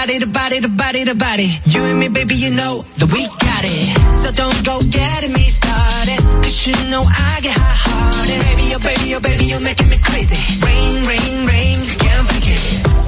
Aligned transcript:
body, 0.00 0.18
the 0.18 0.26
body, 0.26 0.60
the 0.60 0.68
body, 0.68 1.04
the 1.04 1.14
body. 1.14 1.48
You 1.64 1.82
and 1.84 2.00
me, 2.00 2.08
baby, 2.08 2.34
you 2.34 2.50
know 2.50 2.86
that 2.96 3.12
we 3.12 3.26
got 3.26 3.62
it. 3.68 4.18
So 4.18 4.32
don't 4.32 4.64
go 4.64 4.80
getting 4.88 5.32
me 5.32 5.44
started. 5.44 6.18
Cause 6.40 6.66
you 6.66 6.72
know 6.88 7.02
I 7.04 7.40
get 7.42 7.52
hot 7.52 7.76
hearted. 7.84 8.40
Baby, 8.48 8.74
oh 8.74 8.80
baby, 8.80 9.14
oh 9.14 9.20
baby, 9.20 9.44
you're 9.44 9.60
making 9.60 9.90
me 9.90 9.98
crazy. 10.02 10.40
Rain, 10.64 11.04
rain, 11.04 11.46
rain. 11.46 11.79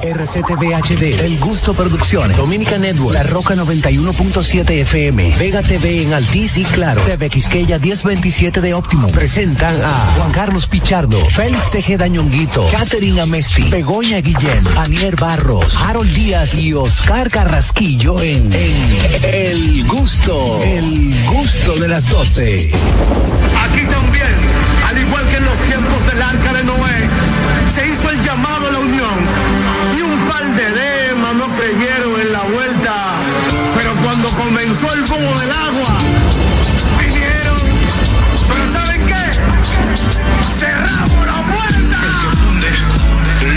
RCTV 0.03 0.75
HD, 0.75 1.23
El 1.23 1.39
Gusto 1.39 1.73
Producciones, 1.73 2.35
Dominica 2.35 2.77
Network, 2.77 3.13
La 3.13 3.23
Roca 3.23 3.55
91.7 3.55 4.69
FM, 4.81 5.35
Vega 5.39 5.63
TV 5.63 6.03
en 6.03 6.13
Altiz 6.13 6.57
y 6.57 6.65
Claro, 6.65 7.01
TV 7.03 7.29
Quisqueya 7.29 7.79
1027 7.79 8.59
de 8.59 8.73
Óptimo. 8.73 9.07
Presentan 9.07 9.81
a 9.81 9.93
Juan 10.17 10.31
Carlos 10.31 10.67
Pichardo, 10.67 11.23
Félix 11.29 11.71
Tejeda 11.71 12.07
Ñonguito, 12.09 12.65
Catherine 12.69 13.21
Amesti, 13.21 13.69
Begoña 13.69 14.19
Guillén, 14.19 14.67
Anier 14.77 15.15
Barros, 15.15 15.79
Harold 15.81 16.13
Díaz 16.13 16.55
y 16.55 16.73
Oscar 16.73 17.29
Carrasquillo 17.29 18.19
en, 18.21 18.51
en 18.51 18.75
El 19.23 19.87
Gusto, 19.87 20.61
El 20.63 21.25
Gusto 21.27 21.75
de 21.77 21.87
las 21.87 22.09
12. 22.09 22.71
Aquí 23.69 23.81
también, 23.85 24.27
al 24.89 24.97
igual 24.99 25.25
que 25.29 25.37
en 25.37 25.45
los 25.45 25.57
tiempos 25.59 26.05
del 26.07 26.21
arca 26.21 26.62
el 34.91 35.03
boom 35.03 35.39
del 35.39 35.51
agua, 35.51 35.97
vinieron. 36.99 37.61
Pero 38.47 38.73
¿saben 38.73 39.05
qué? 39.05 39.23
Cerramos 40.59 41.25
la 41.25 41.41
puerta. 41.51 41.99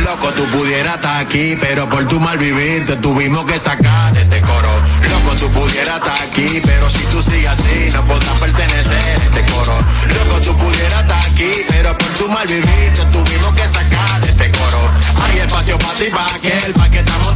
Loco, 0.04 0.28
tú 0.34 0.46
pudieras 0.56 0.96
estar 0.96 1.20
aquí, 1.20 1.56
pero 1.60 1.88
por 1.88 2.06
tu 2.06 2.20
mal 2.20 2.38
vivir 2.38 2.86
te 2.86 2.96
tuvimos 2.96 3.44
que 3.44 3.58
sacar 3.58 4.12
de 4.12 4.22
este 4.22 4.40
coro. 4.42 4.70
Loco, 5.10 5.36
tú 5.36 5.50
pudieras 5.52 5.96
estar 5.96 6.20
aquí, 6.22 6.60
pero 6.64 6.88
si 6.88 7.04
tú 7.06 7.22
sigues 7.22 7.48
así 7.48 7.90
no 7.92 8.04
podrás 8.06 8.40
pertenecer 8.40 8.94
a 8.94 9.14
este 9.14 9.44
coro. 9.52 9.74
Loco, 10.14 10.40
tú 10.40 10.56
pudieras 10.56 11.00
estar 11.02 11.24
aquí, 11.26 11.50
pero 11.68 11.96
por 11.98 12.08
tu 12.08 12.28
mal 12.28 12.46
vivir 12.46 12.92
te 12.94 13.04
tuvimos 13.06 13.54
que 13.54 13.66
sacar 13.66 14.20
de 14.20 14.28
este 14.28 14.50
coro. 14.52 14.90
Hay 15.24 15.38
espacio 15.38 15.78
para 15.78 15.94
ti, 15.94 16.04
para 16.10 16.34
aquel, 16.34 16.72
para 16.72 16.90
que 16.90 16.98
estamos 16.98 17.35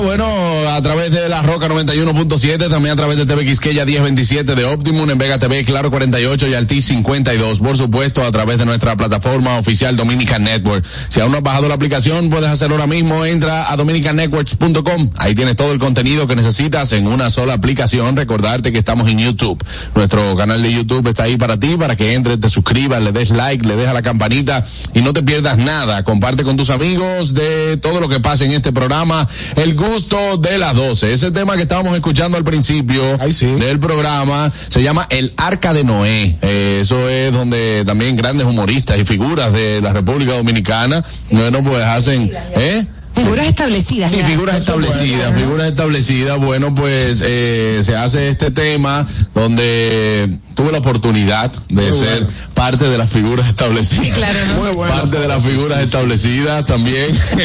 bueno, 0.00 0.45
a 0.76 0.82
través 0.82 1.10
de 1.10 1.26
la 1.30 1.40
Roca 1.40 1.68
91.7, 1.68 2.68
también 2.68 2.92
a 2.92 2.96
través 2.96 3.16
de 3.16 3.24
TV 3.24 3.46
Quisqueya 3.46 3.86
1027 3.86 4.54
de 4.54 4.66
Optimum, 4.66 5.08
en 5.08 5.16
Vega 5.16 5.38
TV, 5.38 5.64
Claro 5.64 5.90
48 5.90 6.48
y 6.48 6.54
Altis 6.54 6.84
52. 6.84 7.60
Por 7.60 7.78
supuesto, 7.78 8.22
a 8.22 8.30
través 8.30 8.58
de 8.58 8.66
nuestra 8.66 8.94
plataforma 8.94 9.56
oficial 9.58 9.96
Dominican 9.96 10.44
Network. 10.44 10.84
Si 11.08 11.20
aún 11.20 11.32
no 11.32 11.38
has 11.38 11.42
bajado 11.42 11.68
la 11.68 11.74
aplicación, 11.76 12.28
puedes 12.28 12.50
hacerlo 12.50 12.74
ahora 12.74 12.86
mismo. 12.86 13.24
Entra 13.24 13.72
a 13.72 13.76
dominicannetworks.com. 13.76 15.10
Ahí 15.16 15.34
tienes 15.34 15.56
todo 15.56 15.72
el 15.72 15.78
contenido 15.78 16.26
que 16.26 16.36
necesitas 16.36 16.92
en 16.92 17.06
una 17.06 17.30
sola 17.30 17.54
aplicación. 17.54 18.14
Recordarte 18.14 18.70
que 18.70 18.78
estamos 18.78 19.08
en 19.08 19.18
YouTube. 19.18 19.64
Nuestro 19.94 20.36
canal 20.36 20.62
de 20.62 20.72
YouTube 20.72 21.08
está 21.08 21.22
ahí 21.22 21.38
para 21.38 21.58
ti, 21.58 21.76
para 21.78 21.96
que 21.96 22.12
entres, 22.12 22.38
te 22.38 22.50
suscribas, 22.50 23.02
le 23.02 23.12
des 23.12 23.30
like, 23.30 23.66
le 23.66 23.76
des 23.76 23.88
a 23.88 23.94
la 23.94 24.02
campanita 24.02 24.62
y 24.92 25.00
no 25.00 25.14
te 25.14 25.22
pierdas 25.22 25.56
nada. 25.56 26.04
Comparte 26.04 26.44
con 26.44 26.58
tus 26.58 26.68
amigos 26.68 27.32
de 27.32 27.78
todo 27.78 27.98
lo 27.98 28.10
que 28.10 28.20
pasa 28.20 28.44
en 28.44 28.52
este 28.52 28.72
programa. 28.72 29.26
El 29.56 29.74
gusto 29.74 30.36
de 30.36 30.58
las 30.66 30.74
12. 30.74 31.12
Ese 31.12 31.30
tema 31.30 31.54
que 31.54 31.62
estábamos 31.62 31.94
escuchando 31.94 32.36
al 32.36 32.42
principio 32.42 33.16
del 33.18 33.78
programa 33.78 34.50
se 34.66 34.82
llama 34.82 35.06
El 35.10 35.32
Arca 35.36 35.72
de 35.72 35.84
Noé. 35.84 36.38
Eh, 36.42 36.78
eso 36.80 37.08
es 37.08 37.32
donde 37.32 37.84
también 37.86 38.16
grandes 38.16 38.44
humoristas 38.44 38.98
y 38.98 39.04
figuras 39.04 39.52
de 39.52 39.80
la 39.80 39.92
República 39.92 40.34
Dominicana, 40.34 41.04
bueno, 41.30 41.62
pues 41.62 41.84
hacen, 41.84 42.32
¿eh? 42.56 42.84
Figuras 43.16 43.46
establecidas. 43.46 44.10
Sí, 44.10 44.18
ya. 44.18 44.26
figuras 44.26 44.56
establecidas, 44.60 45.34
figuras 45.34 45.66
establecidas. 45.68 46.38
Bueno, 46.38 46.74
pues 46.74 47.22
eh, 47.26 47.80
se 47.82 47.96
hace 47.96 48.28
este 48.28 48.50
tema 48.50 49.06
donde 49.34 50.28
tuve 50.54 50.72
la 50.72 50.78
oportunidad 50.78 51.52
de 51.68 51.92
ser 51.92 52.26
parte 52.54 52.88
de 52.88 52.96
las 52.98 53.10
figuras 53.10 53.48
establecidas. 53.48 54.06
Sí, 54.06 54.12
claro, 54.12 54.38
¿no? 54.72 54.78
Parte 54.80 55.18
de 55.18 55.28
las 55.28 55.42
figuras 55.42 55.80
establecidas 55.80 56.64
también. 56.66 57.06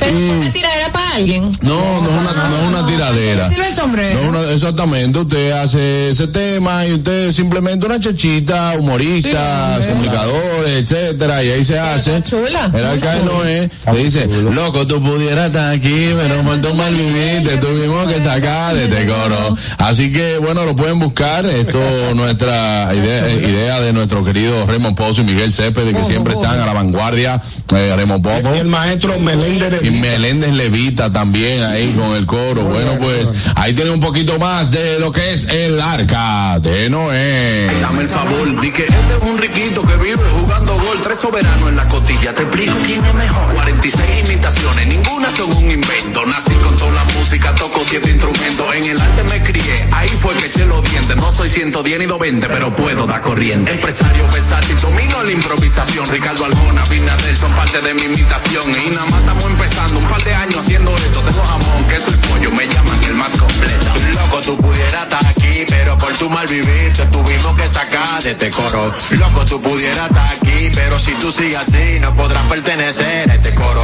Pero 0.00 0.18
es 0.18 0.30
una 0.30 0.52
tiradera 0.52 0.92
para 0.92 1.14
alguien. 1.16 1.52
no, 1.62 2.02
no 2.02 2.08
es 2.08 2.20
una, 2.20 2.48
no 2.48 2.56
es 2.62 2.68
una 2.68 2.86
tiradera. 2.86 3.48
Sirve 3.50 3.66
el 3.68 3.74
sombrero. 3.74 4.22
No, 4.22 4.28
una- 4.30 4.50
exactamente, 4.52 5.18
usted 5.18 5.52
hace 5.52 6.08
ese 6.10 6.26
tema 6.28 6.86
y 6.86 6.92
usted 6.94 7.30
simplemente 7.32 7.86
una 7.86 8.00
chachita, 8.00 8.74
humoristas, 8.78 9.82
Sí, 9.84 9.88
comunicadores, 9.90 10.90
etcétera, 10.90 11.42
y 11.44 11.50
ahí 11.50 11.64
se 11.64 11.78
hace. 11.78 12.22
chula, 12.22 12.70
El 12.74 12.84
alcalde 12.84 13.24
Noé 13.24 13.70
le 13.92 14.04
dice, 14.04 14.26
loco, 14.26 14.86
tú 14.86 14.99
pudieras 15.00 15.46
estar 15.46 15.72
aquí, 15.72 16.14
pero 16.16 16.42
por 16.42 16.60
tu 16.60 16.74
mal 16.74 16.94
vivir 16.94 17.42
te 17.42 17.56
tuvimos 17.58 18.12
que 18.12 18.20
sacar 18.20 18.74
de 18.74 18.84
este 18.84 19.06
coro. 19.06 19.56
Así 19.78 20.12
que, 20.12 20.38
bueno, 20.38 20.64
lo 20.64 20.76
pueden 20.76 20.98
buscar. 20.98 21.46
Esto, 21.46 21.80
nuestra 22.14 22.90
idea, 22.94 23.28
eh, 23.28 23.44
idea 23.48 23.80
de 23.80 23.92
nuestro 23.92 24.24
querido 24.24 24.66
Raymond 24.66 24.96
Pozo 24.96 25.22
y 25.22 25.24
Miguel 25.24 25.52
Cepede, 25.52 25.94
que 25.94 26.04
siempre 26.04 26.34
están 26.34 26.60
a 26.60 26.66
la 26.66 26.72
vanguardia. 26.72 27.40
Eh, 27.74 27.92
Raymond 27.96 28.22
Pozo. 28.22 28.54
Y 28.54 28.58
el 28.58 28.68
maestro 28.68 29.18
Meléndez 29.18 29.84
Y 29.84 29.90
Meléndez 29.90 30.52
Levita 30.52 31.12
también 31.12 31.62
ahí 31.62 31.92
con 31.92 32.16
el 32.16 32.26
coro. 32.26 32.64
Bueno, 32.64 32.92
pues 32.98 33.32
ahí 33.56 33.74
tiene 33.74 33.90
un 33.90 34.00
poquito 34.00 34.38
más 34.38 34.70
de 34.70 34.98
lo 34.98 35.12
que 35.12 35.32
es 35.32 35.48
el 35.48 35.80
arca 35.80 36.58
de 36.60 36.90
Noé. 36.90 37.70
Dame 37.80 38.02
el 38.02 38.08
favor, 38.08 38.60
di 38.60 38.70
que 38.70 38.82
este 38.82 39.16
es 39.18 39.22
un 39.22 39.38
riquito 39.38 39.82
que 39.82 39.96
vive 39.96 40.22
jugando 40.40 40.74
gol. 40.74 41.00
Tres 41.02 41.18
soberanos 41.18 41.68
en 41.68 41.76
la 41.76 41.88
costilla. 41.88 42.34
Te 42.34 42.42
explico 42.42 42.74
quién 42.86 43.04
es 43.04 43.14
mejor. 43.14 43.54
46 43.54 44.04
imitaciones, 44.24 44.86
ninguna 44.90 45.30
son 45.30 45.50
un 45.56 45.70
invento. 45.70 46.26
Nací 46.26 46.54
con 46.62 46.76
toda 46.76 46.92
la 46.92 47.04
música, 47.16 47.54
toco 47.54 47.80
siete 47.88 48.10
instrumentos. 48.10 48.74
En 48.74 48.84
el 48.84 49.00
arte 49.00 49.22
me 49.24 49.42
crié, 49.42 49.88
ahí 49.92 50.08
fue 50.18 50.34
que 50.36 50.46
eché 50.46 50.66
los 50.66 50.82
dientes. 50.90 51.16
No 51.16 51.30
soy 51.30 51.48
110 51.48 51.98
ni 51.98 52.06
20, 52.06 52.48
pero 52.48 52.74
puedo 52.74 53.06
dar 53.06 53.22
corriente. 53.22 53.72
Empresario 53.72 54.28
versátil, 54.28 54.76
domino 54.80 55.22
la 55.22 55.32
improvisación. 55.32 56.06
Ricardo 56.06 56.44
Arjona, 56.44 56.82
Binader 56.90 57.36
son 57.36 57.52
parte 57.54 57.80
de 57.80 57.94
mi 57.94 58.02
imitación. 58.02 58.64
Y 58.70 58.90
nada 58.90 59.06
más 59.06 59.20
estamos 59.20 59.44
empezando, 59.44 59.98
un 59.98 60.06
par 60.06 60.22
de 60.24 60.34
años 60.34 60.58
haciendo 60.58 60.96
esto. 60.96 61.22
Tengo 61.22 61.42
jamón, 61.42 61.84
queso 61.88 62.10
y 62.10 62.26
pollo, 62.28 62.50
me 62.50 62.66
llaman 62.66 63.04
el 63.04 63.14
más 63.14 63.30
completo. 63.30 63.90
Loco, 64.20 64.40
tú 64.42 64.56
pudieras 64.56 65.04
estar 65.04 65.24
aquí, 65.26 65.64
pero 65.68 65.96
por 65.98 66.12
tu 66.14 66.28
mal 66.28 66.46
vivir 66.46 66.92
te 66.96 67.06
tuvimos 67.06 67.56
que 67.56 67.68
sacar 67.68 68.22
de 68.22 68.32
este 68.32 68.50
coro. 68.50 68.92
Loco, 69.18 69.44
tú 69.44 69.62
pudieras 69.62 70.10
estar 70.10 70.26
aquí, 70.26 70.70
pero 70.74 70.98
si 70.98 71.12
tú 71.14 71.30
sigues 71.30 71.56
así 71.56 71.98
no 72.00 72.14
podrás 72.14 72.44
pertenecer 72.48 73.30
a 73.30 73.34
este 73.34 73.54
coro. 73.54 73.82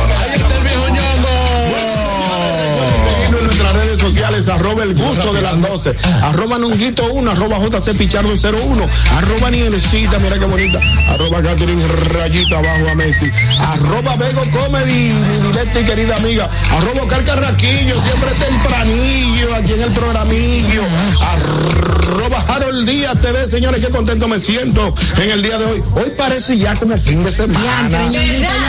Sociales, 4.46 4.48
arroba 4.48 4.82
el 4.84 4.94
gusto 4.94 5.32
de 5.32 5.42
las 5.42 5.60
12, 5.60 5.94
arroba 6.22 6.58
nunguito 6.58 7.04
1, 7.12 7.30
arroba 7.30 7.58
JC 7.58 7.96
Pichardo 7.96 8.30
01, 8.34 8.88
arroba 9.16 9.50
Nielecita, 9.50 10.18
mira 10.18 10.38
qué 10.38 10.44
bonita, 10.46 10.78
arroba 11.10 11.42
Catherine 11.42 11.86
Rayita 11.86 12.58
abajo 12.58 12.88
a 12.90 12.94
Messi, 12.94 13.30
arroba 13.60 14.16
Bego 14.16 14.44
Comedy, 14.52 15.12
mi 15.12 15.46
directa 15.48 15.80
y 15.80 15.84
querida 15.84 16.16
amiga, 16.16 16.48
arroba 16.76 17.02
Oscar 17.02 17.24
Carraquillo, 17.24 18.00
siempre 18.02 18.30
tempranillo 18.38 19.54
aquí 19.54 19.72
en 19.72 19.82
el 19.82 19.90
programillo, 19.92 20.82
arroba 21.20 22.44
Harold 22.48 22.88
Díaz 22.88 23.20
TV, 23.20 23.46
señores, 23.48 23.84
qué 23.84 23.90
contento 23.90 24.28
me 24.28 24.38
siento 24.38 24.94
en 25.16 25.30
el 25.30 25.42
día 25.42 25.58
de 25.58 25.64
hoy. 25.66 25.82
Hoy 25.94 26.12
parece 26.16 26.56
ya 26.58 26.74
como 26.74 26.96
fin 26.96 27.22
de 27.22 27.30
semana. 27.32 27.88
Yo 28.10 28.20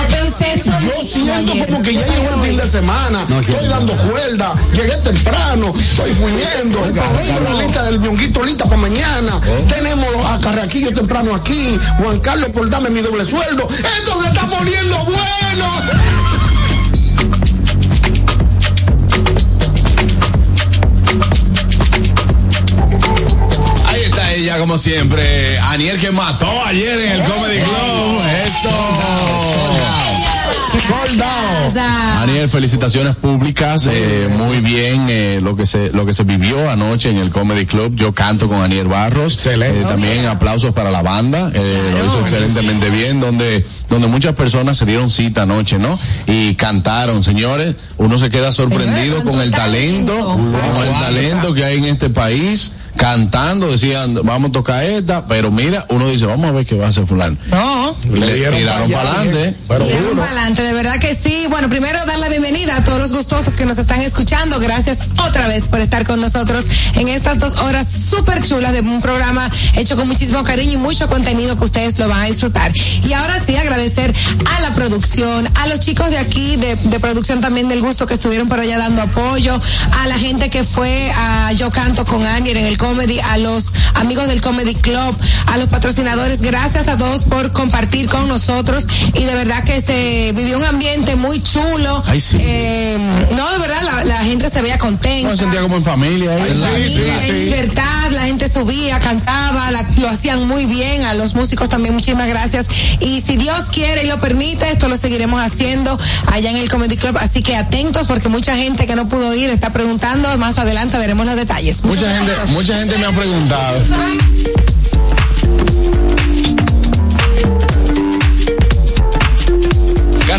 pensé 0.10 0.54
eso 0.54 0.72
Yo 0.80 1.04
mismo 1.04 1.04
siento 1.04 1.34
ayer. 1.34 1.66
como 1.68 1.82
que 1.82 1.94
ya 1.94 2.06
llegó 2.08 2.34
el 2.36 2.48
fin 2.50 2.58
de 2.58 2.68
semana. 2.68 3.26
estoy 3.42 3.68
dando 3.68 3.94
cuerda. 3.94 4.54
Llegué 4.74 4.98
temprano. 4.98 5.67
Estoy 5.76 6.12
huyendo. 6.22 6.86
La 7.44 7.54
lista 7.62 7.84
del 7.84 8.00
ñonguito 8.02 8.44
lista 8.44 8.66
para 8.66 8.78
mañana. 8.78 9.40
Tenemos 9.70 10.08
a 10.26 10.40
Carraquillo 10.40 10.94
temprano 10.94 11.34
aquí. 11.36 11.78
Juan 12.00 12.20
Carlos 12.20 12.52
por 12.52 12.70
darme 12.70 12.90
mi 12.90 13.02
doble 13.02 13.26
sueldo. 13.26 13.68
Esto 13.70 14.22
se 14.22 14.28
está 14.28 14.48
poniendo 14.48 14.98
bueno. 15.06 15.28
Ahí 23.88 24.02
está 24.04 24.34
ella, 24.34 24.58
como 24.60 24.78
siempre. 24.78 25.60
Aniel 25.60 26.00
que 26.00 26.12
mató 26.12 26.50
ayer 26.66 27.00
en 27.00 27.12
el 27.22 27.24
Comedy 27.24 27.60
Club. 27.60 28.22
Eso. 28.46 28.98
Soldado. 31.08 32.22
Aniel, 32.22 32.50
felicitaciones 32.50 33.16
públicas, 33.16 33.88
eh, 33.90 34.28
muy 34.38 34.60
bien 34.60 35.06
eh, 35.10 35.40
lo 35.42 35.56
que 35.56 35.66
se 35.66 35.92
lo 35.92 36.06
que 36.06 36.14
se 36.14 36.24
vivió 36.24 36.70
anoche 36.70 37.10
en 37.10 37.18
el 37.18 37.30
Comedy 37.32 37.66
Club. 37.66 37.96
Yo 37.96 38.14
canto 38.14 38.48
con 38.48 38.62
Aniel 38.62 38.88
Barros. 38.88 39.34
Excelente. 39.34 39.82
Eh, 39.82 39.84
también 39.84 40.26
aplausos 40.26 40.74
para 40.74 40.92
la 40.92 41.02
banda, 41.02 41.52
eh, 41.54 41.94
lo 41.98 42.06
hizo 42.06 42.20
excelentemente 42.22 42.90
bien, 42.90 43.20
donde 43.20 43.66
donde 43.90 44.08
muchas 44.08 44.36
personas 44.36 44.78
se 44.78 44.86
dieron 44.86 45.10
cita 45.10 45.44
anoche, 45.44 45.78
¿no? 45.78 45.98
Y 46.26 46.56
cantaron, 46.56 47.24
señores. 47.24 47.76
Uno 47.98 48.18
se 48.18 48.30
queda 48.30 48.52
sorprendido 48.52 49.24
con 49.24 49.40
el 49.42 49.52
talento, 49.52 50.14
talento. 50.14 50.74
con 50.74 50.88
el 50.88 50.94
talento 51.00 51.54
que 51.54 51.64
hay 51.66 51.78
en 51.78 51.86
este 51.86 52.10
país. 52.10 52.74
Cantando, 52.98 53.70
decían, 53.70 54.16
vamos 54.24 54.50
a 54.50 54.52
tocar 54.52 54.84
esta, 54.84 55.28
pero 55.28 55.52
mira, 55.52 55.86
uno 55.90 56.10
dice, 56.10 56.26
vamos 56.26 56.48
a 56.48 56.52
ver 56.52 56.66
qué 56.66 56.76
va 56.76 56.86
a 56.86 56.90
hacer 56.90 57.06
fulano. 57.06 57.38
No. 57.52 57.96
Le 58.10 58.50
tiraron 58.50 58.92
para 58.92 59.12
adelante. 59.12 59.56
Pero 59.68 59.86
Tiraron 59.86 60.18
para 60.18 60.32
adelante, 60.32 60.64
de 60.64 60.74
verdad 60.74 60.97
que 61.00 61.16
sí. 61.16 61.46
Bueno, 61.50 61.70
primero 61.70 62.00
dar 62.06 62.18
la 62.18 62.30
bienvenida 62.30 62.78
a 62.78 62.84
todos 62.84 63.00
los 63.00 63.14
gustosos 63.14 63.56
que 63.56 63.66
nos 63.66 63.78
están 63.78 64.02
escuchando. 64.02 64.60
Gracias 64.60 65.00
otra 65.28 65.48
vez 65.48 65.68
por 65.68 65.80
estar 65.82 66.06
con 66.06 66.20
nosotros 66.20 66.66
en 66.96 67.08
estas 67.08 67.40
dos 67.40 67.58
horas 67.58 67.88
súper 67.88 68.42
chulas 68.42 68.72
de 68.72 68.80
un 68.80 69.02
programa 69.02 69.50
hecho 69.76 69.96
con 69.96 70.08
muchísimo 70.08 70.44
cariño 70.44 70.74
y 70.74 70.78
mucho 70.78 71.08
contenido 71.08 71.58
que 71.58 71.66
ustedes 71.66 72.00
lo 72.00 72.08
van 72.08 72.22
a 72.22 72.26
disfrutar. 72.26 72.72
Y 73.04 73.14
ahora 73.14 73.40
sí, 73.46 73.56
agradecer 73.56 74.14
a 74.56 74.62
la 74.62 74.74
producción, 74.74 75.48
a 75.56 75.68
los 75.68 75.80
chicos 75.80 76.10
de 76.10 76.18
aquí, 76.18 76.56
de, 76.56 76.76
de 76.76 77.00
producción 77.00 77.42
también 77.42 77.70
del 77.70 77.82
gusto 77.82 78.08
que 78.08 78.16
estuvieron 78.16 78.48
por 78.48 78.60
allá 78.60 78.78
dando 78.78 79.02
apoyo, 79.02 79.60
a 80.00 80.08
la 80.08 80.18
gente 80.18 80.50
que 80.50 80.64
fue 80.64 81.12
a 81.16 81.52
Yo 81.54 81.70
Canto 81.70 82.06
con 82.06 82.26
Aniel 82.26 82.58
en 82.58 82.66
el 82.66 82.78
comedy, 82.78 83.20
a 83.20 83.38
los 83.38 83.74
amigos 83.96 84.28
del 84.28 84.42
Comedy 84.42 84.76
Club, 84.76 85.16
a 85.48 85.58
los 85.58 85.68
patrocinadores. 85.68 86.42
Gracias 86.42 86.88
a 86.88 86.98
todos 86.98 87.26
por 87.26 87.52
compartir 87.52 88.08
con 88.08 88.28
nosotros 88.28 88.88
y 89.14 89.24
de 89.24 89.36
verdad 89.36 89.64
que 89.64 89.82
se 89.82 90.32
vivió 90.34 90.58
un 90.58 90.64
ambiente 90.64 90.87
muy 91.18 91.42
chulo. 91.42 92.04
Ay, 92.06 92.20
sí. 92.20 92.38
Eh, 92.40 92.98
no, 93.36 93.52
de 93.52 93.58
verdad, 93.60 93.82
la, 93.84 94.06
la 94.06 94.24
gente 94.24 94.50
se 94.50 94.62
veía 94.62 94.78
contenta. 94.78 95.32
Se 95.32 95.44
sentía 95.44 95.62
como 95.62 95.78
en 95.78 95.84
familia. 95.84 96.32
¿eh? 96.32 96.54
Sí, 96.88 97.02
en 97.30 97.46
libertad, 97.46 98.12
la 98.12 98.22
gente 98.22 98.48
subía, 98.50 99.00
cantaba, 99.00 99.70
la- 99.72 99.86
lo 100.00 100.08
hacían 100.10 100.48
muy 100.48 100.66
bien, 100.66 101.04
a 101.06 101.14
los 101.14 101.34
músicos 101.36 101.70
también 101.70 101.94
muchísimas 101.94 102.28
gracias. 102.30 102.68
Y 103.00 103.22
si 103.22 103.36
Dios 103.38 103.66
quiere 103.72 104.04
y 104.06 104.08
lo 104.08 104.20
permite, 104.20 104.70
esto 104.72 104.88
lo 104.88 104.96
seguiremos 104.98 105.42
haciendo 105.44 105.98
allá 106.32 106.52
en 106.52 106.58
el 106.58 106.70
Comedy 106.70 106.96
Club, 106.98 107.18
así 107.20 107.42
que 107.42 107.56
atentos 107.56 108.08
porque 108.08 108.30
mucha 108.30 108.56
gente 108.58 108.86
que 108.88 108.96
no 108.96 109.08
pudo 109.08 109.34
ir 109.36 109.50
está 109.50 109.72
preguntando, 109.72 110.36
más 110.38 110.58
adelante 110.58 110.98
veremos 110.98 111.26
los 111.26 111.36
detalles. 111.36 111.84
Mucha 111.84 112.10
gente, 112.18 112.32
mucha 112.52 112.76
gente 112.78 112.98
me 112.98 113.06
ha 113.06 113.12
preguntado. 113.12 113.80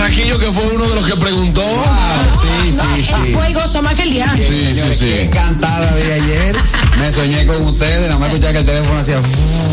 Carraquillo 0.08 0.38
que 0.38 0.50
fue 0.52 0.66
uno 0.74 0.88
de 0.88 0.94
los 0.94 1.06
que 1.06 1.16
preguntó. 1.16 1.62
Sí, 2.37 2.37
sí. 3.04 3.32
Fue 3.32 3.50
y 3.50 3.54
gozo 3.54 3.80
más 3.82 3.94
que 3.94 4.02
el 4.02 4.10
día. 4.10 4.32
Sí, 4.36 4.42
sí, 4.74 4.74
Qué 4.74 4.92
sí. 5.24 5.28
cantada 5.32 5.92
de 5.94 6.12
ayer. 6.14 6.56
Me 6.98 7.12
soñé 7.12 7.46
con 7.46 7.62
ustedes, 7.62 8.00
nada 8.08 8.18
más 8.18 8.28
escuchar 8.30 8.50
que 8.52 8.58
el 8.58 8.66
teléfono 8.66 8.98
hacía. 8.98 9.20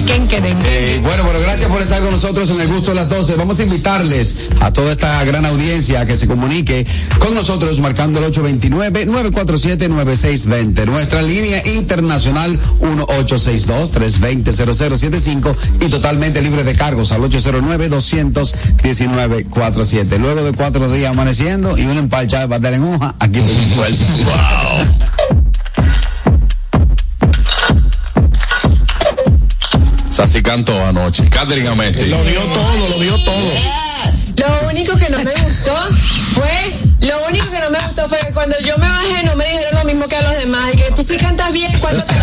¿Quién 0.05 0.27
quieren? 0.27 0.55
Eh, 0.63 0.99
bueno, 1.01 1.23
pero 1.25 1.39
gracias 1.41 1.67
por 1.71 1.81
estar 1.81 1.99
con 2.01 2.11
nosotros 2.11 2.47
en 2.51 2.61
el 2.61 2.67
gusto 2.67 2.91
de 2.91 2.95
las 2.95 3.09
12. 3.09 3.35
Vamos 3.35 3.57
a 3.59 3.63
invitarles 3.63 4.35
a 4.61 4.71
toda 4.71 4.91
esta 4.91 5.23
gran 5.23 5.43
audiencia 5.45 6.01
a 6.01 6.05
que 6.05 6.15
se 6.17 6.27
comunique 6.27 6.85
con 7.17 7.33
nosotros 7.33 7.79
marcando 7.79 8.19
el 8.23 8.31
829-947-9620. 8.31 10.85
Nuestra 10.85 11.23
línea 11.23 11.65
internacional 11.67 12.59
1862-320-0075 12.79 15.55
y 15.81 15.85
totalmente 15.89 16.41
libre 16.41 16.63
de 16.63 16.75
cargos 16.75 17.11
al 17.11 17.21
809-219-47. 17.21 20.17
Luego 20.19 20.43
de 20.43 20.53
cuatro 20.53 20.91
días 20.91 21.09
amaneciendo 21.09 21.75
y 21.77 21.85
una 21.85 21.99
empalchada 21.99 22.43
de 22.43 22.49
pastel 22.49 22.73
en 22.75 22.83
hoja, 22.83 23.14
aquí 23.19 23.39
tenemos 23.41 23.73
fuerza. 23.73 24.05
Sassy 30.09 30.41
cantó 30.41 30.73
anoche. 30.85 31.27
Catherine 31.29 31.69
Ametti. 31.69 32.05
Lo 32.05 32.23
dio 32.23 32.41
todo, 32.41 32.89
lo 32.89 32.99
dio 32.99 33.17
todo. 33.23 33.51
Lo 34.37 34.69
único 34.69 34.95
que 34.97 35.09
no 35.09 35.17
me 35.19 35.31
gustó 35.31 35.75
fue, 36.33 36.73
lo 37.01 37.27
único 37.27 37.49
que 37.49 37.59
no 37.59 37.69
me 37.69 37.79
gustó 37.81 38.07
fue 38.07 38.19
que 38.19 38.33
cuando 38.33 38.55
yo 38.59 38.77
me 38.77 38.87
bajé 38.87 39.23
no 39.25 39.35
me 39.35 39.45
dijeron 39.45 39.75
lo 39.79 39.83
mismo 39.85 40.07
que 40.07 40.15
a 40.17 40.21
los 40.21 40.37
demás, 40.37 40.73
y 40.73 40.77
que 40.77 40.83
tú 40.95 41.03
sí 41.03 41.17
cantas 41.17 41.51
bien 41.51 41.71
cuando 41.79 42.03
te 42.03 42.13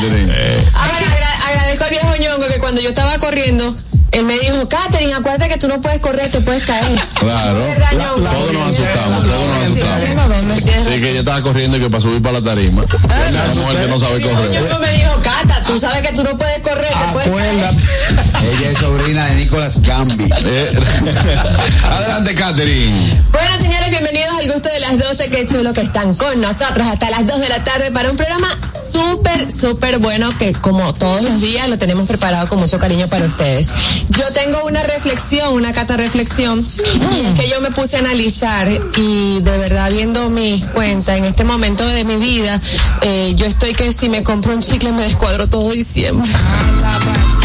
Catherine. 0.00 0.32
Ahora 0.74 0.96
agra- 1.12 1.46
agradezco 1.48 1.84
al 1.84 1.90
viejo 1.90 2.16
ñongo 2.16 2.48
que 2.48 2.58
cuando 2.58 2.80
yo 2.80 2.88
estaba 2.88 3.18
corriendo, 3.18 3.76
él 4.12 4.24
me 4.24 4.38
dijo, 4.38 4.68
Katherine, 4.68 5.14
acuérdate 5.14 5.48
que 5.48 5.58
tú 5.58 5.68
no 5.68 5.80
puedes 5.80 6.00
correr, 6.00 6.30
te 6.30 6.40
puedes 6.40 6.64
caer. 6.64 6.84
Claro. 7.14 7.60
Todos 7.90 8.52
nos 8.52 8.62
asustamos, 8.70 9.24
todos 9.24 9.46
nos 9.46 9.62
asustamos. 9.62 10.36
Sí, 10.84 11.00
que 11.00 11.14
yo 11.14 11.20
estaba 11.20 11.42
corriendo 11.42 11.76
y 11.76 11.80
que 11.80 11.90
para 11.90 12.00
subir 12.00 12.20
para 12.20 12.40
la 12.40 12.44
tarima. 12.44 12.82
Una 12.82 13.54
mujer 13.54 13.84
que 13.84 13.88
no 13.88 13.98
sabe 13.98 14.20
correr. 14.20 14.50
ñongo 14.50 14.78
me 14.80 14.92
dijo, 14.92 15.12
Cata, 15.22 15.39
tú 15.70 15.78
sabes 15.78 16.02
que 16.02 16.12
tú 16.14 16.24
no 16.24 16.36
puedes 16.36 16.58
correr. 16.58 16.92
Acuérdate. 16.94 17.76
Ella 18.42 18.70
es 18.70 18.78
sobrina 18.78 19.26
de 19.26 19.34
Nicolas 19.36 19.80
Gambi. 19.82 20.28
Eh, 20.44 20.72
Adelante, 21.84 22.34
Catherine. 22.34 23.22
Bueno, 23.30 23.56
señores, 23.58 23.90
bienvenidos 23.90 24.32
al 24.38 24.52
gusto 24.52 24.68
de 24.68 24.80
las 24.80 24.98
12. 24.98 25.30
Qué 25.30 25.46
chulo 25.46 25.72
que 25.72 25.82
están 25.82 26.14
con 26.14 26.40
nosotros 26.40 26.86
hasta 26.86 27.10
las 27.10 27.26
2 27.26 27.40
de 27.40 27.48
la 27.48 27.62
tarde 27.62 27.90
para 27.92 28.10
un 28.10 28.16
programa 28.16 28.48
súper, 28.92 29.52
súper 29.52 29.98
bueno 29.98 30.36
que, 30.38 30.52
como 30.52 30.92
todos 30.94 31.22
los 31.22 31.40
días, 31.40 31.68
lo 31.68 31.78
tenemos 31.78 32.08
preparado 32.08 32.48
con 32.48 32.58
mucho 32.58 32.78
cariño 32.78 33.06
para 33.08 33.26
ustedes. 33.26 33.68
Yo 34.08 34.24
tengo 34.32 34.64
una 34.64 34.82
reflexión, 34.82 35.52
una 35.52 35.72
cata 35.72 35.96
reflexión, 35.96 36.66
y 36.66 37.26
es 37.26 37.40
que 37.40 37.48
yo 37.48 37.60
me 37.60 37.70
puse 37.70 37.96
a 37.96 37.98
analizar 38.00 38.68
y 38.96 39.40
de 39.40 39.58
verdad, 39.58 39.90
viendo 39.90 40.30
mis 40.30 40.64
cuentas 40.64 41.18
en 41.18 41.24
este 41.24 41.44
momento 41.44 41.86
de 41.86 42.04
mi 42.04 42.16
vida, 42.16 42.60
eh, 43.02 43.34
yo 43.36 43.46
estoy 43.46 43.74
que 43.74 43.92
si 43.92 44.08
me 44.08 44.24
compro 44.24 44.54
un 44.54 44.62
chicle 44.62 44.92
me 44.92 45.02
descuadro 45.02 45.48
todo 45.48 45.59
diciembre. 45.68 46.28
Eh, 46.30 47.39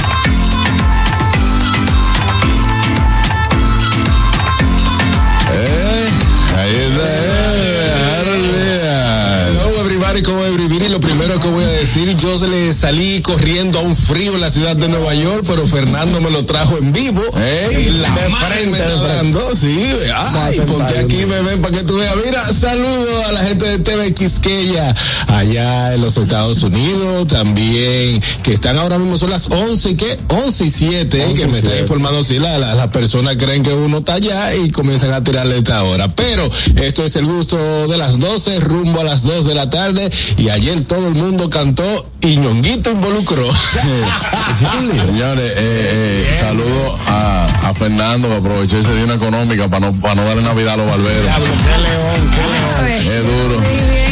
decir, 11.86 12.16
yo 12.18 12.38
se 12.38 12.48
le 12.48 12.74
salí 12.74 13.22
corriendo 13.22 13.78
a 13.80 13.82
un 13.84 13.96
frío 13.96 14.34
en 14.34 14.42
la 14.42 14.50
ciudad 14.50 14.76
de 14.76 14.88
Nueva 14.88 15.14
York, 15.14 15.44
pero 15.48 15.66
Fernando 15.68 16.20
me 16.20 16.32
lo 16.32 16.44
trajo 16.46 16.78
en 16.78 16.92
vivo. 16.92 17.22
En 17.38 18.02
la 18.02 18.10
de 18.10 18.34
frente, 18.34 18.80
dando, 18.80 19.56
sí. 19.56 19.82
Ay, 20.16 20.62
ponte 20.62 20.98
aquí, 20.98 21.26
bebé, 21.26 21.58
para 21.58 21.78
que 21.78 21.84
tú 21.84 21.98
veas. 21.98 22.16
Mira, 22.26 22.44
saludo 22.54 23.24
a 23.28 23.32
la 23.32 23.42
gente 23.42 23.66
de 23.66 23.80
TV 23.80 24.14
Quisqueya, 24.14 24.96
allá 25.28 25.94
en 25.94 26.02
los 26.02 26.18
Estados 26.18 26.64
Unidos, 26.64 27.28
también, 27.28 28.22
que 28.44 28.54
están 28.54 28.78
ahora 28.78 28.98
mismo, 28.98 29.18
son 29.18 29.30
las 29.30 29.50
11, 29.52 29.96
¿qué? 29.96 30.18
11 30.30 30.66
y 30.66 30.70
7, 30.72 31.22
eh, 31.24 31.34
que 31.36 31.48
me 31.48 31.58
están 31.60 31.78
informando, 31.80 32.24
sí, 32.24 32.40
la- 32.40 32.58
la- 32.58 32.74
las 32.74 32.88
personas 32.88 33.36
creen 33.38 33.62
que 33.64 33.74
uno 33.74 34.00
está 34.00 34.16
allá 34.16 34.56
y 34.56 34.72
comienzan 34.72 35.14
a 35.14 35.24
tirarle 35.24 35.58
esta 35.60 35.84
hora. 35.84 36.08
Pero 36.16 36.50
esto 36.82 37.04
es 37.06 37.16
el 37.16 37.26
gusto 37.26 37.88
de 37.88 37.98
las 37.98 38.20
12, 38.20 38.60
rumbo 38.60 39.02
a 39.02 39.04
las 39.04 39.24
2 39.24 39.46
de 39.46 39.54
la 39.54 39.70
tarde, 39.70 40.10
y 40.38 40.50
ayer 40.50 40.84
todo 40.84 41.08
el 41.08 41.14
mundo 41.14 41.48
cantó 41.50 41.75
y 42.22 42.38
Ñonguito 42.38 42.92
involucró. 42.92 43.50
Señores, 45.06 45.52
eh, 45.52 45.56
eh, 45.58 46.38
saludo 46.40 46.98
a, 47.08 47.46
a 47.70 47.74
Fernando 47.74 48.30
que 48.30 48.36
aprovechó 48.36 48.80
ese 48.80 48.94
día 48.96 49.04
una 49.04 49.16
económica 49.16 49.68
para 49.68 49.88
no, 49.92 50.00
para 50.00 50.16
no 50.16 50.24
darle 50.24 50.44
Navidad 50.44 50.76
a 50.76 50.78
los 50.78 50.88
barberos. 50.88 51.32
Qué 51.36 51.78
león, 51.82 52.32
qué 52.32 52.42
león. 52.42 53.16
Es 53.18 53.24
duro. 53.26 53.62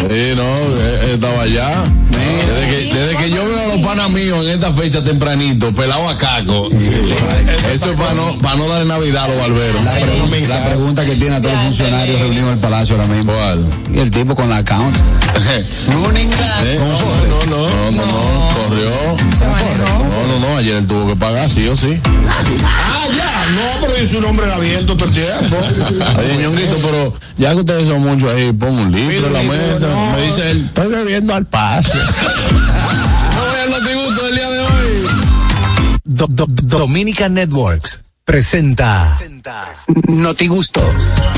Sí, 0.04 0.34
no, 0.36 0.44
eh, 0.44 1.00
eh, 1.02 1.12
estaba 1.14 1.44
allá. 1.44 1.84
Desde 2.10 2.68
que, 2.70 2.94
desde 2.94 3.16
que 3.16 3.30
yo 3.30 3.46
veo 3.46 3.63
a 3.84 3.96
los 3.96 3.96
panas 3.96 4.12
míos 4.12 4.46
en 4.46 4.52
esta 4.52 4.74
fecha 4.74 5.04
tempranito, 5.04 5.74
pelado 5.74 6.08
a 6.10 6.18
caco. 6.18 6.68
Eso 6.72 7.92
es 7.92 7.98
para 7.98 8.14
no, 8.14 8.38
para 8.40 8.56
no 8.56 8.68
darle 8.68 8.88
Navidad 8.88 9.26
a 9.26 9.28
los 9.30 9.38
barberos. 9.38 9.84
La, 9.84 9.94
pregunta, 10.00 10.48
la 10.48 10.66
pregunta 10.66 11.06
que 11.06 11.16
tiene 11.16 11.36
a 11.36 11.42
todos 11.42 11.54
los 11.54 11.64
funcionarios 11.64 12.20
reunidos 12.20 12.48
en 12.48 12.54
el 12.54 12.60
palacio 12.60 12.96
ahora 12.96 13.08
mismo. 13.08 13.34
¿Cuál? 13.34 13.70
Y 13.94 14.00
el 14.00 14.12
tipo 14.12 14.36
con 14.36 14.50
la 14.50 14.58
account. 14.58 14.96
Running. 15.88 16.32
Eh, 16.64 16.80
¿Cómo 16.80 16.92
no, 17.50 17.70
no, 17.70 17.70
no, 17.70 17.92
no, 17.92 18.06
no, 18.06 18.06
no, 18.06 18.56
corrió. 18.56 18.92
Se 19.38 19.48
manejó. 19.48 20.04
No, 20.04 20.28
no, 20.28 20.50
no, 20.50 20.58
ayer 20.58 20.76
él 20.76 20.88
tuvo 20.88 21.08
que 21.08 21.16
pagar, 21.16 21.50
sí 21.50 21.68
o 21.68 21.76
sí. 21.76 22.00
Ah, 22.64 23.06
ya. 23.16 23.34
No, 23.54 23.88
pero 23.88 24.08
soy 24.08 24.18
un 24.18 24.26
hombre 24.26 24.52
abierto 24.52 24.96
todo 24.96 25.10
el 25.10 25.14
tiempo. 25.14 25.58
Oye, 26.20 26.38
ñonguito, 26.38 26.78
pero 26.82 27.14
ya 27.38 27.52
que 27.52 27.58
ustedes 27.58 27.88
son 27.88 28.02
muchos 28.02 28.32
ahí, 28.32 28.52
pon 28.54 28.78
un 28.78 28.92
litro 28.92 29.28
en 29.28 29.34
la 29.34 29.44
mesa. 29.44 29.88
no. 29.88 30.16
Me 30.16 30.22
dice 30.22 30.52
él, 30.52 30.66
estoy 30.66 30.88
bebiendo 30.88 31.34
al 31.34 31.46
paso. 31.46 31.98
Do- 36.14 36.28
Do- 36.28 36.46
Dominica 36.48 37.28
Networks 37.28 38.00
presenta 38.24 39.10
Noti 40.08 40.48
Gusto. 40.48 40.82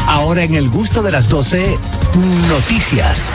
Ahora 0.08 0.44
en 0.44 0.55
el 0.55 0.70
gusto 0.70 1.01
de 1.01 1.12
las 1.12 1.29
12, 1.29 1.77
noticias. 2.50 3.29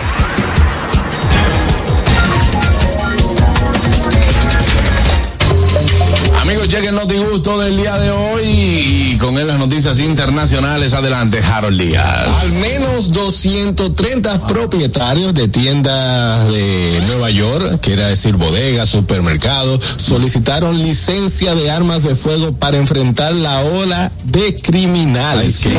Amigos, 6.42 6.68
chequen 6.68 6.94
Noti 6.94 7.16
Gusto 7.18 7.58
del 7.58 7.76
día 7.76 7.96
de 7.98 8.10
hoy 8.10 9.09
con 9.20 9.38
él 9.38 9.46
las 9.46 9.58
noticias 9.58 9.98
internacionales. 9.98 10.92
Adelante, 10.94 11.40
Harold 11.40 11.80
Díaz. 11.80 12.42
Al 12.42 12.52
menos 12.54 13.12
230 13.12 14.46
propietarios 14.46 15.34
de 15.34 15.48
tiendas 15.48 16.48
de 16.50 17.00
Nueva 17.08 17.30
York, 17.30 17.80
quiere 17.80 18.06
decir 18.08 18.36
bodegas, 18.36 18.88
supermercados, 18.88 19.84
solicitaron 19.98 20.82
licencia 20.82 21.54
de 21.54 21.70
armas 21.70 22.02
de 22.02 22.16
fuego 22.16 22.52
para 22.52 22.78
enfrentar 22.78 23.34
la 23.34 23.60
ola 23.60 24.10
de 24.24 24.56
criminales. 24.56 25.58
que- 25.58 25.70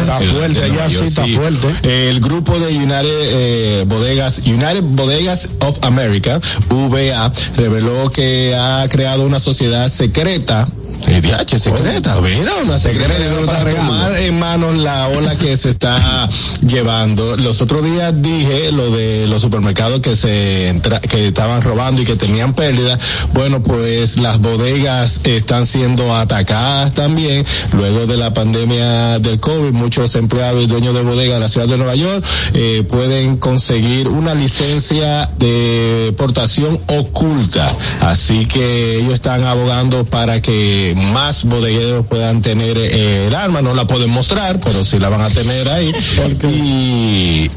Está 0.00 0.18
Sí, 0.18 0.24
fuerte 0.26 0.60
de 0.60 0.64
allá, 0.64 0.88
sí, 0.88 1.04
está 1.06 1.26
fuerte. 1.26 2.10
El 2.10 2.20
grupo 2.20 2.58
de 2.58 2.76
United 2.76 3.04
eh, 3.04 3.84
Bodegas, 3.86 4.38
United 4.46 4.82
Bodegas 4.82 5.48
of 5.60 5.78
America, 5.82 6.40
VA, 6.68 7.32
reveló 7.56 8.10
que 8.10 8.54
ha 8.58 8.86
creado 8.88 9.22
una 9.24 9.38
sociedad 9.38 9.88
secreta. 9.88 10.66
Eh, 11.08 11.20
DH, 11.20 11.58
secreta, 11.58 12.20
mira, 12.20 12.52
una 12.64 12.78
secreta 12.78 13.12
está 13.16 13.46
para 13.46 13.64
regando. 13.64 13.92
tomar 13.92 14.16
en 14.16 14.38
manos 14.38 14.76
la 14.78 15.08
ola 15.08 15.34
que 15.36 15.56
se 15.56 15.70
está 15.70 16.28
llevando. 16.66 17.36
Los 17.36 17.60
otros 17.62 17.84
días 17.84 18.12
dije 18.22 18.72
lo 18.72 18.90
de 18.90 19.26
los 19.26 19.42
supermercados 19.42 20.00
que 20.00 20.14
se 20.16 20.68
entra- 20.68 21.00
que 21.00 21.28
estaban 21.28 21.62
robando 21.62 22.02
y 22.02 22.04
que 22.04 22.16
tenían 22.16 22.54
pérdidas. 22.54 22.98
Bueno, 23.32 23.62
pues 23.62 24.18
las 24.18 24.40
bodegas 24.40 25.20
están 25.24 25.66
siendo 25.66 26.14
atacadas 26.14 26.92
también. 26.94 27.44
Luego 27.72 28.06
de 28.06 28.16
la 28.16 28.32
pandemia 28.34 29.18
del 29.18 29.40
COVID, 29.40 29.72
muchos 29.72 30.14
empleados 30.16 30.62
y 30.62 30.66
dueños 30.66 30.94
de 30.94 31.02
bodegas 31.02 31.34
de 31.34 31.40
la 31.40 31.48
ciudad 31.48 31.66
de 31.68 31.76
Nueva 31.78 31.94
York 31.94 32.24
eh, 32.54 32.84
pueden 32.88 33.36
conseguir 33.36 34.08
una 34.08 34.34
licencia 34.34 35.30
de 35.38 36.14
portación 36.16 36.78
oculta. 36.86 37.66
Así 38.00 38.46
que 38.46 38.98
ellos 38.98 39.14
están 39.14 39.44
abogando 39.44 40.04
para 40.04 40.40
que 40.42 40.79
más 41.12 41.44
bodegueros 41.44 42.06
puedan 42.06 42.40
tener 42.42 42.76
eh, 42.78 43.26
el 43.26 43.34
arma. 43.34 43.62
No 43.62 43.74
la 43.74 43.86
pueden 43.86 44.10
mostrar, 44.10 44.60
pero 44.60 44.84
sí 44.84 44.98
la 44.98 45.08
van 45.08 45.20
a 45.20 45.28
tener 45.28 45.68
ahí. 45.68 45.92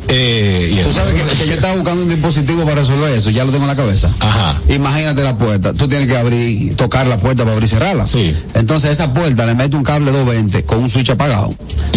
Eh, 0.08 0.70
y, 0.72 0.84
tú 0.84 0.92
sabes 0.92 1.14
que, 1.14 1.48
yo 1.48 1.54
estaba 1.54 1.76
buscando 1.76 2.04
un 2.04 2.10
dispositivo 2.10 2.64
para 2.64 2.76
resolver 2.82 3.14
eso, 3.14 3.30
ya 3.30 3.44
lo 3.44 3.52
tengo 3.52 3.64
en 3.64 3.70
la 3.70 3.76
cabeza. 3.76 4.10
Ajá. 4.20 4.60
Imagínate 4.70 5.24
la 5.24 5.38
puerta. 5.38 5.74
Tú 5.74 5.88
tienes 5.88 6.08
que 6.08 6.18
abrir, 6.18 6.76
tocar 6.76 7.08
la 7.08 7.18
puerta 7.18 7.44
para 7.44 7.54
abrir 7.54 7.68
y 7.68 7.72
cerrarla. 7.72 8.06
Sí. 8.06 8.36
Entonces 8.54 8.92
esa 8.92 9.14
puerta 9.14 9.46
le 9.46 9.56
mete 9.56 9.76
un 9.76 9.84
cable 9.84 10.12
220 10.12 10.66
con 10.66 10.80
un 10.80 10.90
switch 10.90 11.10
apagado. 11.12 11.56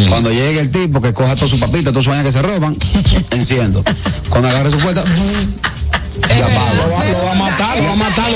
Cuando 0.09 0.31
llegue 0.31 0.61
el 0.61 0.71
tipo 0.71 1.01
que 1.01 1.13
coja 1.13 1.35
toda 1.35 1.49
su 1.49 1.59
papita, 1.59 1.91
todas 1.91 2.05
sus 2.05 2.09
vainas 2.09 2.27
que 2.27 2.33
se 2.33 2.43
roban, 2.43 2.77
enciendo. 3.31 3.83
Cuando 4.29 4.49
agarre 4.49 4.71
su 4.71 4.79
puerta, 4.79 5.03
ya 6.29 6.49
va, 6.49 6.73
lo 6.75 6.91
va, 6.91 7.33
a 7.33 7.35
matar, 7.35 7.77
lo 7.79 7.85
va 7.85 7.93
a 7.93 7.97
matar, 7.97 8.31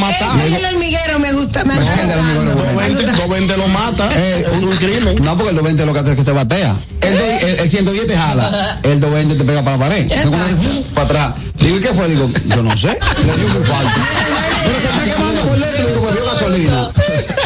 matar. 0.00 0.40
El 0.40 0.64
hormiguero, 0.64 1.18
me 1.18 1.32
gusta 1.32 1.64
más. 1.64 1.78
No, 1.78 3.56
lo 3.56 3.68
mata. 3.68 4.08
Eh, 4.16 4.46
es 4.52 4.62
un 4.62 4.76
crimen. 4.76 5.14
No, 5.22 5.36
porque 5.36 5.50
el 5.50 5.56
220 5.56 5.86
lo 5.86 5.92
que 5.92 5.98
hace 6.00 6.10
es 6.10 6.16
que 6.16 6.24
se 6.24 6.32
batea. 6.32 6.76
El, 7.00 7.60
el, 7.60 7.70
110 7.70 8.06
te 8.06 8.16
jala. 8.16 8.78
El 8.82 9.00
220 9.00 9.34
te 9.36 9.44
pega 9.44 9.62
para 9.62 9.76
la 9.76 9.84
pared. 9.84 10.10
Uh, 10.26 10.94
para 10.94 11.06
atrás. 11.06 11.34
Digo, 11.58 11.76
¿y 11.76 11.80
qué 11.80 11.88
fue? 11.88 12.08
Digo, 12.08 12.28
yo 12.46 12.62
no 12.62 12.76
sé. 12.76 12.88
Le 12.88 13.32
falta. 13.64 13.94
Pero 14.64 14.80
se 14.80 14.88
está 14.88 15.14
quemando 15.14 15.42
por 15.42 15.58
dentro. 15.58 15.86
Digo, 15.86 16.02
me 16.02 16.12
vio 16.12 16.24
gasolina. 16.26 16.90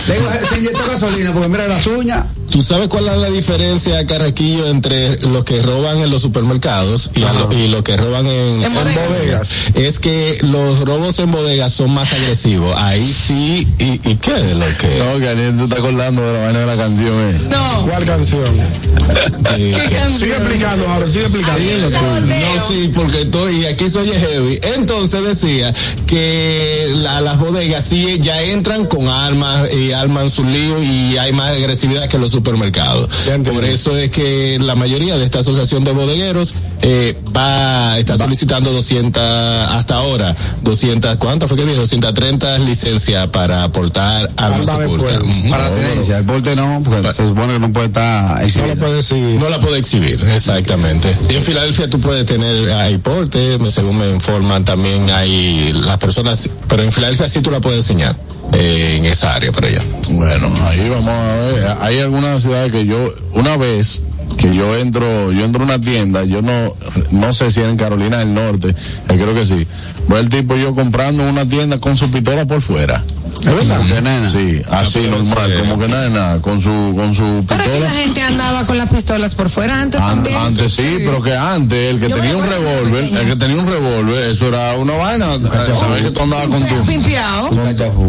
Le 0.08 0.14
digo, 0.14 0.30
se 0.49 0.58
inyectó 0.58 0.84
gasolina 0.90 1.32
porque 1.32 1.49
mira 1.49 1.68
las 1.68 1.87
uñas. 1.87 2.26
¿Tú 2.50 2.62
sabes 2.62 2.88
cuál 2.88 3.08
es 3.08 3.16
la 3.16 3.30
diferencia, 3.30 4.06
Carraquillo, 4.06 4.68
entre 4.68 5.18
los 5.26 5.44
que 5.44 5.61
roban 5.62 5.99
en 5.99 6.11
los 6.11 6.23
supermercados 6.23 7.11
y, 7.14 7.20
lo- 7.20 7.52
y 7.52 7.68
los 7.68 7.82
que 7.82 7.96
roban 7.96 8.26
en, 8.26 8.62
En 8.62 8.75
bodegas. 8.75 9.08
bodegas? 9.08 9.50
Es 9.75 9.99
que 9.99 10.38
los 10.42 10.80
robos 10.80 11.18
en 11.18 11.32
bodegas 11.32 11.73
son 11.73 11.92
más 11.92 12.12
agresivos. 12.12 12.76
Ahí 12.78 13.04
sí, 13.12 13.66
¿y, 13.78 13.92
y 14.08 14.16
qué 14.16 14.37
es 14.50 14.56
lo 14.56 14.66
que? 14.78 14.99
No, 14.99 15.18
que 15.18 15.25
Daniel 15.26 15.58
se 15.58 15.64
está 15.64 15.76
acordando 15.76 16.23
de 16.23 16.32
la 16.34 16.40
vaina 16.46 16.58
de 16.61 16.66
la 16.66 16.76
canción. 16.76 17.34
eh. 17.34 17.40
No, 17.50 17.87
¿Cuál 17.88 18.04
canción? 18.04 18.44
eh, 19.56 19.73
qué 19.75 19.75
Sigue 19.75 19.96
canción. 19.96 20.30
explicando, 20.32 20.88
ahora, 20.88 21.06
sigue 21.06 21.23
explicando. 21.25 21.61
No, 22.20 22.66
sí, 22.68 22.90
porque 22.94 23.23
estoy, 23.23 23.62
y 23.62 23.66
aquí 23.66 23.88
soy 23.88 24.08
heavy. 24.12 24.61
Entonces 24.76 25.25
decía 25.25 25.75
que 26.06 26.88
la- 26.94 27.20
las 27.20 27.38
bodegas 27.38 27.84
sí 27.84 28.18
ya 28.20 28.42
entran 28.42 28.87
con 28.87 29.08
armas 29.08 29.68
y 29.73 29.92
arman 29.94 30.30
sus 30.30 30.46
líos 30.46 30.82
y 30.82 31.16
hay 31.18 31.32
más 31.32 31.50
agresividad 31.50 32.08
que 32.08 32.18
los 32.18 32.30
supermercados. 32.32 33.08
Por 33.52 33.64
eso 33.64 33.96
es 33.96 34.10
que 34.10 34.58
la 34.60 34.74
mayoría 34.74 35.16
de 35.16 35.24
esta 35.24 35.40
asociación 35.40 35.84
de 35.84 35.92
bodegueros 35.92 36.54
eh, 36.82 37.16
va, 37.36 37.98
está 37.98 38.16
solicitando 38.16 38.72
200, 38.72 39.22
hasta 39.70 39.94
ahora, 39.96 40.34
200, 40.62 41.16
¿cuántas 41.16 41.48
fue 41.48 41.56
que 41.58 41.64
dijo? 41.64 41.80
230 41.80 42.58
licencias 42.58 43.28
para 43.30 43.62
aportar 43.64 44.30
armas 44.36 44.68
ocultas. 44.68 45.18
Ujú. 45.22 45.50
Para 45.50 45.70
la 45.70 45.74
tenencia. 45.74 46.18
El 46.18 46.24
porte 46.24 46.56
no, 46.56 46.82
porque 46.84 47.12
se 47.12 47.26
supone 47.26 47.54
que 47.54 47.58
no 47.58 47.72
puede 47.72 47.86
estar 47.86 48.38
No 48.40 48.44
exhibido. 48.46 48.74
lo 48.74 48.80
puede 48.80 48.94
decir. 48.96 49.40
No 49.40 49.48
la 49.48 49.58
puede 49.58 49.78
exhibir, 49.78 50.22
exactamente. 50.34 51.14
Y 51.30 51.34
en 51.34 51.42
Filadelfia 51.42 51.88
tú 51.88 52.00
puedes 52.00 52.26
tener 52.26 52.70
ahí 52.72 52.98
porte, 52.98 53.58
según 53.70 53.98
me 53.98 54.10
informan 54.10 54.64
también 54.64 55.10
hay 55.10 55.72
las 55.72 55.98
personas, 55.98 56.48
pero 56.68 56.82
en 56.82 56.92
Filadelfia 56.92 57.28
sí 57.28 57.40
tú 57.40 57.50
la 57.50 57.60
puedes 57.60 57.78
enseñar 57.78 58.16
eh, 58.52 58.96
en 58.98 59.04
esa 59.04 59.34
área 59.34 59.52
para 59.52 59.68
allá. 59.68 59.82
Bueno, 60.10 60.50
ahí 60.66 60.88
vamos 60.88 61.08
a 61.08 61.34
ver. 61.34 61.76
Hay 61.80 62.00
algunas 62.00 62.42
ciudades 62.42 62.72
que 62.72 62.86
yo, 62.86 63.14
una 63.32 63.56
vez 63.56 64.02
que 64.38 64.54
yo 64.54 64.76
entro, 64.76 65.33
yo 65.33 65.45
entro 65.45 65.62
a 65.62 65.64
una 65.66 65.81
tienda, 65.81 66.25
yo 66.25 66.43
no, 66.43 66.75
no 67.11 67.33
sé 67.33 67.50
si 67.50 67.61
era 67.61 67.71
en 67.71 67.76
Carolina 67.76 68.19
del 68.19 68.35
Norte, 68.35 68.69
eh, 68.71 68.75
creo 69.09 69.35
que 69.35 69.45
sí. 69.47 69.66
Voy 70.09 70.21
el 70.21 70.28
tipo 70.28 70.57
yo 70.57 70.75
comprando 70.75 71.23
en 71.23 71.31
una 71.31 71.49
tienda 71.49 71.78
con 71.78 71.97
su 71.97 72.11
pistola 72.11 72.45
por 72.45 72.61
fuera. 72.61 73.02
¿Es 73.40 73.52
verdad? 73.54 73.81
Que 73.87 74.00
nena. 74.00 74.28
Sí, 74.28 74.62
así 74.71 75.00
pero 75.02 75.23
normal, 75.23 75.54
como 75.61 75.78
que 75.78 75.88
nada, 75.88 76.40
con 76.40 76.61
su, 76.61 76.71
con 76.95 77.14
su 77.14 77.45
Para 77.47 77.64
que 77.64 77.71
pistola. 77.71 77.93
la 77.93 78.00
gente 78.00 78.23
andaba 78.23 78.64
con 78.66 78.78
las 78.78 78.88
pistolas 78.88 79.35
por 79.35 79.49
fuera 79.50 79.81
antes 79.81 80.00
An- 80.00 80.09
también. 80.16 80.37
antes 80.37 80.73
sí, 80.73 80.97
pero 80.99 81.21
que 81.23 81.35
antes 81.35 81.90
el 81.95 82.00
que 82.00 82.09
Yo 82.09 82.16
tenía 82.16 82.37
un 82.37 82.47
revólver, 82.47 83.04
el 83.04 83.26
que 83.26 83.37
tenía 83.37 83.57
un 83.62 83.66
revólver, 83.71 84.25
eso 84.25 84.49
era 84.49 84.75
una 84.75 84.95
vaina, 84.97 85.26
saber 85.75 86.02
que 86.04 86.11
tú 86.11 86.21
andabas 86.23 86.49
con 86.49 86.64
tu 86.64 86.85
Pimpeado. 86.87 87.50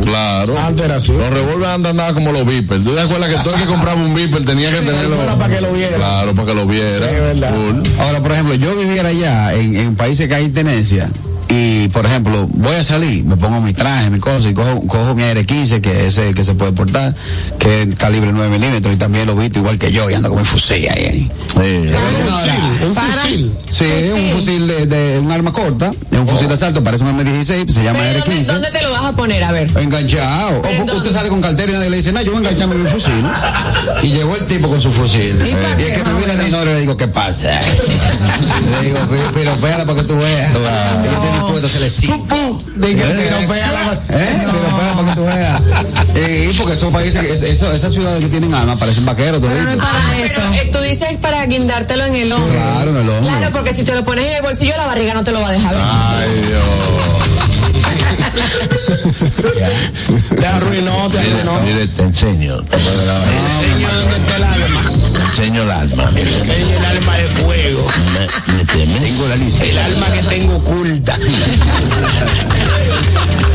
Claro. 0.04 0.58
Antes 0.60 0.86
era 0.86 0.96
así. 0.96 1.12
Los 1.12 1.30
revólveres 1.30 1.68
andan 1.76 1.96
nada 1.98 2.14
como 2.14 2.32
los 2.32 2.46
beepers. 2.46 2.84
¿Tú 2.84 2.92
te 2.94 3.02
acuerdas 3.02 3.30
que 3.30 3.38
todo 3.40 3.56
el 3.56 3.62
que 3.62 3.68
compraba 3.68 4.00
un 4.02 4.14
beeper 4.14 4.46
tenía 4.46 4.70
que 4.70 4.78
tenerlo? 4.86 5.16
fuera 5.16 5.36
para 5.38 5.56
que 5.56 5.62
lo 5.62 5.72
viera. 5.74 5.98
Claro, 6.06 6.36
para 6.36 6.48
que 6.48 6.54
lo 6.54 6.68
viera. 6.68 7.10
Sí, 7.10 7.16
es 7.16 7.22
verdad. 7.22 7.84
Ahora, 8.00 8.20
por 8.22 8.32
ejemplo, 8.32 8.54
yo 8.54 8.76
viviera 8.76 9.10
allá 9.10 9.54
en, 9.56 9.76
en 9.76 9.96
países 9.96 10.28
que 10.28 10.36
hay 10.36 10.50
tenencia 10.50 11.10
y, 11.48 11.88
por 11.90 12.06
ejemplo, 12.06 12.48
voy 12.54 12.76
a 12.76 12.84
salir, 12.84 13.24
me 13.24 13.38
pongo 13.38 13.62
mi 13.62 13.74
traje, 13.74 14.10
mi 14.10 14.20
cosa 14.20 14.50
y 14.50 14.54
cojo, 14.54 14.86
cojo 14.88 15.14
mi 15.16 15.24
AR-15, 15.24 15.80
que 15.82 16.08
es 16.08 16.18
el 16.18 16.34
que 16.34 16.44
se 16.44 16.56
puede 16.56 16.72
portar, 16.72 17.14
que 17.60 17.84
es 17.84 17.96
calibre 17.96 18.32
9 18.34 18.50
milímetros 18.58 18.94
y 18.94 18.98
también 18.98 19.28
lo 19.28 19.36
visto 19.36 19.60
igual 19.60 19.78
que 19.78 19.92
yo 19.92 20.10
y 20.10 20.16
ando 20.16 20.30
con 20.30 20.40
mi 20.40 20.46
fusil 20.46 20.88
ahí. 20.90 21.06
ahí. 21.06 21.32
Sí. 21.54 21.88
Un 21.88 22.34
fusil, 22.34 22.88
un 22.88 22.96
fusil. 22.96 23.52
Sí, 23.70 23.86
es 23.86 24.14
un 24.14 24.30
fusil 24.32 24.68
de, 24.68 24.86
de 24.88 25.20
un 25.20 25.32
arma 25.32 25.52
corta, 25.52 25.92
es 26.12 26.20
un 26.20 26.28
fusil 26.28 26.48
de 26.48 26.54
asalto, 26.56 26.84
parece 26.84 27.04
un 27.04 27.18
M16, 27.20 27.70
se 27.70 27.84
llama 27.84 28.00
Pero, 28.00 28.20
¿dónde, 28.20 28.36
AR-15. 28.36 28.46
dónde 28.46 28.72
te 28.72 28.82
lo 28.82 28.92
vas 28.92 29.06
a 29.06 29.16
poner? 29.16 29.44
A 29.44 29.52
ver. 29.52 29.70
Enganchado. 29.78 30.50
O 30.50 30.56
¿En 30.56 30.62
porque 30.62 30.78
dónde? 30.78 30.94
usted 30.98 31.12
sale 31.14 31.30
con 31.30 31.42
cartera 31.42 31.72
y 31.72 31.76
nadie 31.76 31.90
le 31.90 31.98
dice, 31.98 32.12
no, 32.12 32.22
yo 32.22 32.32
voy 32.32 32.38
a 32.44 32.50
engancharme 32.50 32.76
mi 32.76 32.88
fusil. 32.90 33.22
¿no? 33.22 33.32
Y 34.04 34.08
llegó 34.08 34.36
el 34.36 34.46
tipo 34.48 34.68
con 34.68 34.82
su 34.82 34.92
fusil. 34.92 35.36
¿Y 35.46 35.82
es 35.84 35.98
que 35.98 36.04
me 36.04 36.18
viene 36.18 36.36
de 36.36 36.50
Noro 36.50 36.72
y 36.72 36.74
le 36.74 36.80
digo, 36.82 36.98
¿qué 36.98 37.08
pasa? 37.08 37.52
le 38.82 38.88
digo, 38.88 39.00
pero, 39.34 39.56
pégala 39.58 39.86
para 39.86 40.00
que 40.00 40.06
tú 40.06 40.16
veas. 40.18 40.54
Yo 40.54 41.35
estoy 41.36 41.62
dispuesto 41.62 41.66
a 41.66 41.70
hacerle 41.70 41.90
sí. 41.90 42.08
De 42.76 42.96
que 42.96 43.02
¿Eh? 43.02 43.48
pégala. 43.48 43.94
¿Eh? 44.10 44.46
Pero 44.46 44.78
pégala 44.78 44.94
para 44.96 45.08
que 45.10 45.16
tú 45.16 45.26
veas. 45.26 45.62
Eh, 46.16 46.50
y 46.52 46.54
porque 46.58 46.74
esos 46.74 46.94
países, 46.94 47.24
es- 47.32 47.42
eso- 47.44 47.72
esas 47.74 47.94
ciudades 47.94 48.20
que 48.22 48.28
tienen 48.28 48.54
armas 48.54 48.78
parecen 48.78 49.06
vaqueros 49.06 49.40
Pero 49.42 49.64
no 49.64 49.70
es 49.70 49.76
para 49.78 50.18
eso. 50.24 50.42
Pero, 50.52 50.64
eh, 50.64 50.70
tú 50.72 50.80
dices 50.80 51.18
para 51.22 51.46
guindártelo 51.46 52.06
en 52.06 52.16
el 52.16 52.32
hombro. 52.32 52.52
Claro, 52.54 52.92
en 52.92 52.98
el 52.98 53.10
hombro. 53.10 53.30
Claro, 53.30 53.50
porque 53.52 53.74
si 53.74 53.84
te 53.84 53.94
lo 53.96 54.04
pones 54.04 54.26
en 54.28 54.36
el 54.38 54.42
bolsillo, 54.42 54.76
la 54.78 54.86
barriga 54.86 55.14
no 55.14 55.24
te 55.24 55.32
lo 55.32 55.42
va 55.42 55.50
a 55.50 55.52
dejar 55.52 55.76
ver. 55.76 55.84
Ay, 55.86 56.30
Dios. 56.48 56.64
Te 60.36 60.46
arruinó, 60.48 61.10
te 61.10 61.20
arruinó. 61.20 61.60
Mire, 61.62 61.88
te 61.88 62.04
enseño. 62.04 62.62
Te 62.64 62.80
Señor, 62.80 63.92
¿dónde 64.02 64.18
está 64.18 64.36
el 64.38 64.44
alma? 64.44 64.92
Enseño 65.38 65.64
el 65.64 65.72
alma. 65.72 66.10
Mire, 66.12 66.34
Enseña 66.34 66.78
el 66.78 66.86
alma 66.86 67.18
de 67.18 67.28
fuego. 67.28 67.86
me, 68.14 68.54
me 68.56 68.64
temes. 68.66 69.04
Tengo 69.04 69.28
la 69.28 69.36
lista. 69.36 69.66
El 69.66 69.78
alma 69.78 70.12
que 70.14 70.24
tengo 70.24 70.56
oculta. 70.56 71.18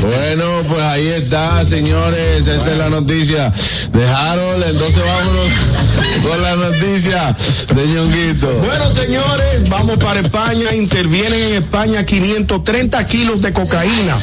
Bueno, 0.00 0.62
pues 0.68 0.82
ahí 0.82 1.08
está, 1.08 1.64
señores. 1.64 2.46
Esa 2.46 2.72
es 2.72 2.78
la 2.78 2.88
noticia 2.88 3.52
de 3.92 4.08
Harold. 4.08 4.64
Entonces 4.64 5.02
vámonos 5.04 6.22
con 6.22 6.42
la 6.42 6.56
noticia 6.56 7.36
de 7.74 7.86
Ñonguito. 7.86 8.52
Bueno, 8.64 8.90
señores, 8.90 9.68
vamos 9.68 9.98
para 9.98 10.20
España. 10.20 10.74
Intervienen 10.74 11.42
en 11.42 11.54
España 11.62 12.04
530 12.04 13.06
kilos 13.06 13.42
de 13.42 13.52
cocaína 13.52 14.16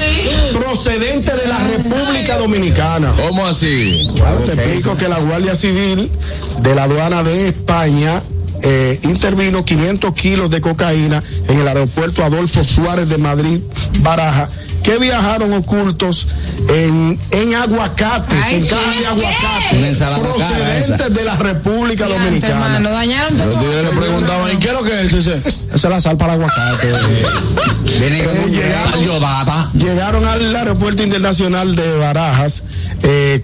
procedente 0.53 1.31
de 1.35 1.47
la 1.47 1.59
República 1.59 2.37
Dominicana. 2.37 3.13
¿Cómo 3.15 3.45
así? 3.45 4.05
Claro, 4.15 4.39
te 4.39 4.53
explico 4.53 4.95
que 4.95 5.07
la 5.07 5.19
Guardia 5.19 5.55
Civil 5.55 6.09
de 6.59 6.75
la 6.75 6.83
aduana 6.83 7.23
de 7.23 7.49
España 7.49 8.21
eh, 8.61 8.99
intervino 9.03 9.65
500 9.65 10.13
kilos 10.13 10.49
de 10.49 10.61
cocaína 10.61 11.21
en 11.49 11.59
el 11.59 11.67
aeropuerto 11.67 12.23
Adolfo 12.23 12.63
Suárez 12.63 13.09
de 13.09 13.17
Madrid, 13.17 13.59
Baraja, 13.99 14.49
que 14.83 14.97
viajaron 14.99 15.53
ocultos 15.53 16.27
en, 16.69 17.17
en 17.31 17.55
aguacates, 17.55 18.37
Ay, 18.45 18.55
en 18.55 18.63
sí, 18.63 18.67
cajas 18.69 18.95
de 18.95 18.99
¿qué? 19.01 19.07
aguacate, 19.07 19.77
Una 19.77 19.87
ensalada 19.87 20.21
cara 20.21 20.33
procedentes 20.35 20.99
esa. 21.07 21.09
de 21.09 21.23
la 21.25 21.35
República 21.37 22.07
Dominicana. 22.07 22.53
hermano, 22.65 22.89
dañaron 22.91 23.37
Los 23.37 23.51
todo. 23.51 23.81
le 23.83 23.89
preguntaban, 23.89 24.51
¿y 24.53 24.57
qué 24.57 24.67
es 24.67 24.73
lo 24.73 24.83
que 24.83 25.01
es 25.01 25.13
ese? 25.13 25.37
Esa 25.37 25.55
es 25.73 25.83
la 25.85 26.01
sal 26.01 26.17
para 26.17 26.33
aguacate. 26.33 26.87
Viene 27.99 28.23
con 28.23 28.37
un 28.37 28.51
llegaron-. 28.51 29.71
Llegaron 29.73 30.25
al 30.25 30.55
aeropuerto 30.55 31.01
internacional 31.03 31.75
de 31.75 31.97
Barajas 31.97 32.63
eh, 33.03 33.43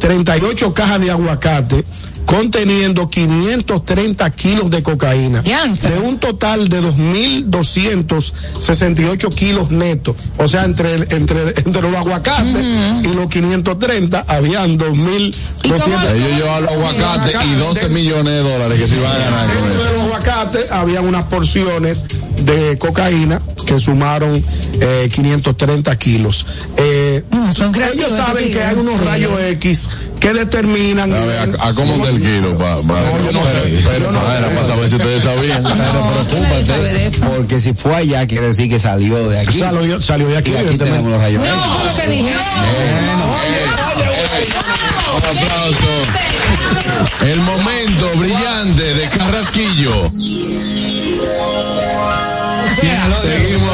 38 0.00 0.72
cajas 0.74 1.00
de 1.00 1.10
aguacate 1.10 1.84
conteniendo 2.28 3.08
530 3.08 4.28
kilos 4.32 4.70
de 4.70 4.82
cocaína. 4.82 5.40
De 5.40 5.98
un 5.98 6.18
total 6.18 6.68
de 6.68 6.82
2.268 6.82 9.34
kilos 9.34 9.70
netos. 9.70 10.14
O 10.36 10.46
sea, 10.46 10.64
entre, 10.64 10.94
entre, 11.16 11.54
entre 11.56 11.80
los 11.82 11.94
aguacates 11.96 12.62
y 13.02 13.08
los 13.14 13.28
530 13.30 14.26
habían 14.28 14.72
¿Y 14.72 14.78
cómo- 14.78 14.94
2.200. 14.94 16.14
Ellos 16.16 16.30
llevaban 16.36 16.64
los 16.64 16.72
aguacates 16.72 17.34
y 17.46 17.54
12 17.54 17.88
millones 17.88 18.44
de 18.44 18.50
dólares 18.50 18.78
que 18.78 18.86
se 18.86 18.96
iban 18.96 19.10
a 19.10 19.18
ganar 19.18 19.46
con 19.46 19.68
de 19.70 19.74
los 19.74 19.86
aguacates 19.86 20.70
habían 20.70 21.06
unas 21.06 21.24
porciones 21.24 22.02
de 22.44 22.78
cocaína 22.78 23.40
que 23.66 23.78
sumaron 23.78 24.42
eh, 24.80 25.08
530 25.12 25.96
kilos. 25.98 26.46
Eh, 26.76 27.24
Mm, 27.30 27.50
son 27.52 27.72
ellos 27.74 28.10
saben 28.16 28.52
que 28.52 28.62
hay 28.62 28.76
unos 28.76 28.98
sí. 28.98 29.04
rayos 29.04 29.40
X 29.52 29.88
que 30.20 30.32
determinan. 30.32 31.12
A 31.12 31.20
ver, 31.24 31.38
¿a, 31.60 31.68
a 31.68 31.74
cómo 31.74 31.94
está 31.96 32.08
el 32.08 32.20
kilo? 32.20 32.56
Pa, 32.58 32.76
pa- 32.82 33.02
yo 33.24 33.32
no 33.32 33.44
sé, 33.44 33.80
Pero, 33.90 34.12
no 34.12 34.20
para 34.20 34.64
saber 34.64 34.88
si 34.88 34.96
ustedes 34.96 35.22
sabían. 35.22 35.62
No, 35.62 35.74
nadie 35.74 36.64
sabe 36.64 36.92
de 36.92 37.06
eso. 37.06 37.24
Porque 37.26 37.60
si 37.60 37.72
fue 37.74 37.94
allá, 37.96 38.26
quiere 38.26 38.48
decir 38.48 38.68
que 38.68 38.78
salió 38.78 39.28
de 39.28 39.40
aquí. 39.40 39.58
Salió, 39.58 40.00
salió 40.00 40.28
de 40.28 40.36
aquí, 40.38 40.52
Y 40.52 40.56
aquí 40.56 40.76
tenemos 40.78 41.10
los 41.10 41.20
rayos. 41.20 41.42
No, 41.42 41.48
eso 41.48 41.78
fue 41.78 41.84
lo 41.86 41.94
que 41.94 42.06
dije. 42.08 42.32
Un 45.16 45.38
aplauso. 45.38 45.84
El 47.26 47.40
momento 47.40 48.10
brillante 48.18 48.82
de 48.94 49.08
Carrasquillo. 49.08 50.10
Seguimos. 53.20 53.72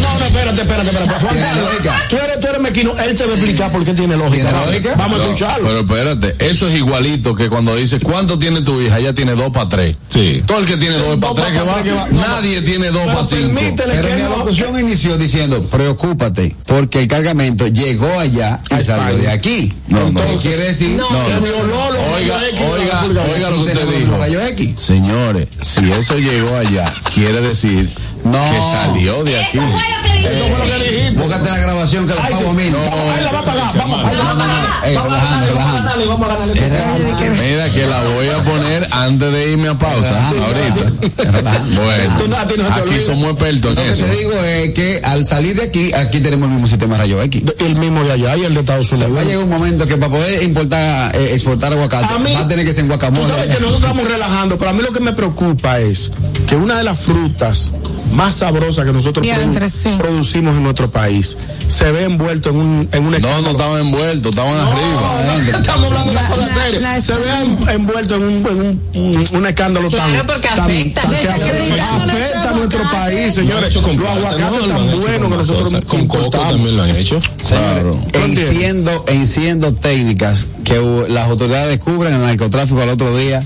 No, 0.00 0.18
no, 0.18 0.24
espérate, 0.24 0.60
espérate, 0.62 0.88
espérate. 0.88 1.14
Juan 1.20 1.34
Tiene 1.34 1.46
Carlos, 1.46 1.68
tú 2.08 2.16
eres, 2.16 2.40
tú 2.40 2.46
eres 2.48 2.60
mequino. 2.60 2.98
Él 2.98 3.14
te 3.16 3.24
va 3.24 3.32
a 3.32 3.36
explicar 3.36 3.72
por 3.72 3.84
qué 3.84 3.94
tiene 3.94 4.16
lógica. 4.16 4.34
¿Tiene 4.44 4.52
Vamos, 4.52 4.66
lógica? 4.68 4.94
Vamos 4.96 5.20
a 5.20 5.24
escucharlo. 5.24 5.68
pero 5.68 6.10
espérate, 6.10 6.50
eso 6.50 6.68
es 6.68 6.74
igualito 6.74 7.34
que 7.34 7.48
cuando 7.48 7.74
dice 7.76 8.00
¿cuánto 8.00 8.38
tiene 8.38 8.62
tu 8.62 8.80
hija? 8.80 8.98
Ella 8.98 9.14
tiene 9.14 9.34
dos 9.34 9.50
para 9.52 9.68
tres. 9.68 9.96
Sí. 10.08 10.42
Todo 10.46 10.58
el 10.58 10.66
que 10.66 10.76
tiene 10.76 10.96
dos 10.96 11.16
para 11.18 11.34
tres 11.34 11.52
que 11.52 11.60
va, 11.60 11.82
que 11.82 11.92
va. 11.92 12.08
Nadie 12.08 12.62
tiene 12.62 12.90
dos 12.90 13.06
para 13.06 13.24
cinco. 13.24 13.54
permítele 13.54 13.94
Pero 13.94 14.08
que 14.08 14.14
mi 14.14 14.22
alocución 14.22 14.78
inició 14.78 15.16
diciendo, 15.18 15.62
preocúpate, 15.64 16.56
porque 16.66 17.00
el 17.00 17.08
cargamento 17.08 17.66
llegó 17.68 18.18
allá 18.18 18.60
y 18.70 18.82
salió 18.82 19.16
de 19.16 19.30
aquí. 19.30 19.72
No, 19.88 20.10
no. 20.10 20.20
Quiere 20.40 20.64
decir 20.64 20.96
No. 20.96 21.06
Oiga, 21.08 22.40
oiga, 22.72 23.04
oiga 23.04 23.50
lo 23.50 23.64
que 23.64 23.72
usted 23.72 23.86
dijo. 23.98 24.76
Señores, 24.78 25.48
si 25.60 25.90
eso 25.92 26.18
llegó 26.18 26.56
allá, 26.56 26.92
quiere 27.14 27.40
decir 27.40 27.88
No. 28.32 28.52
que 28.52 28.62
salió 28.62 29.24
de 29.24 29.40
aquí. 29.44 29.58
Eso 29.58 30.44
fue 30.56 30.66
lo 30.66 30.78
que 30.82 30.90
dijiste. 30.90 31.20
Búscate 31.22 31.50
la 31.50 31.58
grabación 31.58 32.06
que 32.08 32.14
la 32.14 32.22
pago 32.22 32.36
a 32.36 32.38
sí. 32.40 32.46
mí. 32.56 32.70
No, 32.70 32.78
ahí 32.80 33.22
la 33.24 33.32
va 33.32 33.38
a 33.38 33.44
pagar. 33.44 33.76
Vamos, 33.76 34.00
ahí 34.04 34.16
la 34.16 34.24
va 34.24 34.30
a 34.30 34.38
pagar. 34.38 34.94
Vamos 34.94 35.12
a 35.12 35.46
relajando, 35.46 35.54
ganarle, 35.54 35.54
vamos 35.54 35.70
a 35.70 35.78
ganarle, 35.78 36.06
vamos 36.06 36.28
a 36.28 36.36
ganarle. 36.36 37.30
Mira 37.30 37.68
que 37.70 37.86
la 37.86 38.02
voy 38.02 38.28
a 38.28 38.38
poner 38.44 38.88
antes 38.90 39.32
de 39.32 39.52
irme 39.52 39.68
a 39.68 39.78
pausa. 39.78 40.28
ahorita. 40.28 41.30
Bueno, 41.76 42.16
Tú 42.18 42.28
no- 42.28 42.36
a 42.36 42.46
ti 42.46 42.54
no 42.56 42.64
se 42.68 42.72
te 42.74 42.80
aquí 42.90 42.98
somos 43.00 43.30
expertos 43.32 43.74
Lo 43.74 43.80
en 43.80 43.86
que 43.86 43.92
eso. 43.92 44.04
te 44.06 44.16
digo 44.16 44.32
es 44.42 44.74
que 44.74 45.00
al 45.04 45.26
salir 45.26 45.56
de 45.56 45.62
aquí, 45.64 45.92
aquí 45.92 46.20
tenemos 46.20 46.46
el 46.48 46.52
mismo 46.54 46.66
sistema 46.68 46.94
de 46.96 47.00
rayos 47.02 47.24
X. 47.26 47.42
El 47.60 47.76
mismo 47.76 48.02
de 48.04 48.12
allá 48.12 48.36
y 48.36 48.44
el 48.44 48.54
de 48.54 48.60
Estados 48.60 48.88
sea, 48.88 48.98
va 48.98 49.04
a 49.04 49.08
Unidos. 49.08 49.26
llegar 49.26 49.44
un 49.44 49.50
momento 49.50 49.86
que 49.86 49.96
para 49.96 50.12
poder 50.12 50.42
importar, 50.42 51.14
eh, 51.16 51.30
exportar 51.34 51.72
aguacate, 51.72 52.12
A 52.14 52.18
mí- 52.18 52.32
va 52.34 52.40
a 52.40 52.48
tener 52.48 52.64
que 52.66 52.72
ser 52.72 52.80
en 52.80 52.86
Tú 52.90 52.96
guacamole. 52.96 53.28
sabes 53.28 53.44
que 53.54 53.60
nosotros 53.60 53.80
estamos 53.82 54.08
relajando, 54.08 54.58
pero 54.58 54.70
a 54.70 54.74
mí 54.74 54.82
lo 54.82 54.92
que 54.92 55.00
me 55.00 55.12
preocupa 55.12 55.78
es 55.78 56.10
que 56.46 56.56
una 56.56 56.76
de 56.78 56.84
las 56.84 56.98
frutas 56.98 57.72
más 58.16 58.34
sabrosas 58.34 58.84
que 58.86 58.92
nosotros 58.92 59.22
Diantre, 59.22 59.66
produ- 59.66 59.68
sí. 59.68 59.94
producimos 59.98 60.56
en 60.56 60.62
nuestro 60.64 60.90
país 60.90 61.36
se 61.68 61.90
ve 61.92 62.04
envuelto 62.04 62.50
en 62.50 62.56
un, 62.56 62.88
en 62.92 63.04
un 63.06 63.12
No, 63.20 63.40
no 63.42 63.50
estaban 63.50 63.80
envueltos, 63.80 64.30
estaban 64.30 64.54
arriba. 64.54 65.22
No, 65.26 65.58
estamos 65.58 65.86
hablando 65.92 66.12
de 66.12 66.18
cosas 66.28 66.48
la- 66.56 66.64
serias. 66.64 66.82
la- 66.82 67.00
se 67.00 67.12
ve 67.12 67.30
en- 67.42 67.68
envuelto 67.68 68.14
en 68.16 68.22
un, 68.22 68.32
en 68.46 68.60
un, 68.60 68.82
un- 69.16 69.36
un 69.36 69.46
escándalo 69.46 69.90
tan, 69.90 70.10
Claro, 70.10 70.26
porque 70.26 70.48
tan- 70.48 70.60
afecta, 70.60 71.02
tan- 71.02 71.10
que 71.10 71.16
desacreditando 71.16 72.12
afecta, 72.12 72.50
a 72.50 72.52
nuestro 72.54 72.82
país, 72.90 73.34
señores. 73.34 73.68
hecho 73.68 73.82
con 73.82 73.96
Los 73.96 74.08
aguacates 74.08 74.60
tan 74.68 75.00
buenos 75.00 75.30
que 75.30 75.36
nosotros. 75.36 75.84
Con 75.86 76.06
coco 76.08 76.30
también 76.30 76.76
lo 76.76 76.82
han 76.82 76.96
hecho. 76.96 77.18
Claro. 77.48 78.00
enciendo, 78.14 79.04
enciendo 79.08 79.74
técnicas 79.74 80.46
que 80.64 80.80
las 81.08 81.26
autoridades 81.28 81.68
descubren 81.68 82.14
el 82.14 82.20
narcotráfico 82.22 82.80
al 82.80 82.88
otro 82.90 83.14
día, 83.16 83.42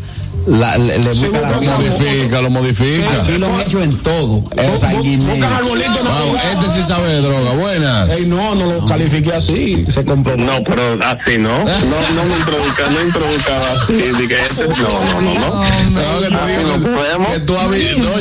la, 0.50 0.76
le, 0.78 0.98
le 0.98 1.14
Sí, 1.14 1.26
buscan 1.26 1.42
la 1.42 1.50
Lo 1.60 1.78
modifica, 1.78 2.40
lo 2.40 2.50
modifica. 2.50 3.22
Aquí 3.22 3.38
lo 3.38 3.46
han 3.46 3.60
hecho 3.60 3.82
en 3.82 3.96
todo. 3.98 4.42
Eh. 4.56 4.70
Buscan 4.70 5.52
arbolito, 5.52 6.02
no. 6.04 6.36
Este 6.36 6.70
sí 6.70 6.82
sabe 6.86 7.08
de 7.12 7.20
droga. 7.22 7.50
Buenas. 7.52 8.18
Ey, 8.18 8.26
no, 8.26 8.54
no 8.54 8.66
lo 8.66 8.84
califique 8.86 9.32
así, 9.32 9.84
se 9.88 10.04
compró. 10.04 10.36
No, 10.36 10.62
pero 10.64 10.98
así 11.04 11.38
no. 11.38 11.50
No, 11.90 12.14
no 12.14 12.24
me 12.24 12.36
introduzca, 12.36 12.90
no 12.90 13.02
introduzcaba 13.02 13.72
así. 13.72 14.26
que 14.28 14.34
este- 14.36 14.66
no, 14.68 14.74
no, 14.74 15.20
no, 15.22 15.34
no. 15.34 15.64
No, 15.90 16.20
que 16.20 16.28
te 16.28 16.34
Así 16.34 16.56
digo 16.56 16.76
no 16.78 16.96
podemos. 16.96 17.32
que 17.32 17.40
tú 17.40 17.54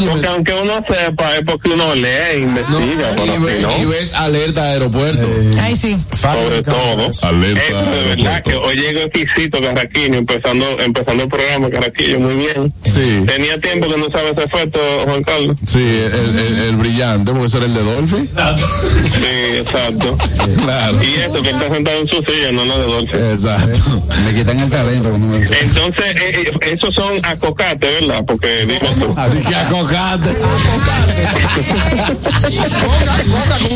Porque 0.10 0.28
aunque 0.28 0.54
uno 0.54 0.74
sepa, 0.88 1.36
es 1.36 1.44
porque 1.46 1.70
uno 1.70 1.96
lee 1.96 2.08
e 2.34 2.40
investiga, 2.40 3.12
y, 3.14 3.30
pero 3.30 3.42
ve- 3.42 3.66
así 3.66 3.82
y 3.82 3.84
no. 3.84 3.90
ves 3.90 4.14
alerta 4.14 4.64
de 4.66 4.72
aeropuerto. 4.72 5.28
Ay, 5.62 5.76
sí. 5.76 5.98
Sobre 6.20 6.62
todo. 6.64 7.12
Alerta 7.22 7.62
Eso 7.62 7.92
de 7.92 8.04
verdad 8.16 8.44
que 8.44 8.56
hoy 8.56 8.76
llegó 8.76 9.00
exquisito 9.02 9.62
Carraquillo, 9.62 10.16
empezando, 10.16 10.66
empezando 10.80 11.24
el 11.24 11.30
programa 11.30 11.70
Carraquillo, 11.70 12.19
muy 12.20 12.36
bien. 12.36 12.74
Sí, 12.84 13.24
Tenía 13.26 13.60
tiempo 13.60 13.88
que 13.88 13.98
no 13.98 14.06
sabe 14.12 14.32
ese 14.32 14.44
efecto, 14.44 14.80
Juan 15.06 15.24
Carlos. 15.24 15.58
sí, 15.66 15.80
el, 15.80 16.40
el- 16.40 16.60
el 16.70 16.76
brillante, 16.76 17.32
porque 17.32 17.46
ese 17.48 17.58
era 17.58 17.66
el 17.68 17.74
de 17.74 17.84
Dolphy. 17.84 18.28
Sí, 18.28 19.58
exacto. 19.58 20.18
Claro. 20.64 21.04
Y 21.04 21.16
esto 21.22 21.42
que 21.42 21.50
está 21.50 21.70
sentado 21.74 22.00
en 22.00 22.08
su 22.10 22.18
silla, 22.18 22.52
no 22.52 22.66
la 22.66 22.78
de 22.78 22.84
Dolce. 22.86 23.32
Exacto. 23.32 24.04
Me 24.26 24.34
quitan 24.34 24.60
el 24.60 24.70
talento. 24.70 25.10
cuando 25.10 25.28
me- 25.28 25.38
Entonces, 25.46 26.06
eh, 26.16 26.44
eh, 26.62 26.74
esos 26.74 26.94
son 26.96 27.20
acocates, 27.24 28.08
¿verdad? 28.08 28.24
Porque 28.26 28.48
dime 28.66 28.80
tú. 29.00 29.14
Así 29.18 29.38
que 29.40 29.56
acocate. 29.56 30.30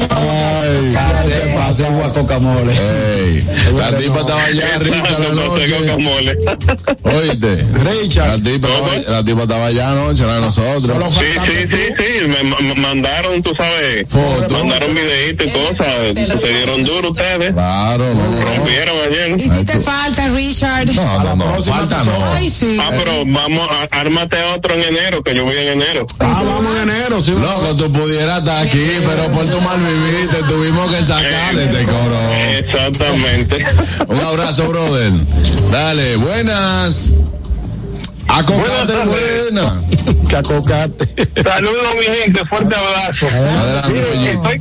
Ay, 0.10 0.95
Hace, 0.95 1.58
hace 1.58 1.84
guacocamole. 1.89 2.71
ey, 2.73 3.47
la 3.77 3.95
tipa 3.97 4.19
estaba 4.19 4.43
allá, 4.43 4.75
Exacto, 4.75 5.36
guacamole. 5.36 6.38
Oíste. 7.03 7.65
Richard. 7.84 8.22
La 8.27 8.38
tipa, 8.39 8.67
estaba, 8.67 8.95
la 9.07 9.23
tipa 9.23 9.41
estaba 9.43 9.65
allá 9.67 9.91
anoche, 9.91 10.25
la 10.25 10.36
de 10.36 10.41
nosotros. 10.41 11.13
Sí, 11.13 11.19
sí, 11.45 11.67
sí, 11.69 11.93
sí, 11.97 12.27
me, 12.27 12.67
me 12.67 12.75
mandaron, 12.81 13.41
tú 13.43 13.51
sabes, 13.57 14.05
Foto. 14.09 14.53
mandaron 14.53 14.95
videitos 14.95 15.47
y 15.47 15.49
cosas, 15.51 15.88
se 16.41 16.47
dieron 16.53 16.83
duro 16.83 17.09
ustedes, 17.12 17.53
Claro, 17.53 18.05
no. 18.13 18.41
rompieron 18.55 18.95
ayer. 19.07 19.39
Y 19.39 19.49
si 19.49 19.63
te 19.65 19.79
falta, 19.79 20.29
Richard. 20.29 20.88
No, 20.93 21.23
no, 21.23 21.36
no, 21.36 21.62
falta 21.62 22.03
no. 22.03 22.25
Ay, 22.33 22.49
sí. 22.49 22.77
Ah, 22.81 22.89
pero 22.91 23.23
vamos, 23.25 23.67
a, 23.69 23.99
ármate 23.99 24.38
otro 24.55 24.73
en 24.73 24.83
enero, 24.83 25.23
que 25.23 25.36
yo 25.36 25.43
voy 25.43 25.55
en 25.57 25.81
enero. 25.81 26.05
Ah, 26.19 26.41
vamos 26.45 26.75
en 26.77 26.89
enero, 26.89 27.21
sí. 27.21 27.31
Loco, 27.31 27.75
tú 27.75 27.91
pudieras 27.91 28.39
estar 28.39 28.65
aquí, 28.65 28.86
pero 29.05 29.27
por 29.31 29.47
tu 29.49 29.59
mal 29.62 29.79
vivir 29.79 30.29
te 30.29 30.43
tuvimos 30.43 30.91
que 30.93 31.03
sacar 31.03 31.55
de 31.55 31.65
este 31.65 31.83
coro. 31.86 32.19
Exactamente. 32.57 33.65
Un 34.07 34.19
abrazo, 34.19 34.67
brother. 34.67 35.12
Dale, 35.71 36.15
buenas. 36.17 37.13
Acocate, 38.27 38.93
buena. 39.05 39.81
Cacocate. 40.29 41.27
Saludos, 41.43 41.95
mi 41.95 42.15
gente, 42.15 42.45
fuerte 42.45 42.75
abrazo. 42.75 43.27
Adelante, 43.27 44.31
estoy, 44.31 44.57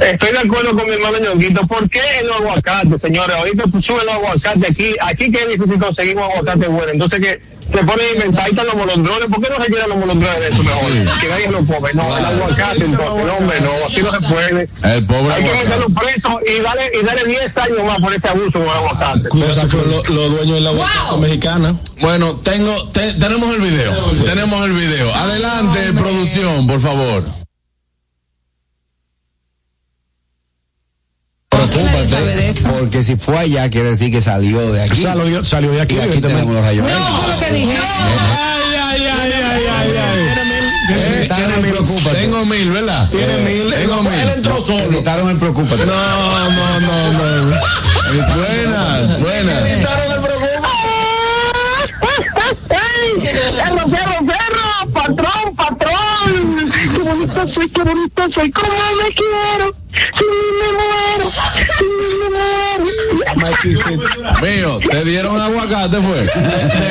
estoy 0.00 0.32
de 0.32 0.38
acuerdo 0.38 0.76
con 0.76 0.84
mi 0.86 0.92
hermano 0.92 1.18
Ñonguito. 1.18 1.66
¿Por 1.66 1.88
qué 1.90 2.00
el 2.20 2.32
aguacate, 2.32 2.98
señores? 3.02 3.36
Ahorita 3.36 3.64
suben 3.80 4.06
los 4.06 4.14
aguacates 4.14 4.70
aquí. 4.70 4.94
Aquí 5.00 5.30
que 5.30 5.42
es 5.42 5.48
difícil 5.48 5.78
conseguir 5.78 6.16
un 6.16 6.22
aguacate 6.22 6.68
bueno. 6.68 6.92
Entonces 6.92 7.20
que 7.20 7.42
se 7.72 7.84
ponen 7.84 8.06
a 8.06 8.12
inventar, 8.14 8.44
ahí 8.44 8.50
están 8.50 8.66
los 8.66 8.74
molondrones. 8.76 9.28
¿Por 9.28 9.40
qué 9.42 9.48
no 9.50 9.56
se 9.64 9.70
quieren 9.70 9.88
los 9.88 9.98
molondrones 9.98 10.40
de 10.40 10.48
eso 10.48 10.62
mejor? 10.62 10.92
Sí. 10.92 11.20
Que 11.20 11.28
nadie 11.28 11.48
lo 11.50 11.66
come. 11.66 11.92
No, 11.94 12.18
el 12.18 12.24
aguacate, 12.24 12.84
entonces, 12.84 13.24
no, 13.26 13.34
hombre, 13.36 13.60
no, 13.60 13.70
así 13.86 14.02
no 14.02 14.10
se 14.12 14.20
puede. 14.20 14.68
El 14.82 15.06
pobre 15.06 15.34
Hay 15.34 15.44
que 15.44 15.52
meterlo 15.52 15.86
preso 15.88 16.40
y 16.46 16.60
darle, 16.60 16.90
y 17.00 17.04
darle 17.04 17.24
10 17.24 17.56
años 17.56 17.84
más 17.86 17.98
por 17.98 18.12
ese 18.14 18.28
abuso 18.28 18.52
con 18.52 18.62
el 18.62 18.68
aguacate. 18.70 19.28
Con 19.28 19.40
los 19.40 20.08
lo 20.10 20.28
dueños 20.30 20.54
de 20.56 20.60
la 20.60 20.70
aguacate 20.70 21.16
mexicana. 21.20 21.74
Bueno, 22.00 22.34
tengo, 22.42 22.88
te- 22.90 23.14
tenemos 23.14 23.54
el 23.54 23.60
video. 23.62 23.92
Tenemos 24.24 24.64
el 24.64 24.72
video. 24.72 25.14
Adelante, 25.14 25.92
producción, 25.92 26.66
por 26.66 26.80
favor. 26.80 27.24
Nadie 31.84 32.01
sabe 32.12 32.34
de 32.36 32.48
eso. 32.48 32.68
Porque 32.68 33.02
si 33.02 33.16
fue 33.16 33.38
allá, 33.38 33.68
quiere 33.70 33.90
decir 33.90 34.10
que 34.10 34.20
salió 34.20 34.72
de 34.72 34.82
aquí. 34.82 35.02
Salió, 35.02 35.44
salió 35.44 35.70
de 35.72 35.80
aquí, 35.80 35.96
Y 35.96 36.00
aquí 36.00 36.20
tenemos 36.20 36.54
los 36.54 36.62
rayos 36.62 36.86
No, 36.86 36.90
eso 36.90 37.22
fue 37.22 37.32
lo 37.32 37.38
que 37.38 37.52
dije. 37.52 37.76
Ay, 37.76 38.74
ay, 38.76 39.06
ay, 39.06 39.32
ay, 39.32 39.62
ay, 39.70 39.96
ay. 39.96 40.42
Eh, 40.90 41.28
el 41.30 41.70
preocúpate. 41.70 42.16
Tengo 42.16 42.44
mil, 42.44 42.70
¿verdad? 42.70 43.08
Tiene 43.10 43.38
mil. 43.38 43.72
Tengo 43.72 44.00
Él 44.00 44.08
mil. 44.08 44.28
entró 44.36 44.62
solo. 44.62 44.88
Quitaron 44.90 45.30
el 45.30 45.38
preocúpate. 45.38 45.86
No, 45.86 45.94
no, 45.94 46.80
no, 46.80 47.12
no. 47.12 47.56
Buenas, 48.12 49.20
buenas. 49.20 49.62
Quitaron 49.62 50.12
el 50.12 50.20
preocupa. 50.20 50.68
Perro, 53.18 53.88
perro, 53.88 54.26
perro, 54.26 54.92
patrón, 54.92 55.56
patrón. 55.56 56.72
Qué 56.92 56.98
bonito 56.98 57.48
soy, 57.54 57.68
qué 57.70 57.82
bonito 57.82 58.22
soy, 58.34 58.50
cómo 58.50 58.72
me 59.02 59.14
quiero. 59.14 59.74
Sí, 60.18 60.24
me 60.60 60.72
muero. 60.72 60.91
Mío, 64.42 64.78
¿te 64.90 65.04
dieron 65.04 65.40
aguacate, 65.40 65.98
fue? 66.00 66.20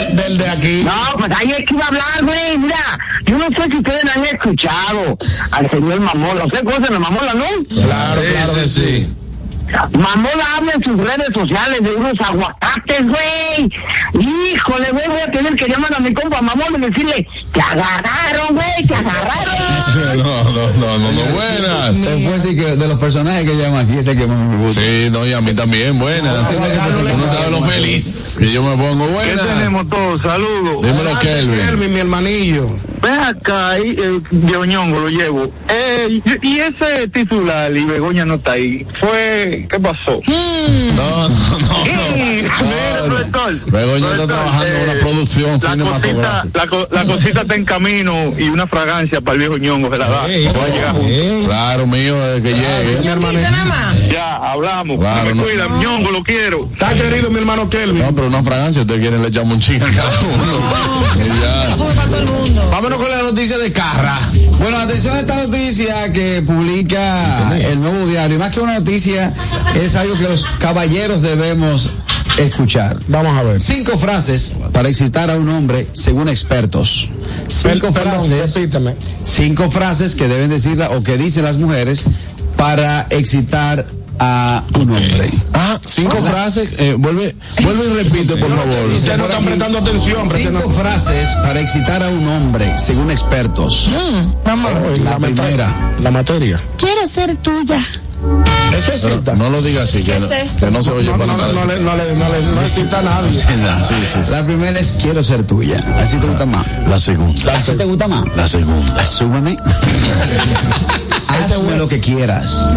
Del, 0.07 0.15
del 0.15 0.37
de 0.37 0.49
aquí. 0.49 0.83
No, 0.83 1.17
pues 1.17 1.31
ahí 1.37 1.51
es 1.51 1.65
que 1.65 1.73
iba 1.73 1.85
a 1.85 1.87
hablar, 1.87 2.23
güey. 2.23 2.57
Mira, 2.57 2.99
yo 3.25 3.37
no 3.37 3.45
sé 3.47 3.63
si 3.69 3.77
ustedes 3.77 4.15
han 4.15 4.25
escuchado 4.25 5.17
al 5.51 5.69
señor 5.69 5.99
Mamola. 5.99 6.45
¿Usted 6.45 6.63
conoce 6.63 6.93
a 6.93 6.99
Mamola, 6.99 7.33
no? 7.33 7.45
Claro, 7.69 8.21
claro. 8.21 8.51
sí, 8.53 8.69
sí. 8.69 9.07
Mamola 9.91 10.45
habla 10.57 10.71
en 10.73 10.83
sus 10.83 10.97
redes 10.97 11.27
sociales 11.33 11.81
de 11.81 11.95
unos 11.95 12.13
aguacates, 12.19 13.03
güey. 13.07 13.69
Híjole, 14.53 14.89
güey, 14.91 15.07
voy 15.07 15.19
a 15.21 15.31
tener 15.31 15.55
que 15.55 15.67
llamar 15.67 15.93
a 15.95 15.99
mi 15.99 16.13
compa 16.13 16.41
Mamola 16.41 16.77
y 16.77 16.81
decirle, 16.81 17.27
te 17.53 17.61
agarraron, 17.61 18.55
güey, 18.55 18.87
te 18.87 18.95
agarraron. 18.95 19.81
No, 19.91 20.13
no, 20.15 20.53
no, 20.53 20.97
no, 20.99 21.11
no, 21.11 21.21
buenas. 21.33 22.41
Que 22.41 22.75
de 22.77 22.87
los 22.87 22.97
personajes 22.99 23.43
que 23.43 23.57
llaman 23.57 23.85
aquí 23.85 23.97
es 23.97 24.07
el 24.07 24.17
que 24.17 24.25
más 24.25 24.37
me 24.37 24.57
gusta. 24.57 24.79
Sí, 24.81 25.09
no, 25.11 25.25
y 25.25 25.33
a 25.33 25.41
mí 25.41 25.53
también, 25.53 25.99
buenas. 25.99 26.49
Tú 26.49 26.59
no 26.59 27.27
sabes 27.27 27.51
lo 27.51 27.61
feliz 27.63 28.37
que 28.39 28.51
yo 28.51 28.63
me 28.63 28.77
pongo, 28.77 29.05
¿Qué 29.07 29.11
buenas. 29.13 29.47
tenemos 29.47 29.89
todos? 29.89 30.21
Saludos. 30.21 30.85
Dímelo, 30.85 31.19
Kelvin. 31.19 31.59
Kelvin, 31.59 31.93
mi 31.93 31.99
hermanillo. 31.99 32.67
Ven 33.01 33.19
acá, 33.19 33.79
y, 33.79 33.89
eh, 33.99 34.21
yo 34.31 34.63
ñongo 34.65 34.99
lo 34.99 35.09
llevo. 35.09 35.51
Eh, 35.67 36.21
y, 36.41 36.47
y 36.47 36.59
ese 36.59 37.07
titular, 37.09 37.75
y 37.75 37.83
Begoña 37.83 38.25
no 38.25 38.35
está 38.35 38.53
ahí, 38.53 38.85
fue, 38.99 39.60
¿qué 39.69 39.79
pasó? 39.79 40.19
No, 40.95 41.29
no, 41.29 41.59
no. 41.59 41.85
Sí, 41.85 41.91
no. 41.93 42.15
mira, 42.17 43.03
profesor. 43.05 43.53
Luego 43.71 43.97
yo 43.97 44.11
estoy 44.11 44.27
trabajando 44.27 44.65
en 44.67 44.83
una 44.83 44.93
eh, 44.93 44.99
producción 45.01 45.49
la 45.51 45.57
cosita, 45.57 45.71
cinematográfica. 45.71 46.47
la, 46.53 46.67
co- 46.67 46.87
la 46.91 47.03
cosita 47.05 47.41
está 47.41 47.55
en 47.55 47.65
camino 47.65 48.33
y 48.37 48.49
una 48.49 48.67
fragancia 48.67 49.21
para 49.21 49.33
el 49.33 49.39
viejo 49.39 49.57
ñongo 49.57 49.91
se 49.91 49.97
la 49.97 50.07
da. 50.09 50.27
Ey, 50.27 50.45
Va 50.47 50.63
a 50.63 50.67
llegar 50.67 50.91
junto. 50.93 51.07
ey. 51.07 51.43
Claro, 51.45 51.87
mío, 51.87 52.15
desde 52.25 52.41
que 52.41 52.53
llegue. 52.55 52.99
Ñonguito 53.03 53.41
nada 53.51 53.65
más. 53.65 54.09
Ya, 54.09 54.35
hablamos. 54.37 54.99
Claro, 54.99 55.29
me 55.29 55.35
no. 55.35 55.43
cuida, 55.43 55.67
ñongo, 55.79 56.11
lo 56.11 56.23
quiero. 56.23 56.59
Está 56.71 56.93
querido 56.93 57.29
mi 57.29 57.39
hermano 57.39 57.69
Kelvin. 57.69 58.01
No, 58.03 58.13
pero 58.13 58.27
una 58.27 58.43
fragancia, 58.43 58.81
ustedes 58.81 59.01
quieren 59.01 59.21
le 59.21 59.27
echamos 59.29 59.53
un 59.53 59.59
chingo 59.59 59.85
a 59.85 59.89
cada 59.91 60.11
uno. 60.21 60.61
Para 61.95 62.07
todo 62.07 62.19
el 62.19 62.25
mundo. 62.27 62.69
Vámonos 62.71 62.99
con 62.99 63.09
la 63.09 63.21
noticia 63.23 63.57
de 63.57 63.71
Carra. 63.71 64.17
Bueno, 64.61 64.77
atención 64.77 65.15
a 65.15 65.21
esta 65.21 65.47
noticia 65.47 66.13
que 66.13 66.43
publica 66.45 67.57
el 67.57 67.81
nuevo 67.81 68.05
diario. 68.05 68.37
Más 68.37 68.51
que 68.51 68.59
una 68.59 68.75
noticia, 68.75 69.33
es 69.73 69.95
algo 69.95 70.15
que 70.15 70.23
los 70.23 70.45
caballeros 70.59 71.23
debemos 71.23 71.89
escuchar. 72.37 72.99
Vamos 73.07 73.35
a 73.35 73.41
ver. 73.41 73.59
Cinco 73.59 73.97
frases 73.97 74.53
para 74.71 74.87
excitar 74.87 75.31
a 75.31 75.35
un 75.35 75.49
hombre 75.49 75.87
según 75.93 76.29
expertos. 76.29 77.09
Cinco 77.47 77.91
perdón, 77.91 78.27
frases, 78.27 78.53
repíteme. 78.53 78.95
cinco 79.23 79.71
frases 79.71 80.13
que 80.13 80.27
deben 80.27 80.51
decirla 80.51 80.91
o 80.91 81.01
que 81.01 81.17
dicen 81.17 81.43
las 81.43 81.57
mujeres 81.57 82.05
para 82.55 83.07
excitar 83.09 83.87
a 84.19 84.63
un 84.75 84.81
hombre. 84.89 85.29
Ah, 85.53 85.79
cinco 85.85 86.17
frases. 86.23 86.69
Eh, 86.77 86.95
vuelve, 86.97 87.35
vuelve 87.63 87.85
y 87.85 88.03
repite, 88.03 88.35
por 88.35 88.49
favor. 88.49 88.85
Ustedes 88.85 89.17
no 89.17 89.25
están 89.25 89.45
prestando 89.45 89.77
atención. 89.79 90.29
Cinco 90.29 90.69
frases 90.69 91.29
para 91.43 91.59
excitar 91.59 92.03
a 92.03 92.09
un 92.09 92.27
hombre 92.27 92.77
según 92.77 93.11
expertos. 93.11 93.89
Vamos. 94.45 94.71
La 94.99 95.17
primera. 95.17 95.93
La 96.01 96.11
materia. 96.11 96.61
Quiero 96.77 97.07
ser 97.07 97.35
tuya. 97.37 97.79
Eso 98.77 98.93
es 98.93 99.01
cita. 99.01 99.33
no 99.35 99.49
lo 99.49 99.61
diga 99.61 99.83
así, 99.83 100.03
que 100.03 100.19
no, 100.19 100.27
que 100.29 100.71
no 100.71 100.81
se 100.81 100.91
oye 100.91 101.09
No, 101.11 101.17
para 101.17 101.25
no, 101.33 101.37
nada. 101.37 101.53
no, 101.53 101.65
le, 101.65 101.79
no, 101.79 101.95
le, 101.95 102.15
no, 102.15 102.29
le, 102.29 102.41
no 102.41 102.61
le 102.61 102.69
cita 102.69 102.99
a 102.99 103.01
nadie. 103.01 103.33
Sí, 103.33 103.47
sí, 103.87 103.95
sí. 104.25 104.31
La 104.31 104.45
primera 104.45 104.79
es 104.79 104.97
quiero 105.01 105.21
ser 105.23 105.43
tuya. 105.45 105.77
Así 105.97 106.17
te 106.17 106.27
gusta 106.27 106.45
más. 106.45 106.65
La 106.87 106.97
segunda. 106.99 107.53
Así 107.53 107.73
te 107.73 107.85
gusta 107.85 108.07
más. 108.07 108.23
La 108.35 108.47
segunda. 108.47 109.01
Asúmeme. 109.01 109.57
Hazme 111.27 111.75
lo 111.77 111.87
que 111.87 111.99
quieras. 111.99 112.67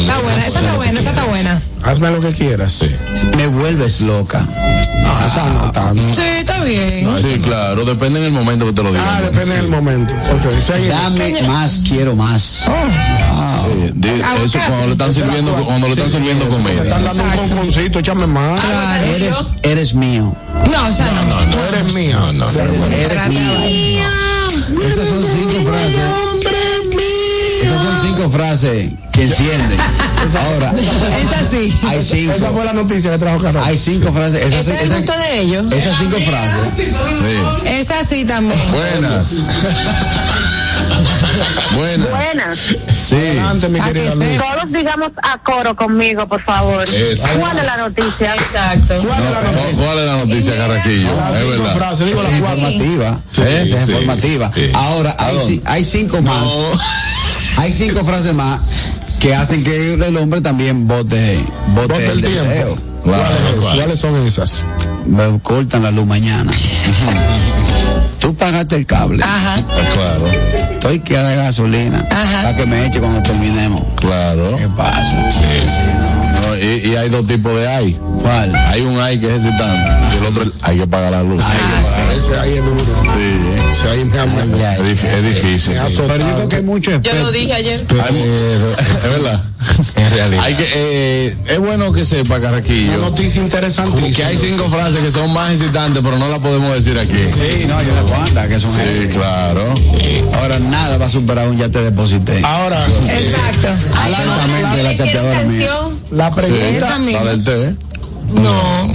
Está 0.00 0.18
buena, 0.20 0.46
esa 0.46 0.60
está 0.60 0.74
buena, 0.76 1.00
esa 1.00 1.10
está 1.10 1.24
buena. 1.24 1.62
Hazme 1.82 2.10
lo 2.10 2.20
que 2.20 2.30
quieras. 2.32 2.72
Sí. 2.72 2.90
Me 3.36 3.46
vuelves 3.46 4.00
loca. 4.00 4.40
No, 4.40 5.26
esa 5.26 5.44
no 5.50 5.70
tanto. 5.72 6.02
Sí, 6.14 6.22
está 6.38 6.62
bien. 6.64 7.14
Sí, 7.20 7.40
claro, 7.42 7.84
depende 7.84 8.18
en 8.18 8.26
el 8.26 8.32
momento 8.32 8.66
que 8.66 8.72
te 8.72 8.82
lo 8.82 8.90
digan. 8.90 9.04
Ah, 9.08 9.20
depende 9.22 9.56
del 9.56 9.68
momento. 9.68 10.14
Ok, 10.14 10.60
seguimos. 10.60 10.98
Dame 11.02 11.42
más, 11.42 11.82
quiero 11.86 12.16
más. 12.16 12.64
Sí, 13.56 14.08
Aguacate. 14.22 14.44
eso 14.44 14.58
cuando 14.68 14.86
le 14.86 14.92
están 14.92 15.12
sirviendo, 15.14 15.52
cuando 15.64 15.86
le 15.86 15.92
están 15.92 16.10
sirviendo 16.10 16.48
comida. 16.48 16.82
están 16.82 17.04
dando 17.04 17.22
un 17.22 17.30
conconcito, 17.48 17.98
échame 17.98 18.26
más. 18.26 18.60
Eres, 19.14 19.36
eres 19.62 19.94
mío. 19.94 20.34
No, 20.70 20.90
ya 20.90 21.10
no. 21.12 21.38
Tú 21.38 21.58
eres 21.72 21.92
mío. 21.94 22.18
No, 22.20 22.32
no, 22.32 22.48
Eres 22.90 23.28
mío. 23.28 23.52
Esas 24.86 25.08
son 25.08 25.22
cinco 25.22 25.70
frases. 25.70 26.00
Esas 27.62 27.82
son 27.82 28.02
cinco 28.02 28.30
frases 28.30 28.92
que 29.12 29.22
encienden. 29.22 29.78
Ahora, 30.52 30.72
Es 30.72 31.32
así. 31.46 31.74
hay 31.86 31.98
Esa 31.98 32.14
cinco. 32.16 32.52
fue 32.54 32.64
la 32.64 32.72
noticia 32.72 33.10
que 33.12 33.18
trajo 33.18 33.38
Carlos. 33.42 33.62
Hay 33.66 33.76
cinco 33.78 34.12
frases. 34.12 34.42
Esas, 34.44 34.66
¿Este 34.66 34.84
es 34.84 34.94
gusto 34.96 35.12
de 35.18 35.40
ellos? 35.40 35.64
esas 35.72 35.98
cinco 35.98 36.16
frases. 36.18 36.92
Sí. 37.20 37.68
Es 37.68 37.90
así 37.90 38.24
también. 38.24 38.58
Buenas. 38.72 39.44
Buenas. 41.74 42.10
Buenas. 42.10 42.58
Sí. 42.94 43.14
Adelante, 43.16 43.68
mi 43.68 43.80
querida 43.80 44.10
que 44.10 44.16
Luis. 44.16 44.28
sí. 44.32 44.36
Todos 44.38 44.72
digamos 44.72 45.10
a 45.22 45.38
coro 45.38 45.74
conmigo, 45.76 46.26
por 46.28 46.42
favor. 46.42 46.84
¿Cuál 47.40 47.58
es 47.58 47.66
la 47.66 47.76
noticia? 47.76 48.34
Exacto. 48.34 48.94
¿Cuál 49.06 49.18
es 49.22 49.24
No, 49.24 49.30
la 49.30 49.40
¿cu- 49.40 49.46
noticia? 49.56 49.84
¿Cuál 49.84 49.98
es 49.98 50.04
la 50.06 50.16
noticia, 50.16 50.56
Carraquillo? 50.56 51.08
Es 51.10 51.48
verdad. 51.48 51.96
digo 51.98 52.20
es 52.22 52.26
cuatro. 52.26 52.36
informativa. 52.36 53.20
Sí, 53.30 53.42
Esa 53.42 53.76
es 53.76 53.88
informativa. 53.88 54.50
sí. 54.54 54.70
Ahora, 54.74 55.16
hay, 55.18 55.36
ci- 55.38 55.62
hay 55.66 55.84
cinco 55.84 56.20
más. 56.22 56.52
Hay 57.56 57.72
cinco 57.72 58.04
frases 58.04 58.34
más 58.34 58.60
que 59.20 59.34
hacen 59.34 59.62
que 59.64 59.92
el 59.94 60.16
hombre 60.16 60.40
también 60.40 60.86
vote, 60.88 61.38
vote 61.68 61.86
Bote 61.92 62.04
el 62.06 62.10
el 62.12 62.20
deseo. 62.20 62.44
tiempo. 62.74 62.82
Claro, 63.04 63.22
¿Cuáles, 63.24 63.60
¿cuál? 63.60 63.76
¿Cuáles 63.78 63.98
son 63.98 64.16
esas? 64.26 64.64
Me 65.06 65.38
cortan 65.40 65.82
la 65.82 65.90
luz 65.90 66.06
mañana. 66.06 66.50
Tú 68.18 68.34
pagaste 68.34 68.76
el 68.76 68.86
cable. 68.86 69.22
Ajá. 69.22 69.62
Claro, 69.92 70.24
Estoy 70.84 70.98
que 70.98 71.16
de 71.16 71.36
gasolina 71.36 72.06
Ajá. 72.10 72.42
para 72.42 72.56
que 72.58 72.66
me 72.66 72.84
eche 72.84 73.00
cuando 73.00 73.22
terminemos. 73.22 73.82
claro. 73.96 74.54
¿Qué 74.58 74.68
pasa? 74.68 75.16
No, 75.16 76.23
y, 76.60 76.88
y 76.90 76.96
hay 76.96 77.08
dos 77.08 77.26
tipos 77.26 77.54
de 77.54 77.68
hay. 77.68 77.98
¿Cuál? 78.22 78.54
Hay 78.54 78.80
un 78.82 78.98
hay 79.00 79.18
que 79.18 79.34
es 79.36 79.42
excitante 79.44 79.90
y 80.14 80.18
el 80.18 80.24
otro 80.26 80.44
hay 80.62 80.78
que 80.78 80.86
pagar 80.86 81.12
la 81.12 81.22
luz. 81.22 81.42
Ese 82.16 82.38
ahí 82.38 82.54
es 82.54 82.64
duro. 82.64 82.84
Sí, 83.04 83.70
Ese 83.70 83.88
ahí 83.90 84.04
me 84.04 84.18
ama. 84.18 84.32
Ya, 84.58 84.76
es, 84.76 85.04
es 85.04 85.22
difícil. 85.24 85.74
Sí. 85.74 85.94
Pero 86.06 86.16
yo 86.28 86.34
creo 86.34 86.48
que 86.48 86.56
hay 86.56 86.62
muchos 86.64 87.02
Yo 87.02 87.14
lo 87.14 87.30
dije 87.32 87.52
ayer. 87.52 87.86
Hay- 87.90 88.22
es 88.22 89.10
verdad. 89.10 89.42
En 89.96 90.10
realidad. 90.10 90.44
Hay 90.44 90.54
que, 90.56 90.70
eh, 90.74 91.36
es 91.48 91.58
bueno 91.58 91.90
que 91.92 92.04
sepa, 92.04 92.36
Una 92.36 92.44
Carraquillo, 92.48 92.98
noticia 92.98 93.40
interesantísima. 93.40 94.14
que 94.14 94.24
hay 94.24 94.36
cinco 94.36 94.68
frases 94.68 95.00
que 95.00 95.10
son 95.10 95.32
más 95.32 95.52
excitantes, 95.52 96.02
pero 96.04 96.18
no 96.18 96.28
las 96.28 96.38
podemos 96.40 96.74
decir 96.74 96.98
aquí. 96.98 97.16
Sí, 97.32 97.64
no, 97.66 97.80
yo 97.82 97.94
le 97.94 98.02
cuenta 98.02 98.46
que 98.46 98.60
son 98.60 98.72
Sí, 98.72 99.08
claro. 99.12 99.72
Ahora 100.40 100.58
nada 100.58 100.98
va 100.98 101.06
a 101.06 101.08
superar 101.08 101.48
un 101.48 101.56
ya 101.56 101.70
te 101.70 101.82
deposité. 101.82 102.40
Ahora, 102.44 102.84
Exacto. 102.84 103.68
Atentamente 103.98 104.82
la 104.82 104.90
¿Quieren 104.94 104.96
chapeadora 104.98 105.42
mía. 105.44 105.66
La 106.10 106.28
Sí, 106.28 106.34
pregunta. 106.36 106.98
Misma. 106.98 107.24
la 107.24 107.30
del 107.30 107.44
té. 107.44 107.74
No, 108.32 108.88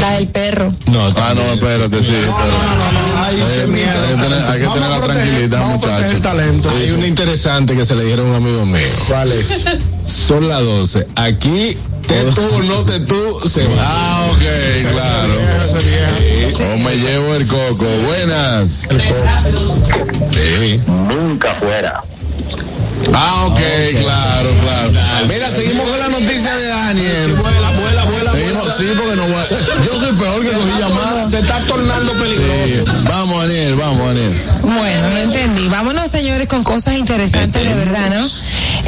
la 0.00 0.10
del 0.12 0.28
perro. 0.28 0.70
No, 0.92 1.06
Ah, 1.16 1.32
no, 1.34 1.52
espérate, 1.54 2.02
sí. 2.02 2.12
Eh, 2.14 2.26
hay 3.28 3.36
que 3.36 4.66
tener- 4.66 4.90
la 4.90 5.00
tranquilidad, 5.00 5.64
muchachos. 5.66 6.12
el 6.12 6.20
talento. 6.20 6.70
Hay 6.70 6.90
una 6.90 7.06
interesante 7.06 7.74
que 7.74 7.84
se 7.84 7.94
le 7.96 8.04
dijeron 8.04 8.26
a 8.26 8.30
un 8.30 8.34
amigo 8.36 8.66
mío. 8.66 8.78
¿Cuál 9.08 9.32
es? 9.32 9.64
Son 10.06 10.48
las 10.48 10.60
12. 10.60 11.06
Aquí, 11.16 11.76
te 12.06 12.22
tú 12.32 12.42
o 12.54 12.62
no 12.62 12.84
te 12.84 13.00
tú, 13.00 13.48
se 13.48 13.64
va. 13.66 13.74
Ah, 13.80 14.26
ok, 14.30 14.92
claro. 14.92 15.34
O 16.74 16.78
me 16.78 16.96
llevo 16.96 17.34
el 17.34 17.46
coco. 17.46 17.86
Buenas. 18.06 18.86
Sí. 20.30 20.80
Nunca 20.86 21.52
fuera. 21.54 22.02
Ah, 23.14 23.46
ok, 23.46 23.60
claro, 23.98 24.50
claro. 24.62 24.90
Mira, 25.28 25.48
seguimos 25.48 25.88
con 25.88 25.98
la 25.98 26.08
noticia 26.08 26.54
de 26.56 26.66
Daniel. 26.66 27.34
Vuela, 27.34 27.70
vuela, 27.72 28.04
vuela. 28.04 28.32
Seguimos, 28.32 28.76
sí, 28.76 28.84
porque 28.96 29.16
no 29.16 29.22
voy 29.26 29.34
a- 29.36 29.84
Yo 29.84 30.00
soy 30.00 30.12
peor 30.16 30.42
que 30.42 30.50
cogí 30.50 30.78
llamadas. 30.78 31.30
Se 31.30 31.38
está 31.40 31.58
tornando 31.60 32.12
peligroso. 32.12 32.84
Sí. 32.92 33.04
Vamos, 33.08 33.42
Daniel, 33.46 33.76
vamos, 33.76 34.06
Daniel. 34.08 34.42
Bueno, 34.62 35.10
no 35.10 35.16
entendí. 35.18 35.68
Vámonos, 35.68 36.10
señores, 36.10 36.46
con 36.48 36.62
cosas 36.64 36.96
interesantes 36.96 37.62
de 37.66 37.74
verdad, 37.74 38.10
¿no? 38.10 38.28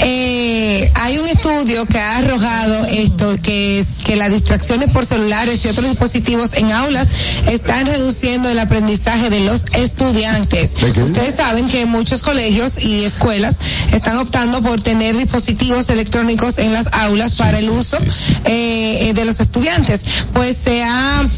Eh, 0.01 0.91
hay 0.95 1.19
un 1.19 1.27
estudio 1.27 1.87
que 1.87 1.99
ha 1.99 2.19
arrojado 2.19 2.85
esto, 2.87 3.37
que 3.43 3.81
es 3.81 4.05
que 4.05 4.17
las 4.17 4.33
distracciones 4.33 4.91
por 4.91 5.07
celulares 5.07 5.65
y 5.65 5.69
otros 5.69 5.87
dispositivos 5.87 6.55
en 6.55 6.73
aulas 6.73 7.09
están 7.49 7.87
reduciendo 7.87 8.49
el 8.49 8.59
aprendizaje 8.59 9.31
de 9.31 9.41
los 9.41 9.65
estudiantes. 9.75 10.75
Ustedes 10.83 11.37
saben 11.37 11.69
que 11.69 11.87
muchos 11.87 12.23
colegios 12.23 12.83
y 12.83 13.05
escuelas 13.05 13.59
están 13.93 14.19
optando 14.19 14.63
por 14.63 14.81
tener 14.81 15.17
dispositivos 15.17 15.89
electrónicos 15.91 16.59
en 16.59 16.73
las 16.73 16.89
aulas 16.93 17.37
para 17.37 17.59
el 17.59 17.71
uso 17.71 17.99
eh, 18.45 19.09
eh, 19.09 19.13
de 19.15 19.25
los 19.25 19.41
estudiantes. 19.41 20.05
Pues 20.33 20.57
se 20.57 20.83
ha 20.83 21.29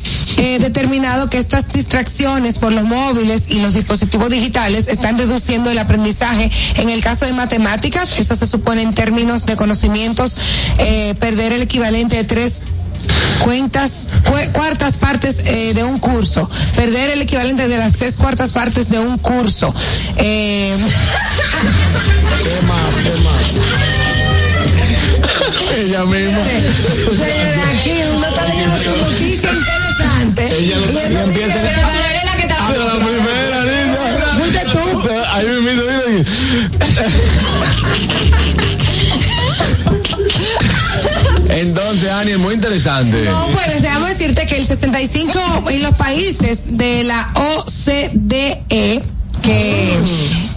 eh, 0.42 0.58
determinado 0.58 1.28
que 1.28 1.36
estas 1.38 1.68
distracciones 1.68 2.58
por 2.58 2.72
los 2.72 2.84
móviles 2.84 3.44
y 3.48 3.60
los 3.60 3.74
dispositivos 3.74 4.30
digitales 4.30 4.88
están 4.88 5.18
reduciendo 5.18 5.70
el 5.70 5.78
aprendizaje. 5.78 6.50
En 6.76 6.88
el 6.88 7.02
caso 7.02 7.26
de 7.26 7.34
matemáticas, 7.34 8.18
eso 8.18 8.34
se 8.34 8.46
supone 8.46 8.80
en 8.82 8.94
términos 8.94 9.44
de 9.44 9.56
conocimientos, 9.56 10.38
eh, 10.78 11.14
perder 11.20 11.52
el 11.52 11.60
equivalente 11.62 12.16
de 12.16 12.24
tres 12.24 12.62
cuentas 13.44 14.08
cu- 14.24 14.52
cuartas 14.52 14.96
partes 14.98 15.40
eh, 15.44 15.72
de 15.74 15.82
un 15.82 15.98
curso 15.98 16.48
perder 16.76 17.08
el 17.10 17.22
equivalente 17.22 17.66
de 17.68 17.78
las 17.78 17.94
tres 17.94 18.16
cuartas 18.18 18.52
partes 18.52 18.90
de 18.90 18.98
un 19.00 19.16
curso 19.18 19.74
eh, 20.16 20.76
Ella 25.78 26.04
misma. 26.04 26.42
Ella 30.60 30.76
lo- 30.76 30.84
Y 30.86 30.88
eso 30.88 31.00
ella 31.08 31.22
empieza- 31.22 31.54
pero 31.62 31.80
Gabriela, 31.88 32.32
que 32.36 32.42
está- 32.42 32.66
Pero 32.68 32.84
la 32.84 32.92
primera, 32.94 33.64
niña. 33.64 34.34
Fuiste 34.36 34.60
tú. 34.72 35.08
Ahí 35.32 35.46
mismo, 35.46 35.82
mira. 35.82 36.24
Entonces, 41.48 42.10
Ani, 42.10 42.32
es 42.32 42.38
muy 42.38 42.54
interesante. 42.54 43.22
No, 43.22 43.48
pues 43.48 43.82
déjame 43.82 44.10
decirte 44.10 44.46
que 44.46 44.56
el 44.56 44.66
65 44.66 45.64
en 45.70 45.82
los 45.82 45.94
países 45.96 46.62
de 46.66 47.04
la 47.04 47.28
OCDE 47.34 49.02
que 49.42 49.98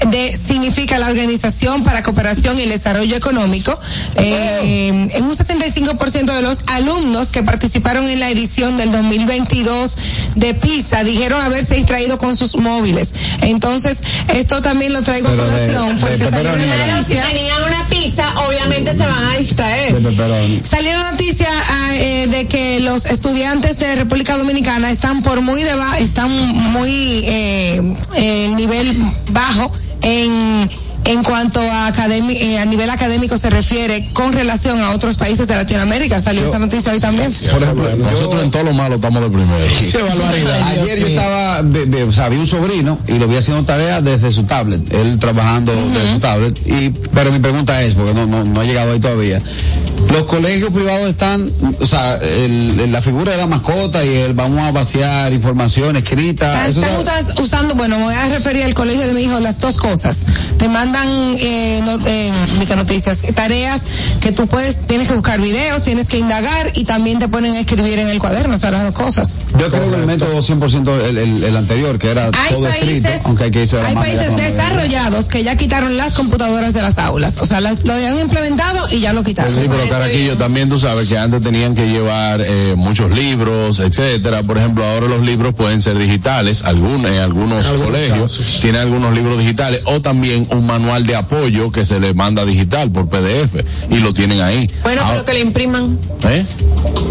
de, 0.07 0.37
significa 0.37 0.97
la 0.97 1.07
Organización 1.07 1.83
para 1.83 2.03
Cooperación 2.03 2.59
y 2.59 2.63
el 2.63 2.69
Desarrollo 2.69 3.15
Económico, 3.15 3.79
eh, 4.15 5.09
en 5.13 5.23
un 5.25 5.35
65% 5.35 6.33
de 6.33 6.41
los 6.41 6.61
alumnos 6.67 7.31
que 7.31 7.43
participaron 7.43 8.07
en 8.09 8.19
la 8.19 8.29
edición 8.29 8.77
del 8.77 8.91
2022 8.91 9.97
de 10.35 10.53
PISA 10.53 11.03
dijeron 11.03 11.41
haberse 11.41 11.75
distraído 11.75 12.17
con 12.17 12.35
sus 12.35 12.55
móviles. 12.57 13.13
Entonces, 13.41 14.01
esto 14.33 14.61
también 14.61 14.93
lo 14.93 15.01
traigo 15.03 15.27
a 15.27 15.31
Pero 15.31 15.45
de- 15.45 15.51
colación 15.51 15.95
de 15.95 16.01
porque 16.01 16.29
salió 16.29 16.53
una 16.53 16.65
¿verdad? 16.65 16.85
Si 17.07 17.13
noticia. 17.15 17.27
tenían 17.27 17.63
una 17.63 17.87
pizza, 17.89 18.33
obviamente 18.47 18.91
se 18.91 18.97
van 19.05 19.23
a 19.25 19.37
distraer. 19.37 19.93
De. 20.01 20.61
Salió 20.63 20.91
la 20.93 21.11
noticia 21.11 21.47
ah, 21.49 21.89
eh, 21.93 22.27
de 22.27 22.47
que 22.47 22.79
los 22.79 23.05
estudiantes 23.05 23.77
de 23.77 23.95
República 23.95 24.37
Dominicana 24.37 24.91
están 24.91 25.21
por 25.21 25.41
muy 25.41 25.63
deba 25.63 25.97
están 25.99 26.29
muy 26.31 27.23
eh, 27.25 27.81
eh, 28.15 28.51
nivel 28.55 28.72
bajo 29.29 29.71
en 30.01 30.69
en 31.05 31.23
cuanto 31.23 31.59
a 31.59 31.91
eh, 32.09 32.59
a 32.59 32.65
nivel 32.65 32.89
académico 32.89 33.37
se 33.37 33.49
refiere 33.49 34.09
con 34.13 34.33
relación 34.33 34.79
a 34.81 34.91
otros 34.91 35.17
países 35.17 35.47
de 35.47 35.55
Latinoamérica. 35.55 36.19
Salió 36.21 36.45
esa 36.47 36.59
noticia 36.59 36.91
hoy 36.91 36.99
también. 36.99 37.31
Por 37.51 37.63
ejemplo, 37.63 37.95
nosotros 37.97 38.43
en 38.43 38.51
todo 38.51 38.63
lo 38.63 38.73
malo 38.73 38.95
estamos 38.95 39.21
de 39.21 39.29
primero. 39.29 39.65
Qué 39.91 39.97
barbaridad. 40.01 40.61
Ayer 40.69 40.99
yo 40.99 41.07
estaba, 41.07 41.61
o 42.07 42.11
sea, 42.11 42.29
vi 42.29 42.37
un 42.37 42.47
sobrino 42.47 42.97
y 43.07 43.13
lo 43.13 43.27
vi 43.27 43.35
haciendo 43.37 43.63
tarea 43.65 44.01
desde 44.01 44.31
su 44.31 44.43
tablet, 44.43 44.81
él 44.93 45.19
trabajando 45.19 45.73
desde 45.93 46.11
su 46.13 46.19
tablet. 46.19 46.57
Y, 46.65 46.89
pero 47.13 47.31
mi 47.31 47.39
pregunta 47.39 47.81
es, 47.81 47.93
porque 47.93 48.13
no, 48.13 48.25
no, 48.25 48.43
no 48.43 48.61
ha 48.61 48.63
llegado 48.63 48.91
ahí 48.93 48.99
todavía. 48.99 49.41
Los 50.11 50.23
colegios 50.25 50.69
privados 50.71 51.09
están, 51.09 51.49
o 51.79 51.85
sea, 51.85 52.17
el- 52.17 52.77
el- 52.79 52.91
la 52.91 53.01
figura 53.01 53.31
de 53.31 53.37
la 53.37 53.47
mascota 53.47 54.03
y 54.03 54.09
el 54.09 54.33
vamos 54.33 54.59
a 54.59 54.71
vaciar 54.71 55.31
información 55.31 55.95
escrita. 55.95 56.67
Están 56.67 56.83
está- 56.83 56.99
usas- 56.99 57.39
usando, 57.39 57.73
bueno, 57.75 57.97
me 57.97 58.03
voy 58.05 58.13
a 58.13 58.27
referir 58.27 58.63
al 58.63 58.73
colegio 58.73 59.07
de 59.07 59.13
mi 59.13 59.23
hijo 59.23 59.39
las 59.39 59.59
dos 59.59 59.77
cosas. 59.77 60.25
Te 60.57 60.67
mandan 60.93 61.35
eh, 61.39 61.81
no- 61.83 61.97
eh, 62.07 62.31
noticias, 62.75 63.21
tareas 63.35 63.81
que 64.19 64.31
tú 64.31 64.47
puedes, 64.47 64.79
tienes 64.87 65.07
que 65.07 65.13
buscar 65.13 65.39
videos, 65.41 65.83
tienes 65.83 66.07
que 66.09 66.17
indagar 66.17 66.71
y 66.75 66.85
también 66.85 67.19
te 67.19 67.27
ponen 67.27 67.55
a 67.55 67.59
escribir 67.59 67.99
en 67.99 68.09
el 68.09 68.19
cuaderno, 68.19 68.55
o 68.55 68.57
sea, 68.57 68.71
las 68.71 68.83
dos 68.83 68.93
cosas. 68.93 69.37
yo 69.59 69.69
creo 69.69 69.89
que 69.91 69.97
el 69.97 70.05
método 70.07 70.39
100% 70.41 71.05
el, 71.09 71.17
el, 71.17 71.43
el 71.43 71.57
anterior, 71.57 71.99
que 71.99 72.09
era 72.11 72.25
Hay 72.25 72.31
todo 72.53 72.67
escrito, 72.67 73.03
países, 73.09 73.21
aunque 73.25 73.43
hay 73.45 73.51
que 73.51 73.61
irse 73.63 73.77
hay 73.79 73.95
países 73.95 74.35
desarrollados 74.35 75.27
que 75.29 75.43
ya 75.43 75.55
quitaron 75.55 75.97
las 75.97 76.13
computadoras 76.15 76.73
de 76.73 76.81
las 76.81 76.97
aulas, 76.97 77.37
o 77.37 77.45
sea, 77.45 77.61
las, 77.61 77.85
lo 77.85 77.93
han 77.93 78.19
implementado 78.19 78.83
y 78.91 78.99
ya 78.99 79.13
lo 79.13 79.23
quitaron. 79.23 79.51
Sí, 79.51 79.61
pero 79.69 79.87
Caraquillo, 79.89 80.37
también 80.37 80.69
tú 80.69 80.77
sabes 80.77 81.07
que 81.09 81.17
antes 81.17 81.41
tenían 81.41 81.75
que 81.75 81.87
llevar 81.87 82.41
eh, 82.41 82.73
muchos 82.75 83.11
libros, 83.11 83.79
etcétera. 83.79 84.43
Por 84.43 84.57
ejemplo, 84.57 84.83
ahora 84.85 85.07
los 85.07 85.21
libros 85.23 85.53
pueden 85.53 85.81
ser 85.81 85.97
digitales, 85.97 86.63
algún, 86.63 87.05
en 87.05 87.15
algunos 87.21 87.65
En 87.65 87.71
algunos 87.73 87.81
colegios 87.81 88.37
casos. 88.37 88.59
tienen 88.61 88.81
algunos 88.81 89.13
libros 89.13 89.37
digitales 89.37 89.81
o 89.85 90.01
también 90.01 90.47
un 90.51 90.65
manual 90.65 90.82
de 90.83 91.15
apoyo 91.15 91.71
que 91.71 91.85
se 91.85 91.99
le 91.99 92.13
manda 92.13 92.45
digital 92.45 92.91
por 92.91 93.07
PDF 93.09 93.63
y 93.89 93.97
lo 93.99 94.13
tienen 94.13 94.41
ahí. 94.41 94.69
Bueno, 94.83 95.01
Ah, 95.03 95.09
pero 95.11 95.25
que 95.25 95.33
le 95.33 95.39
impriman. 95.39 95.97
¿eh? 96.29 96.45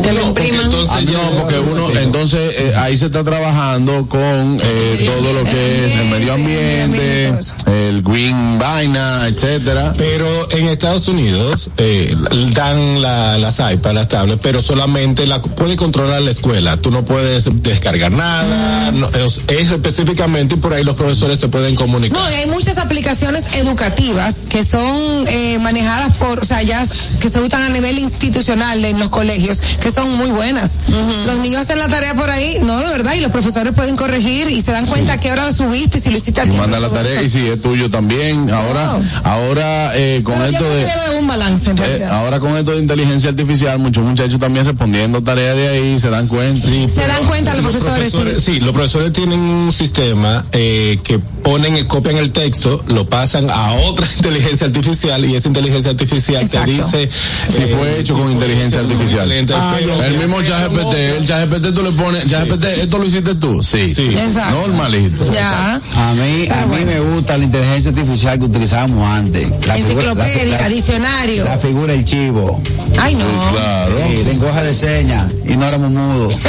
Que 0.03 0.13
lo 0.13 0.21
No, 0.21 0.33
porque 0.35 0.49
impriman. 0.49 0.65
entonces 0.67 0.95
Ah, 0.95 1.01
no, 1.01 1.41
porque 1.41 1.59
uno, 1.59 1.91
entonces 2.01 2.55
eh, 2.59 2.75
ahí 2.77 2.97
se 2.97 3.07
está 3.07 3.25
trabajando 3.25 4.07
con 4.09 4.59
eh, 4.63 5.05
todo 5.07 5.33
lo 5.33 5.45
que 5.45 5.87
es 5.87 5.95
el 5.97 6.07
medio 6.09 6.35
ambiente, 6.35 7.33
el 7.67 8.03
green 8.03 8.59
vaina, 8.59 9.27
etcétera. 9.27 9.93
Pero 9.97 10.51
en 10.53 10.69
Estados 10.69 11.09
Unidos 11.09 11.71
eh, 11.79 12.15
dan 12.55 13.03
la, 13.03 13.39
las 13.39 13.59
iPads, 13.59 13.95
las 13.95 14.09
tablets, 14.09 14.41
pero 14.43 14.63
solamente 14.63 15.27
la 15.27 15.41
puede 15.43 15.77
controlar 15.77 16.23
la 16.23 16.31
escuela. 16.31 16.77
Tú 16.77 16.91
no 16.91 17.05
puedes 17.05 17.49
descargar 17.63 18.13
nada. 18.13 18.93
no, 18.93 19.09
es, 19.09 19.43
es 19.49 19.71
específicamente 19.73 20.55
y 20.55 20.59
por 20.59 20.73
ahí 20.73 20.85
los 20.85 20.97
profesores 20.97 21.39
se 21.41 21.49
pueden 21.49 21.75
comunicar. 21.75 22.19
No, 22.19 22.31
y 22.31 22.35
hay 22.35 22.47
muchas 22.47 22.79
aplicaciones 22.79 23.47
educativas 23.62 24.46
que 24.48 24.64
son 24.64 25.27
eh, 25.29 25.59
manejadas 25.61 26.16
por, 26.16 26.40
o 26.40 26.44
sea, 26.44 26.62
ya 26.62 26.85
que 27.20 27.29
se 27.29 27.40
usan 27.40 27.62
a 27.62 27.68
nivel 27.68 27.98
institucional 27.98 28.85
en 28.85 28.98
los 28.98 29.09
colegios, 29.09 29.61
que 29.81 29.90
son 29.90 30.16
muy 30.16 30.31
buenas. 30.31 30.81
Los 31.27 31.38
niños 31.38 31.62
hacen 31.62 31.79
la 31.79 31.88
tarea 31.88 32.14
por 32.14 32.31
ahí, 32.31 32.59
no, 32.62 32.79
de 32.79 32.87
verdad, 32.87 33.14
y 33.14 33.20
los 33.20 33.31
profesores 33.31 33.72
pueden 33.72 33.96
corregir 33.96 34.51
y 34.51 34.61
se 34.61 34.72
dan 34.72 34.87
cuenta 34.87 35.14
a 35.14 35.20
qué 35.20 35.31
hora 35.33 35.44
la 35.44 35.53
subiste, 35.53 36.01
si 36.01 36.11
lo 36.11 36.18
hiciste 36.18 36.40
a 36.40 36.44
tiempo. 36.44 36.62
manda 36.62 36.81
la 36.81 36.88
tarea 36.88 37.20
eso. 37.20 37.22
y 37.22 37.29
si 37.29 37.48
es 37.48 37.61
tuyo 37.61 37.90
también. 37.90 38.51
Ahora, 38.51 38.98
ahora 39.22 39.96
eh, 39.96 40.20
con 40.25 40.35
Pero 40.35 40.46
esto 40.46 40.64
de 40.64 40.85
que 40.85 41.18
un 41.18 41.27
balance 41.27 41.70
en 41.70 41.79
eh, 41.79 41.81
realidad. 41.81 42.12
ahora 42.12 42.40
con 42.40 42.57
esto 42.57 42.72
de 42.72 42.79
inteligencia 42.79 43.31
artificial, 43.31 43.79
muchos 43.79 44.05
muchachos 44.05 44.38
también 44.38 44.66
respondiendo 44.66 45.22
tareas 45.22 45.57
de 45.57 45.68
ahí 45.68 45.98
se 45.98 46.11
dan 46.11 46.27
cuenta. 46.27 46.66
se 46.66 47.07
dan 47.07 47.25
cuenta 47.27 47.55
los 47.55 47.62
profesores, 47.62 48.12
sí. 48.12 48.40
sí, 48.40 48.61
los 48.61 48.72
profesores 48.75 49.12
tienen 49.12 49.38
un 49.38 49.72
sistema 49.72 50.44
eh, 50.53 50.98
que 51.05 51.18
ponen, 51.18 51.87
copian 51.87 52.16
el 52.16 52.33
texto, 52.33 52.83
lo 52.88 53.09
pasan 53.09 53.48
a 53.53 53.75
otra 53.75 54.07
inteligencia 54.17 54.67
artificial 54.67 55.25
y 55.25 55.37
esa 55.37 55.49
inteligencia 55.49 55.91
artificial 55.91 56.43
Exacto. 56.43 56.67
te 56.88 56.99
dice 57.07 57.09
Si 57.49 57.62
fue 57.75 58.01
hecho 58.01 58.15
con 58.17 58.31
inteligencia 58.31 58.81
artificial. 58.81 59.31
Ah, 59.55 59.77
el 59.79 59.87
ya, 59.87 60.19
mismo 60.19 60.37
pero 60.38 60.49
ChatGPT, 60.49 60.95
el 60.95 61.27
ChatGPT 61.27 61.75
tú 61.75 61.83
le 61.83 61.91
pones, 61.93 62.31
ChatGPT, 62.31 62.65
esto 62.65 62.99
lo 62.99 63.05
hiciste 63.05 63.35
tú. 63.35 63.62
Sí. 63.62 63.93
Sí. 63.93 64.15
Exacto. 64.17 64.61
Normalito. 64.67 65.33
Ya. 65.33 65.75
A 65.97 66.15
mí, 66.15 66.49
a 66.49 66.67
mí 66.67 66.85
me 66.85 67.01
gusta 67.01 67.37
la 67.37 67.45
inteligencia 67.45 67.91
artificial 67.91 68.38
que 68.38 68.45
utilizábamos 68.47 69.07
antes. 69.17 69.51
La 69.67 69.75
figura- 69.75 69.77
Enciclopedia, 69.77 70.45
la- 70.45 70.61
la- 70.62 70.69
diccionario. 70.69 71.45
La 71.45 71.59
figura 71.59 71.93
del 71.93 72.05
chivo. 72.05 72.62
Ay, 73.01 73.15
no. 73.15 73.25
Sí, 73.25 73.49
claro. 73.53 73.93
Sí, 74.11 74.25
lenguaje 74.25 74.65
de 74.65 74.75
señas. 74.75 75.27
Y 75.49 75.57
no 75.57 75.67
éramos 75.67 75.91
mudos. 75.91 76.38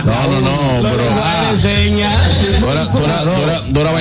No, 0.00 0.40
no, 0.40 0.82
no, 0.82 0.88
pero. 0.90 1.02
Ah, 1.22 1.50
enseña. 1.52 2.10
Tú 2.58 2.68
eras, 2.70 2.90
tú 2.92 2.98
eras, 3.04 3.22
tú 3.24 3.42
eras, 3.42 3.62
tú 3.72 3.80
eras 3.80 3.92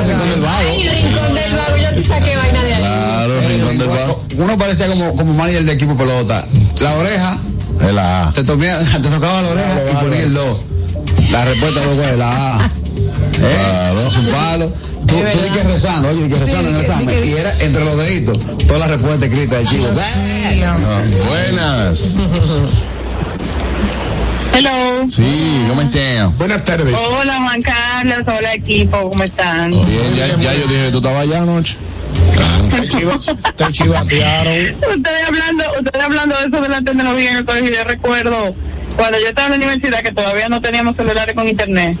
vainita 0.00 0.24
rincón 0.24 0.30
del 0.30 0.40
vago. 0.40 0.68
Ay, 0.70 0.88
rincón 0.88 1.34
del 1.34 1.52
vago, 1.54 1.76
yo 1.76 1.88
sí 1.96 2.02
saqué 2.06 2.36
vaina 2.36 2.64
de 2.64 2.74
ahí. 2.74 2.80
Claro, 2.82 3.40
rincón 3.48 3.78
del 3.78 3.88
vago. 3.88 4.24
Uno 4.38 4.58
parecía 4.58 4.86
como, 4.88 5.16
como 5.16 5.34
manager 5.34 5.64
de 5.64 5.72
equipo 5.72 5.96
pelota. 5.96 6.46
La 6.80 6.94
oreja, 6.94 7.36
la 7.92 8.28
A. 8.28 8.32
te, 8.32 8.44
tomía- 8.44 8.78
te 9.02 9.08
tocaba 9.08 9.42
la 9.42 9.48
oreja 9.48 9.82
y 9.92 9.94
ponía 10.04 10.22
el 10.22 10.34
2. 10.34 10.62
La 11.30 11.44
respuesta 11.44 11.80
luego 11.84 12.02
es 12.02 12.18
la 12.18 12.56
A. 12.56 12.66
¿Eh? 13.42 13.56
Claro. 13.56 14.06
Es 14.06 14.16
un 14.16 14.26
palo. 14.26 14.72
Tú, 15.06 15.16
tú 15.16 15.38
di 15.42 15.50
que 15.50 15.62
rezando, 15.64 16.08
oye, 16.10 16.22
di 16.24 16.28
que 16.28 16.34
Sí, 16.38 16.44
rezando 16.44 16.68
en 16.68 16.74
el 16.76 16.80
examen. 16.82 17.06
que- 17.08 17.26
Y 17.26 17.32
era 17.32 17.52
entre 17.60 17.84
los 17.84 17.96
deditos, 17.96 18.38
toda 18.66 18.78
la 18.80 18.86
respuesta 18.88 19.26
escrita 19.26 19.56
del 19.56 19.68
mío. 19.70 19.88
Ah, 19.98 21.02
Buenas. 21.26 22.14
Hello. 24.52 25.08
Sí, 25.08 25.64
¿cómo 25.68 25.82
estás? 25.82 26.36
Buenas 26.38 26.64
tardes. 26.64 26.94
Hola 26.94 27.36
Juan 27.42 27.62
Carlos, 27.62 28.18
hola 28.26 28.54
equipo, 28.54 29.10
¿cómo 29.10 29.22
están? 29.24 29.70
Bien, 29.70 30.14
ya, 30.16 30.26
ya 30.38 30.54
yo 30.54 30.66
dije 30.66 30.84
que 30.86 30.90
tú 30.90 30.98
estabas 30.98 31.22
allá 31.22 31.42
anoche. 31.42 31.76
Te 32.70 32.88
chiva- 32.88 33.18
te 33.56 33.72
chivatearon. 33.72 34.74
Ustedes 34.96 35.24
hablando, 35.26 35.64
ustedes 35.78 36.04
hablando 36.04 36.36
de 36.36 36.46
eso 36.46 36.60
de 36.62 36.68
la 36.68 36.82
tecnología 36.82 37.30
en 37.32 37.36
el 37.38 37.44
colegio, 37.44 37.70
yo 37.70 37.84
recuerdo 37.84 38.54
cuando 38.96 39.18
yo 39.20 39.28
estaba 39.28 39.46
en 39.46 39.52
la 39.52 39.56
universidad 39.58 40.00
que 40.02 40.12
todavía 40.12 40.48
no 40.48 40.60
teníamos 40.60 40.96
celulares 40.96 41.34
con 41.34 41.48
internet. 41.48 41.96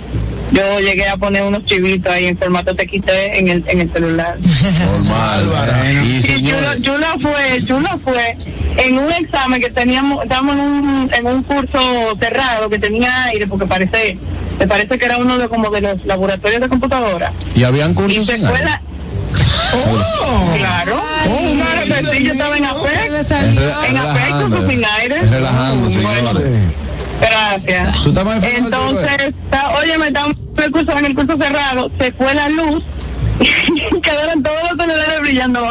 Yo 0.52 0.80
llegué 0.80 1.08
a 1.08 1.16
poner 1.16 1.42
unos 1.42 1.64
chivitos 1.66 2.12
ahí 2.12 2.26
en 2.26 2.36
formato 2.38 2.74
TXT 2.74 3.08
en 3.34 3.48
el, 3.48 3.64
en 3.66 3.80
el 3.80 3.92
celular. 3.92 4.38
Normal. 4.38 6.04
Y 6.04 6.16
Y 6.18 6.22
Chula, 6.22 6.76
Chula 6.80 7.16
fue, 7.20 7.64
Chula 7.66 7.98
fue 8.02 8.36
en 8.76 8.98
un 8.98 9.12
examen 9.12 9.60
que 9.60 9.70
teníamos, 9.70 10.22
estábamos 10.22 10.54
en 10.54 10.60
un, 10.60 11.10
en 11.12 11.26
un 11.26 11.42
curso 11.42 11.78
cerrado 12.20 12.68
que 12.68 12.78
tenía 12.78 13.24
aire, 13.24 13.46
porque 13.46 13.66
parece, 13.66 14.18
me 14.58 14.66
parece 14.66 14.98
que 14.98 15.04
era 15.04 15.18
uno 15.18 15.38
de 15.38 15.48
como 15.48 15.70
de 15.70 15.80
los 15.80 16.04
laboratorios 16.04 16.60
de 16.60 16.68
computadora. 16.68 17.32
y 17.54 17.64
habían 17.64 17.92
Y 17.92 17.94
cursos 17.94 18.26
se 18.26 18.34
en 18.34 18.46
aire. 18.46 18.64
la... 18.64 18.82
Oh, 19.72 20.52
claro. 20.56 21.00
claro 21.22 22.10
que 22.10 22.16
sí, 22.16 22.24
yo 22.24 22.32
estaba 22.32 22.56
en 22.56 22.64
APEC. 22.64 23.06
En 23.88 23.96
APEC, 23.96 24.86
aire. 25.00 25.16
Es 25.16 25.30
relajando, 25.30 25.88
señores. 25.88 26.64
Gracias. 27.20 28.02
Tú 28.02 28.08
estás 28.10 28.44
Entonces, 28.44 29.10
está, 29.28 29.70
oye, 29.78 29.98
me 29.98 30.06
estamos 30.08 30.36
en 30.56 30.64
el 30.64 30.70
curso, 30.72 30.96
en 30.98 31.04
el 31.06 31.14
curso 31.14 31.36
cerrado, 31.38 31.90
se 31.98 32.12
fue 32.12 32.34
la 32.34 32.48
luz 32.48 32.82
y 33.40 34.00
quedaron 34.02 34.42
todos 34.42 34.56
los 34.70 34.78
celulares 34.78 35.20
brillando. 35.20 35.64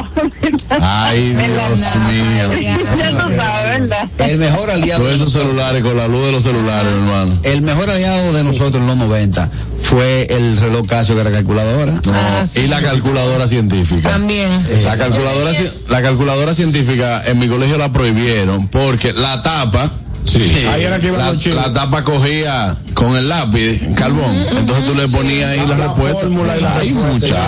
Ay, 0.82 1.30
Dios 1.34 1.96
mío. 2.10 2.60
ya 2.62 3.12
tú 3.12 3.36
sabes, 3.36 3.80
¿verdad? 3.82 4.10
El 4.20 4.38
mejor 4.38 4.72
aliado. 4.72 5.02
Todos 5.04 5.16
esos 5.16 5.32
celulares 5.32 5.84
con 5.84 5.96
la 5.98 6.08
luz 6.08 6.26
de 6.26 6.32
los 6.32 6.44
celulares, 6.44 6.92
hermano. 6.92 7.38
El 7.44 7.62
mejor 7.62 7.90
aliado 7.90 8.34
de 8.34 8.44
nosotros 8.44 8.82
en 8.82 8.88
los 8.88 8.98
90 8.98 9.50
fue 9.82 10.28
el 10.32 10.58
reloj 10.58 10.88
Casio 10.88 11.16
que 11.16 11.22
era 11.22 11.32
calculadora. 11.32 11.94
No, 12.06 12.14
Ah, 12.14 12.44
sí. 12.46 12.62
y 12.62 12.68
la 12.68 12.82
calculadora 12.82 13.48
científica. 13.48 14.10
También. 14.10 14.64
La 14.84 14.98
calculadora, 14.98 15.52
la 15.90 16.02
calculadora 16.02 16.54
científica 16.54 17.24
en 17.26 17.38
mi 17.40 17.48
colegio 17.48 17.78
la 17.78 17.92
prohibieron 17.92 18.68
porque 18.68 19.14
la 19.14 19.44
tapa, 19.44 19.90
sí, 20.26 20.66
Ahí 20.72 20.84
era 20.84 21.00
que 21.00 21.12
la, 21.12 21.34
la 21.34 21.74
tapa 21.74 22.04
cogía 22.04 22.76
con 22.94 23.16
el 23.18 23.28
lápiz 23.30 23.82
carbón, 23.96 24.36
entonces 24.58 24.86
tú 24.86 24.96
le 24.96 25.08
ponías 25.08 25.50
ahí 25.52 25.60
la, 25.68 25.78
La 25.78 25.88
respuesta. 25.88 26.20
fórmula. 26.22 26.56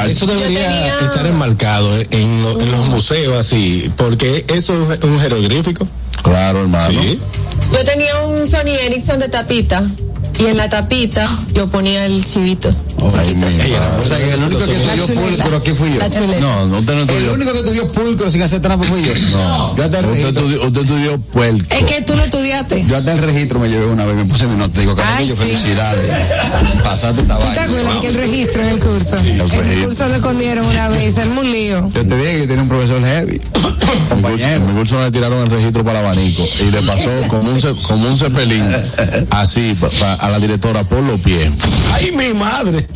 Eso 0.07 0.25
debería 0.25 0.59
tenía- 0.67 0.99
estar 1.05 1.25
enmarcado 1.25 1.97
en, 2.09 2.41
lo- 2.43 2.59
en 2.59 2.71
los 2.71 2.87
museos 2.87 3.37
así, 3.37 3.91
porque 3.97 4.45
eso 4.47 4.93
es 4.93 5.03
un 5.03 5.19
jeroglífico. 5.19 5.87
Claro, 6.23 6.61
hermano. 6.61 6.89
Sí. 6.89 7.19
Yo 7.73 7.83
tenía 7.83 8.19
un 8.25 8.45
Sony 8.45 8.75
Ericsson 8.85 9.19
de 9.19 9.29
tapita 9.29 9.83
y 10.39 10.45
en 10.45 10.57
la 10.57 10.69
tapita 10.69 11.27
yo 11.53 11.67
ponía 11.67 12.05
el 12.05 12.23
chivito. 12.25 12.69
Ay, 13.17 13.31
era 13.31 13.79
madre. 13.79 14.01
O 14.01 14.05
sea 14.05 14.17
que 14.17 14.31
el 14.31 14.43
único 14.43 14.63
que 14.63 14.73
estudió 14.73 15.07
pulcro 15.07 15.57
aquí 15.57 15.71
fui 15.71 15.89
yo. 15.93 15.99
No, 16.39 16.67
no, 16.67 16.79
usted 16.79 16.93
no 16.93 17.01
El 17.01 17.09
estudió. 17.09 17.33
único 17.33 17.51
que 17.51 17.57
estudió 17.59 17.87
pulcro 17.91 18.29
sin 18.29 18.41
hacer 18.43 18.61
trampa 18.61 18.85
fui 18.85 19.01
yo. 19.03 19.13
No, 19.31 19.75
Yo 19.75 19.83
hasta 19.83 19.99
el 19.99 20.05
usted 20.05 20.17
registro, 20.21 20.29
estudió, 20.45 20.67
usted 20.67 20.81
estudió 20.81 21.17
puerco. 21.19 21.65
Es 21.69 21.83
que 21.85 22.01
tú 22.03 22.15
no 22.15 22.23
estudiaste. 22.23 22.85
yo 22.87 22.97
hasta 22.97 23.13
el 23.13 23.17
registro 23.19 23.59
me 23.59 23.69
llevé 23.69 23.85
una 23.87 24.05
vez, 24.05 24.15
me 24.15 24.25
puse 24.25 24.45
mi 24.45 24.55
nota, 24.57 24.79
digo, 24.79 24.95
sí. 24.95 25.33
felicidades. 25.35 26.11
Pasaste 26.83 27.21
esta 27.21 27.35
¿Tú 27.37 27.41
te 27.41 27.47
vaina. 27.47 27.63
acuerdas 27.63 27.97
que 28.01 28.07
el 28.07 28.13
registro 28.15 28.61
en 28.63 28.69
el 28.69 28.79
curso? 28.79 29.17
en 29.17 29.69
el 29.71 29.83
curso 29.85 30.07
lo 30.07 30.15
escondieron 30.15 30.65
una 30.65 30.89
vez, 30.89 31.17
el 31.17 31.29
un 31.29 31.51
lío. 31.51 31.89
Yo 31.95 32.05
te 32.07 32.15
dije 32.17 32.31
que 32.33 32.39
yo 32.41 32.47
tenía 32.47 32.63
un 32.63 32.69
profesor 32.69 33.01
heavy. 33.03 33.41
En 33.41 33.41
mi 33.61 33.61
curso- 33.61 34.09
Compañero. 34.09 34.55
en 34.55 34.67
mi 34.67 34.73
curso 34.79 35.01
le 35.03 35.11
tiraron 35.11 35.41
el 35.41 35.49
registro 35.49 35.83
para 35.83 35.99
el 36.01 36.05
abanico 36.05 36.43
y 36.59 36.71
le 36.71 36.81
pasó 36.83 37.09
como 37.27 37.51
un, 37.51 37.59
como 37.81 38.07
un 38.09 38.17
cepelín 38.17 38.65
así 39.31 39.75
pa- 39.79 39.89
pa- 39.89 40.13
a 40.21 40.29
la 40.29 40.39
directora 40.39 40.83
por 40.83 41.01
los 41.03 41.19
pies. 41.19 41.61
Ay, 41.91 42.11
mi 42.11 42.33
madre. 42.33 42.87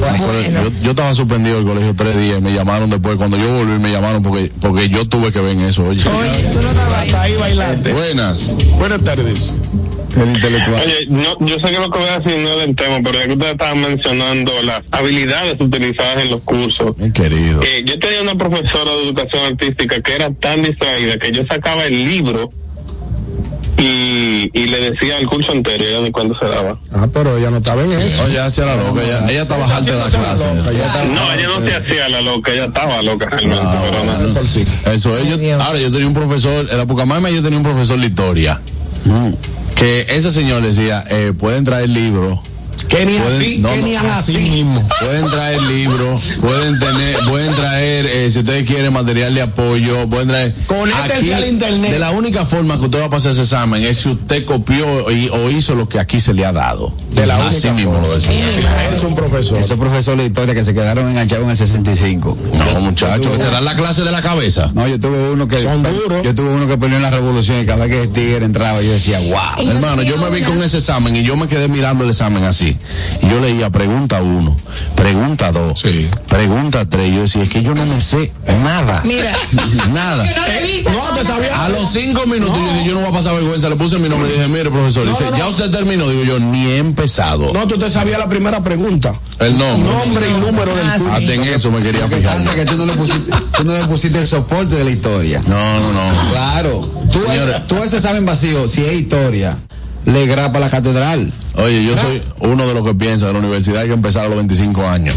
Bueno. 0.00 0.62
Yo, 0.62 0.70
yo 0.82 0.90
estaba 0.90 1.14
suspendido 1.14 1.56
del 1.56 1.66
colegio 1.66 1.94
tres 1.94 2.16
días, 2.16 2.40
me 2.40 2.52
llamaron 2.52 2.88
después, 2.88 3.16
cuando 3.16 3.36
yo 3.36 3.52
volví 3.52 3.78
me 3.78 3.90
llamaron 3.90 4.22
porque, 4.22 4.50
porque 4.60 4.88
yo 4.88 5.06
tuve 5.06 5.30
que 5.30 5.40
ver 5.40 5.52
en 5.52 5.60
eso, 5.60 5.84
oye. 5.84 6.02
Oye, 6.08 6.44
tú 6.52 6.62
no 6.62 6.70
estabas 6.70 7.14
ahí 7.14 7.36
bailante. 7.36 7.92
Buenas. 7.92 8.56
Buenas 8.78 9.02
tardes. 9.02 9.54
El 10.16 10.30
intelectual. 10.30 10.82
Oye, 10.86 11.06
no, 11.10 11.46
yo 11.46 11.56
sé 11.56 11.70
que 11.70 11.78
lo 11.78 11.90
que 11.90 11.98
voy 11.98 12.08
a 12.08 12.18
decir 12.20 12.42
no 12.42 12.48
es 12.48 12.58
del 12.60 12.74
tema, 12.74 13.00
pero 13.04 13.18
ya 13.18 13.26
que 13.26 13.32
ustedes 13.32 13.52
estaban 13.52 13.80
mencionando 13.80 14.52
las 14.64 14.80
habilidades 14.90 15.56
utilizadas 15.60 16.24
en 16.24 16.30
los 16.30 16.40
cursos. 16.42 16.96
Mi 16.96 17.12
querido. 17.12 17.62
Eh, 17.62 17.84
yo 17.84 17.98
tenía 17.98 18.22
una 18.22 18.34
profesora 18.34 18.90
de 18.90 19.02
educación 19.04 19.46
artística 19.46 20.00
que 20.00 20.14
era 20.14 20.32
tan 20.32 20.62
distraída 20.62 21.18
que 21.18 21.32
yo 21.32 21.42
sacaba 21.48 21.84
el 21.84 21.92
libro 21.92 22.50
y, 23.78 24.50
y 24.52 24.66
le 24.66 24.90
decía 24.90 25.18
el 25.18 25.26
curso 25.26 25.52
entero 25.52 25.84
y 25.84 25.86
ella 25.86 26.00
ni 26.00 26.10
cuando 26.10 26.36
se 26.40 26.46
daba. 26.48 26.78
Ah, 26.92 27.06
pero 27.12 27.36
ella 27.36 27.50
no 27.50 27.58
estaba 27.58 27.84
en 27.84 27.92
eso. 27.92 28.24
Oye, 28.24 28.38
hacía 28.40 28.66
la 28.66 28.76
loca, 28.76 29.02
ella, 29.02 29.24
ella 29.30 29.42
estaba 29.42 29.64
alta 29.76 29.90
de 29.92 29.98
la 29.98 30.04
clase. 30.10 30.46
No, 30.54 30.70
ella 31.32 31.48
no 31.48 31.64
se 31.66 31.76
hacía 31.76 32.08
la 32.08 32.20
loca, 32.20 32.52
ella 32.52 32.64
estaba 32.66 33.02
loca 33.02 33.26
realmente, 33.26 33.62
Ah, 33.64 33.82
pero 33.84 34.32
no. 34.34 34.44
Sí. 34.46 34.64
Eso 34.86 35.16
es, 35.16 35.28
yo- 35.30 35.62
ahora 35.62 35.78
yo 35.78 35.90
tenía 35.92 36.06
un 36.06 36.14
profesor, 36.14 36.68
en 36.70 36.76
la 36.78 36.86
Pucamama 36.86 37.30
yo 37.30 37.42
tenía 37.42 37.58
un 37.58 37.64
profesor 37.64 38.00
de 38.00 38.06
historia, 38.06 38.60
Mm. 39.04 39.30
que 39.74 40.06
ese 40.08 40.30
señor 40.32 40.62
decía, 40.62 41.04
eh, 41.08 41.32
pueden 41.38 41.64
traer 41.64 41.88
libros, 41.88 42.40
Que 42.86 43.04
ni 43.04 43.18
Pueden- 43.18 43.32
así, 43.42 43.58
no, 43.58 43.68
que 43.70 43.76
no, 43.78 43.86
ni 43.86 43.96
Así 43.96 44.36
así. 44.36 44.50
mismo. 44.50 44.88
pueden 45.00 45.26
traer 45.30 45.60
libros, 45.62 46.22
pueden 46.40 46.78
tener, 46.78 47.16
pueden 47.28 47.54
traer, 47.54 48.06
eh, 48.06 48.30
si 48.30 48.38
ustedes 48.38 48.64
quieren 48.66 48.92
material 48.92 49.34
de 49.34 49.42
apoyo, 49.42 50.08
pueden 50.08 50.28
traer. 50.28 50.54
Conéctense 50.66 51.34
al 51.34 51.46
internet. 51.48 51.90
De 51.90 51.98
la 51.98 52.12
única 52.12 52.46
forma 52.46 52.78
que 52.78 52.84
usted 52.86 53.00
va 53.00 53.06
a 53.06 53.10
pasar 53.10 53.32
ese 53.32 53.42
examen 53.42 53.82
es 53.84 53.98
si 53.98 54.10
usted 54.10 54.44
copió 54.46 55.10
y- 55.10 55.28
o 55.28 55.50
hizo 55.50 55.74
lo 55.74 55.88
que 55.88 55.98
aquí 55.98 56.20
se 56.20 56.32
le 56.32 56.46
ha 56.46 56.52
dado. 56.52 56.92
De 57.12 57.26
la 57.26 57.36
Así 57.36 57.56
única 57.68 57.72
mismo 57.74 57.92
forma. 57.92 58.06
lo 58.08 58.14
decía. 58.14 58.46
Es 58.94 59.02
un 59.02 59.14
profesor. 59.14 59.58
Esos 59.58 59.78
profesores 59.78 60.20
de 60.20 60.26
historia 60.26 60.54
que 60.54 60.64
se 60.64 60.72
quedaron 60.72 61.08
enganchados 61.10 61.44
en 61.44 61.50
el 61.50 61.56
65. 61.56 62.38
No, 62.54 62.80
muchachos, 62.80 63.32
que 63.36 63.38
te 63.44 63.50
dan 63.50 63.64
la 63.64 63.76
clase 63.76 64.02
de 64.02 64.12
la 64.12 64.22
cabeza. 64.22 64.70
No, 64.74 64.86
yo 64.88 64.98
tuve 64.98 65.30
uno 65.30 65.46
que 65.48 65.58
Son 65.58 65.82
duros. 65.82 66.22
yo 66.24 66.34
tuve 66.34 66.50
uno 66.50 66.66
que 66.66 66.78
peleó 66.78 66.96
en 66.96 67.02
la 67.02 67.10
revolución 67.10 67.60
y 67.60 67.66
cada 67.66 67.84
vez 67.84 67.90
que 67.94 68.02
el 68.04 68.08
tigre 68.10 68.44
entraba 68.44 68.80
yo 68.82 68.92
decía, 68.92 69.18
wow. 69.20 69.68
Hermano, 69.70 70.02
yo 70.02 70.16
me 70.16 70.30
vi 70.30 70.42
con 70.42 70.62
ese 70.62 70.78
examen 70.78 71.16
y 71.16 71.22
yo 71.22 71.36
me 71.36 71.48
quedé 71.48 71.68
mirando 71.68 72.04
el 72.04 72.10
examen 72.10 72.44
así. 72.44 72.67
Y 73.22 73.28
yo 73.28 73.40
leía 73.40 73.70
pregunta 73.70 74.22
uno, 74.22 74.56
pregunta 74.94 75.52
dos, 75.52 75.80
Sí. 75.80 76.08
pregunta 76.28 76.84
tres. 76.88 77.10
Y 77.10 77.14
yo 77.14 77.20
decía, 77.22 77.42
es 77.42 77.48
que 77.50 77.62
yo 77.62 77.74
no 77.74 77.86
me 77.86 78.00
sé 78.00 78.32
nada. 78.62 79.02
Mira. 79.04 79.32
Nada. 79.92 80.24
No, 80.24 81.16
te 81.16 81.24
sabía. 81.24 81.64
A 81.64 81.68
los 81.68 81.90
cinco 81.90 82.26
minutos 82.26 82.56
yo 82.56 82.72
dije, 82.74 82.84
yo 82.88 82.94
no 82.94 83.00
voy 83.00 83.10
a 83.10 83.12
pasar 83.12 83.34
vergüenza. 83.34 83.68
Le 83.68 83.76
puse 83.76 83.98
mi 83.98 84.08
nombre 84.08 84.28
y 84.30 84.32
dije, 84.34 84.48
mire, 84.48 84.70
profesor. 84.70 85.04
No, 85.04 85.10
dice, 85.12 85.24
no, 85.24 85.30
no. 85.32 85.38
ya 85.38 85.48
usted 85.48 85.70
terminó. 85.70 86.08
Digo 86.08 86.24
yo, 86.24 86.38
ni 86.40 86.66
he 86.66 86.78
empezado. 86.78 87.52
No, 87.52 87.66
tú 87.66 87.78
te 87.78 87.90
sabías 87.90 88.18
la 88.18 88.28
primera 88.28 88.62
pregunta. 88.62 89.14
El 89.38 89.56
nombre. 89.58 89.90
Nombre 89.92 90.26
y 90.28 90.32
número 90.40 90.74
del 90.74 90.86
Ah, 90.88 90.94
curso. 90.98 91.12
Hasta 91.12 91.32
en 91.34 91.44
eso 91.44 91.70
me 91.70 91.80
quería 91.80 92.02
Lo 92.02 92.08
que 92.08 92.16
fijar. 92.16 92.36
pasa 92.38 92.50
es 92.50 92.56
que 92.56 92.64
tú 92.66 92.76
no 92.76 92.86
le 92.86 92.92
pusiste, 92.94 93.32
tú 93.56 93.64
no 93.64 93.72
le 93.78 93.84
pusiste 93.86 94.18
el 94.18 94.26
soporte 94.26 94.76
de 94.76 94.84
la 94.84 94.90
historia. 94.90 95.40
No, 95.46 95.80
no, 95.80 95.92
no. 95.92 96.30
Claro. 96.30 96.80
Tú, 97.12 97.20
Señores. 97.20 97.48
ese, 97.56 97.60
tú 97.66 97.76
ese 97.82 97.96
examen 97.96 98.26
vacío, 98.26 98.68
si 98.68 98.82
es 98.84 98.92
historia, 98.94 99.56
le 100.12 100.26
grapa 100.26 100.58
la 100.58 100.70
catedral. 100.70 101.32
Oye, 101.54 101.84
yo 101.84 101.96
soy 101.96 102.22
uno 102.40 102.66
de 102.66 102.74
los 102.74 102.84
que 102.86 102.94
piensa 102.94 103.26
que 103.26 103.32
la 103.32 103.38
universidad 103.40 103.82
hay 103.82 103.88
que 103.88 103.94
empezar 103.94 104.24
a 104.24 104.28
los 104.28 104.36
25 104.36 104.86
años. 104.88 105.14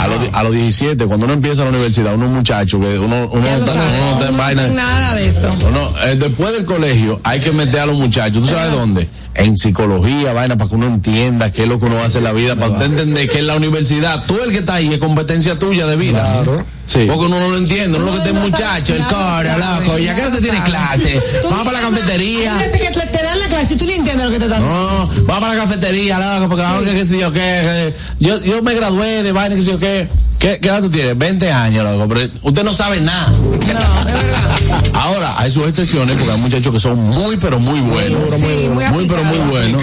A 0.00 0.06
los, 0.08 0.18
a 0.32 0.42
los 0.42 0.52
17, 0.52 1.06
cuando 1.06 1.26
uno 1.26 1.34
empieza 1.34 1.62
la 1.64 1.70
universidad, 1.70 2.14
uno 2.14 2.24
es 2.24 2.30
un 2.30 2.36
muchacho 2.36 2.80
que 2.80 2.98
uno, 2.98 3.28
uno 3.32 3.44
Ya 3.46 3.56
está, 3.56 3.72
sabes, 3.72 3.90
uno 4.16 4.26
en 4.26 4.32
no 4.32 4.38
vaina. 4.38 4.66
nada 4.68 5.14
de 5.14 5.26
eso. 5.26 5.48
No, 5.62 5.70
no, 5.70 6.02
eh, 6.02 6.16
después 6.16 6.52
del 6.52 6.64
colegio 6.66 7.20
hay 7.24 7.40
que 7.40 7.52
meter 7.52 7.80
a 7.80 7.86
los 7.86 7.96
muchachos, 7.96 8.42
¿tú 8.42 8.48
sabes 8.48 8.72
dónde? 8.72 9.08
En 9.34 9.56
psicología, 9.56 10.32
vaina, 10.32 10.56
para 10.56 10.68
que 10.68 10.76
uno 10.76 10.86
entienda 10.88 11.50
qué 11.50 11.62
es 11.62 11.68
lo 11.68 11.78
que 11.78 11.86
uno 11.86 12.02
hace 12.02 12.18
en 12.18 12.24
la 12.24 12.32
vida, 12.32 12.56
para 12.56 12.72
usted 12.72 12.86
entender 12.86 13.30
que 13.30 13.38
en 13.38 13.46
la 13.46 13.56
universidad, 13.56 14.22
tú 14.26 14.38
el 14.44 14.50
que 14.50 14.58
está 14.58 14.74
ahí 14.74 14.92
es 14.92 14.98
competencia 14.98 15.58
tuya 15.58 15.86
de 15.86 15.96
vida. 15.96 16.42
Claro. 16.42 16.64
Sí. 16.92 17.04
Porque 17.06 17.26
uno 17.26 17.38
no 17.38 17.50
lo 17.50 17.56
entiende, 17.58 17.98
uno 17.98 18.06
lo 18.06 18.12
que 18.12 18.18
No, 18.18 18.24
es 18.24 18.34
no 18.34 18.40
muchacho, 18.40 18.94
el 18.96 19.04
coro, 19.06 19.42
no 19.58 19.80
loco, 19.80 19.98
ya 19.98 20.12
que 20.16 20.22
no 20.22 20.30
no 20.30 20.34
te 20.36 20.42
tienes 20.42 20.58
sabe. 20.60 20.70
clase, 20.70 21.22
vamos 21.48 21.64
para 21.66 21.80
la 21.82 21.88
cafetería. 21.90 22.58
Hay 22.58 22.70
que 22.72 22.78
te, 22.90 23.06
te 23.06 23.22
dan 23.22 23.38
la 23.38 23.46
clase 23.48 23.74
y 23.74 23.76
tú 23.76 23.84
no 23.86 23.92
entiendes 23.92 24.24
lo 24.26 24.32
que 24.32 24.38
te 24.40 24.44
están 24.46 24.62
No, 24.66 25.06
vamos 25.06 25.26
para 25.40 25.54
la 25.54 25.62
cafetería, 25.62 26.18
loco, 26.18 26.48
porque 26.48 26.62
vamos 26.62 26.82
que 26.82 26.94
qué 26.96 27.04
sé 27.04 27.18
yo 27.20 27.32
qué. 27.32 27.38
que- 27.38 27.94
Yo, 28.26 28.42
yo 28.42 28.60
me 28.62 28.74
gradué 28.74 29.22
de 29.22 29.30
vaina, 29.30 29.54
qué 29.54 29.62
sé 29.62 29.70
yo 29.70 29.78
qué. 29.78 30.08
¿Qué, 30.40 30.58
¿Qué 30.58 30.68
edad 30.68 30.80
tú 30.80 30.88
tienes? 30.90 31.16
20 31.18 31.52
años, 31.52 31.84
loco, 31.84 32.08
pero 32.08 32.28
usted 32.42 32.64
no 32.64 32.72
sabe 32.72 32.98
nada. 33.00 33.28
No, 33.28 34.08
es 34.08 34.14
verdad. 34.14 34.84
Ahora, 34.94 35.34
hay 35.38 35.50
sus 35.50 35.66
excepciones 35.68 36.16
porque 36.16 36.32
hay 36.32 36.40
muchachos 36.40 36.72
que 36.72 36.78
son 36.80 36.98
muy, 36.98 37.36
pero 37.36 37.58
muy 37.60 37.78
buenos. 37.80 38.32
Sí, 38.34 38.68
muy 38.72 38.84
Muy, 38.88 39.06
pero 39.06 39.22
muy 39.22 39.36
buenos. 39.50 39.82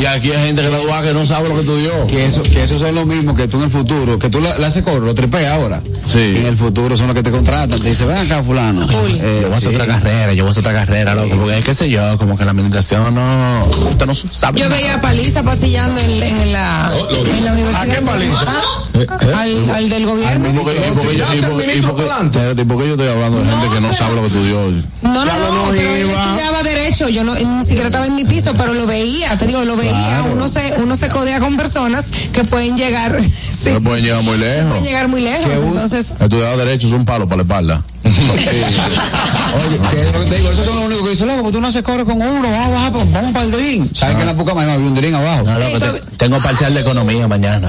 Y 0.00 0.04
aquí 0.06 0.32
hay 0.32 0.46
gente 0.48 0.62
graduada 0.62 1.02
que 1.02 1.14
no 1.14 1.24
sabe 1.24 1.48
lo 1.48 1.54
que 1.54 1.60
estudió. 1.60 2.06
Que 2.08 2.26
eso, 2.26 2.42
que 2.42 2.64
eso 2.64 2.78
son 2.80 2.94
lo 2.96 3.06
mismo 3.06 3.36
que 3.36 3.46
tú 3.46 3.58
en 3.58 3.64
el 3.64 3.70
futuro, 3.70 4.18
que 4.18 4.28
tú 4.28 4.40
le, 4.40 4.48
le 4.58 4.66
haces 4.66 4.82
coro, 4.82 5.00
lo 5.06 5.14
tripeas 5.14 5.52
ahora. 5.52 5.80
Sí. 6.08 6.18
Y 6.18 6.36
en 6.38 6.46
el 6.46 6.56
futuro 6.56 6.96
son 6.96 7.06
los 7.06 7.14
que 7.14 7.22
te 7.22 7.30
contratan, 7.30 7.78
te 7.80 7.88
dicen, 7.88 8.08
ven 8.08 8.16
acá 8.18 8.42
fulano. 8.42 8.82
Eh, 8.90 9.38
Yo 9.42 9.46
voy 9.46 9.54
a 9.54 9.56
hacer 9.56 9.70
sí. 9.70 9.76
otra 9.76 9.86
carrera, 9.86 10.32
yo 10.32 10.42
voy 10.42 10.48
a 10.48 10.50
hacer 10.50 10.62
otra 10.62 10.74
carrera, 10.74 11.14
loco, 11.14 11.36
porque 11.36 11.62
qué 11.62 11.74
sé 11.74 11.88
yo, 11.88 12.18
como 12.18 12.36
que 12.36 12.44
la 12.44 12.50
administración 12.50 13.14
no, 13.14 13.66
usted 13.88 14.04
no 14.06 14.14
sabe 14.14 14.58
Yo 14.58 14.68
nada. 14.68 14.80
veía 14.80 14.94
a 14.96 15.00
Paliza 15.00 15.44
pasillando 15.44 16.00
en, 16.00 16.10
en 16.22 16.52
la, 16.52 16.92
en 17.36 17.44
la 17.44 17.52
universidad. 17.52 17.82
¿A 17.82 17.86
qué 17.94 18.02
Paliza? 18.02 18.46
Ah, 18.48 19.40
Al, 19.40 19.70
al 19.70 19.88
del 19.94 20.06
gobierno. 20.06 20.48
¿Y 20.48 20.52
por 20.52 20.64
qué- 20.72 20.80
yo- 20.80 21.10
¿Tiraste 21.10 21.36
y 21.36 21.40
por- 21.42 21.50
al 21.50 21.56
y 21.62 21.66
ministro 21.66 21.90
por 21.94 22.00
qué- 22.04 22.08
pa'lante? 22.10 22.38
espérate, 22.38 22.62
¿y 22.62 22.64
por 22.64 22.78
qué 22.78 22.84
yo 22.86 22.90
estoy 22.92 23.08
hablando 23.08 23.38
de 23.42 23.48
gente 23.50 23.68
que 23.68 23.80
no 23.80 23.92
sabe 23.92 24.14
lo 24.16 24.20
que 24.22 24.26
estudió? 24.28 24.60
No, 25.02 25.12
no, 25.12 25.24
Ya 25.26 25.36
no, 25.38 25.66
no 25.66 25.70
pero 25.72 25.96
iba. 25.98 26.20
estudiaba 26.22 26.62
derecho, 26.62 27.08
yo 27.08 27.24
no, 27.24 27.34
ni 27.34 27.64
siquiera 27.64 27.86
estaba 27.86 28.06
en 28.06 28.14
mi 28.14 28.24
piso, 28.24 28.52
pero 28.56 28.74
lo 28.74 28.86
veía, 28.86 29.36
te 29.38 29.46
digo, 29.46 29.64
lo 29.64 29.76
veía, 29.76 30.24
uno 30.32 30.48
se, 30.48 30.74
uno 30.82 30.96
se 30.96 31.08
codea 31.08 31.40
con 31.40 31.56
personas 31.56 32.06
que 32.32 32.44
pueden 32.44 32.76
llegar, 32.76 33.18
sí, 33.22 33.70
No 33.72 33.80
pueden 33.80 34.04
llegar 34.04 34.22
muy 34.22 34.38
lejos. 34.38 34.68
pueden 34.68 34.84
llegar 34.84 35.08
muy 35.08 35.20
lejos, 35.22 35.50
entonces, 35.64 36.14
Estudiar 36.20 36.56
derecho 36.56 36.86
es 36.86 36.92
un 36.92 37.04
palo 37.04 37.24
para 37.26 37.36
la 37.38 37.42
espalda. 37.42 37.82
Oye, 38.04 39.78
que 39.90 40.00
es 40.02 40.12
lo 40.12 40.20
que 40.24 40.30
te 40.30 40.36
digo, 40.38 40.50
eso 40.50 40.62
es 40.62 40.74
lo 40.74 40.80
único 40.82 41.04
que 41.04 41.10
dice, 41.10 41.26
loco, 41.26 41.50
tú 41.52 41.60
no 41.60 41.68
haces 41.68 41.82
coro 41.82 42.04
con 42.04 42.16
uno, 42.20 42.50
vamos, 42.50 42.70
vamos, 42.72 42.90
pues, 42.92 43.12
vamos 43.12 43.32
para 43.32 43.44
el 43.44 43.50
delín. 43.50 43.90
¿Sabes 43.94 44.14
que 44.16 44.20
en 44.22 44.26
la 44.28 44.34
poca 44.34 44.54
más 44.54 44.66
había 44.66 44.86
un 44.86 44.94
delín 44.94 45.14
abajo? 45.14 45.44
No, 45.44 45.58
loco, 45.58 45.78
te- 45.78 46.16
tengo 46.16 46.38
parcial 46.40 46.74
de 46.74 46.80
economía 46.80 47.28
mañana. 47.28 47.68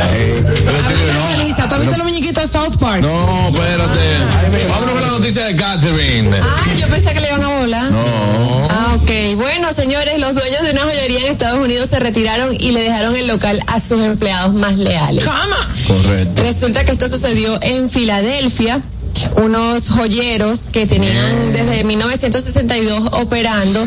Melissa, 1.37 1.67
¿tú 1.67 1.75
has 1.75 1.81
visto 1.81 1.95
de 2.21 2.47
South 2.47 2.77
Park? 2.79 3.01
No, 3.01 3.49
espérate. 3.49 4.67
Vámonos 4.69 4.91
con 4.93 5.01
la 5.01 5.07
noticia 5.07 5.45
de 5.45 5.55
Catherine. 5.55 6.29
Ah, 6.41 6.55
yo 6.79 6.87
pensé 6.87 7.11
que 7.11 7.19
le 7.19 7.27
iban 7.27 7.41
a 7.43 7.47
volar. 7.59 7.91
No. 7.91 8.67
Ah, 8.69 8.95
ok. 9.01 9.35
Bueno, 9.37 9.73
señores, 9.73 10.19
los 10.19 10.35
dueños 10.35 10.61
de 10.61 10.71
una 10.71 10.81
joyería 10.83 11.21
en 11.25 11.31
Estados 11.31 11.57
Unidos 11.63 11.89
se 11.89 11.99
retiraron 11.99 12.55
y 12.59 12.71
le 12.71 12.81
dejaron 12.83 13.15
el 13.15 13.27
local 13.27 13.61
a 13.65 13.79
sus 13.79 14.03
empleados 14.03 14.53
más 14.53 14.77
leales. 14.77 15.25
Correcto. 15.87 16.43
Resulta 16.43 16.85
que 16.85 16.91
esto 16.91 17.07
sucedió 17.09 17.57
en 17.63 17.89
Filadelfia. 17.89 18.79
Unos 19.35 19.89
joyeros 19.89 20.69
que 20.71 20.85
tenían 20.85 21.51
desde 21.53 21.83
1962 21.83 23.09
operando. 23.13 23.83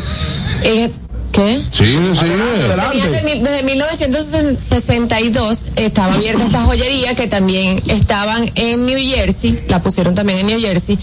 eh, 0.64 0.91
¿Qué? 1.37 1.61
Sí, 1.70 1.99
sí. 2.14 2.20
Tenían 2.20 3.12
de 3.12 3.22
mil- 3.22 3.43
desde 3.43 3.62
1962 3.62 5.66
estaba 5.76 6.14
abierta 6.14 6.45
esta 6.45 6.64
joyería 6.64 7.14
que 7.14 7.28
también 7.28 7.82
estaban 7.89 8.51
en 8.55 8.87
New 8.87 8.99
Jersey, 8.99 9.59
la 9.68 9.82
pusieron 9.82 10.14
también 10.14 10.39
en 10.41 10.47
New 10.47 10.59
Jersey, 10.61 10.99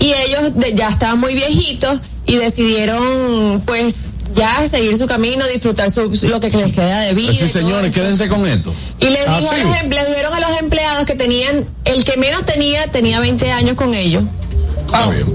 y 0.00 0.12
ellos 0.12 0.54
de- 0.56 0.74
ya 0.74 0.88
estaban 0.88 1.20
muy 1.20 1.34
viejitos 1.34 2.00
y 2.26 2.34
decidieron 2.36 3.62
pues 3.64 4.06
ya 4.34 4.66
seguir 4.68 4.98
su 4.98 5.06
camino, 5.06 5.46
disfrutar 5.46 5.90
su, 5.92 6.10
lo 6.28 6.40
que 6.40 6.50
les 6.50 6.72
queda 6.72 7.00
de 7.02 7.14
vida. 7.14 7.32
Sí, 7.32 7.46
señores, 7.48 7.92
quédense 7.92 8.26
con 8.28 8.44
esto. 8.46 8.74
y 8.98 9.06
les, 9.10 9.24
Ah, 9.26 9.38
dijo 9.38 9.52
a 9.52 9.54
sí. 9.54 9.62
los 9.62 9.76
em- 9.76 9.90
les 9.90 10.08
dijeron 10.08 10.34
a 10.34 10.40
los 10.40 10.58
empleados 10.58 11.04
que 11.06 11.14
tenían, 11.14 11.64
el 11.84 12.04
que 12.04 12.16
menos 12.16 12.44
tenía, 12.44 12.86
tenía 12.88 13.20
20 13.20 13.52
años 13.52 13.76
con 13.76 13.94
ellos. 13.94 14.24
Ah, 14.92 15.10
bien. 15.10 15.26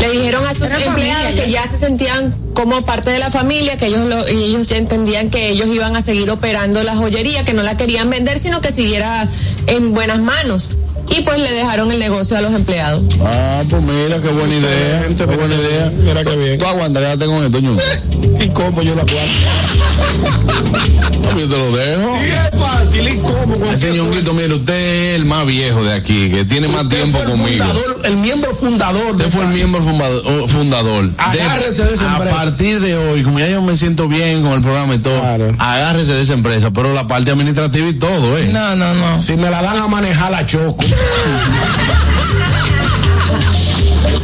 Le 0.00 0.10
dijeron 0.10 0.44
a 0.46 0.52
sus 0.54 0.64
Era 0.68 0.82
empleados 0.84 1.22
familia 1.24 1.44
que 1.44 1.50
ya 1.50 1.68
se 1.70 1.78
sentían 1.78 2.34
como 2.54 2.82
parte 2.82 3.10
de 3.10 3.18
la 3.18 3.30
familia, 3.30 3.76
que 3.76 3.86
ellos 3.86 4.08
lo, 4.08 4.28
y 4.28 4.44
ellos 4.44 4.66
ya 4.66 4.76
entendían 4.76 5.30
que 5.30 5.50
ellos 5.50 5.68
iban 5.74 5.96
a 5.96 6.02
seguir 6.02 6.30
operando 6.30 6.82
la 6.82 6.96
joyería, 6.96 7.44
que 7.44 7.52
no 7.52 7.62
la 7.62 7.76
querían 7.76 8.10
vender, 8.10 8.38
sino 8.38 8.60
que 8.60 8.70
siguiera 8.72 9.28
en 9.66 9.92
buenas 9.94 10.20
manos. 10.20 10.70
Y 11.08 11.20
pues 11.22 11.38
le 11.38 11.50
dejaron 11.52 11.90
el 11.92 11.98
negocio 11.98 12.36
a 12.36 12.40
los 12.40 12.54
empleados. 12.54 13.02
Ah, 13.22 13.62
pues 13.68 13.82
mira, 13.82 14.20
qué 14.20 14.28
buena 14.28 14.54
idea. 14.54 14.98
Excelente, 14.98 15.26
Qué 15.26 15.36
buena 15.36 15.54
idea. 15.54 15.92
Mira 15.98 16.24
qué 16.24 16.36
bien. 16.36 16.58
Tú 16.58 16.66
aguanta, 16.66 17.00
quédate 17.00 17.26
con 17.26 17.44
esto, 17.44 17.60
ño. 17.60 17.76
¿Y 18.40 18.48
cómo 18.50 18.82
yo 18.82 18.94
la 18.94 19.02
aguanto? 19.02 19.22
Yo 21.38 21.48
te 21.48 21.58
lo 21.58 21.72
dejo. 21.76 22.14
Fácil 22.92 23.08
y 23.08 23.16
cómo. 23.18 23.54
con 23.58 23.74
Ese 23.74 23.90
ñonguito, 23.92 24.34
mire, 24.34 24.52
usted 24.54 24.74
es 25.14 25.20
el 25.20 25.24
más 25.24 25.46
viejo 25.46 25.82
de 25.82 25.94
aquí, 25.94 26.30
que 26.30 26.44
tiene 26.44 26.68
más 26.68 26.88
tiempo 26.88 27.18
fue 27.18 27.22
el 27.22 27.30
conmigo. 27.30 27.64
fundador, 27.64 28.00
el 28.04 28.16
miembro 28.18 28.54
fundador. 28.54 29.12
Usted 29.12 29.24
de 29.24 29.30
fue 29.30 29.42
el 29.44 29.48
miembro 29.48 29.82
fundador. 29.82 30.22
oh, 30.26 30.46
fundador. 30.48 31.10
Agárrese 31.16 31.84
de 31.84 31.94
esa 31.94 32.10
A 32.12 32.16
empresa. 32.16 32.36
partir 32.36 32.80
de 32.80 32.96
hoy, 32.96 33.22
como 33.22 33.38
ya 33.38 33.48
yo 33.48 33.62
me 33.62 33.74
siento 33.76 34.08
bien 34.08 34.42
con 34.42 34.52
el 34.52 34.60
programa 34.62 34.94
y 34.94 34.98
todo, 34.98 35.18
Claro. 35.20 35.54
agárrese 35.58 36.12
de 36.14 36.22
esa 36.22 36.34
empresa, 36.34 36.70
pero 36.70 36.92
la 36.92 37.06
parte 37.06 37.30
administrativa 37.30 37.88
y 37.88 37.94
todo, 37.94 38.36
¿eh? 38.36 38.50
No, 38.52 38.76
no, 38.76 38.92
no. 38.94 39.20
Si 39.20 39.36
me 39.36 39.48
la 39.50 39.62
dan 39.62 39.78
a 39.78 39.88
manejar, 39.88 40.30
la 40.30 40.44
choco. 40.46 40.84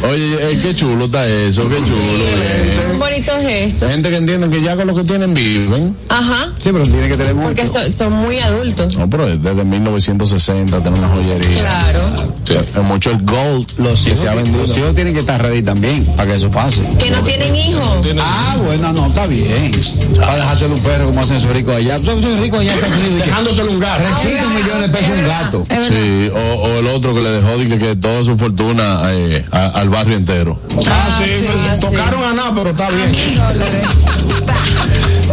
Oye, 0.01 0.37
eh, 0.53 0.59
qué 0.61 0.73
chulo 0.75 1.05
está 1.05 1.27
eso, 1.27 1.67
qué 1.67 1.75
chulo. 1.75 2.93
Un 2.93 2.99
bonito 2.99 3.31
gesto. 3.41 3.89
Gente 3.89 4.09
que 4.09 4.15
entiende 4.17 4.49
que 4.49 4.61
ya 4.63 4.75
con 4.77 4.87
lo 4.87 4.95
que 4.95 5.03
tienen 5.03 5.33
viven. 5.33 5.95
Ajá. 6.07 6.47
Sí, 6.57 6.69
pero 6.71 6.85
tiene 6.85 7.07
que 7.09 7.17
tener 7.17 7.35
mucho. 7.35 7.47
Porque 7.49 7.67
son, 7.67 7.91
son 7.91 8.13
muy 8.13 8.39
adultos. 8.39 8.95
No, 8.95 9.09
pero 9.09 9.25
desde 9.27 9.63
1960 9.63 10.77
tenemos 10.81 10.99
una 10.99 11.09
joyería. 11.09 11.59
Claro. 11.61 11.99
Sí, 12.45 12.55
es 12.55 12.83
mucho 12.83 13.11
el 13.11 13.21
gold 13.23 13.67
Los 13.77 14.01
que 14.03 14.09
hijos, 14.11 14.19
se 14.21 14.29
ha 14.29 14.33
vendido. 14.35 14.57
los 14.61 14.75
hijos 14.77 14.95
tienen 14.95 15.13
que 15.13 15.19
estar 15.19 15.39
ready 15.41 15.61
también 15.61 16.03
para 16.15 16.29
que 16.29 16.35
eso 16.37 16.49
pase. 16.49 16.81
Que 16.97 17.11
no 17.11 17.21
tienen 17.21 17.55
hijos. 17.55 18.07
Ah, 18.21 18.57
bueno, 18.65 18.93
no, 18.93 19.07
está 19.07 19.27
bien. 19.27 19.71
Para 20.15 20.35
dejárselo 20.37 20.75
un 20.75 20.81
perro 20.81 21.05
como 21.05 21.19
hacen 21.21 21.37
esos 21.37 21.51
ricos 21.53 21.75
allá. 21.75 21.99
Son 22.03 22.21
ricos 22.41 22.59
allá 22.61 22.71
en 22.73 22.79
Estados 22.79 22.95
Unidos. 22.97 23.19
que 23.21 23.25
Dejándoselo 23.29 23.71
un 23.71 23.79
gato. 23.79 24.03
300 24.03 24.53
millones 24.53 24.81
de 24.91 24.97
pesos 24.97 25.13
un 25.19 25.27
gato. 25.27 25.65
Sí, 25.87 26.31
o, 26.33 26.53
o 26.61 26.79
el 26.79 26.87
otro 26.87 27.13
que 27.13 27.21
le 27.21 27.29
dejó 27.29 27.57
dije, 27.57 27.77
que 27.77 27.95
toda 27.97 28.23
su 28.23 28.37
fortuna 28.37 29.01
eh, 29.11 29.45
a- 29.51 29.79
al 29.89 29.95
barrio 29.95 30.17
entero. 30.17 30.59
Ah, 30.87 31.09
sí, 31.17 31.45
pues, 31.45 31.57
ah, 31.67 31.75
sí. 31.75 31.81
tocaron 31.81 32.23
a 32.23 32.33
nada, 32.33 32.53
pero 32.53 32.69
está 32.69 32.89
bien. 32.89 33.11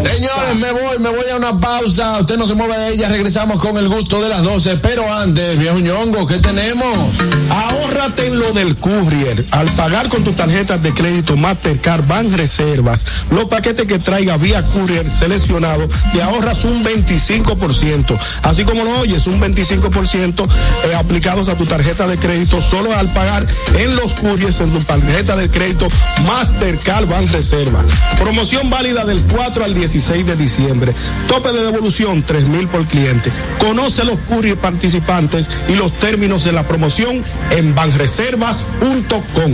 Señores, 0.02 0.56
me 0.60 0.70
voy, 0.72 0.98
me 0.98 1.08
voy 1.08 1.28
a 1.32 1.36
una 1.36 1.58
pausa. 1.58 2.20
Usted 2.20 2.36
no 2.36 2.46
se 2.46 2.54
mueve 2.54 2.78
de 2.78 2.94
ella. 2.94 3.08
Regresamos 3.08 3.60
con 3.60 3.76
el 3.76 3.88
gusto 3.88 4.22
de 4.22 4.28
las 4.28 4.42
12. 4.42 4.76
Pero 4.78 5.10
antes, 5.12 5.58
viejo 5.58 5.78
ñongo, 5.78 6.26
¿qué 6.26 6.38
tenemos? 6.38 7.16
Ahórrate 7.50 8.26
en 8.26 8.38
lo 8.38 8.52
del 8.52 8.76
courier. 8.76 9.46
Al 9.50 9.74
pagar 9.74 10.08
con 10.08 10.24
tus 10.24 10.36
tarjetas 10.36 10.82
de 10.82 10.92
crédito 10.92 11.36
Mastercard 11.36 12.06
Ban 12.06 12.32
Reservas, 12.32 13.06
los 13.30 13.46
paquetes 13.46 13.86
que 13.86 13.98
traiga 13.98 14.36
vía 14.36 14.62
courier 14.62 15.10
seleccionado, 15.10 15.88
te 16.12 16.22
ahorras 16.22 16.64
un 16.64 16.84
25%. 16.84 18.18
Así 18.42 18.64
como 18.64 18.84
lo 18.84 19.00
oyes, 19.00 19.26
un 19.26 19.40
25% 19.40 20.48
eh, 20.84 20.94
aplicados 20.94 21.48
a 21.48 21.56
tu 21.56 21.66
tarjeta 21.66 22.06
de 22.06 22.18
crédito 22.18 22.60
solo 22.62 22.92
al 22.96 23.12
pagar 23.12 23.46
en 23.78 23.96
los 23.96 24.14
couriers 24.14 24.60
en 24.60 24.72
tu 24.72 24.80
tarjeta 24.80 25.36
de 25.36 25.50
crédito 25.50 25.88
Mastercard 26.26 27.06
Ban 27.06 27.28
Reserva. 27.28 27.84
Promoción 28.18 28.70
válida 28.70 29.04
del 29.04 29.22
4 29.22 29.64
al 29.64 29.74
16 29.86 30.26
de 30.26 30.34
diciembre. 30.34 30.92
Tope 31.28 31.52
de 31.52 31.64
devolución 31.64 32.24
3 32.24 32.48
mil 32.48 32.66
por 32.66 32.84
cliente. 32.86 33.30
Conoce 33.60 34.04
los 34.04 34.18
courier 34.28 34.58
participantes 34.58 35.48
y 35.68 35.76
los 35.76 35.96
términos 36.00 36.42
de 36.42 36.50
la 36.50 36.66
promoción 36.66 37.22
en 37.50 37.72
banreservas.com. 37.72 39.52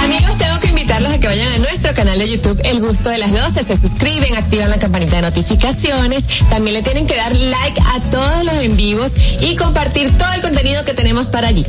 Amigos, 0.00 0.36
tengo 0.38 0.60
que 0.60 0.68
invitarlos 0.68 1.10
a 1.10 1.18
que 1.18 1.26
vayan 1.26 1.52
a 1.52 1.58
nuestro 1.58 1.92
canal 1.92 2.20
de 2.20 2.28
YouTube 2.28 2.60
El 2.64 2.80
Gusto 2.80 3.08
de 3.08 3.18
las 3.18 3.32
12. 3.32 3.64
Se 3.64 3.76
suscriben, 3.76 4.36
activan 4.36 4.70
la 4.70 4.78
campanita 4.78 5.16
de 5.16 5.22
notificaciones. 5.22 6.24
También 6.48 6.74
le 6.74 6.82
tienen 6.82 7.08
que 7.08 7.16
dar 7.16 7.34
like 7.34 7.80
a 7.80 8.00
todos 8.10 8.44
los 8.44 8.54
en 8.58 8.76
vivos 8.76 9.12
y 9.40 9.56
compartir 9.56 10.16
todo 10.16 10.32
el 10.34 10.40
contenido 10.40 10.84
que 10.84 10.94
tenemos 10.94 11.26
para 11.26 11.48
allí. 11.48 11.66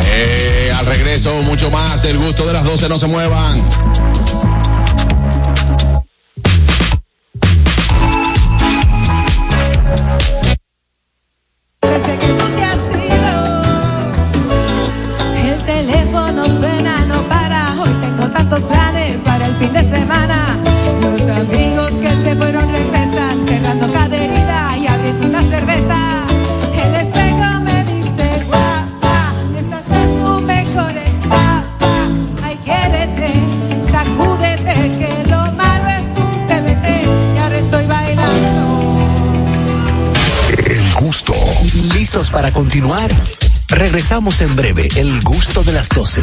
Eh, 0.00 0.72
al 0.76 0.86
regreso, 0.86 1.32
mucho 1.42 1.70
más 1.70 2.02
del 2.02 2.18
gusto 2.18 2.46
de 2.46 2.52
las 2.52 2.64
12. 2.64 2.88
No 2.88 2.98
se 2.98 3.06
muevan. 3.06 3.62
Tantos 18.48 18.68
planes 18.68 19.16
para 19.24 19.46
el 19.46 19.56
fin 19.56 19.72
de 19.72 19.82
semana. 19.82 20.56
Los 21.00 21.20
amigos 21.36 21.92
que 22.00 22.10
se 22.24 22.36
fueron 22.36 22.70
regresan, 22.70 23.46
cerrando 23.46 23.92
cada 23.92 24.16
herida 24.16 24.76
y 24.78 24.86
abriendo 24.86 25.26
una 25.26 25.42
cerveza. 25.42 26.26
El 26.84 26.94
espejo 26.94 27.60
me 27.62 27.84
dice, 27.84 28.44
guapa, 28.46 29.32
estás 29.58 29.82
en 29.90 30.18
tu 30.18 30.40
mejor 30.42 30.96
etapa. 30.96 32.08
Ay, 32.42 32.58
quiérete, 32.64 33.32
sacúdete, 33.90 34.74
que 34.98 35.24
lo 35.28 35.52
malo 35.52 35.88
es 35.88 36.06
un 36.16 36.46
TBT. 36.46 36.86
Y 37.34 37.38
ahora 37.38 37.58
estoy 37.58 37.86
bailando. 37.86 38.62
El 40.66 40.94
gusto. 41.00 41.34
¿Listos 41.94 42.30
para 42.30 42.52
continuar? 42.52 43.10
Regresamos 43.68 44.40
en 44.40 44.54
breve. 44.54 44.88
El 44.94 45.20
gusto 45.22 45.64
de 45.64 45.72
las 45.72 45.88
12. 45.88 46.22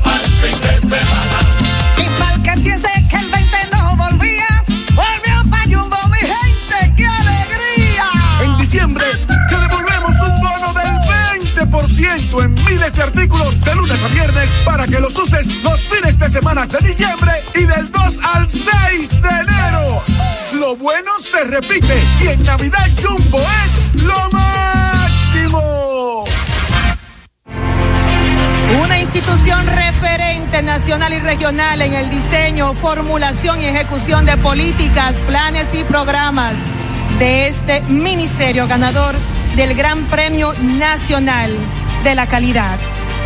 viernes 14.09 14.49
para 14.65 14.85
que 14.85 14.99
los 14.99 15.15
uses 15.15 15.47
los 15.63 15.79
fines 15.81 16.17
de 16.17 16.29
semana 16.29 16.65
de 16.65 16.77
diciembre 16.87 17.31
y 17.55 17.63
del 17.63 17.91
2 17.91 18.17
al 18.33 18.47
6 18.47 19.21
de 19.21 19.29
enero. 19.29 20.03
Lo 20.53 20.75
bueno 20.75 21.11
se 21.19 21.43
repite 21.43 21.99
y 22.21 22.27
en 22.27 22.43
Navidad 22.43 22.87
Jumbo 23.01 23.39
es 23.65 24.03
lo 24.03 24.29
máximo. 24.31 26.25
Una 28.83 28.99
institución 28.99 29.65
referente 29.67 30.61
nacional 30.61 31.13
y 31.13 31.19
regional 31.19 31.81
en 31.81 31.93
el 31.93 32.09
diseño, 32.09 32.73
formulación 32.75 33.61
y 33.61 33.65
ejecución 33.65 34.25
de 34.25 34.37
políticas, 34.37 35.15
planes 35.27 35.67
y 35.73 35.83
programas 35.83 36.57
de 37.19 37.47
este 37.47 37.81
ministerio 37.81 38.67
ganador 38.67 39.15
del 39.55 39.75
Gran 39.75 40.05
Premio 40.05 40.53
Nacional 40.61 41.55
de 42.03 42.15
la 42.15 42.27
Calidad. 42.27 42.79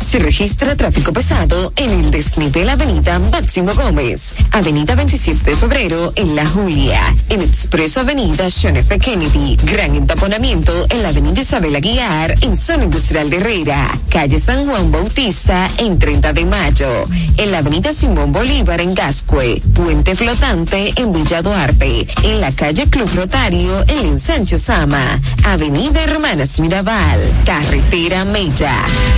Se 0.00 0.18
registra 0.18 0.76
tráfico 0.76 1.12
pesado 1.12 1.72
en 1.76 1.90
el 1.90 2.10
desnivel 2.10 2.68
Avenida 2.68 3.18
Máximo 3.18 3.74
Gómez, 3.74 4.36
Avenida 4.52 4.94
27 4.94 5.50
de 5.50 5.56
Febrero 5.56 6.12
en 6.16 6.36
La 6.36 6.46
Julia, 6.46 7.00
en 7.28 7.42
Expreso 7.42 8.00
Avenida 8.00 8.46
John 8.50 8.76
F. 8.76 8.98
Kennedy, 8.98 9.56
gran 9.62 9.94
entaponamiento 9.94 10.86
en 10.90 11.02
la 11.02 11.08
Avenida 11.08 11.42
Isabel 11.42 11.74
Aguiar 11.76 12.34
en 12.42 12.56
Zona 12.56 12.84
Industrial 12.84 13.28
de 13.30 13.38
Herrera, 13.38 13.86
Calle 14.10 14.38
San 14.38 14.66
Juan 14.66 14.92
Bautista 14.92 15.68
en 15.78 15.98
30 15.98 16.32
de 16.32 16.44
Mayo, 16.44 17.04
en 17.36 17.50
la 17.50 17.58
Avenida 17.58 17.92
Simón 17.92 18.32
Bolívar 18.32 18.80
en 18.80 18.94
Gascue, 18.94 19.60
Puente 19.74 20.14
Flotante 20.14 20.92
en 20.96 21.12
Villa 21.12 21.42
Duarte, 21.42 22.06
en 22.24 22.40
la 22.40 22.52
Calle 22.52 22.88
Club 22.88 23.10
Rotario 23.14 23.82
en 23.88 24.06
Ensancho 24.06 24.58
Sama, 24.58 25.20
Avenida 25.44 26.02
Hermanas 26.02 26.60
Mirabal, 26.60 27.20
Carretera 27.44 28.24
Mella, 28.24 28.74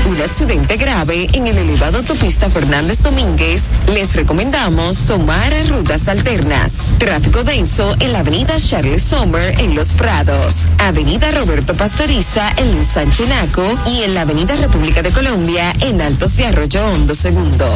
un 0.08 0.20
accidente 0.22 0.67
grave 0.76 1.28
en 1.32 1.46
el 1.46 1.56
elevado 1.56 1.98
autopista 1.98 2.50
Fernández 2.50 3.02
Domínguez, 3.02 3.64
les 3.92 4.14
recomendamos 4.14 5.04
tomar 5.04 5.52
rutas 5.68 6.08
alternas. 6.08 6.74
Tráfico 6.98 7.44
denso 7.44 7.96
en 8.00 8.12
la 8.12 8.18
avenida 8.20 8.56
Charles 8.58 9.02
Sommer 9.02 9.58
en 9.60 9.74
Los 9.74 9.94
Prados, 9.94 10.56
avenida 10.78 11.30
Roberto 11.30 11.74
Pastoriza 11.74 12.52
en 12.58 12.84
San 12.84 13.10
Chinaco 13.10 13.64
y 13.86 14.02
en 14.02 14.14
la 14.14 14.22
avenida 14.22 14.56
República 14.56 15.00
de 15.02 15.10
Colombia 15.10 15.72
en 15.80 16.02
Altos 16.02 16.36
de 16.36 16.46
Arroyo 16.46 16.84
Hondo 16.86 17.14
Segundo. 17.14 17.70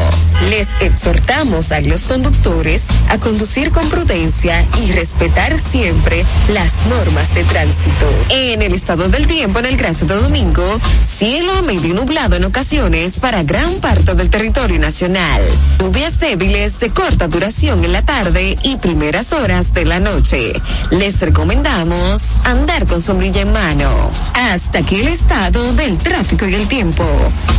Les 0.51 0.68
exhortamos 0.80 1.72
a 1.72 1.80
los 1.80 2.03
conductores 2.03 2.86
a 3.09 3.18
conducir 3.18 3.70
con 3.70 3.88
prudencia 3.88 4.66
y 4.82 4.93
respetar 4.93 5.59
siempre 5.59 6.26
las 6.53 6.74
normas 6.88 7.34
de 7.34 7.45
tránsito. 7.45 8.07
En 8.28 8.61
el 8.61 8.74
estado 8.74 9.09
del 9.09 9.26
tiempo 9.26 9.61
en 9.61 9.66
el 9.66 9.76
Gran 9.76 9.95
Santo 9.95 10.20
Domingo, 10.20 10.80
cielo 11.03 11.62
medio 11.62 11.95
nublado 11.95 12.36
en 12.36 12.45
ocasiones 12.45 12.82
para 13.20 13.45
gran 13.45 13.74
parte 13.74 14.12
del 14.16 14.28
territorio 14.28 14.76
nacional. 14.76 15.41
Lluvias 15.78 16.18
débiles 16.18 16.80
de 16.80 16.91
corta 16.91 17.28
duración 17.28 17.85
en 17.85 17.93
la 17.93 18.03
tarde 18.03 18.59
y 18.64 18.74
primeras 18.74 19.33
horas 19.33 19.72
de 19.72 19.85
la 19.85 20.01
noche. 20.01 20.53
Les 20.91 21.20
recomendamos 21.20 22.39
andar 22.43 22.85
con 22.87 23.01
sombrilla 23.01 23.43
en 23.43 23.53
mano. 23.53 24.11
Hasta 24.35 24.80
aquí 24.80 24.97
el 24.97 25.09
estado 25.09 25.72
del 25.74 25.97
tráfico 25.99 26.49
y 26.49 26.55
el 26.55 26.66
tiempo. 26.66 27.05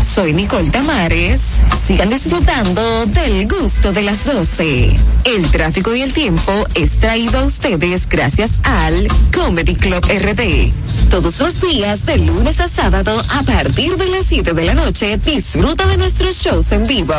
Soy 0.02 0.34
Nicole 0.34 0.70
Tamares. 0.72 1.40
Sigan 1.88 2.10
disfrutando 2.10 3.06
del 3.06 3.48
gusto 3.48 3.94
de 3.94 4.02
las 4.02 4.26
12. 4.26 4.94
El 5.24 5.52
tráfico 5.52 5.96
y 5.96 6.02
el 6.02 6.12
tiempo 6.12 6.52
es 6.76 6.98
traído 6.98 7.40
a 7.40 7.44
ustedes 7.46 8.10
gracias 8.10 8.60
al 8.64 9.08
Comedy 9.34 9.76
Club 9.76 10.06
RD. 10.06 10.74
Todos 11.10 11.40
los 11.40 11.62
días 11.62 12.06
de 12.06 12.18
lunes 12.18 12.60
a 12.60 12.68
sábado 12.68 13.22
a 13.30 13.44
partir 13.44 13.96
de 13.96 14.08
las 14.10 14.26
7 14.26 14.54
de 14.54 14.66
la 14.66 14.74
noche 14.74 15.13
Disfruta 15.18 15.86
de 15.88 15.98
nuestros 15.98 16.38
shows 16.38 16.72
en 16.72 16.88
vivo. 16.88 17.14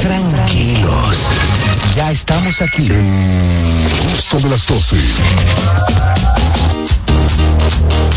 Tranquilos. 0.00 1.16
Ya 1.94 2.10
estamos 2.10 2.60
aquí. 2.60 2.86
El 2.86 4.10
gusto 4.10 4.38
de 4.38 4.48
las 4.50 4.66
12. 4.66 4.96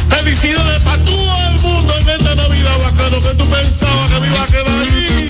Felicidades 0.10 0.82
para 0.82 1.04
todo 1.04 1.48
el 1.48 1.60
mundo 1.60 1.94
en 2.00 2.10
esta 2.10 2.36
Navidad 2.36 2.78
bacano 2.80 3.20
que 3.20 3.34
tú 3.36 3.50
pensabas 3.50 4.10
que 4.10 4.20
me 4.20 4.28
iba 4.28 4.44
a 4.44 4.48
quedar 4.48 4.68
allí. 4.82 5.30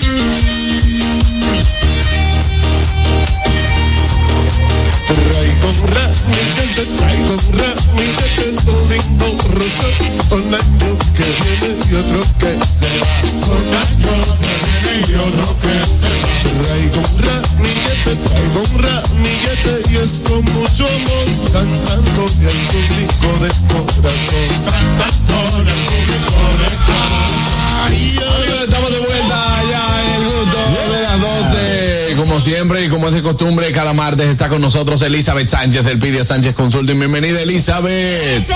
Traigo 5.06 5.68
mi 6.28 6.42
gente, 6.54 6.82
traigo 6.98 7.34
mi 7.96 8.06
gente, 8.36 8.70
un 8.70 8.88
lindo 8.88 9.26
rosa, 9.48 9.88
un 10.36 10.54
año 10.54 10.90
que 11.16 11.26
viene 11.42 11.70
y 11.90 11.94
otro 11.94 12.22
que 12.38 12.52
se 12.64 12.90
va, 12.98 13.12
un 13.52 13.70
año 13.74 14.14
que 14.40 14.52
viene 14.64 14.92
y 15.08 15.14
otro 15.14 15.46
que 15.58 15.74
se 15.84 16.08
va, 16.08 16.26
traigo 16.64 17.02
te 18.04 18.16
traigo 18.16 18.60
un 18.60 18.82
ramillete 18.82 19.82
y 19.90 19.96
es 19.96 20.22
con 20.28 20.44
mucho 20.54 20.86
amor, 20.86 21.26
cantando 21.52 22.24
el 22.24 22.58
público 22.70 23.28
de 23.40 23.48
corazón. 23.68 24.48
Cantando 24.70 25.36
el 25.60 25.78
público 25.86 26.42
de 26.58 26.72
estamos 28.64 28.92
de 28.92 28.98
vuelta 28.98 29.62
ya 29.70 29.84
en 30.04 30.22
el 30.22 30.28
gusto 30.30 30.58
de 30.92 31.02
las 31.02 31.20
12. 31.20 32.14
Como 32.16 32.40
siempre 32.40 32.84
y 32.84 32.88
como 32.88 33.08
es 33.08 33.14
de 33.14 33.22
costumbre, 33.22 33.72
cada 33.72 33.92
martes 33.92 34.28
está 34.28 34.48
con 34.48 34.60
nosotros 34.60 35.02
Elizabeth 35.02 35.48
Sánchez 35.48 35.84
del 35.84 35.98
Pidia 35.98 36.24
Sánchez 36.24 36.54
Consulting. 36.54 36.98
Bienvenida, 36.98 37.42
Elizabeth. 37.42 38.48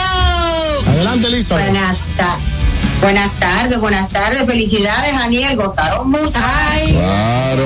Adelante, 0.87 1.27
Elizabeth. 1.27 1.71
Buenas 1.71 1.99
tardes. 2.17 2.66
Buenas 3.01 3.35
tardes, 3.39 3.79
buenas 3.79 4.09
tardes. 4.09 4.45
Felicidades, 4.47 5.15
Daniel. 5.15 5.57
Gozaron 5.57 6.11
mucho. 6.11 6.33
Ay, 6.35 6.93
Claro. 6.93 7.65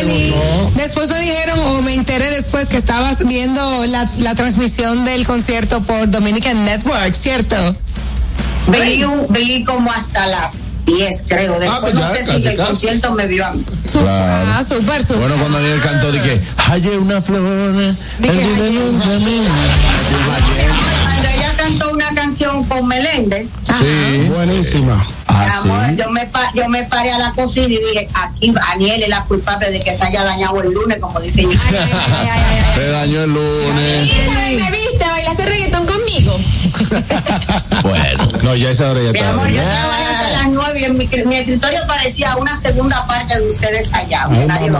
Eli. 0.00 0.34
Después 0.74 1.08
me 1.10 1.20
dijeron, 1.20 1.58
o 1.60 1.82
me 1.82 1.94
enteré 1.94 2.30
después 2.30 2.68
que 2.68 2.76
estabas 2.76 3.24
viendo 3.24 3.84
la, 3.86 4.08
la 4.18 4.34
transmisión 4.34 5.04
del 5.04 5.26
concierto 5.26 5.82
por 5.82 6.10
Dominican 6.10 6.64
Network, 6.64 7.14
¿cierto? 7.14 7.56
Vi, 8.68 9.04
un- 9.04 9.26
vi 9.30 9.64
como 9.64 9.90
hasta 9.92 10.26
las 10.26 10.54
10, 10.84 11.24
creo. 11.28 11.58
Después 11.58 11.80
pues 11.80 11.94
no 11.94 12.12
sé 12.12 12.24
casi, 12.24 12.40
si 12.42 12.48
el 12.48 12.56
casi. 12.56 12.68
concierto 12.70 13.12
me 13.12 13.26
vio 13.26 13.46
a 13.46 13.50
mí. 13.52 13.64
Claro. 13.90 14.46
Ah, 14.56 14.64
súper, 14.68 15.00
súper. 15.02 15.18
Bueno, 15.20 15.36
cuando 15.36 15.58
Daniel 15.58 15.80
cantó, 15.80 16.10
dije, 16.12 16.40
hallé 16.56 16.98
una 16.98 17.22
flor. 17.22 17.40
de 17.42 17.94
un 18.28 18.98
camino". 19.00 19.50
Una 21.92 22.08
canción 22.14 22.64
con 22.64 22.88
Meléndez, 22.88 23.46
Sí. 23.64 24.28
Buenísima. 24.34 25.04
Ah, 25.34 25.60
mi 25.64 25.70
amor, 25.70 25.96
yo, 25.96 26.10
me 26.10 26.26
pa- 26.26 26.50
yo 26.54 26.68
me 26.68 26.82
paré 26.84 27.10
a 27.12 27.18
la 27.18 27.32
cocina 27.32 27.66
y 27.66 27.78
dije, 27.78 28.08
aquí 28.14 28.52
Daniel 28.52 29.02
es 29.02 29.08
la 29.08 29.24
culpable 29.24 29.70
de 29.70 29.80
que 29.80 29.96
se 29.96 30.04
haya 30.04 30.24
dañado 30.24 30.60
el 30.62 30.70
lunes, 30.72 30.98
como 30.98 31.20
dicen. 31.20 31.48
Se 32.74 32.86
dañó 32.88 33.22
el 33.24 33.30
lunes. 33.32 34.10
¿Me 34.12 34.70
viste? 34.70 35.04
¿Bailaste 35.10 35.46
reggaetón 35.46 35.86
conmigo? 35.86 36.36
Bueno. 37.82 38.28
No, 38.42 38.54
ya 38.54 38.70
esa 38.70 38.90
hora 38.90 39.00
ya 39.02 39.12
Mi 39.12 39.18
amor, 39.18 39.48
yo 39.48 39.60
trabajé 39.60 40.04
hasta 40.04 40.30
las 40.42 40.48
9 40.52 40.80
y 40.80 40.84
en 40.84 40.96
mi, 40.96 41.08
mi 41.26 41.36
escritorio 41.36 41.80
parecía 41.88 42.36
una 42.36 42.56
segunda 42.56 43.06
parte 43.08 43.38
de 43.40 43.48
ustedes 43.48 43.92
allá. 43.92 44.26
Ay. 44.28 44.70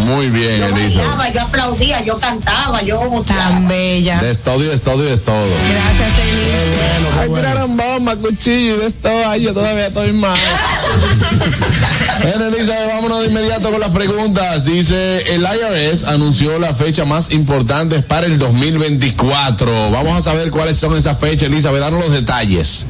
Muy 0.00 0.28
bien, 0.30 0.58
Yo 0.58 0.66
Elizabeth. 0.66 1.06
bailaba, 1.16 1.28
yo 1.28 1.40
aplaudía, 1.42 2.00
yo 2.02 2.18
cantaba, 2.18 2.82
yo 2.82 2.98
gozaba. 3.08 3.40
Tan 3.40 3.68
bella. 3.68 4.20
De 4.20 4.34
todo 4.34 4.62
y 4.64 4.66
de 4.66 4.78
todo 4.78 5.04
y 5.06 5.10
de 5.10 5.18
todo. 5.18 5.46
Gracias, 5.46 6.12
Eli. 6.26 7.20
Ay, 7.20 7.28
tiraron 7.34 7.76
bomba, 7.76 8.16
cuchillo 8.16 8.74
y 8.74 8.78
de 8.78 8.86
esto. 8.86 9.08
Ay, 9.26 9.42
yo 9.42 9.54
todavía 9.54 9.81
estoy 9.86 10.12
mal. 10.12 10.38
Bueno, 12.22 12.46
Elizabeth, 12.46 12.86
vámonos 12.86 13.22
de 13.22 13.26
inmediato 13.28 13.70
con 13.70 13.80
las 13.80 13.90
preguntas. 13.90 14.64
Dice, 14.64 15.34
el 15.34 15.42
IRS 15.42 16.04
anunció 16.04 16.58
la 16.60 16.72
fecha 16.72 17.04
más 17.04 17.32
importante 17.32 18.00
para 18.00 18.26
el 18.26 18.38
2024. 18.38 19.90
Vamos 19.90 20.18
a 20.18 20.20
saber 20.20 20.50
cuáles 20.52 20.76
son 20.76 20.96
esas 20.96 21.18
fechas, 21.18 21.48
Elizabeth. 21.48 21.80
Danos 21.80 22.04
los 22.04 22.12
detalles. 22.12 22.86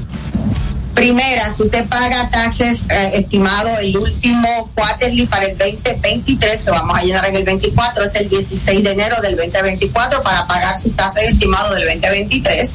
Primera, 0.95 1.53
si 1.55 1.63
usted 1.63 1.87
paga 1.87 2.29
taxes 2.29 2.81
eh, 2.91 3.13
estimado 3.15 3.79
el 3.79 3.97
último 3.97 4.71
quarterly 4.75 5.27
para 5.27 5.47
el 5.47 5.57
2023, 5.57 6.67
lo 6.67 6.73
vamos 6.73 6.99
a 6.99 7.03
llenar 7.03 7.27
en 7.27 7.37
el 7.37 7.45
24, 7.45 8.05
es 8.05 8.15
el 8.17 8.29
16 8.29 8.85
de 8.85 8.91
enero 8.91 9.17
del 9.23 9.37
2024 9.37 10.21
para 10.21 10.47
pagar 10.47 10.81
sus 10.81 10.95
tasas 10.95 11.25
estimados 11.25 11.75
del 11.75 11.87
2023. 11.87 12.71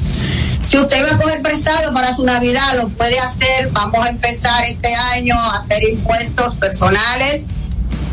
Si 0.68 0.76
usted 0.76 1.02
va 1.02 1.16
a 1.16 1.18
coger 1.18 1.40
prestado 1.40 1.94
para 1.94 2.14
su 2.14 2.26
Navidad, 2.26 2.76
lo 2.76 2.90
puede 2.90 3.18
hacer. 3.18 3.70
Vamos 3.70 4.04
a 4.04 4.10
empezar 4.10 4.64
este 4.64 4.94
año 4.94 5.34
a 5.34 5.56
hacer 5.56 5.82
impuestos 5.82 6.56
personales. 6.56 7.44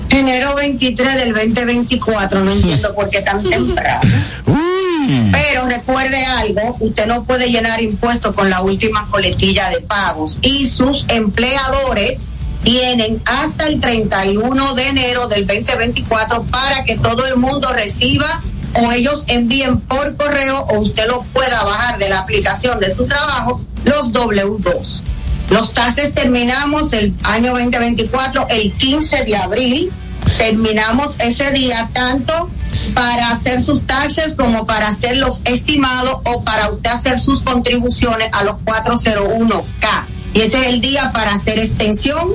Enero 0.09 0.55
23 0.55 1.15
del 1.15 1.33
2024, 1.33 2.45
no 2.45 2.51
entiendo 2.53 2.95
por 2.95 3.09
qué 3.09 3.21
tan 3.23 3.43
temprano. 3.43 4.09
Pero 5.33 5.65
recuerde 5.65 6.23
algo, 6.25 6.77
usted 6.79 7.07
no 7.07 7.25
puede 7.25 7.49
llenar 7.49 7.81
impuestos 7.81 8.33
con 8.33 8.49
la 8.49 8.61
última 8.61 9.05
coletilla 9.11 9.69
de 9.69 9.81
pagos 9.81 10.39
y 10.41 10.69
sus 10.69 11.03
empleadores 11.09 12.21
tienen 12.63 13.21
hasta 13.25 13.67
el 13.67 13.81
31 13.81 14.75
de 14.75 14.87
enero 14.87 15.27
del 15.27 15.45
2024 15.45 16.43
para 16.43 16.85
que 16.85 16.97
todo 16.97 17.25
el 17.27 17.35
mundo 17.35 17.73
reciba 17.73 18.41
o 18.81 18.91
ellos 18.91 19.25
envíen 19.27 19.79
por 19.81 20.15
correo 20.15 20.59
o 20.69 20.79
usted 20.79 21.07
lo 21.07 21.23
pueda 21.33 21.63
bajar 21.63 21.97
de 21.97 22.09
la 22.09 22.19
aplicación 22.19 22.79
de 22.79 22.93
su 22.93 23.05
trabajo 23.05 23.61
los 23.83 24.11
W2. 24.13 25.01
Los 25.49 25.73
taxes 25.73 26.13
terminamos 26.13 26.91
el 26.93 27.13
año 27.23 27.51
2024 27.51 28.47
el 28.49 28.73
15 28.73 29.25
de 29.25 29.35
abril. 29.35 29.91
Terminamos 30.37 31.19
ese 31.19 31.51
día 31.51 31.89
tanto 31.93 32.49
para 32.95 33.29
hacer 33.29 33.61
sus 33.61 33.85
taxes 33.85 34.33
como 34.33 34.65
para 34.65 34.87
hacer 34.87 35.17
los 35.17 35.41
estimados 35.45 36.21
o 36.23 36.43
para 36.43 36.71
usted 36.71 36.89
hacer 36.89 37.19
sus 37.19 37.41
contribuciones 37.41 38.29
a 38.31 38.43
los 38.43 38.55
401K. 38.65 40.05
Y 40.33 40.41
ese 40.41 40.61
es 40.61 40.73
el 40.73 40.81
día 40.81 41.11
para 41.13 41.33
hacer 41.33 41.59
extensión 41.59 42.33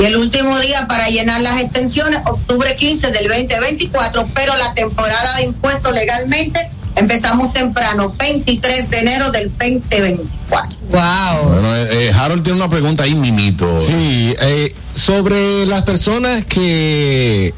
y 0.00 0.04
el 0.04 0.16
último 0.16 0.58
día 0.58 0.86
para 0.88 1.08
llenar 1.08 1.42
las 1.42 1.60
extensiones, 1.60 2.20
octubre 2.24 2.74
15 2.74 3.10
del 3.10 3.28
2024, 3.28 4.28
pero 4.34 4.56
la 4.56 4.72
temporada 4.72 5.36
de 5.36 5.44
impuestos 5.44 5.92
legalmente 5.92 6.70
empezamos 6.96 7.52
temprano, 7.52 8.14
23 8.18 8.90
de 8.90 8.98
enero 8.98 9.30
del 9.30 9.50
2024. 9.50 10.78
Wow. 10.90 11.52
Bueno, 11.52 11.76
eh, 11.76 11.88
eh, 12.08 12.12
Harold 12.14 12.42
tiene 12.42 12.58
una 12.58 12.68
pregunta 12.68 13.04
ahí, 13.04 13.14
mimito. 13.14 13.80
Sí, 13.84 14.34
eh, 14.40 14.74
sobre 14.94 15.66
las 15.66 15.82
personas 15.82 16.44
que 16.44 17.54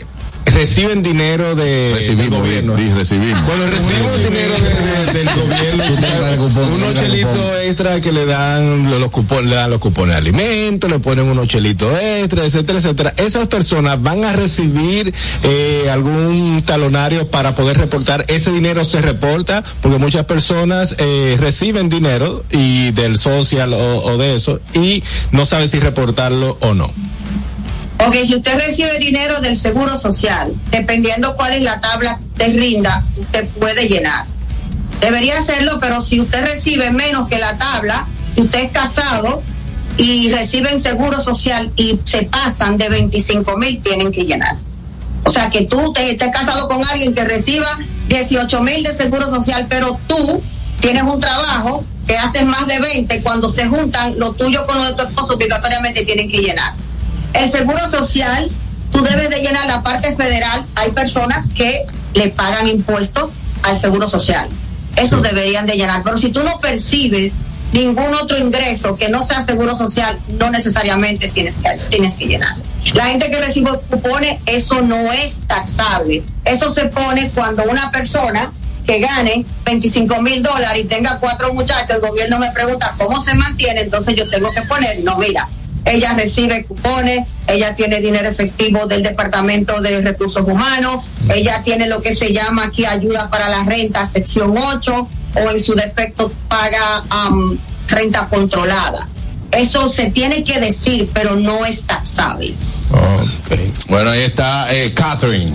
reciben 0.53 1.03
dinero 1.03 1.55
de 1.55 1.65
del 1.65 1.95
Recibimos, 1.95 2.41
gobierno. 2.41 2.77
recibimos. 2.77 3.47
Bueno, 3.47 3.65
recibimos 3.67 4.19
dinero 4.19 4.55
de- 4.55 5.13
de- 5.13 5.19
del 5.19 5.29
gobierno. 6.39 6.75
unos 6.75 6.95
chelitos 6.95 7.41
extra 7.65 8.01
que 8.01 8.13
le 8.13 8.27
dan 8.27 9.01
los 9.01 9.11
cupones, 9.11 9.47
le 9.51 9.57
dan 9.57 9.71
los 9.71 9.79
cupones 9.79 10.15
de 10.15 10.19
alimentos, 10.19 10.91
le 10.91 10.99
ponen 10.99 11.25
unos 11.27 11.49
chelitos 11.49 11.93
extra, 12.01 12.45
etcétera, 12.45 12.79
etcétera. 12.79 13.15
Esas 13.17 13.47
personas 13.49 14.01
van 14.03 14.25
a 14.25 14.33
recibir 14.33 15.13
eh, 15.43 15.89
algún 15.91 16.63
talonario 16.65 17.29
para 17.29 17.55
poder 17.55 17.79
reportar. 17.79 18.25
Ese 18.29 18.51
dinero 18.53 18.85
se 18.85 19.01
reporta 19.03 19.63
porque 19.81 19.99
muchas 19.99 20.25
personas 20.25 20.95
eh, 20.99 21.37
reciben 21.39 21.89
dinero 21.89 22.45
y 22.51 22.91
del 22.93 23.19
social 23.19 23.73
o, 23.73 24.05
o 24.05 24.19
de 24.19 24.35
eso 24.37 24.61
y 24.75 25.03
no 25.31 25.45
saben 25.45 25.69
si 25.69 25.79
reportarlo 25.81 26.57
o 26.61 26.75
no. 26.75 26.93
Ok, 28.07 28.17
si 28.27 28.35
usted 28.35 28.59
recibe 28.59 28.99
dinero 28.99 29.41
del 29.41 29.57
Seguro 29.57 29.97
Social, 29.97 30.53
dependiendo 30.71 31.37
cuál 31.37 31.53
es 31.53 31.63
la 31.63 31.81
tabla 31.81 32.19
de 32.37 32.47
rinda, 32.47 33.05
usted 33.17 33.47
puede 33.51 33.89
llenar. 33.89 34.27
Debería 35.01 35.39
hacerlo, 35.39 35.79
pero 35.81 36.01
si 36.01 36.21
usted 36.21 36.45
recibe 36.45 36.91
menos 36.91 37.29
que 37.29 37.39
la 37.39 37.57
tabla, 37.59 38.09
si 38.35 38.41
usted 38.41 38.65
es 38.65 38.73
casado 38.73 39.43
y 39.99 40.31
reciben 40.33 40.81
Seguro 40.81 41.21
Social 41.21 41.71
y 41.77 42.01
se 42.05 42.25
pasan 42.25 42.77
de 42.77 42.89
25 42.89 43.57
mil, 43.57 43.81
tienen 43.83 44.11
que 44.11 44.25
llenar. 44.25 44.57
O 45.25 45.31
sea, 45.31 45.49
que 45.51 45.67
tú 45.67 45.93
te, 45.93 46.11
estés 46.11 46.33
casado 46.33 46.69
con 46.69 46.85
alguien 46.85 47.15
que 47.15 47.25
reciba 47.25 47.79
18 48.09 48.61
mil 48.63 48.83
de 48.83 48.95
Seguro 48.95 49.31
Social, 49.31 49.67
pero 49.69 49.99
tú 50.09 50.43
tienes 50.81 51.05
un 51.05 51.21
trabajo 51.21 51.85
que 52.07 52.19
haces 52.19 52.45
más 52.45 52.67
de 52.67 52.81
20, 52.81 53.23
cuando 53.23 53.49
se 53.49 53.69
juntan 53.69 54.19
lo 54.19 54.33
tuyo 54.33 54.67
con 54.67 54.79
lo 54.79 54.87
de 54.87 54.95
tu 54.95 55.03
esposo, 55.03 55.35
obligatoriamente 55.35 56.05
tienen 56.05 56.29
que 56.29 56.39
llenar. 56.39 56.75
El 57.33 57.51
seguro 57.51 57.79
social, 57.91 58.51
tú 58.91 59.03
debes 59.03 59.31
de 59.31 59.41
llenar 59.41 59.67
la 59.67 59.83
parte 59.83 60.15
federal. 60.15 60.65
Hay 60.75 60.91
personas 60.91 61.49
que 61.55 61.87
le 62.15 62.29
pagan 62.29 62.69
impuestos 62.69 63.31
al 63.63 63.79
seguro 63.79 64.09
social. 64.09 64.49
Eso 64.97 65.21
deberían 65.21 65.67
de 65.67 65.75
llenar. 65.75 66.03
Pero 66.03 66.19
si 66.19 66.29
tú 66.29 66.43
no 66.43 66.61
percibes 66.61 67.39
ningún 67.73 68.15
otro 68.15 68.39
ingreso 68.39 68.97
que 68.97 69.09
no 69.09 69.25
sea 69.25 69.43
seguro 69.45 69.75
social, 69.75 70.19
no 70.29 70.51
necesariamente 70.51 71.29
tienes 71.29 71.59
que, 71.59 71.79
tienes 71.89 72.17
que 72.17 72.27
llenar. 72.27 72.55
La 72.95 73.07
gente 73.07 73.31
que 73.31 73.41
recibe 73.41 73.71
cupones, 73.89 74.39
eso 74.47 74.83
no 74.83 75.13
es 75.13 75.41
taxable. 75.47 76.23
Eso 76.45 76.71
se 76.71 76.85
pone 76.87 77.31
cuando 77.31 77.63
una 77.65 77.91
persona 77.91 78.53
que 78.87 79.01
gane 79.01 79.47
25 79.65 80.21
mil 80.23 80.43
dólares 80.43 80.85
y 80.85 80.89
tenga 80.89 81.19
cuatro 81.19 81.55
muchachos, 81.55 81.91
el 81.91 82.01
gobierno 82.01 82.39
me 82.39 82.51
pregunta 82.51 82.95
cómo 82.99 83.21
se 83.21 83.35
mantiene, 83.35 83.83
entonces 83.83 84.17
yo 84.17 84.29
tengo 84.29 84.51
que 84.51 84.63
poner, 84.63 85.01
no, 85.05 85.17
mira, 85.19 85.49
ella 85.85 86.15
recibe 86.15 86.65
cupones, 86.65 87.27
ella 87.47 87.75
tiene 87.75 88.01
dinero 88.01 88.29
efectivo 88.29 88.87
del 88.87 89.03
Departamento 89.03 89.81
de 89.81 90.01
Recursos 90.01 90.47
Humanos, 90.47 91.05
ella 91.35 91.63
tiene 91.63 91.87
lo 91.87 92.01
que 92.01 92.15
se 92.15 92.33
llama 92.33 92.65
aquí 92.65 92.85
ayuda 92.85 93.31
para 93.31 93.49
la 93.49 93.65
renta, 93.65 94.07
sección 94.07 94.57
8, 94.57 95.09
o 95.35 95.51
en 95.51 95.61
su 95.61 95.75
defecto 95.75 96.33
paga 96.49 97.05
am, 97.11 97.59
renta 97.89 98.29
controlada. 98.29 99.09
Eso 99.51 99.89
se 99.89 100.11
tiene 100.11 100.45
que 100.45 100.61
decir, 100.61 101.11
pero 101.13 101.37
no 101.37 101.67
es 101.67 101.83
taxable. 101.83 102.55
Bueno, 103.89 104.11
ahí 104.11 104.23
está 104.23 104.75
eh, 104.75 104.93
Catherine. 104.95 105.53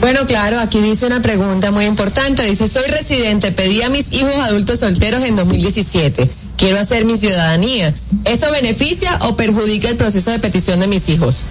Bueno, 0.00 0.26
claro, 0.26 0.60
aquí 0.60 0.80
dice 0.80 1.06
una 1.06 1.20
pregunta 1.20 1.70
muy 1.70 1.84
importante. 1.84 2.42
Dice, 2.44 2.68
soy 2.68 2.86
residente, 2.86 3.52
pedí 3.52 3.82
a 3.82 3.90
mis 3.90 4.12
hijos 4.12 4.34
adultos 4.36 4.80
solteros 4.80 5.22
en 5.24 5.36
2017. 5.36 6.30
Quiero 6.60 6.78
hacer 6.78 7.06
mi 7.06 7.16
ciudadanía. 7.16 7.94
¿Eso 8.26 8.52
beneficia 8.52 9.18
o 9.22 9.34
perjudica 9.34 9.88
el 9.88 9.96
proceso 9.96 10.30
de 10.30 10.38
petición 10.38 10.78
de 10.80 10.88
mis 10.88 11.08
hijos? 11.08 11.48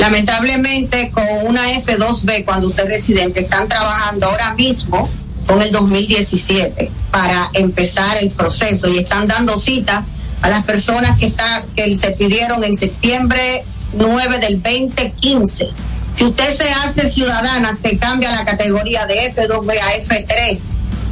Lamentablemente, 0.00 1.12
con 1.12 1.24
una 1.44 1.70
F2B, 1.74 2.44
cuando 2.44 2.66
usted 2.66 2.86
es 2.86 2.94
residente, 2.94 3.38
están 3.38 3.68
trabajando 3.68 4.26
ahora 4.26 4.52
mismo 4.54 5.08
con 5.46 5.62
el 5.62 5.70
2017 5.70 6.90
para 7.12 7.50
empezar 7.54 8.16
el 8.16 8.32
proceso 8.32 8.88
y 8.88 8.98
están 8.98 9.28
dando 9.28 9.56
cita 9.56 10.04
a 10.42 10.48
las 10.48 10.64
personas 10.64 11.16
que, 11.16 11.26
está, 11.26 11.64
que 11.76 11.94
se 11.94 12.10
pidieron 12.10 12.64
en 12.64 12.76
septiembre 12.76 13.62
9 13.92 14.40
del 14.40 14.60
2015. 14.60 15.68
Si 16.12 16.24
usted 16.24 16.52
se 16.52 16.68
hace 16.68 17.08
ciudadana, 17.08 17.74
se 17.74 17.96
cambia 17.96 18.32
la 18.32 18.44
categoría 18.44 19.06
de 19.06 19.32
F2B 19.32 19.72
a 19.78 20.04
F3 20.04 20.58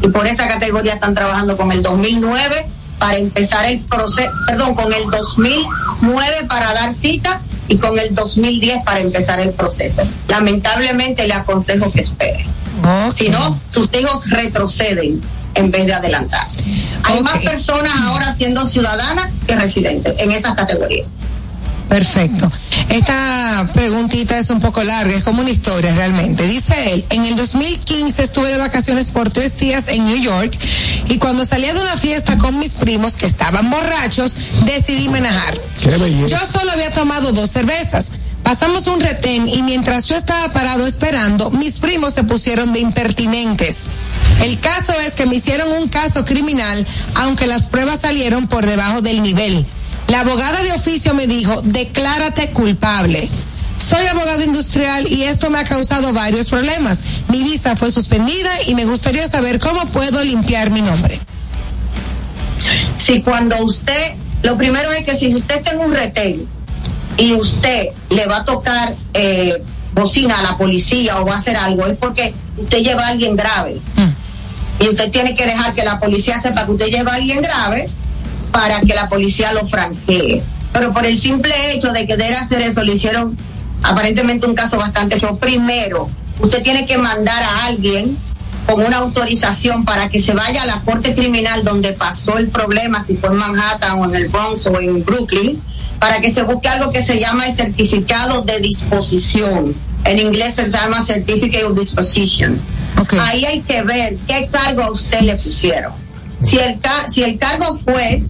y 0.03 0.09
por 0.09 0.27
esa 0.27 0.49
categoría 0.49 0.95
están 0.95 1.15
trabajando 1.15 1.57
con 1.57 1.71
el 1.71 1.81
2009 1.81 2.78
para 2.99 3.17
empezar 3.17 3.65
el 3.67 3.81
proceso, 3.81 4.31
perdón, 4.47 4.75
con 4.75 4.93
el 4.93 5.11
2009 5.11 6.47
para 6.49 6.73
dar 6.73 6.93
cita 6.93 7.41
y 7.69 7.77
con 7.77 7.99
el 7.99 8.15
2010 8.15 8.83
para 8.85 9.01
empezar 9.01 9.41
el 9.41 9.51
proceso. 9.51 10.03
Lamentablemente 10.29 11.27
le 11.27 11.35
aconsejo 11.35 11.93
que 11.93 12.01
espere. 12.01 12.47
Si 13.15 13.29
no, 13.29 13.61
sus 13.71 13.89
hijos 13.95 14.31
retroceden 14.31 15.21
en 15.55 15.71
vez 15.71 15.87
de 15.87 15.95
adelantar. 15.95 16.47
Hay 17.03 17.23
más 17.23 17.39
personas 17.39 17.93
ahora 18.03 18.33
siendo 18.33 18.67
ciudadanas 18.67 19.31
que 19.47 19.57
residentes 19.57 20.15
en 20.19 20.31
esa 20.31 20.55
categoría. 20.55 21.05
Perfecto. 21.89 22.51
Esta 22.89 23.69
preguntita 23.75 24.39
es 24.39 24.49
un 24.49 24.61
poco 24.61 24.83
larga, 24.83 25.15
es 25.15 25.23
como 25.23 25.43
una 25.43 25.51
historia 25.51 25.95
realmente. 25.95 26.47
Dice 26.47 26.95
él, 26.95 27.05
en 27.11 27.27
el 27.27 27.37
2015 27.37 28.23
estuve 28.23 28.49
de 28.49 28.57
vacaciones 28.57 29.11
por 29.11 29.31
tres 29.31 29.59
días 29.59 29.89
en 29.89 30.07
New 30.07 30.17
York 30.17 30.57
y 31.09 31.19
cuando 31.19 31.45
salía 31.45 31.75
de 31.75 31.81
una 31.81 31.97
fiesta 31.99 32.39
con 32.39 32.59
mis 32.59 32.77
primos 32.77 33.17
que 33.17 33.27
estaban 33.27 33.71
borrachos, 33.71 34.37
decidí 34.65 35.09
manejar. 35.09 35.59
Yo 36.29 36.39
solo 36.51 36.73
había 36.73 36.93
tomado 36.93 37.33
dos 37.33 37.51
cervezas. 37.51 38.13
Pasamos 38.43 38.87
un 38.87 39.01
retén 39.01 39.47
y 39.47 39.63
mientras 39.63 40.07
yo 40.07 40.17
estaba 40.17 40.51
parado 40.55 40.87
esperando, 40.87 41.51
mis 41.51 41.79
primos 41.81 42.15
se 42.15 42.25
pusieron 42.25 42.73
de 42.73 42.81
impertinentes. 42.81 43.89
El 44.43 44.59
caso 44.61 44.95
es 45.07 45.15
que 45.15 45.27
me 45.27 45.35
hicieron 45.35 45.71
un 45.73 45.89
caso 45.89 46.25
criminal, 46.25 46.87
aunque 47.15 47.47
las 47.47 47.67
pruebas 47.67 48.01
salieron 48.01 48.47
por 48.47 48.65
debajo 48.65 49.03
del 49.03 49.23
nivel. 49.23 49.67
La 50.09 50.21
abogada 50.21 50.63
de 50.63 50.73
oficio 50.73 51.15
me 51.15 51.27
dijo, 51.27 51.61
declárate 51.63 52.51
culpable. 52.51 53.29
Soy 53.77 54.07
abogado 54.07 54.43
industrial 54.43 55.07
y 55.07 55.25
esto 55.25 55.51
me 55.51 55.59
ha 55.59 55.65
causado 55.65 56.13
varios 56.13 56.49
problemas. 56.49 57.05
Mi 57.29 57.43
visa 57.43 57.77
fue 57.77 57.91
suspendida 57.91 58.51
y 58.67 58.75
me 58.75 58.85
gustaría 58.85 59.29
saber 59.29 59.61
cómo 59.61 59.85
puedo 59.87 60.23
limpiar 60.25 60.71
mi 60.71 60.83
nombre. 60.83 61.21
Si 62.99 63.21
cuando 63.23 63.63
usted, 63.63 64.15
lo 64.43 64.57
primero 64.57 64.91
es 64.93 65.05
que 65.05 65.17
si 65.17 65.35
usted 65.35 65.57
está 65.57 65.73
en 65.73 65.81
un 65.81 65.95
retén 65.95 66.49
y 67.17 67.33
usted 67.33 67.89
le 68.11 68.27
va 68.27 68.39
a 68.39 68.45
tocar 68.45 68.97
eh, 69.15 69.63
bocina 69.93 70.39
a 70.39 70.43
la 70.43 70.57
policía 70.57 71.21
o 71.21 71.27
va 71.27 71.35
a 71.35 71.39
hacer 71.39 71.57
algo, 71.57 71.87
es 71.87 71.97
porque 71.99 72.35
usted 72.57 72.79
lleva 72.79 73.05
a 73.05 73.09
alguien 73.09 73.37
grave. 73.37 73.81
Y 74.81 74.89
usted 74.89 75.11
tiene 75.11 75.35
que 75.35 75.45
dejar 75.45 75.75
que 75.75 75.85
la 75.85 76.01
policía 76.01 76.41
sepa 76.41 76.65
que 76.65 76.73
usted 76.73 76.87
lleva 76.87 77.13
a 77.13 77.17
alguien 77.17 77.43
grave 77.43 77.89
para 78.53 78.81
que 78.81 78.95
la 78.95 79.09
policía 79.09 79.53
lo 79.53 79.67
franquee. 79.67 80.43
Pero 80.73 80.93
por 80.93 81.07
el 81.07 81.19
simple 81.19 81.53
hecho 81.73 81.93
de 81.93 82.07
que 82.07 82.17
debe 82.17 82.37
hacer 82.37 82.61
eso, 82.63 82.83
le 82.83 82.95
hicieron 82.95 83.37
aparentemente 83.83 84.47
un 84.47 84.55
caso 84.55 84.77
bastante 84.77 85.17
eso. 85.17 85.37
Primero, 85.39 86.09
usted 86.41 86.63
tiene 86.63 86.87
que 86.87 86.99
mandar 86.99 87.43
a 87.43 87.67
alguien 87.67 88.17
con 88.67 88.85
una 88.85 88.99
autorización 88.99 89.85
para 89.87 90.11
que 90.11 90.21
se 90.21 90.35
vaya 90.35 90.63
a 90.63 90.67
la 90.67 90.81
corte 90.83 91.15
criminal 91.15 91.65
donde 91.65 91.95
pasó 91.95 92.37
el 92.37 92.49
problema, 92.49 93.03
si 93.03 93.17
fue 93.17 93.31
en 93.31 93.37
Manhattan 93.37 93.99
o 93.99 94.05
en 94.05 94.15
el 94.15 94.29
Bronx 94.29 94.67
o 94.67 94.79
en 94.79 95.03
Brooklyn, 95.05 95.61
para 95.99 96.21
que 96.21 96.31
se 96.33 96.43
busque 96.43 96.69
algo 96.69 96.93
que 96.93 97.03
se 97.03 97.19
llama 97.19 97.47
el 97.47 97.55
certificado 97.55 98.43
de 98.43 98.61
disposición. 98.61 99.75
En 100.05 100.19
inglés 100.19 100.55
se 100.55 100.69
llama 100.71 101.03
Certificate 101.03 101.65
of 101.65 101.77
Disposition. 101.79 102.61
Ahí 103.21 103.45
hay 103.47 103.61
que 103.63 103.83
ver 103.83 104.17
qué 104.29 104.47
cargo 104.51 104.83
a 104.83 104.91
usted 104.93 105.21
le 105.23 105.37
pusieron. 105.37 105.93
Si 106.45 106.59
el, 106.59 106.79
ca- 106.79 107.07
si 107.11 107.23
el 107.25 107.39
cargo 107.39 107.77
fue 107.79 108.23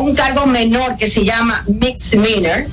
un 0.00 0.14
cargo 0.14 0.46
menor 0.46 0.96
que 0.96 1.10
se 1.10 1.24
llama 1.24 1.64
misdemeanor, 1.66 2.66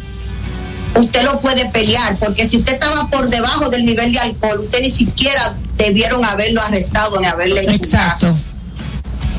usted 0.96 1.24
lo 1.24 1.40
puede 1.40 1.66
pelear, 1.70 2.18
porque 2.18 2.48
si 2.48 2.58
usted 2.58 2.74
estaba 2.74 3.08
por 3.08 3.30
debajo 3.30 3.70
del 3.70 3.86
nivel 3.86 4.14
de 4.14 4.20
alcohol, 4.20 4.62
usted 4.62 4.82
ni 4.82 4.92
siquiera 4.92 5.56
debieron 5.78 6.24
haberlo 6.24 6.62
arrestado 6.62 7.20
ni 7.20 7.26
haberle 7.26 7.62
hecho 7.62 7.72
Exacto. 7.72 8.36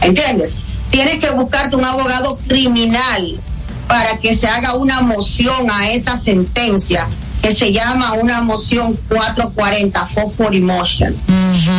¿Entiendes? 0.00 0.58
Tienes 0.90 1.18
que 1.18 1.30
buscarte 1.30 1.76
un 1.76 1.84
abogado 1.84 2.38
criminal 2.46 3.40
para 3.88 4.18
que 4.18 4.36
se 4.36 4.48
haga 4.48 4.74
una 4.74 5.00
moción 5.00 5.70
a 5.70 5.90
esa 5.90 6.16
sentencia 6.16 7.08
que 7.42 7.54
se 7.54 7.72
llama 7.72 8.14
una 8.14 8.40
moción 8.40 8.98
440, 9.08 10.00
440 10.00 10.72
motion. 10.72 11.16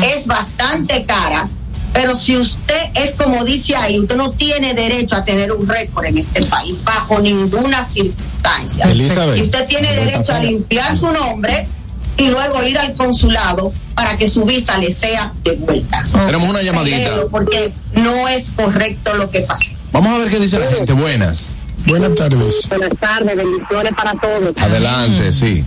Es 0.04 0.28
bastante 0.28 1.06
cara, 1.06 1.50
pero 1.96 2.14
si 2.20 2.36
usted 2.36 2.90
es 2.94 3.14
como 3.14 3.46
dice 3.46 3.74
ahí, 3.74 3.98
usted 3.98 4.18
no 4.18 4.32
tiene 4.32 4.74
derecho 4.74 5.16
a 5.16 5.24
tener 5.24 5.54
un 5.54 5.66
récord 5.66 6.04
en 6.04 6.18
este 6.18 6.44
país 6.44 6.84
bajo 6.84 7.20
ninguna 7.20 7.86
circunstancia. 7.86 8.86
Elizabeth. 8.92 9.38
Y 9.38 9.44
usted 9.44 9.66
tiene 9.66 9.94
derecho 9.94 10.34
a 10.34 10.40
limpiar 10.40 10.94
su 10.98 11.10
nombre 11.10 11.70
y 12.18 12.28
luego 12.28 12.62
ir 12.64 12.78
al 12.78 12.94
consulado 12.96 13.72
para 13.96 14.18
que 14.18 14.30
su 14.30 14.44
visa 14.44 14.78
le 14.78 14.92
sea 14.92 15.32
devuelta. 15.42 16.04
Tenemos 16.12 16.50
una 16.50 16.62
llamadita. 16.62 17.28
Porque 17.32 17.72
no 17.94 18.28
es 18.28 18.50
correcto 18.50 19.14
lo 19.14 19.30
que 19.30 19.40
pasó. 19.42 19.64
Vamos 19.94 20.12
a 20.12 20.18
ver 20.18 20.30
qué 20.30 20.40
dice 20.42 20.60
la 20.60 20.68
gente. 20.68 20.92
Buenas. 20.92 21.54
Buenas 21.86 22.16
tardes. 22.16 22.68
Buenas 22.70 22.98
tardes, 23.00 23.36
bendiciones 23.36 23.92
para 23.94 24.14
todos. 24.14 24.58
Adelante, 24.58 25.32
sí. 25.32 25.64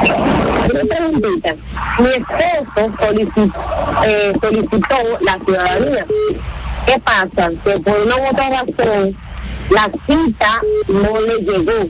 Una 0.00 0.94
preguntita. 0.94 1.56
Mi 1.98 2.08
esposo 2.10 2.94
solicitó, 3.00 3.64
eh, 4.06 4.32
solicitó 4.40 4.96
la 5.22 5.38
ciudadanía. 5.44 6.06
¿Qué 6.86 7.00
pasa? 7.00 7.50
Que 7.64 7.80
por 7.80 7.98
una 8.00 8.16
u 8.16 8.26
otra 8.30 8.48
razón 8.50 9.16
la 9.70 9.90
cita 10.06 10.60
no 10.86 11.20
le 11.20 11.38
llegó. 11.38 11.88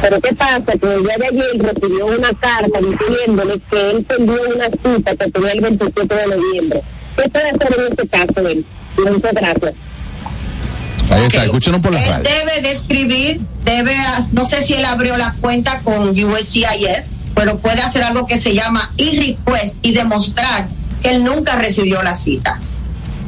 Pero 0.00 0.20
¿qué 0.20 0.34
pasa? 0.34 0.64
Que 0.64 0.94
el 0.94 1.02
día 1.02 1.16
de 1.18 1.26
ayer 1.26 1.58
recibió 1.58 2.06
una 2.06 2.32
carta 2.32 2.78
diciéndole 2.80 3.60
que 3.70 3.90
él 3.90 4.06
tenía 4.06 4.40
una 4.54 4.64
cita 4.64 5.14
que 5.14 5.30
tenía 5.30 5.52
el 5.52 5.60
27 5.60 6.14
de 6.14 6.26
noviembre. 6.26 6.82
¿Qué 7.16 7.28
puede 7.28 7.50
hacer 7.50 7.76
en 7.78 7.92
este 7.92 8.08
caso 8.08 8.48
él? 8.48 8.64
Muchas 8.96 9.34
gracias. 9.34 9.74
Ahí 11.12 11.24
está, 11.24 11.44
escúchenos 11.44 11.80
por 11.80 11.92
la 11.92 12.02
Él 12.02 12.10
radio. 12.10 12.30
debe 12.30 12.62
de 12.62 12.72
escribir, 12.72 13.40
debe, 13.64 13.94
no 14.32 14.46
sé 14.46 14.64
si 14.64 14.74
él 14.74 14.84
abrió 14.84 15.16
la 15.16 15.34
cuenta 15.40 15.80
con 15.80 16.08
USCIS, 16.10 17.16
pero 17.34 17.58
puede 17.58 17.80
hacer 17.82 18.04
algo 18.04 18.26
que 18.26 18.38
se 18.38 18.54
llama 18.54 18.92
e-request 18.96 19.76
y 19.82 19.92
demostrar 19.92 20.68
que 21.02 21.10
él 21.10 21.24
nunca 21.24 21.56
recibió 21.56 22.02
la 22.02 22.14
cita. 22.14 22.58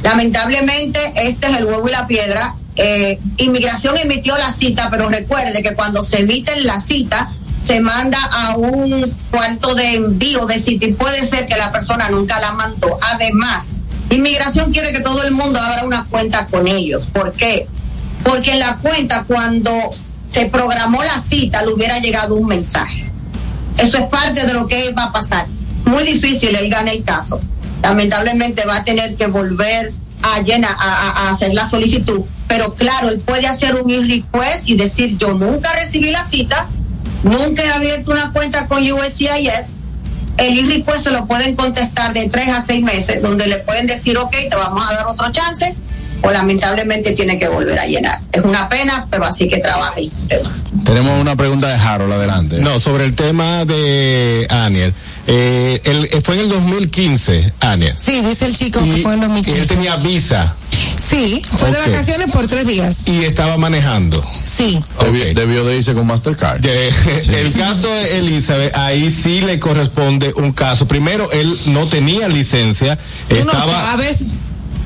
Lamentablemente, 0.03 0.99
este 1.15 1.47
es 1.47 1.57
el 1.57 1.65
huevo 1.65 1.87
y 1.87 1.91
la 1.91 2.07
piedra. 2.07 2.55
Eh, 2.75 3.19
inmigración 3.37 3.97
emitió 3.97 4.37
la 4.37 4.51
cita, 4.51 4.89
pero 4.89 5.09
recuerde 5.09 5.63
que 5.63 5.73
cuando 5.75 6.03
se 6.03 6.19
emite 6.21 6.59
la 6.61 6.79
cita, 6.79 7.31
se 7.59 7.79
manda 7.79 8.19
a 8.31 8.55
un 8.57 9.11
cuarto 9.31 9.73
de 9.73 9.95
envío 9.95 10.45
de 10.45 10.59
cita 10.59 10.85
y 10.85 10.93
puede 10.93 11.25
ser 11.25 11.47
que 11.47 11.57
la 11.57 11.71
persona 11.71 12.09
nunca 12.09 12.39
la 12.39 12.51
mandó. 12.51 12.99
Además, 13.01 13.77
inmigración 14.09 14.71
quiere 14.71 14.91
que 14.91 14.99
todo 14.99 15.23
el 15.23 15.31
mundo 15.31 15.59
abra 15.59 15.83
una 15.83 16.05
cuenta 16.05 16.45
con 16.47 16.67
ellos. 16.67 17.07
¿Por 17.11 17.33
qué? 17.33 17.67
Porque 18.25 18.53
en 18.53 18.59
la 18.59 18.75
cuenta, 18.77 19.23
cuando 19.25 19.71
se 20.27 20.47
programó 20.47 21.03
la 21.03 21.19
cita, 21.19 21.61
le 21.61 21.71
hubiera 21.71 21.99
llegado 21.99 22.35
un 22.35 22.47
mensaje. 22.47 23.09
Eso 23.77 23.97
es 23.97 24.05
parte 24.07 24.45
de 24.45 24.53
lo 24.53 24.67
que 24.67 24.91
va 24.93 25.05
a 25.05 25.11
pasar. 25.11 25.47
Muy 25.85 26.03
difícil 26.03 26.55
él 26.55 26.69
gane 26.69 26.91
el 26.91 27.03
caso. 27.03 27.39
Lamentablemente 27.83 28.65
va 28.65 28.77
a 28.77 28.83
tener 28.83 29.15
que 29.15 29.27
volver 29.27 29.93
a 30.23 30.37
a, 30.67 31.29
hacer 31.29 31.53
la 31.53 31.69
solicitud. 31.69 32.21
Pero 32.47 32.73
claro, 32.73 33.09
él 33.09 33.19
puede 33.19 33.47
hacer 33.47 33.75
un 33.75 33.89
e-request 33.91 34.67
y 34.67 34.75
decir 34.75 35.17
yo 35.17 35.33
nunca 35.33 35.71
recibí 35.73 36.09
la 36.09 36.23
cita, 36.23 36.67
nunca 37.23 37.63
he 37.63 37.71
abierto 37.71 38.11
una 38.11 38.31
cuenta 38.31 38.67
con 38.67 38.91
USCIS. 38.91 39.75
El 40.37 40.59
e-request 40.59 41.03
se 41.03 41.11
lo 41.11 41.27
pueden 41.27 41.55
contestar 41.55 42.13
de 42.13 42.27
tres 42.27 42.49
a 42.49 42.61
seis 42.61 42.83
meses, 42.83 43.21
donde 43.21 43.47
le 43.47 43.57
pueden 43.57 43.85
decir, 43.85 44.17
ok, 44.17 44.35
te 44.49 44.55
vamos 44.55 44.89
a 44.89 44.95
dar 44.95 45.07
otro 45.07 45.31
chance, 45.31 45.75
o 46.21 46.31
lamentablemente 46.31 47.11
tiene 47.13 47.37
que 47.39 47.47
volver 47.47 47.77
a 47.79 47.85
llenar. 47.85 48.19
Es 48.31 48.43
una 48.43 48.67
pena, 48.69 49.05
pero 49.09 49.25
así 49.25 49.47
que 49.47 49.57
trabaja 49.59 49.93
el 49.99 50.09
sistema. 50.09 50.51
Tenemos 50.83 51.19
una 51.19 51.35
pregunta 51.35 51.67
de 51.67 51.75
Harold, 51.75 52.13
adelante. 52.13 52.59
No, 52.59 52.79
sobre 52.79 53.05
el 53.05 53.13
tema 53.15 53.65
de 53.65 54.47
Aniel. 54.49 54.93
Eh, 55.27 55.81
él, 55.83 56.09
eh, 56.11 56.21
fue 56.23 56.35
en 56.35 56.41
el 56.41 56.49
2015, 56.49 57.53
Aniel. 57.59 57.93
Sí, 57.97 58.21
dice 58.21 58.45
el 58.45 58.55
chico 58.55 58.83
que 58.83 59.01
fue 59.01 59.13
en 59.13 59.19
Y 59.19 59.21
2015. 59.21 59.61
él 59.61 59.67
tenía 59.67 59.95
visa 59.97 60.55
Sí, 60.97 61.41
fue 61.57 61.71
de 61.71 61.77
vacaciones 61.77 62.29
por 62.31 62.47
tres 62.47 62.65
días. 62.65 63.07
y 63.07 63.23
estaba 63.25 63.57
manejando. 63.57 64.25
Sí. 64.41 64.81
Debió, 64.99 65.33
debió 65.33 65.63
de 65.65 65.77
irse 65.77 65.93
con 65.93 66.07
Mastercard. 66.07 66.65
El 66.65 67.53
caso 67.53 67.89
de 67.89 68.17
Elizabeth, 68.19 68.75
ahí 68.75 69.11
sí 69.11 69.41
le 69.41 69.59
corresponde 69.59 70.33
un 70.35 70.51
caso. 70.53 70.87
Primero, 70.87 71.31
él 71.31 71.53
no 71.67 71.85
tenía 71.85 72.27
licencia. 72.27 72.97
Tú 73.29 73.35
no 73.35 73.51
estaba, 73.51 73.91
sabes. 73.91 74.31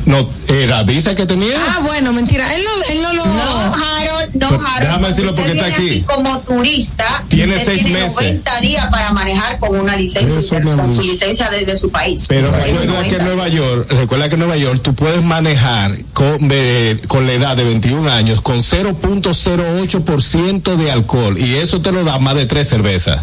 No, 0.06 0.28
era 0.48 0.82
visa 0.84 1.14
que 1.14 1.26
tenía. 1.26 1.56
Ah, 1.58 1.80
bueno, 1.86 2.14
mentira. 2.14 2.56
Él 2.56 2.64
no, 2.64 2.70
él 2.94 3.02
no 3.04 3.14
lo. 3.14 3.26
No, 3.26 3.76
Harold, 3.76 4.34
no, 4.36 4.48
Pero 4.50 4.62
Harold. 4.66 4.80
déjame 4.82 5.08
decirlo 5.10 5.36
porque 5.36 5.52
está 5.52 5.66
aquí. 5.68 6.02
Como 6.02 6.40
turista, 6.40 7.24
Tiene 7.28 7.64
seis 7.64 7.84
tiene 7.84 8.00
meses. 8.06 8.16
90 8.16 8.62
días 8.62 8.88
para 8.88 9.12
manejar 9.14 9.60
con 9.60 9.78
una 9.80 9.96
licencia, 9.98 10.62
con 10.62 10.96
su 10.96 11.02
licencia 11.04 11.50
de, 11.50 11.66
de 11.66 11.78
su 11.78 11.92
país. 11.92 12.26
Pero 12.28 12.48
Su 12.48 12.54
país 12.54 12.74
recuerda 12.80 13.04
que 13.04 13.18
90. 13.18 13.18
en 13.18 13.26
Nueva 13.26 13.48
York, 13.50 13.92
recuerda 13.92 14.30
que 14.30 14.34
en 14.36 14.40
Nueva 14.40 14.58
York 14.58 14.80
tú 14.82 14.96
puedes 14.96 15.22
manejar 15.24 15.96
con, 16.14 16.38
eh, 16.50 16.98
con 17.08 17.28
la 17.28 17.34
edad 17.34 17.56
de 17.58 17.66
21 17.66 18.10
años 18.12 18.42
con 18.42 18.62
0.08% 18.64 20.76
de 20.76 20.92
alcohol 20.92 21.38
y 21.38 21.56
eso 21.56 21.82
te 21.82 21.92
lo 21.92 22.04
da 22.04 22.20
más 22.20 22.36
de 22.36 22.46
tres 22.46 22.68
cervezas. 22.70 23.22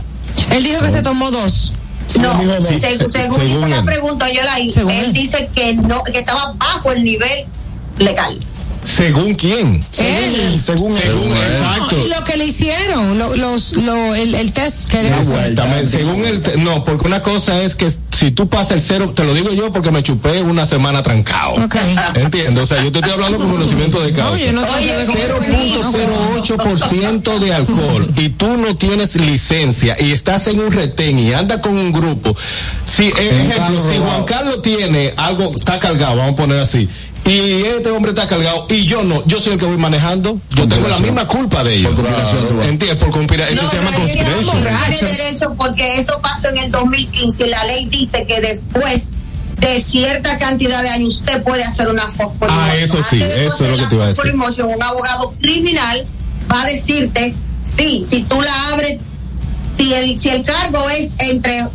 Él 0.50 0.62
dijo 0.62 0.80
que 0.80 0.90
se 0.90 1.02
tomó 1.02 1.30
dos. 1.30 1.72
No, 2.20 2.62
Sí, 2.62 2.78
según, 2.78 3.12
según 3.12 3.34
según 3.34 3.48
hizo 3.48 3.66
la 3.68 3.82
pregunta, 3.82 4.32
yo 4.32 4.42
la 4.42 4.60
hice. 4.60 4.80
Él 4.82 4.90
él. 4.90 5.12
dice 5.12 5.50
que 5.54 5.74
no, 5.74 6.02
que 6.04 6.20
estaba 6.20 6.52
bajo 6.56 6.92
el 6.92 7.04
nivel 7.04 7.44
legal. 7.98 8.38
¿Según 8.84 9.34
quién? 9.34 9.84
Él. 9.98 10.60
Según 10.60 10.96
él. 10.96 11.32
Exacto. 11.32 11.96
Y 11.98 12.08
lo 12.08 12.22
que 12.24 12.36
le 12.36 12.44
hicieron, 12.46 13.18
lo, 13.18 13.34
los, 13.34 13.76
lo, 13.76 14.14
el, 14.14 14.34
el 14.34 14.52
test 14.52 14.88
que 14.88 15.02
le 15.02 15.08
Exactamente. 15.08 15.88
Según 15.88 16.24
el, 16.24 16.42
no, 16.62 16.84
porque 16.84 17.06
una 17.08 17.20
cosa 17.20 17.60
es 17.62 17.74
que 17.74 17.90
si 18.16 18.30
tú 18.30 18.48
pasas 18.48 18.70
el 18.72 18.80
cero, 18.80 19.12
te 19.14 19.24
lo 19.24 19.34
digo 19.34 19.52
yo 19.52 19.70
porque 19.70 19.90
me 19.90 20.02
chupé 20.02 20.40
una 20.40 20.64
semana 20.64 21.02
trancado. 21.02 21.56
Ok. 21.62 21.76
Entiendo, 22.14 22.62
o 22.62 22.66
sea, 22.66 22.82
yo 22.82 22.90
te 22.90 23.00
estoy 23.00 23.12
hablando 23.12 23.36
con 23.36 23.50
conocimiento 23.50 24.00
de 24.00 24.12
causa. 24.12 24.32
Oye, 24.32 24.54
no 24.54 24.64
eso. 24.64 25.12
0.08% 25.12 27.38
de 27.38 27.52
alcohol 27.52 28.08
y 28.16 28.30
tú 28.30 28.56
no 28.56 28.74
tienes 28.74 29.16
licencia 29.16 29.98
y 30.00 30.12
estás 30.12 30.48
en 30.48 30.60
un 30.60 30.72
retén 30.72 31.18
y 31.18 31.34
andas 31.34 31.60
con 31.60 31.76
un 31.76 31.92
grupo. 31.92 32.34
Si, 32.86 33.08
ejemplo, 33.08 33.82
si 33.86 33.98
Juan 33.98 34.24
Carlos 34.24 34.62
tiene 34.62 35.12
algo, 35.18 35.50
está 35.50 35.78
cargado, 35.78 36.16
vamos 36.16 36.32
a 36.32 36.36
poner 36.36 36.60
así. 36.60 36.88
Y 37.26 37.64
este 37.64 37.90
hombre 37.90 38.10
está 38.12 38.26
cargado 38.28 38.66
y 38.68 38.84
yo 38.84 39.02
no, 39.02 39.24
yo 39.26 39.40
soy 39.40 39.54
el 39.54 39.58
que 39.58 39.66
voy 39.66 39.76
manejando, 39.76 40.40
yo 40.50 40.68
tengo 40.68 40.86
la 40.86 40.98
misma 41.00 41.26
culpa 41.26 41.64
de 41.64 41.74
ellos. 41.74 41.92
¿Entiendes? 42.62 42.96
Por 42.98 43.10
conspiración. 43.10 43.58
Eso 43.58 43.70
se 43.70 43.76
llama 43.76 43.90
no 43.90 43.98
conspiración. 43.98 45.16
derecho 45.16 45.54
porque 45.58 45.98
eso 45.98 46.20
pasó 46.20 46.48
en 46.48 46.58
el 46.58 46.70
2015 46.70 47.46
y 47.46 47.50
la 47.50 47.64
ley 47.64 47.86
dice 47.86 48.26
que 48.26 48.40
después 48.40 49.06
de 49.58 49.82
cierta 49.82 50.38
cantidad 50.38 50.82
de 50.82 50.90
años 50.90 51.16
usted 51.16 51.42
puede 51.42 51.64
hacer 51.64 51.88
una 51.88 52.12
fosforimoción. 52.12 52.70
Ah, 52.70 52.76
eso 52.76 53.02
sí, 53.02 53.20
eso 53.20 53.64
es 53.64 53.70
lo 53.70 53.76
que 53.76 53.86
te 53.86 53.94
iba 53.94 54.04
a 54.04 54.08
decir. 54.08 54.34
Un 54.34 54.82
abogado 54.82 55.34
criminal 55.40 56.06
va 56.52 56.62
a 56.62 56.66
decirte, 56.66 57.34
sí, 57.62 58.04
si 58.04 58.22
tú 58.24 58.40
la 58.40 58.70
abres, 58.70 59.00
si 59.76 59.92
el, 59.94 60.18
si 60.18 60.28
el 60.28 60.42
cargo 60.42 60.88
es 60.90 61.10
entre, 61.18 61.66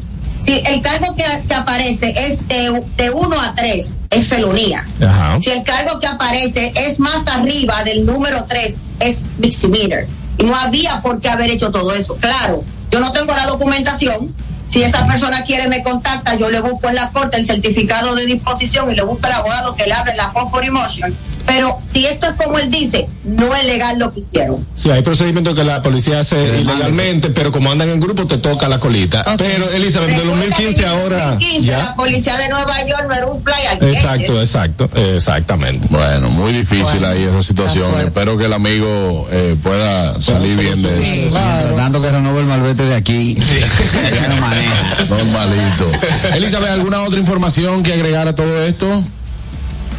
si 0.46 0.62
el 0.66 0.82
cargo 0.82 1.16
que, 1.16 1.24
que 1.48 1.54
aparece 1.54 2.14
es 2.18 2.48
de, 2.48 2.84
de 2.98 3.10
1 3.10 3.42
a 3.42 3.54
3, 3.56 3.96
es 4.10 4.28
felonía. 4.28 4.86
Ajá. 5.02 5.40
Si 5.42 5.52
el 5.52 5.64
cargo 5.64 6.00
que 6.00 6.08
aparece 6.08 6.74
es 6.76 7.00
más 7.00 7.28
arriba 7.28 7.84
del 7.84 8.06
número 8.06 8.46
3, 8.48 8.76
es 9.00 9.24
misdemeanor. 9.38 10.08
Y 10.38 10.44
no 10.44 10.56
había 10.56 11.02
por 11.02 11.20
qué 11.20 11.30
haber 11.30 11.50
hecho 11.50 11.72
todo 11.72 11.94
eso. 11.94 12.16
Claro, 12.16 12.64
yo 12.90 13.00
no 13.00 13.12
tengo 13.12 13.34
la 13.36 13.46
documentación. 13.46 14.34
Si 14.68 14.82
esa 14.82 15.06
persona 15.06 15.44
quiere 15.44 15.68
me 15.68 15.84
contacta, 15.84 16.36
yo 16.36 16.50
le 16.50 16.62
busco 16.62 16.88
en 16.88 16.96
la 16.96 17.12
corte 17.12 17.38
el 17.38 17.46
certificado 17.46 18.16
de 18.16 18.26
disposición 18.26 18.90
y 18.90 18.96
le 18.96 19.04
busco 19.04 19.28
al 19.28 19.34
abogado 19.34 19.76
que 19.76 19.86
le 19.86 19.94
abre 19.94 20.16
la 20.16 20.32
fosforimotion. 20.32 21.14
Pero 21.46 21.80
si 21.92 22.06
esto 22.06 22.28
es 22.28 22.34
como 22.34 22.60
él 22.60 22.70
dice, 22.72 23.08
no 23.24 23.56
es 23.56 23.66
legal 23.66 24.00
lo 24.00 24.14
que 24.14 24.22
hicieron. 24.22 24.66
Sí, 24.76 24.90
hay 24.90 25.02
procedimientos 25.02 25.56
que 25.56 25.64
la 25.64 25.82
policía 25.82 26.20
hace 26.20 26.60
ilegalmente, 26.62 27.30
pero 27.30 27.52
como 27.52 27.72
andan 27.72 27.90
en 27.90 28.00
grupo 28.00 28.26
te 28.28 28.38
toca 28.38 28.68
la 28.68 28.80
colita. 28.80 29.24
Pero 29.38 29.70
Elizabeth, 29.72 30.10
de 30.10 30.18
Recuerda 30.18 30.40
2015 30.40 30.82
que 30.82 30.86
en 30.86 30.94
el 30.94 31.00
ahora 31.00 31.26
2015 31.32 31.66
ya. 31.66 31.78
la 31.78 31.96
policía 31.96 32.38
de 32.38 32.50
Nueva 32.50 32.88
York 32.88 33.06
no 33.08 33.14
era 33.14 33.28
un 33.28 33.44
fly 33.44 33.66
al 33.70 33.84
Exacto, 33.90 34.40
exacto, 34.40 34.90
exactamente. 34.96 35.88
Bueno, 35.90 36.30
muy 36.30 36.54
difícil 36.54 37.04
ahí 37.06 37.24
esa 37.24 37.42
situación. 37.42 38.00
Espero 38.02 38.38
que 38.38 38.46
el 38.46 38.54
amigo 38.54 39.28
eh, 39.32 39.56
pueda 39.62 40.20
salir 40.20 40.58
bien 40.58 40.82
de 40.82 41.28
eso. 41.28 41.38
Tratando 41.38 42.02
que 42.02 42.12
renove 42.12 42.42
el 42.42 42.48
malvete 42.48 42.86
de 42.86 42.96
aquí. 42.96 43.38
Maneja. 44.40 45.06
Normalito. 45.10 45.92
Elizabeth, 46.36 46.72
¿alguna 46.72 47.02
otra 47.04 47.20
información 47.20 47.84
que 47.84 47.94
agregar 47.94 48.28
a 48.28 48.36
todo 48.36 48.64
esto? 48.64 49.04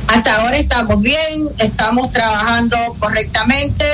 Hasta 0.08 0.36
ahora 0.36 0.56
estamos 0.56 1.00
bien, 1.00 1.48
estamos 1.58 2.12
trabajando 2.12 2.76
correctamente. 2.98 3.84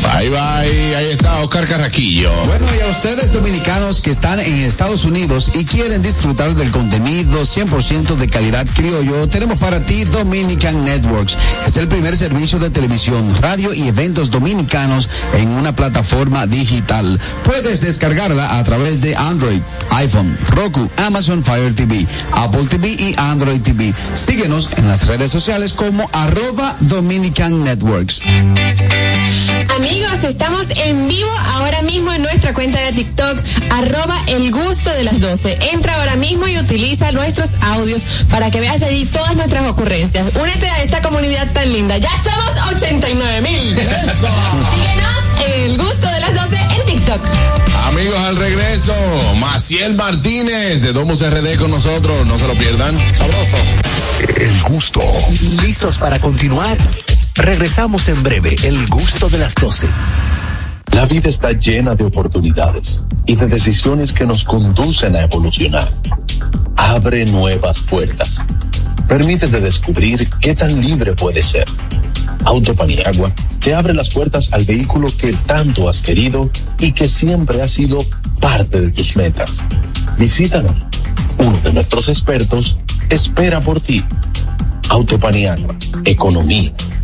Bye, 0.02 0.30
bye. 0.30 0.96
Ahí 0.96 1.10
está 1.12 1.40
Oscar 1.40 1.66
Carraquillo. 1.66 2.32
Bueno, 2.46 2.66
y 2.76 2.80
a 2.80 2.90
ustedes 2.90 3.32
dominicanos 3.32 4.00
que 4.00 4.10
están 4.10 4.40
en 4.40 4.54
Estados 4.54 5.04
Unidos 5.04 5.52
y 5.54 5.64
quieren 5.64 6.02
disfrutar 6.02 6.54
del 6.54 6.70
contenido 6.70 7.42
100% 7.42 8.16
de 8.16 8.28
calidad 8.28 8.66
criollo, 8.74 9.28
tenemos 9.28 9.58
para 9.58 9.84
ti 9.84 10.04
Dominican 10.04 10.84
Networks. 10.84 11.36
Es 11.66 11.76
el 11.76 11.88
primer 11.88 12.16
servicio 12.16 12.58
de 12.58 12.70
televisión, 12.70 13.34
radio 13.40 13.74
y 13.74 13.88
eventos 13.88 14.30
dominicanos 14.30 15.08
en 15.34 15.48
una 15.48 15.74
plataforma 15.74 16.46
digital. 16.46 17.20
Puedes 17.44 17.80
descargarla 17.80 18.58
a 18.58 18.64
través 18.64 19.00
de 19.00 19.14
Android, 19.16 19.60
iPhone, 19.90 20.36
Roku, 20.50 20.88
Amazon 20.96 21.44
Fire 21.44 21.74
TV, 21.74 22.06
Apple 22.32 22.64
TV 22.68 22.88
y 22.88 23.14
Android 23.18 23.60
TV. 23.60 23.94
Síguenos 24.14 24.70
en 24.76 24.88
las 24.88 25.06
redes 25.06 25.30
sociales 25.30 25.72
como 25.72 26.08
arroba 26.12 26.76
Dominican 26.80 27.64
Networks. 27.64 28.22
Amigos, 29.90 30.22
estamos 30.22 30.68
en 30.84 31.08
vivo 31.08 31.28
ahora 31.54 31.82
mismo 31.82 32.12
en 32.12 32.22
nuestra 32.22 32.54
cuenta 32.54 32.78
de 32.80 32.92
TikTok, 32.92 33.42
arroba 33.70 34.16
el 34.28 34.52
gusto 34.52 34.88
de 34.90 35.02
las 35.02 35.18
12. 35.18 35.56
Entra 35.72 35.96
ahora 35.96 36.14
mismo 36.14 36.46
y 36.46 36.56
utiliza 36.56 37.10
nuestros 37.10 37.56
audios 37.60 38.04
para 38.30 38.52
que 38.52 38.60
veas 38.60 38.84
allí 38.84 39.04
todas 39.06 39.34
nuestras 39.34 39.66
ocurrencias. 39.66 40.30
Únete 40.40 40.70
a 40.70 40.84
esta 40.84 41.02
comunidad 41.02 41.50
tan 41.52 41.72
linda. 41.72 41.98
Ya 41.98 42.10
somos 42.22 42.72
89 42.72 43.40
mil. 43.40 43.70
Síguenos 43.74 45.44
en 45.44 45.62
el 45.62 45.76
gusto 45.76 46.06
de 46.06 46.20
las 46.20 46.34
12 46.34 46.56
en 46.56 46.86
TikTok. 46.86 47.20
Amigos, 47.88 48.20
al 48.20 48.36
regreso, 48.36 48.94
Maciel 49.40 49.96
Martínez 49.96 50.82
de 50.82 50.92
Domus 50.92 51.28
RD 51.28 51.58
con 51.58 51.72
nosotros. 51.72 52.24
No 52.28 52.38
se 52.38 52.46
lo 52.46 52.56
pierdan. 52.56 52.96
Sabroso. 53.16 53.56
El 54.36 54.62
gusto. 54.62 55.02
¿Listos 55.60 55.98
para 55.98 56.20
continuar? 56.20 56.78
Regresamos 57.40 58.06
en 58.08 58.22
breve, 58.22 58.54
el 58.64 58.86
gusto 58.88 59.30
de 59.30 59.38
las 59.38 59.54
12. 59.54 59.86
La 60.92 61.06
vida 61.06 61.30
está 61.30 61.52
llena 61.52 61.94
de 61.94 62.04
oportunidades 62.04 63.02
y 63.24 63.34
de 63.34 63.46
decisiones 63.46 64.12
que 64.12 64.26
nos 64.26 64.44
conducen 64.44 65.16
a 65.16 65.22
evolucionar. 65.22 65.90
Abre 66.76 67.24
nuevas 67.24 67.80
puertas. 67.80 68.44
Permítete 69.08 69.58
descubrir 69.58 70.28
qué 70.38 70.54
tan 70.54 70.82
libre 70.82 71.14
puedes 71.14 71.46
ser. 71.46 71.64
Auto 72.44 72.74
Paniagua 72.74 73.32
te 73.58 73.74
abre 73.74 73.94
las 73.94 74.10
puertas 74.10 74.52
al 74.52 74.66
vehículo 74.66 75.08
que 75.16 75.32
tanto 75.32 75.88
has 75.88 76.02
querido 76.02 76.50
y 76.78 76.92
que 76.92 77.08
siempre 77.08 77.62
ha 77.62 77.68
sido 77.68 78.04
parte 78.38 78.82
de 78.82 78.90
tus 78.90 79.16
metas. 79.16 79.64
Visítanos. 80.18 80.76
Uno 81.38 81.58
de 81.64 81.72
nuestros 81.72 82.10
expertos 82.10 82.76
espera 83.08 83.62
por 83.62 83.80
ti. 83.80 84.04
Auto 84.90 85.18
Paniagua. 85.18 85.74
Economía, 86.04 86.72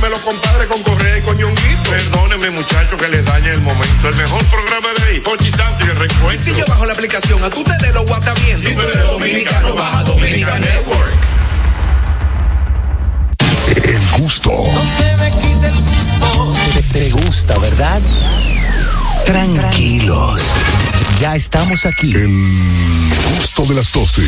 de 0.00 0.10
los 0.10 0.20
compadres 0.20 0.68
con 0.68 0.82
Correa 0.82 1.18
y 1.18 1.22
con 1.22 1.36
Ñonguito. 1.36 1.90
Perdónenme, 1.90 2.50
muchachos, 2.50 3.00
que 3.00 3.08
les 3.08 3.24
dañe 3.24 3.50
el 3.50 3.60
momento. 3.60 4.08
El 4.08 4.16
mejor 4.16 4.44
programa 4.46 4.88
de 4.98 5.10
ahí, 5.10 5.20
Pochi 5.20 5.50
Santo 5.50 5.86
y 5.86 5.90
el 5.90 5.96
recuento. 5.96 6.44
Si 6.44 6.54
yo 6.54 6.64
bajo 6.66 6.86
la 6.86 6.92
aplicación, 6.92 7.42
a 7.42 7.50
tú 7.50 7.64
te 7.64 7.76
de 7.86 7.92
lo 7.92 8.04
guata 8.04 8.34
bien. 8.34 8.58
Si 8.58 8.74
tú 8.74 8.80
eres 8.80 9.06
dominicano, 9.06 9.74
baja 9.74 10.02
Dominica 10.04 10.58
Network. 10.58 11.12
El 13.84 14.20
gusto. 14.20 14.50
Te, 16.74 16.82
te 16.82 17.10
gusta, 17.10 17.58
¿verdad? 17.58 18.00
Tranquilos. 19.24 20.42
Ya 21.20 21.36
estamos 21.36 21.86
aquí. 21.86 22.14
El 22.14 22.28
gusto 23.38 23.64
de 23.64 23.74
las 23.74 23.92
12. 23.92 24.22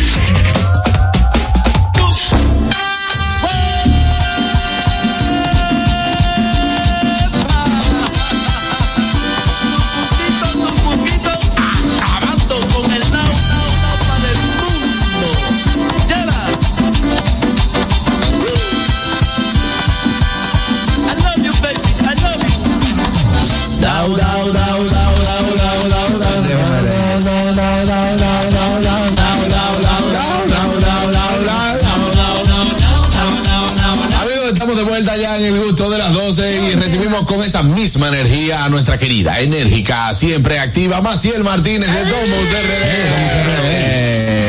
12 37.18 37.24
y 37.24 37.24
recibimos 37.24 37.26
con 37.26 37.42
esa 37.44 37.62
misma 37.62 38.08
energía 38.08 38.64
a 38.64 38.68
nuestra 38.68 38.98
querida, 38.98 39.40
enérgica, 39.40 40.12
siempre 40.14 40.58
activa, 40.58 41.00
Maciel 41.00 41.42
Martínez 41.42 41.90
de 41.90 42.04
Domus 42.04 42.50
RD. 42.50 44.47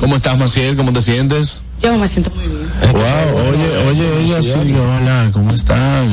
¿Cómo 0.00 0.16
estás, 0.16 0.38
Maciel? 0.38 0.76
¿Cómo 0.76 0.92
te 0.92 1.02
sientes? 1.02 1.62
Yo 1.80 1.96
me 1.98 2.06
siento 2.06 2.30
muy 2.30 2.46
bien. 2.46 2.70
Wow, 2.92 3.50
oye, 3.50 3.76
oye, 3.88 4.22
ella 4.24 4.42
sí, 4.42 4.72
hola, 4.72 5.30
¿cómo 5.32 5.52
están? 5.52 6.08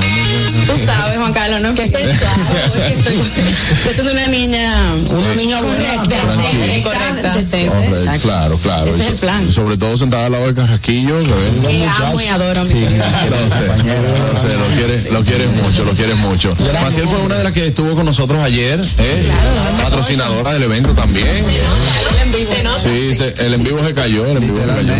Tú 0.65 0.73
sabes, 0.83 1.17
Juan 1.17 1.31
Carlos, 1.31 1.61
¿no? 1.61 1.75
Que 1.75 1.87
soy 1.87 2.01
estoy, 2.03 3.15
yo 3.85 3.93
soy 3.95 4.07
una 4.07 4.27
niña. 4.27 4.73
Una 5.11 5.35
niña 5.35 5.59
correcta, 5.59 6.17
correcta, 6.83 7.35
decente. 7.35 8.19
Claro, 8.21 8.57
claro. 8.57 8.89
Ese 8.89 9.01
es 9.01 9.07
el 9.09 9.15
plan. 9.15 9.47
y 9.47 9.51
sobre 9.51 9.77
todo 9.77 9.95
sentada 9.95 10.25
al 10.25 10.31
lado 10.31 10.45
del 10.45 10.55
carrasquillo, 10.55 11.19
que 11.23 11.87
amo 12.03 12.19
y 12.19 12.27
adoro 12.27 12.61
a 12.61 12.63
mi 12.63 12.69
Sí, 12.69 12.79
lo 12.79 13.49
sé, 13.49 13.67
lo 13.67 14.35
sé, 14.37 14.57
lo 14.57 14.67
quieres, 14.75 15.11
lo 15.11 15.23
quieres 15.23 15.51
mucho, 15.51 15.85
lo 15.85 15.91
quieres 15.93 16.17
mucho. 16.17 16.49
Maciel 16.81 17.07
fue 17.07 17.19
una 17.19 17.35
de 17.35 17.43
las 17.43 17.53
que 17.53 17.67
estuvo 17.67 17.93
con 17.95 18.05
nosotros 18.05 18.41
ayer, 18.41 18.79
¿eh? 18.79 19.29
patrocinadora 19.83 20.53
del 20.53 20.63
evento 20.63 20.95
también. 20.95 21.45
Sí, 22.81 23.13
se- 23.13 23.33
el 23.45 23.53
en 23.55 23.63
vivo 23.63 23.79
se 23.85 23.93
cayó, 23.93 24.25
el 24.25 24.37
en 24.37 24.43
vivo 24.43 24.57
se 24.59 24.65
cayó. 24.67 24.93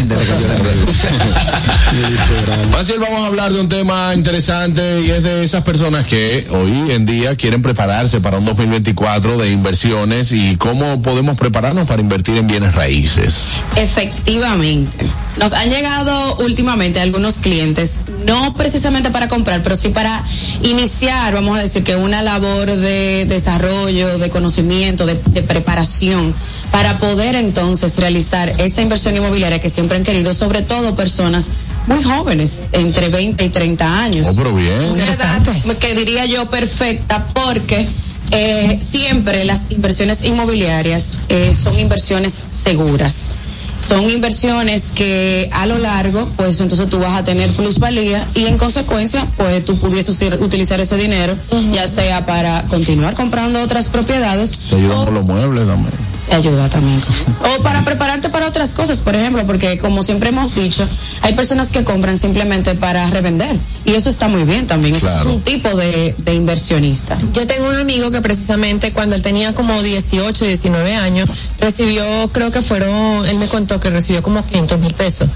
Maciel, 2.72 3.00
vamos 3.02 3.22
a 3.22 3.28
hablar 3.28 3.54
de 3.54 3.62
un 3.62 3.70
tema 3.70 4.14
interesante 4.14 5.02
y 5.02 5.12
es 5.12 5.24
de 5.24 5.44
esas 5.44 5.64
personas 5.64 6.06
que 6.06 6.46
hoy 6.52 6.92
en 6.92 7.06
día 7.06 7.36
quieren 7.36 7.62
prepararse 7.62 8.20
para 8.20 8.38
un 8.38 8.46
2024 8.46 9.38
de 9.38 9.52
inversiones 9.52 10.32
y 10.34 10.58
cómo 10.58 11.02
podemos 11.02 11.38
prepararnos 11.38 11.88
para 11.88 12.02
invertir 12.02 12.38
en 12.38 12.48
bienes 12.48 12.76
raíces. 12.76 13.48
Efectivamente. 13.78 15.06
Nos 15.40 15.54
han 15.54 15.70
llegado 15.70 16.36
últimamente 16.40 17.00
algunos 17.00 17.36
clientes, 17.38 18.02
no 18.26 18.54
precisamente 18.56 19.10
para 19.10 19.30
comprar, 19.30 19.64
pero 19.64 19.78
sí 19.78 19.88
para 19.88 20.22
iniciar, 20.64 21.34
vamos 21.34 21.58
a 21.58 21.62
decir 21.62 21.84
que 21.84 21.96
una 21.96 22.22
labor 22.24 22.76
de 22.76 23.26
desarrollo, 23.26 24.18
de 24.18 24.30
conocimiento, 24.30 25.06
de, 25.06 25.14
de 25.28 25.42
preparación, 25.42 26.36
para 26.72 26.98
poder 27.00 27.36
entonces 27.36 27.98
realizar 27.98 28.50
esa 28.60 28.82
inversión 28.82 29.16
inmobiliaria 29.16 29.60
que 29.60 29.70
siempre 29.70 29.98
han 29.98 30.04
querido, 30.04 30.34
sobre 30.34 30.62
todo 30.62 30.96
personas 30.96 31.52
muy 31.88 32.04
jóvenes, 32.04 32.66
entre 32.72 33.10
20 33.10 33.44
y 33.44 33.50
30 33.50 34.02
años. 34.02 34.28
Oh, 34.32 34.36
pero 34.36 34.54
bien. 34.54 34.80
Edad 34.96 35.42
que 35.80 35.96
diría 35.96 36.26
yo 36.26 36.50
perfecta 36.50 37.26
porque 37.34 37.88
eh, 38.32 38.78
siempre 38.82 39.44
las 39.44 39.72
inversiones 39.72 40.24
inmobiliarias 40.24 41.18
eh, 41.30 41.54
son 41.54 41.78
inversiones 41.80 42.32
seguras. 42.32 43.32
Son 43.80 44.10
inversiones 44.10 44.90
que 44.94 45.50
a 45.54 45.66
lo 45.66 45.78
largo, 45.78 46.30
pues 46.36 46.60
entonces 46.60 46.90
tú 46.90 47.00
vas 47.00 47.16
a 47.16 47.24
tener 47.24 47.50
plusvalía 47.56 48.28
y 48.36 48.46
en 48.46 48.58
consecuencia, 48.58 49.26
pues 49.38 49.64
tú 49.64 49.80
pudieses 49.80 50.22
utilizar 50.42 50.82
ese 50.82 50.98
dinero, 50.98 51.38
ya 51.72 51.88
sea 51.88 52.26
para 52.26 52.64
continuar 52.64 53.14
comprando 53.16 53.62
otras 53.62 53.88
propiedades 53.88 54.60
Te 54.70 54.76
ayudan 54.76 55.06
con 55.06 55.14
los 55.14 55.26
muebles 55.26 55.66
también. 55.66 56.09
Te 56.30 56.36
ayuda 56.36 56.70
también. 56.70 57.02
O 57.60 57.64
para 57.64 57.84
prepararte 57.84 58.30
para 58.30 58.48
otras 58.48 58.74
cosas, 58.74 59.00
por 59.00 59.16
ejemplo, 59.16 59.46
porque 59.46 59.78
como 59.78 60.04
siempre 60.04 60.30
hemos 60.30 60.56
dicho, 60.56 60.88
hay 61.22 61.34
personas 61.34 61.72
que 61.72 61.84
compran 61.84 62.18
simplemente 62.18 62.76
para 62.76 63.10
revender. 63.10 63.56
Y 63.86 63.94
eso 63.96 64.10
está 64.10 64.28
muy 64.28 64.44
bien 64.44 64.68
también. 64.68 64.96
Eso 64.96 65.10
es 65.10 65.26
un 65.26 65.42
tipo 65.42 65.70
de, 65.76 66.14
de 66.18 66.34
inversionista. 66.36 67.18
Yo 67.34 67.48
tengo 67.48 67.68
un 67.70 67.76
amigo 67.76 68.12
que 68.12 68.22
precisamente 68.22 68.94
cuando 68.94 69.16
él 69.16 69.22
tenía 69.22 69.54
como 69.56 69.82
18, 69.82 70.46
19 70.46 70.96
años, 70.96 71.28
recibió, 71.60 72.04
creo 72.32 72.52
que 72.52 72.62
fueron, 72.62 73.26
él 73.26 73.38
me 73.38 73.48
contó 73.48 73.80
que 73.80 73.90
recibió 73.90 74.22
como 74.22 74.46
500 74.46 74.80
mil 74.80 74.94
pesos 74.94 75.30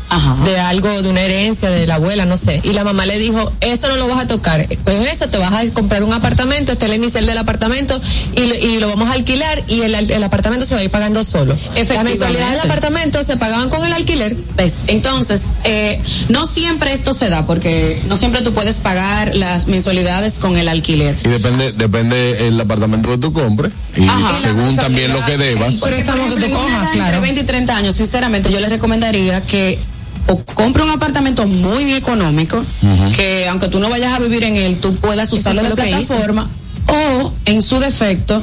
de 0.46 0.60
algo, 0.60 1.02
de 1.02 1.10
una 1.10 1.22
herencia 1.22 1.70
de 1.70 1.88
la 1.88 1.96
abuela, 1.96 2.26
no 2.26 2.38
sé. 2.38 2.62
Y 2.64 2.74
la 2.74 2.84
mamá 2.84 3.06
le 3.06 3.18
dijo, 3.18 3.52
eso 3.62 3.88
no 3.88 3.96
lo 3.98 4.08
vas 4.08 4.24
a 4.24 4.28
tocar, 4.28 4.68
con 4.84 4.96
eso 5.08 5.28
te 5.30 5.38
vas 5.38 5.54
a 5.54 5.72
comprar 5.74 6.04
un 6.04 6.14
apartamento, 6.14 6.72
este 6.74 6.86
es 6.86 6.92
el 6.92 6.98
inicial 6.98 7.26
del 7.26 7.38
apartamento 7.38 8.00
y, 8.36 8.46
lo- 8.46 8.56
y 8.56 8.80
lo 8.80 8.90
vamos 8.90 9.10
a 9.10 9.14
alquilar 9.14 9.64
y 9.68 9.82
el, 9.82 9.96
el 9.96 10.24
apartamento 10.24 10.66
se 10.66 10.76
va 10.76 10.82
a 10.82 10.83
ir 10.84 10.92
pagando 10.92 11.24
solo. 11.24 11.56
La 11.94 12.04
mensualidad 12.04 12.52
del 12.52 12.60
apartamento 12.60 13.24
se 13.24 13.38
pagaban 13.38 13.70
con 13.70 13.86
el 13.86 13.94
alquiler. 13.94 14.36
¿Ves? 14.56 14.84
Entonces, 14.88 15.44
eh, 15.64 16.02
no 16.30 16.46
siempre 16.46 16.94
esto 16.94 17.14
se 17.14 17.30
da, 17.30 17.46
porque 17.46 18.02
no 18.08 18.18
siempre 18.18 18.42
tú 18.42 18.54
puedes 18.54 18.78
pagar 18.78 19.36
las 19.36 19.68
mensualidades 19.68 20.40
con 20.40 20.58
el 20.58 20.68
alquiler. 20.68 21.16
Y 21.24 21.30
depende, 21.30 21.72
depende 21.74 22.48
el 22.48 22.60
apartamento 22.60 23.10
que 23.10 23.18
tú 23.18 23.34
compres 23.34 23.72
y 23.96 24.08
Ajá. 24.08 24.34
según 24.34 24.76
también 24.76 25.14
lo 25.14 25.24
que 25.26 25.38
debas. 25.38 25.76
Préstamo 25.76 26.28
que 26.28 26.42
tú 26.42 26.52
cojas, 26.52 26.90
claro. 26.92 27.16
Entre 27.16 27.20
20 27.20 27.42
y 27.42 27.44
30 27.44 27.76
años, 27.76 27.96
sinceramente, 27.96 28.52
yo 28.52 28.60
les 28.60 28.70
recomendaría 28.70 29.42
que 29.42 29.80
o 30.28 30.40
compre 30.46 30.84
un 30.84 30.90
apartamento 30.90 31.46
muy 31.48 31.94
económico, 31.94 32.64
que 33.16 33.48
aunque 33.50 33.68
tú 33.68 33.80
no 33.80 33.90
vayas 33.90 34.14
a 34.14 34.20
vivir 34.20 34.44
en 34.44 34.56
él, 34.56 34.78
tú 34.78 34.96
puedas 34.96 35.32
usarlo 35.34 35.64
de 35.64 35.70
lo 35.70 35.76
que 35.76 35.90
hice. 35.90 36.06
plataforma, 36.06 36.50
o 36.88 37.34
en 37.46 37.62
su 37.62 37.80
defecto, 37.80 38.42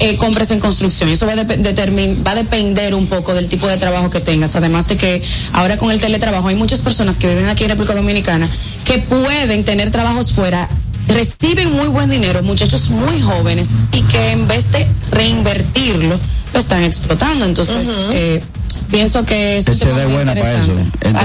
eh, 0.00 0.16
compres 0.16 0.50
en 0.50 0.60
construcción. 0.60 1.08
Eso 1.10 1.26
va 1.26 1.32
a, 1.32 1.36
dep- 1.36 1.62
determin- 1.62 2.24
va 2.26 2.32
a 2.32 2.34
depender 2.36 2.94
un 2.94 3.06
poco 3.06 3.34
del 3.34 3.48
tipo 3.48 3.66
de 3.66 3.76
trabajo 3.76 4.10
que 4.10 4.20
tengas. 4.20 4.54
Además 4.56 4.86
de 4.88 4.96
que 4.96 5.22
ahora 5.52 5.76
con 5.76 5.90
el 5.90 6.00
teletrabajo 6.00 6.48
hay 6.48 6.54
muchas 6.56 6.80
personas 6.80 7.16
que 7.16 7.28
viven 7.28 7.48
aquí 7.48 7.64
en 7.64 7.70
República 7.70 7.94
Dominicana 7.94 8.48
que 8.84 8.98
pueden 8.98 9.64
tener 9.64 9.90
trabajos 9.90 10.32
fuera 10.32 10.68
reciben 11.08 11.72
muy 11.72 11.88
buen 11.88 12.10
dinero, 12.10 12.42
muchachos 12.42 12.90
muy 12.90 13.18
jóvenes, 13.22 13.70
y 13.92 14.02
que 14.02 14.32
en 14.32 14.46
vez 14.46 14.70
de 14.72 14.86
reinvertirlo, 15.10 16.18
lo 16.52 16.58
están 16.58 16.82
explotando. 16.82 17.44
Entonces, 17.46 17.86
eh, 18.12 18.42
pienso 18.90 19.24
que 19.24 19.56
eso 19.58 19.72
es 19.72 19.78
buena 20.14 20.34
para 20.42 20.52
eso. 20.62 20.72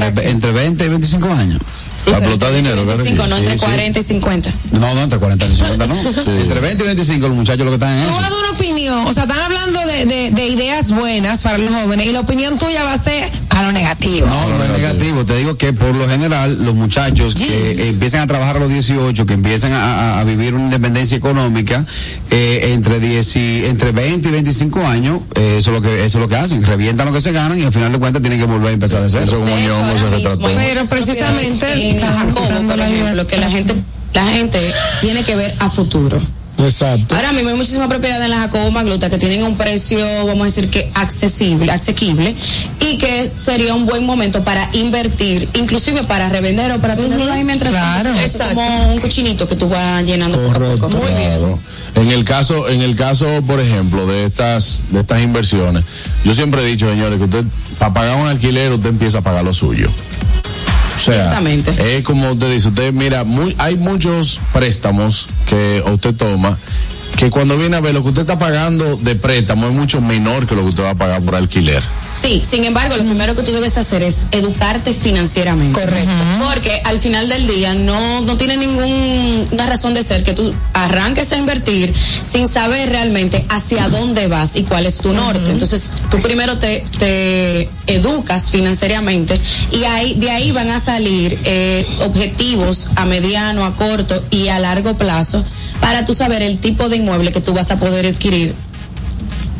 Entre, 0.07 0.29
entre 0.29 0.51
20 0.53 0.85
y 0.85 0.87
25 0.89 1.27
años. 1.33 1.59
Para 2.05 2.17
explotar 2.17 2.53
dinero, 2.53 2.83
claro. 2.83 2.97
25, 3.03 3.27
no 3.27 3.37
entre 3.37 3.53
Sí, 3.53 3.59
sí. 3.59 3.65
40 3.65 3.99
y 3.99 4.03
50. 4.03 4.53
No, 4.71 4.93
no, 4.95 5.01
entre 5.03 5.19
40 5.19 5.45
y 5.45 5.55
50 5.55 5.87
no. 5.87 5.95
Entre 6.41 6.59
20 6.59 6.83
y 6.83 6.87
25 6.87 7.27
los 7.27 7.35
muchachos 7.37 7.63
lo 7.65 7.71
que 7.71 7.75
están 7.75 7.97
en 7.99 8.07
Tú 8.07 8.13
vas 8.13 8.25
a 8.25 8.29
dar 8.29 8.39
una 8.39 8.49
opinión, 8.51 9.07
o 9.07 9.13
sea, 9.13 9.23
están 9.23 9.39
hablando 9.39 9.79
de, 9.87 10.05
de, 10.05 10.31
de 10.31 10.47
ideas 10.47 10.91
buenas 10.91 11.41
para 11.43 11.57
los 11.57 11.71
jóvenes 11.73 12.07
y 12.07 12.11
la 12.11 12.19
opinión 12.21 12.57
tuya 12.57 12.83
va 12.83 12.93
a 12.93 12.97
ser 12.97 13.29
a 13.49 13.63
lo 13.63 13.71
negativo. 13.71 14.25
No, 14.27 14.49
no 14.57 14.63
es 14.63 14.69
negativo. 14.71 15.25
Te 15.25 15.37
digo 15.37 15.55
que 15.57 15.73
por 15.73 15.93
lo 15.95 16.07
general 16.07 16.63
los 16.63 16.73
muchachos 16.75 17.35
que 17.35 17.45
eh, 17.45 17.89
empiezan 17.89 18.21
a 18.21 18.27
trabajar 18.27 18.57
a 18.57 18.59
los 18.59 18.69
18, 18.69 19.25
que 19.25 19.33
empiezan 19.33 19.71
a, 19.73 19.83
a- 20.17 20.19
a 20.19 20.23
vivir 20.23 20.53
una 20.55 20.65
independencia 20.65 21.17
económica, 21.17 21.85
eh, 22.31 22.71
entre 22.73 22.99
10 22.99 23.35
y, 23.35 23.65
entre 23.65 23.91
20 23.91 24.27
y 24.29 24.31
25 24.31 24.79
años, 24.85 25.19
eh, 25.35 25.55
eso 25.59 25.69
es 25.71 25.75
lo 25.75 25.81
que 25.81 26.05
eso 26.05 26.17
es 26.17 26.21
lo 26.21 26.27
que 26.27 26.35
hacen, 26.37 26.63
revientan 26.63 27.05
lo 27.07 27.13
que 27.13 27.21
se 27.21 27.31
ganan 27.31 27.59
y 27.59 27.63
al 27.63 27.71
final 27.73 27.91
de 27.91 27.99
cuentas 27.99 28.21
tienen 28.21 28.39
que 28.39 28.45
volver 28.45 28.69
a 28.69 28.73
empezar 28.73 29.01
de 29.01 29.09
cero. 29.09 29.23
Eso 29.25 29.39
como 29.39 29.55
ñongo 29.57 29.97
se 29.97 30.09
retrató. 30.09 30.51
Pero 30.55 30.85
precisamente 30.85 31.82
en 31.89 31.99
Jacobo, 31.99 32.67
por 32.67 32.79
ejemplo, 32.79 33.27
que 33.27 33.37
la 33.37 33.49
gente, 33.49 33.75
la 34.13 34.25
gente 34.25 34.59
tiene 35.01 35.23
que 35.23 35.35
ver 35.35 35.53
a 35.59 35.69
futuro. 35.69 36.19
Exacto. 36.59 37.15
Ahora 37.15 37.31
mismo 37.31 37.49
hay 37.49 37.55
muchísimas 37.55 37.87
propiedades 37.87 38.25
en 38.25 38.31
la 38.31 38.37
Jacobo 38.37 38.71
Magluta 38.71 39.09
que 39.09 39.17
tienen 39.17 39.43
un 39.43 39.57
precio, 39.57 39.97
vamos 40.25 40.41
a 40.41 40.45
decir 40.45 40.69
que 40.69 40.91
accesible, 40.93 41.71
asequible, 41.71 42.35
y 42.79 42.97
que 42.97 43.31
sería 43.35 43.73
un 43.73 43.85
buen 43.85 44.05
momento 44.05 44.43
para 44.43 44.69
invertir, 44.73 45.49
inclusive 45.55 46.03
para 46.03 46.29
revender 46.29 46.71
o 46.71 46.79
para 46.79 46.95
tenerlo 46.95 47.31
ahí 47.31 47.43
mientras 47.43 47.71
Claro. 47.71 48.13
Es 48.19 48.37
como 48.37 48.93
un 48.93 48.99
cochinito 48.99 49.47
que 49.47 49.55
tú 49.55 49.67
vas 49.67 50.05
llenando 50.05 50.37
a 50.37 50.53
poco. 50.53 50.89
Muy 50.89 51.13
bien. 51.13 51.59
En 51.95 52.11
el 52.11 52.23
caso, 52.23 52.67
en 52.69 52.81
el 52.81 52.95
caso, 52.95 53.27
por 53.45 53.59
ejemplo, 53.59 54.07
de 54.07 54.25
estas, 54.25 54.85
de 54.89 55.01
estas 55.01 55.21
inversiones, 55.21 55.83
yo 56.23 56.33
siempre 56.33 56.61
he 56.61 56.65
dicho, 56.65 56.89
señores, 56.89 57.17
que 57.17 57.25
usted, 57.25 57.45
para 57.77 57.93
pagar 57.93 58.15
un 58.15 58.27
alquiler, 58.27 58.71
usted 58.71 58.89
empieza 58.89 59.19
a 59.19 59.21
pagar 59.21 59.43
lo 59.43 59.53
suyo. 59.53 59.89
O 60.95 60.99
sea, 60.99 61.15
Ciertamente. 61.15 61.97
es 61.97 62.03
como 62.03 62.31
usted 62.31 62.51
dice, 62.51 62.69
usted 62.69 62.93
mira, 62.93 63.23
muy, 63.23 63.55
hay 63.57 63.75
muchos 63.75 64.39
préstamos 64.53 65.27
que 65.47 65.83
usted 65.85 66.13
toma 66.15 66.57
que 67.17 67.29
cuando 67.29 67.57
viene 67.57 67.77
a 67.77 67.79
ver 67.79 67.93
lo 67.93 68.01
que 68.01 68.09
usted 68.09 68.21
está 68.21 68.39
pagando 68.39 68.97
de 68.97 69.15
préstamo 69.15 69.67
es 69.67 69.73
mucho 69.73 70.01
menor 70.01 70.47
que 70.47 70.55
lo 70.55 70.61
que 70.61 70.69
usted 70.69 70.83
va 70.83 70.91
a 70.91 70.95
pagar 70.95 71.21
por 71.21 71.35
alquiler. 71.35 71.83
Sí, 72.11 72.41
sin 72.47 72.63
embargo, 72.63 72.95
lo 72.97 73.03
primero 73.03 73.35
que 73.35 73.43
tú 73.43 73.51
debes 73.51 73.77
hacer 73.77 74.03
es 74.03 74.27
educarte 74.31 74.93
financieramente. 74.93 75.79
Correcto. 75.79 76.11
Porque 76.43 76.81
al 76.83 76.99
final 76.99 77.29
del 77.29 77.47
día 77.47 77.73
no, 77.73 78.21
no 78.21 78.37
tiene 78.37 78.57
ninguna 78.57 79.65
razón 79.65 79.93
de 79.93 80.03
ser 80.03 80.23
que 80.23 80.33
tú 80.33 80.53
arranques 80.73 81.31
a 81.31 81.37
invertir 81.37 81.93
sin 81.95 82.47
saber 82.47 82.89
realmente 82.89 83.45
hacia 83.49 83.87
dónde 83.89 84.27
vas 84.27 84.55
y 84.55 84.63
cuál 84.63 84.85
es 84.85 84.97
tu 84.97 85.13
norte. 85.13 85.51
Entonces, 85.51 86.03
tú 86.09 86.21
primero 86.21 86.57
te, 86.57 86.83
te 86.97 87.69
educas 87.87 88.49
financieramente 88.49 89.39
y 89.71 89.83
ahí, 89.83 90.15
de 90.15 90.31
ahí 90.31 90.51
van 90.51 90.69
a 90.69 90.79
salir 90.79 91.39
eh, 91.45 91.85
objetivos 92.05 92.89
a 92.95 93.05
mediano, 93.05 93.65
a 93.65 93.75
corto 93.75 94.23
y 94.29 94.47
a 94.49 94.59
largo 94.59 94.95
plazo 94.97 95.43
para 95.83 96.05
tú 96.05 96.13
saber 96.13 96.41
el 96.41 96.59
tipo 96.59 96.87
de 96.87 96.95
inmueble 96.95 97.33
que 97.33 97.41
tú 97.41 97.53
vas 97.53 97.69
a 97.69 97.77
poder 97.77 98.05
adquirir 98.05 98.55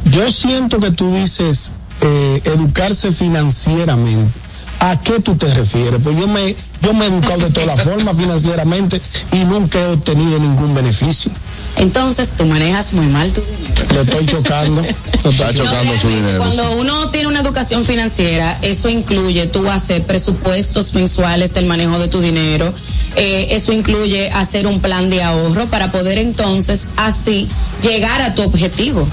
Yo 0.05 0.31
siento 0.31 0.79
que 0.79 0.91
tú 0.91 1.13
dices 1.13 1.73
eh, 1.99 2.41
educarse 2.45 3.11
financieramente. 3.11 4.31
¿A 4.79 4.99
qué 5.01 5.19
tú 5.19 5.35
te 5.35 5.53
refieres? 5.53 5.99
Pues 6.01 6.17
yo 6.17 6.27
me, 6.29 6.55
yo 6.81 6.93
me 6.93 7.05
he 7.05 7.07
educado 7.09 7.39
de 7.39 7.49
todas 7.49 7.67
las 7.67 7.81
formas 7.81 8.17
financieramente 8.17 9.01
y 9.33 9.43
nunca 9.43 9.79
he 9.81 9.87
obtenido 9.87 10.39
ningún 10.39 10.73
beneficio. 10.73 11.29
Entonces 11.77 12.33
tú 12.37 12.45
manejas 12.45 12.93
muy 12.93 13.05
mal 13.07 13.31
tu 13.33 13.41
dinero. 13.41 13.93
Le 13.93 14.01
estoy 14.01 14.25
chocando. 14.25 14.81
le 14.81 14.89
estoy 15.13 15.31
Está 15.31 15.53
chocando 15.53 15.97
su 15.97 16.07
dinero. 16.07 16.37
Cuando 16.39 16.71
uno 16.73 17.09
tiene 17.09 17.27
una 17.27 17.39
educación 17.39 17.83
financiera, 17.85 18.59
eso 18.61 18.89
incluye 18.89 19.47
tú 19.47 19.69
hacer 19.69 20.03
presupuestos 20.03 20.93
mensuales 20.93 21.53
del 21.53 21.65
manejo 21.65 21.99
de 21.99 22.07
tu 22.07 22.21
dinero, 22.21 22.73
eh, 23.15 23.47
eso 23.51 23.73
incluye 23.73 24.29
hacer 24.31 24.67
un 24.67 24.81
plan 24.81 25.09
de 25.09 25.23
ahorro 25.23 25.67
para 25.67 25.91
poder 25.91 26.17
entonces 26.17 26.91
así 26.97 27.47
llegar 27.81 28.21
a 28.21 28.35
tu 28.35 28.43
objetivo. 28.43 29.07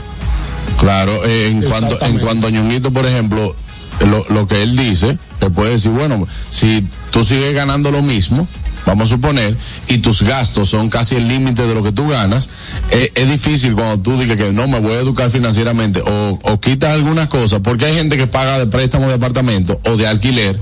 Claro, 0.79 1.25
eh, 1.25 1.49
en 1.49 1.61
cuanto 1.63 2.03
en 2.05 2.19
cuanto 2.19 2.47
a 2.47 2.51
Ñonguito, 2.51 2.91
por 2.91 3.07
ejemplo, 3.07 3.55
lo, 4.01 4.25
lo 4.29 4.49
que 4.49 4.63
él 4.63 4.77
dice, 4.77 5.19
que 5.39 5.51
puede 5.51 5.73
decir, 5.73 5.91
bueno, 5.91 6.27
si 6.51 6.87
tú 7.11 7.25
sigues 7.25 7.55
ganando 7.55 7.91
lo 7.91 8.03
mismo, 8.03 8.49
vamos 8.87 9.09
a 9.09 9.15
suponer, 9.15 9.57
y 9.89 9.99
tus 9.99 10.23
gastos 10.23 10.69
son 10.69 10.89
casi 10.91 11.17
el 11.17 11.29
límite 11.29 11.67
de 11.67 11.75
lo 11.75 11.83
que 11.83 11.93
tú 11.93 12.09
ganas, 12.09 12.51
eh, 12.91 13.13
es 13.15 13.29
difícil 13.29 13.75
cuando 13.75 14.01
tú 14.03 14.19
digas 14.19 14.37
que 14.37 14.53
no 14.53 14.69
me 14.69 14.81
voy 14.81 14.93
a 14.93 15.01
educar 15.01 15.31
financieramente 15.31 16.01
o, 16.01 16.39
o 16.43 16.61
quitas 16.61 16.91
algunas 16.91 17.29
cosas, 17.29 17.61
porque 17.63 17.87
hay 17.87 17.95
gente 17.95 18.17
que 18.17 18.27
paga 18.27 18.59
de 18.59 18.67
préstamo 18.67 19.09
de 19.09 19.15
apartamento 19.15 19.81
o 19.85 19.97
de 19.97 20.07
alquiler 20.07 20.59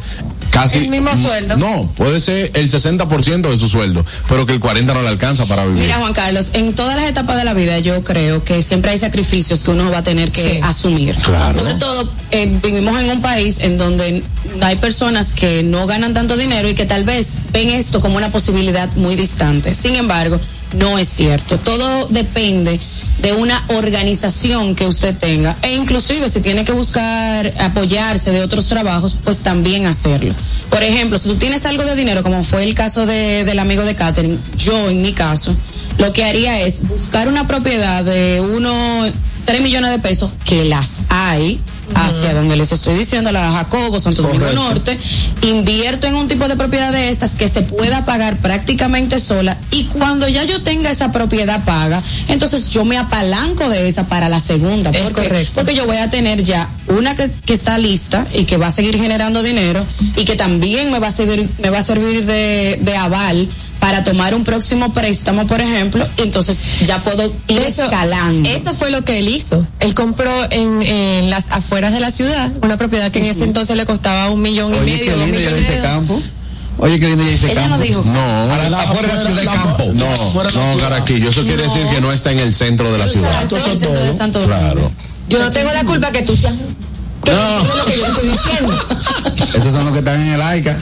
casi 0.50 0.78
El 0.78 0.88
mismo 0.88 1.10
sueldo. 1.14 1.56
no 1.56 1.90
puede 1.94 2.20
ser 2.20 2.50
el 2.54 2.70
60% 2.70 3.48
de 3.50 3.56
su 3.56 3.68
sueldo 3.68 4.04
pero 4.28 4.46
que 4.46 4.52
el 4.52 4.60
40 4.60 4.94
no 4.94 5.02
le 5.02 5.08
alcanza 5.08 5.46
para 5.46 5.64
vivir 5.66 5.82
Mira, 5.82 5.98
Juan 5.98 6.12
Carlos, 6.12 6.50
en 6.54 6.74
todas 6.74 6.96
las 6.96 7.06
etapas 7.06 7.36
de 7.36 7.44
la 7.44 7.54
vida 7.54 7.78
yo 7.78 8.02
creo 8.04 8.42
que 8.44 8.62
siempre 8.62 8.90
hay 8.92 8.98
sacrificios 8.98 9.60
que 9.64 9.70
uno 9.70 9.90
va 9.90 9.98
a 9.98 10.02
tener 10.02 10.32
que 10.32 10.42
Sí. 10.42 10.60
asumir. 10.62 11.16
Claro. 11.16 11.52
Sobre 11.52 11.74
todo, 11.74 12.10
eh, 12.30 12.58
vivimos 12.62 12.98
en 13.00 13.10
un 13.10 13.20
país 13.20 13.60
en 13.60 13.76
donde 13.76 14.22
hay 14.62 14.76
personas 14.76 15.32
que 15.32 15.62
no 15.62 15.86
ganan 15.86 16.14
tanto 16.14 16.36
dinero 16.36 16.68
y 16.68 16.74
que 16.74 16.86
tal 16.86 17.04
vez 17.04 17.34
ven 17.52 17.68
esto 17.70 18.00
como 18.00 18.16
una 18.16 18.30
posibilidad 18.30 18.92
muy 18.96 19.16
distante. 19.16 19.74
Sin 19.74 19.96
embargo, 19.96 20.40
no 20.74 20.98
es 20.98 21.08
cierto. 21.08 21.58
Todo 21.58 22.06
depende 22.08 22.78
de 23.20 23.32
una 23.32 23.64
organización 23.68 24.74
que 24.74 24.86
usted 24.86 25.16
tenga 25.16 25.56
e 25.62 25.74
inclusive 25.74 26.28
si 26.28 26.40
tiene 26.40 26.64
que 26.64 26.72
buscar 26.72 27.52
apoyarse 27.58 28.30
de 28.30 28.42
otros 28.42 28.66
trabajos 28.66 29.18
pues 29.22 29.38
también 29.38 29.86
hacerlo. 29.86 30.34
Por 30.70 30.82
ejemplo 30.82 31.18
si 31.18 31.28
tú 31.28 31.36
tienes 31.36 31.66
algo 31.66 31.84
de 31.84 31.94
dinero 31.94 32.22
como 32.22 32.44
fue 32.44 32.64
el 32.64 32.74
caso 32.74 33.06
de, 33.06 33.44
del 33.44 33.58
amigo 33.58 33.82
de 33.84 33.94
Catherine 33.94 34.38
yo 34.56 34.88
en 34.88 35.02
mi 35.02 35.12
caso 35.12 35.54
lo 35.98 36.12
que 36.12 36.24
haría 36.24 36.60
es 36.60 36.86
buscar 36.86 37.28
una 37.28 37.46
propiedad 37.46 38.04
de 38.04 38.40
uno 38.40 39.04
tres 39.44 39.60
millones 39.62 39.90
de 39.90 39.98
pesos 39.98 40.30
que 40.44 40.64
las 40.64 41.02
hay 41.08 41.60
hacia 41.94 42.34
donde 42.34 42.56
les 42.56 42.72
estoy 42.72 42.96
diciendo, 42.96 43.32
la 43.32 43.52
Jacobo, 43.52 43.98
Santo 43.98 44.22
Domingo. 44.22 44.50
Norte, 44.52 44.98
invierto 45.42 46.06
en 46.06 46.14
un 46.14 46.28
tipo 46.28 46.48
de 46.48 46.56
propiedad 46.56 46.92
de 46.92 47.10
estas 47.10 47.32
que 47.32 47.48
se 47.48 47.62
pueda 47.62 48.04
pagar 48.04 48.36
prácticamente 48.38 49.18
sola 49.18 49.56
y 49.70 49.84
cuando 49.84 50.28
ya 50.28 50.44
yo 50.44 50.62
tenga 50.62 50.90
esa 50.90 51.12
propiedad 51.12 51.64
paga, 51.64 52.02
entonces 52.28 52.70
yo 52.70 52.84
me 52.84 52.96
apalanco 52.98 53.68
de 53.68 53.88
esa 53.88 54.08
para 54.08 54.28
la 54.28 54.40
segunda. 54.40 54.90
Es 54.90 55.00
¿Por 55.00 55.12
qué? 55.12 55.22
correcto. 55.22 55.52
Porque 55.54 55.74
yo 55.74 55.86
voy 55.86 55.98
a 55.98 56.10
tener 56.10 56.42
ya 56.42 56.68
una 56.88 57.14
que, 57.14 57.30
que 57.44 57.54
está 57.54 57.78
lista 57.78 58.26
y 58.34 58.44
que 58.44 58.56
va 58.56 58.68
a 58.68 58.72
seguir 58.72 58.96
generando 58.98 59.42
dinero 59.42 59.84
y 60.16 60.24
que 60.24 60.36
también 60.36 60.90
me 60.90 60.98
va 60.98 61.08
a 61.08 61.12
servir, 61.12 61.48
me 61.58 61.70
va 61.70 61.78
a 61.78 61.84
servir 61.84 62.24
de, 62.24 62.78
de 62.80 62.96
aval 62.96 63.48
para 63.80 64.02
tomar 64.04 64.34
un 64.34 64.44
próximo 64.44 64.92
préstamo, 64.92 65.46
por 65.46 65.60
ejemplo, 65.60 66.06
y 66.18 66.22
entonces 66.22 66.58
ya 66.84 67.02
puedo 67.02 67.24
ir 67.48 67.60
hecho, 67.60 67.84
escalando. 67.84 68.48
Eso 68.48 68.74
fue 68.74 68.90
lo 68.90 69.04
que 69.04 69.18
él 69.18 69.28
hizo. 69.28 69.64
Él 69.80 69.94
compró 69.94 70.30
en, 70.50 70.82
en 70.82 71.30
las 71.30 71.50
afueras 71.52 71.92
de 71.92 72.00
la 72.00 72.10
ciudad 72.10 72.50
una 72.62 72.76
propiedad 72.76 73.10
que 73.10 73.20
en 73.20 73.26
ese 73.26 73.44
entonces 73.44 73.76
le 73.76 73.86
costaba 73.86 74.30
un 74.30 74.42
millón 74.42 74.74
y 74.74 74.78
Oye, 74.78 74.92
medio, 74.92 75.04
qué 75.04 75.16
lindo 75.16 75.38
ya 75.40 75.50
millones 75.50 75.68
de 75.68 75.80
campo. 75.80 76.20
Oye, 76.80 77.00
qué 77.00 77.06
lindo 77.08 77.24
ya 77.24 77.30
dice 77.30 77.52
Ella 77.52 77.60
campo. 77.62 77.76
no 77.76 77.82
dijo. 77.82 78.02
no 78.04 78.46
la, 78.68 78.80
afuera 78.82 79.14
de 79.24 79.44
la 79.44 79.52
campo. 79.52 79.84
no 79.94 80.06
Fuera 80.32 80.50
la 80.50 80.60
no 80.60 80.72
ciudad. 80.72 80.88
Caraquillo 80.90 81.28
eso 81.30 81.42
quiere 81.44 81.62
decir 81.64 81.86
que 81.86 82.00
no 82.00 82.12
está 82.12 82.30
en 82.32 82.40
el 82.40 82.52
centro 82.54 82.92
de 82.92 82.98
la 82.98 83.08
ciudad 83.08 83.30
Exacto, 83.42 83.56
Eso 83.58 83.66
el 83.66 83.72
es 83.74 83.80
centro 83.80 84.00
de 84.00 84.08
todo. 84.08 84.18
Santo 84.18 84.40
Domingo. 84.40 84.60
claro 84.60 84.92
Yo 85.28 85.38
no 85.40 85.50
tengo 85.50 85.72
la 85.72 85.84
culpa 85.84 86.10
que 86.12 86.22
tú 86.22 86.36
seas. 86.36 86.54
Que 87.24 87.32
No. 87.32 87.60
es 87.62 87.68
lo 87.76 87.84
que 87.84 87.96
yo 87.98 88.06
estoy 88.06 88.28
diciendo. 88.28 88.86
Esos 89.58 89.72
son 89.72 89.84
los 89.86 89.92
que 89.92 89.98
están 90.00 90.20
en 90.20 90.28
el 90.34 90.40
AICA. 90.42 90.76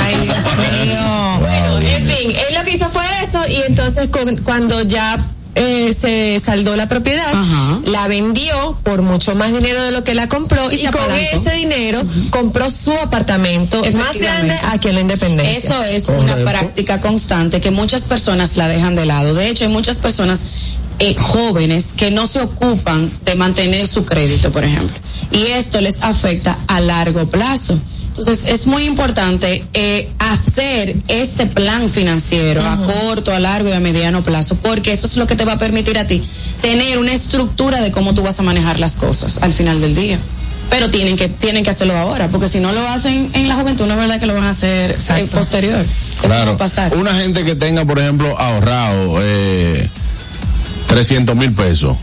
Ay, 0.00 0.14
Dios 0.22 0.44
mío. 0.56 1.40
Bueno, 1.80 1.96
en 1.96 2.04
fin, 2.04 2.30
él 2.30 2.54
lo 2.54 2.64
que 2.64 2.70
hizo 2.74 2.88
fue 2.88 3.04
eso 3.22 3.40
y 3.48 3.62
entonces 3.68 4.08
con- 4.10 4.36
cuando 4.38 4.82
ya 4.82 5.18
eh, 5.54 5.92
se 5.98 6.38
saldó 6.44 6.76
la 6.76 6.88
propiedad, 6.88 7.32
Ajá. 7.34 7.80
la 7.86 8.06
vendió 8.06 8.78
por 8.84 9.02
mucho 9.02 9.34
más 9.34 9.52
dinero 9.52 9.82
de 9.82 9.90
lo 9.90 10.04
que 10.04 10.14
la 10.14 10.28
compró 10.28 10.70
y, 10.70 10.86
con 10.86 11.10
ese 11.12 11.56
dinero 11.56 12.00
compró 12.30 12.70
su 12.70 12.92
apartamento 12.92 13.82
más 13.94 14.16
grande 14.18 14.54
aquí 14.70 14.88
en 14.88 14.94
la 14.94 15.00
Independencia. 15.00 15.56
Eso 15.56 15.82
es 15.82 16.04
Correcto. 16.04 16.32
una 16.34 16.50
práctica 16.50 17.00
constante 17.00 17.60
que 17.60 17.72
muchas 17.72 18.02
personas 18.02 18.56
la 18.56 18.68
dejan 18.68 18.94
de 18.94 19.06
lado. 19.06 19.34
De 19.34 19.48
hecho, 19.48 19.64
hay 19.64 19.70
muchas 19.72 19.96
personas 19.96 20.44
eh, 21.00 21.16
jóvenes 21.16 21.94
que 21.96 22.10
no 22.12 22.26
se 22.28 22.40
ocupan 22.40 23.10
de 23.24 23.34
mantener 23.34 23.86
su 23.88 24.04
crédito, 24.04 24.52
por 24.52 24.62
ejemplo. 24.64 24.96
Y 25.32 25.42
esto 25.52 25.80
les 25.80 26.02
afecta 26.04 26.56
a 26.68 26.80
largo 26.80 27.26
plazo. 27.28 27.78
Entonces, 28.18 28.44
es 28.46 28.66
muy 28.66 28.84
importante 28.84 29.64
eh, 29.74 30.08
hacer 30.18 30.96
este 31.08 31.46
plan 31.46 31.88
financiero 31.88 32.62
a 32.62 32.76
corto, 32.82 33.32
a 33.32 33.38
largo 33.38 33.68
y 33.68 33.72
a 33.72 33.80
mediano 33.80 34.22
plazo, 34.22 34.56
porque 34.56 34.92
eso 34.92 35.06
es 35.06 35.16
lo 35.16 35.26
que 35.26 35.36
te 35.36 35.44
va 35.44 35.52
a 35.52 35.58
permitir 35.58 35.98
a 35.98 36.06
ti 36.06 36.22
tener 36.60 36.98
una 36.98 37.12
estructura 37.12 37.80
de 37.80 37.90
cómo 37.90 38.14
tú 38.14 38.22
vas 38.22 38.38
a 38.40 38.42
manejar 38.42 38.80
las 38.80 38.96
cosas 38.96 39.38
al 39.42 39.52
final 39.52 39.80
del 39.80 39.94
día. 39.94 40.18
Pero 40.70 40.90
tienen 40.90 41.16
que 41.16 41.28
tienen 41.28 41.64
que 41.64 41.70
hacerlo 41.70 41.96
ahora, 41.96 42.28
porque 42.28 42.46
si 42.46 42.60
no 42.60 42.72
lo 42.72 42.86
hacen 42.86 43.30
en 43.32 43.48
la 43.48 43.54
juventud, 43.54 43.86
no 43.86 43.94
es 43.94 44.00
verdad 44.00 44.20
que 44.20 44.26
lo 44.26 44.34
van 44.34 44.44
a 44.44 44.50
hacer 44.50 44.98
eh, 45.16 45.28
posterior. 45.30 45.80
Eso 45.80 46.26
claro 46.26 46.52
a 46.52 46.56
pasar. 46.58 46.94
una 46.94 47.14
gente 47.14 47.44
que 47.44 47.54
tenga 47.54 47.86
por 47.86 47.98
ejemplo 47.98 48.38
ahorrado 48.38 49.16
eh, 49.22 49.88
300 50.88 51.34
mil 51.36 51.52
pesos 51.52 51.96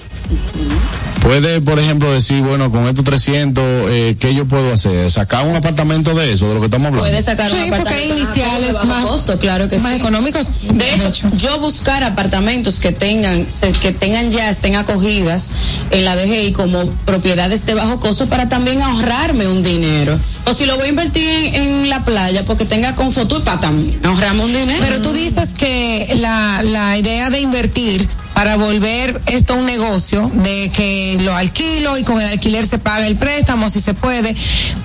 puede, 1.22 1.60
por 1.62 1.80
ejemplo, 1.80 2.12
decir, 2.12 2.42
bueno, 2.42 2.72
con 2.72 2.88
estos 2.88 3.04
300, 3.04 3.64
eh, 3.90 4.16
¿qué 4.20 4.34
yo 4.36 4.46
puedo 4.46 4.74
hacer? 4.74 5.10
¿Sacar 5.10 5.46
un 5.48 5.56
apartamento 5.56 6.14
de 6.14 6.32
eso, 6.32 6.48
de 6.48 6.54
lo 6.56 6.60
que 6.60 6.66
estamos 6.66 6.88
hablando? 6.88 7.08
Puedes 7.10 7.26
sacar 7.26 7.52
un 7.52 7.58
Sí, 7.58 7.66
porque 7.70 7.90
hay 7.94 8.12
apartamento 8.12 8.16
iniciales 8.24 8.68
de 8.68 8.74
bajo 8.74 8.86
más- 8.86 9.06
costo, 9.06 9.40
claro 9.40 9.68
que 9.68 9.78
más 9.80 9.94
sí. 9.94 9.98
económicos. 10.00 10.46
De 10.64 10.94
hecho, 10.94 11.30
yo 11.38 11.60
buscar 11.60 12.04
apartamentos 12.04 12.80
que 12.80 12.92
tengan, 12.92 13.46
que 13.82 13.92
tengan 13.92 14.30
ya, 14.32 14.50
estén 14.50 14.76
acogidas 14.76 15.54
en 15.92 16.06
la 16.06 16.16
DGI 16.16 16.52
como 16.52 16.86
propiedades 17.06 17.66
de 17.66 17.74
bajo 17.74 18.00
costo 18.00 18.28
para 18.28 18.48
también 18.50 18.82
ahorrarme 18.82 19.48
un 19.48 19.64
dinero. 19.64 20.20
O 20.46 20.54
si 20.54 20.66
lo 20.66 20.76
voy 20.78 20.86
a 20.86 20.90
invertir 20.90 21.28
en, 21.28 21.56
en 21.56 21.90
la 21.90 22.06
playa, 22.06 22.46
porque 22.46 22.66
tenga 22.66 22.94
Confotur 22.96 23.44
para 23.44 23.60
también 23.60 24.00
ahorrarme 24.06 24.44
un 24.44 24.54
dinero. 24.54 24.80
Pero 24.80 25.02
tú 25.02 25.12
dices 25.12 25.56
que 25.56 26.14
la, 26.20 26.62
la 26.64 26.98
idea 27.00 27.30
de 27.32 27.40
invertir 27.42 28.08
para 28.36 28.58
volver 28.58 29.22
esto 29.28 29.56
un 29.56 29.66
negocio, 29.66 30.30
de 30.34 30.70
que 30.70 31.18
lo 31.22 31.34
alquilo 31.34 31.98
y 31.98 32.04
con 32.04 32.20
el 32.22 32.28
alquiler 32.28 32.68
se 32.68 32.78
paga 32.78 33.08
el 33.08 33.16
préstamo 33.16 33.70
si 33.70 33.80
se 33.80 33.94
puede, 33.94 34.36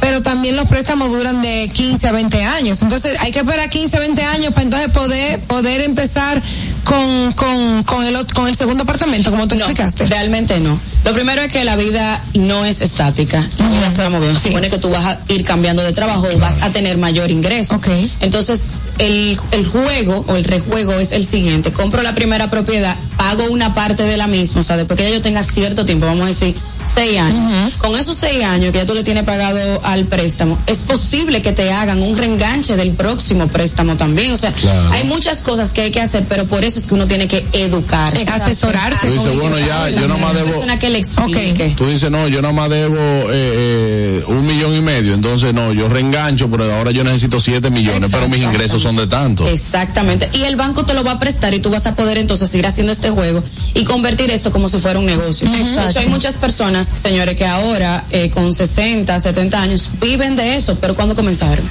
pero 0.00 0.22
también 0.22 0.54
los 0.54 0.68
préstamos 0.68 1.10
duran 1.10 1.42
de 1.42 1.68
15 1.68 2.06
a 2.06 2.12
20 2.12 2.44
años. 2.44 2.80
Entonces 2.80 3.18
hay 3.20 3.32
que 3.32 3.40
esperar 3.40 3.68
15 3.68 3.96
a 3.96 4.00
20 4.00 4.22
años 4.22 4.54
para 4.54 4.62
entonces 4.62 4.88
poder, 4.90 5.40
poder 5.40 5.80
empezar 5.80 6.40
con, 6.84 7.32
con, 7.32 7.82
con, 7.82 8.04
el, 8.04 8.24
con 8.28 8.46
el 8.46 8.54
segundo 8.54 8.84
apartamento, 8.84 9.32
como 9.32 9.48
tú 9.48 9.56
No, 9.56 9.62
explicaste. 9.62 10.06
Realmente 10.06 10.60
no. 10.60 10.78
Lo 11.04 11.12
primero 11.12 11.42
es 11.42 11.50
que 11.50 11.64
la 11.64 11.74
vida 11.74 12.22
no 12.34 12.64
es 12.64 12.82
estática. 12.82 13.48
Se 13.48 14.02
va 14.02 14.10
moviendo. 14.10 14.38
Se 14.38 14.48
supone 14.48 14.70
que 14.70 14.78
tú 14.78 14.90
vas 14.90 15.04
a 15.06 15.20
ir 15.28 15.44
cambiando 15.44 15.82
de 15.82 15.92
trabajo 15.92 16.28
o 16.32 16.38
vas 16.38 16.62
a 16.62 16.70
tener 16.70 16.98
mayor 16.98 17.30
ingreso. 17.30 17.80
Entonces, 18.20 18.70
el, 18.98 19.38
el 19.50 19.66
juego 19.66 20.24
o 20.28 20.36
el 20.36 20.44
rejuego 20.44 20.92
es 20.94 21.12
el 21.12 21.24
siguiente. 21.26 21.72
Compro 21.72 22.02
la 22.02 22.14
primera 22.14 22.50
propiedad, 22.50 22.96
pago 23.20 23.44
una 23.50 23.74
parte 23.74 24.02
de 24.04 24.16
la 24.16 24.26
misma. 24.26 24.60
O 24.60 24.62
sea, 24.62 24.78
después 24.78 24.98
que 24.98 25.12
yo 25.12 25.20
tenga 25.20 25.42
cierto 25.42 25.84
tiempo, 25.84 26.06
vamos 26.06 26.24
a 26.24 26.28
decir, 26.28 26.56
seis 26.92 27.18
años. 27.18 27.72
Con 27.78 27.96
esos 27.98 28.16
seis 28.16 28.42
años 28.44 28.72
que 28.72 28.78
ya 28.78 28.86
tú 28.86 28.94
le 28.94 29.02
tienes 29.04 29.24
pagado 29.24 29.80
al 29.84 30.04
préstamo, 30.06 30.58
es 30.66 30.78
posible 30.78 31.42
que 31.42 31.52
te 31.52 31.72
hagan 31.72 32.02
un 32.02 32.16
reenganche 32.16 32.76
del 32.76 32.92
próximo 32.92 33.48
préstamo 33.48 33.96
también. 33.96 34.32
O 34.32 34.36
sea, 34.36 34.52
Claro. 34.52 34.90
hay 34.92 35.04
muchas 35.04 35.42
cosas 35.42 35.72
que 35.72 35.82
hay 35.82 35.90
que 35.90 36.00
hacer, 36.00 36.24
pero 36.28 36.46
por 36.46 36.64
eso 36.64 36.78
es 36.78 36.86
que 36.86 36.94
uno 36.94 37.06
tiene 37.06 37.28
que 37.28 37.46
educarse. 37.52 38.28
Asesorarse 38.30 39.06
Tú 39.06 39.12
dices, 39.14 39.38
bueno, 39.38 39.58
ya, 39.58 39.88
yo 39.90 40.06
no 40.08 40.18
más 40.18 40.34
debo. 40.34 40.60
que 40.78 40.90
le. 40.90 41.00
Tú 41.76 41.86
dices, 41.86 42.10
no, 42.10 42.28
yo 42.28 42.42
nada 42.42 42.52
más 42.54 42.68
debo 42.70 42.96
eh, 42.96 43.30
eh, 43.32 44.24
un 44.26 44.46
millón 44.46 44.74
y 44.74 44.80
medio, 44.80 45.14
entonces 45.14 45.52
no, 45.54 45.72
yo 45.72 45.88
reengancho, 45.88 46.50
pero 46.50 46.72
ahora 46.74 46.90
yo 46.90 47.04
necesito 47.04 47.40
siete 47.40 47.70
millones, 47.70 48.10
pero 48.12 48.28
mis 48.28 48.42
ingresos 48.42 48.82
son 48.82 48.96
de 48.96 49.06
tanto. 49.06 49.46
Exactamente. 49.48 50.28
Y 50.32 50.42
el 50.42 50.56
banco 50.56 50.84
te 50.84 50.94
lo 50.94 51.04
va 51.04 51.12
a 51.12 51.18
prestar 51.18 51.54
y 51.54 51.60
tú 51.60 51.70
vas 51.70 51.86
a 51.86 51.94
poder 51.94 52.18
entonces 52.18 52.54
ir 52.54 52.66
haciendo 52.66 52.92
este 52.92 53.10
juego 53.10 53.42
y 53.74 53.84
convertir 53.84 54.30
esto 54.30 54.50
como 54.50 54.68
si 54.68 54.78
fuera 54.78 54.98
un 54.98 55.06
negocio. 55.06 55.48
De 55.50 55.88
hecho, 55.88 56.00
hay 56.00 56.08
muchas 56.08 56.36
personas, 56.36 56.79
señores, 56.86 57.34
que 57.36 57.46
ahora 57.46 58.04
eh, 58.10 58.30
con 58.30 58.52
60, 58.52 59.18
70 59.18 59.60
años 59.60 59.90
viven 60.00 60.36
de 60.36 60.56
eso, 60.56 60.78
pero 60.80 60.94
¿cuándo 60.94 61.14
comenzaron? 61.14 61.68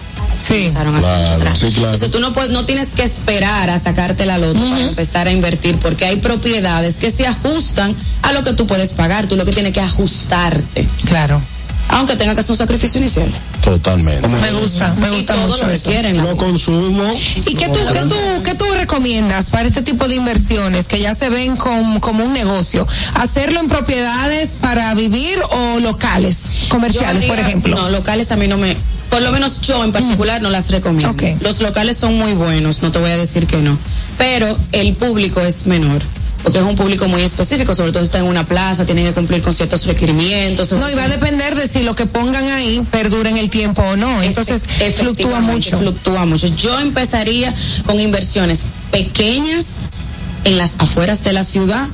Comenzaron 0.47 0.95
hace 0.95 1.07
mucho 1.07 1.33
atrás. 1.33 1.63
Entonces 1.63 2.11
tú 2.11 2.19
no 2.19 2.33
puedes, 2.33 2.51
no 2.51 2.65
tienes 2.65 2.93
que 2.93 3.03
esperar 3.03 3.69
a 3.69 3.77
sacarte 3.77 4.25
la 4.25 4.37
loto 4.37 4.59
para 4.59 4.81
empezar 4.81 5.27
a 5.27 5.31
invertir, 5.31 5.77
porque 5.77 6.05
hay 6.05 6.15
propiedades 6.17 6.97
que 6.97 7.09
se 7.11 7.27
ajustan 7.27 7.95
a 8.21 8.31
lo 8.33 8.43
que 8.43 8.53
tú 8.53 8.65
puedes 8.65 8.93
pagar. 8.93 9.27
Tú 9.27 9.35
lo 9.35 9.45
que 9.45 9.51
tienes 9.51 9.73
que 9.73 9.81
ajustarte. 9.81 10.87
Claro. 11.05 11.41
Aunque 11.89 12.15
tenga 12.15 12.33
que 12.35 12.41
hacer 12.41 12.51
un 12.51 12.57
sacrificio 12.57 12.99
inicial. 12.99 13.31
Totalmente. 13.63 14.27
Me 14.27 14.51
gusta, 14.51 14.93
me 14.93 15.09
gusta 15.09 15.33
todo 15.35 15.47
mucho 15.47 15.65
lo 15.65 15.71
eso. 15.73 15.89
requieren, 15.89 16.17
la 16.17 16.23
Lo 16.23 16.37
consumo. 16.37 17.03
¿Y 17.45 17.55
qué 17.55 17.67
tú, 17.67 17.79
qué, 17.91 17.99
tú, 18.01 18.15
qué 18.43 18.53
tú 18.55 18.65
recomiendas 18.73 19.49
para 19.49 19.67
este 19.67 19.81
tipo 19.81 20.07
de 20.07 20.15
inversiones 20.15 20.87
que 20.87 20.99
ya 20.99 21.13
se 21.13 21.29
ven 21.29 21.55
com- 21.55 21.99
como 21.99 22.23
un 22.23 22.33
negocio? 22.33 22.87
¿Hacerlo 23.15 23.59
en 23.59 23.67
propiedades 23.69 24.57
para 24.61 24.93
vivir 24.93 25.39
o 25.51 25.79
locales, 25.79 26.51
comerciales, 26.69 27.27
por 27.27 27.39
ejemplo? 27.39 27.75
No, 27.75 27.89
locales 27.89 28.31
a 28.31 28.35
mí 28.35 28.47
no 28.47 28.57
me. 28.57 28.77
Por 29.09 29.21
lo 29.23 29.31
menos 29.31 29.61
yo 29.61 29.83
en 29.83 29.91
particular 29.91 30.41
no 30.41 30.51
las 30.51 30.69
recomiendo. 30.69 31.15
Los 31.41 31.59
locales 31.61 31.97
son 31.97 32.15
muy 32.17 32.33
buenos, 32.33 32.83
no 32.83 32.91
te 32.91 32.99
voy 32.99 33.09
a 33.09 33.17
decir 33.17 33.47
que 33.47 33.57
no. 33.57 33.77
Pero 34.19 34.55
el 34.71 34.93
público 34.95 35.41
es 35.41 35.65
menor. 35.65 36.01
Porque 36.43 36.57
es 36.59 36.63
un 36.63 36.75
público 36.75 37.07
muy 37.07 37.21
específico, 37.21 37.73
sobre 37.73 37.91
todo 37.91 38.01
si 38.01 38.05
está 38.07 38.19
en 38.19 38.25
una 38.25 38.45
plaza, 38.45 38.85
tienen 38.85 39.05
que 39.05 39.11
cumplir 39.13 39.41
con 39.41 39.51
ciertos 39.53 39.85
requerimientos. 39.85 40.71
No, 40.71 40.89
y 40.89 40.95
va 40.95 41.03
a 41.03 41.07
depender 41.09 41.55
de 41.55 41.67
si 41.67 41.83
lo 41.83 41.95
que 41.95 42.05
pongan 42.05 42.45
ahí 42.51 42.81
perdura 42.89 43.29
en 43.29 43.37
el 43.37 43.49
tiempo 43.49 43.81
o 43.81 43.95
no. 43.97 44.23
Entonces, 44.23 44.63
fluctúa 44.95 45.41
mucho. 45.41 45.77
Fluctúa 45.77 46.25
mucho. 46.25 46.47
Yo 46.47 46.79
empezaría 46.79 47.53
con 47.85 47.99
inversiones 47.99 48.65
pequeñas 48.91 49.79
en 50.45 50.57
las 50.57 50.71
afueras 50.77 51.23
de 51.23 51.33
la 51.33 51.43
ciudad 51.43 51.87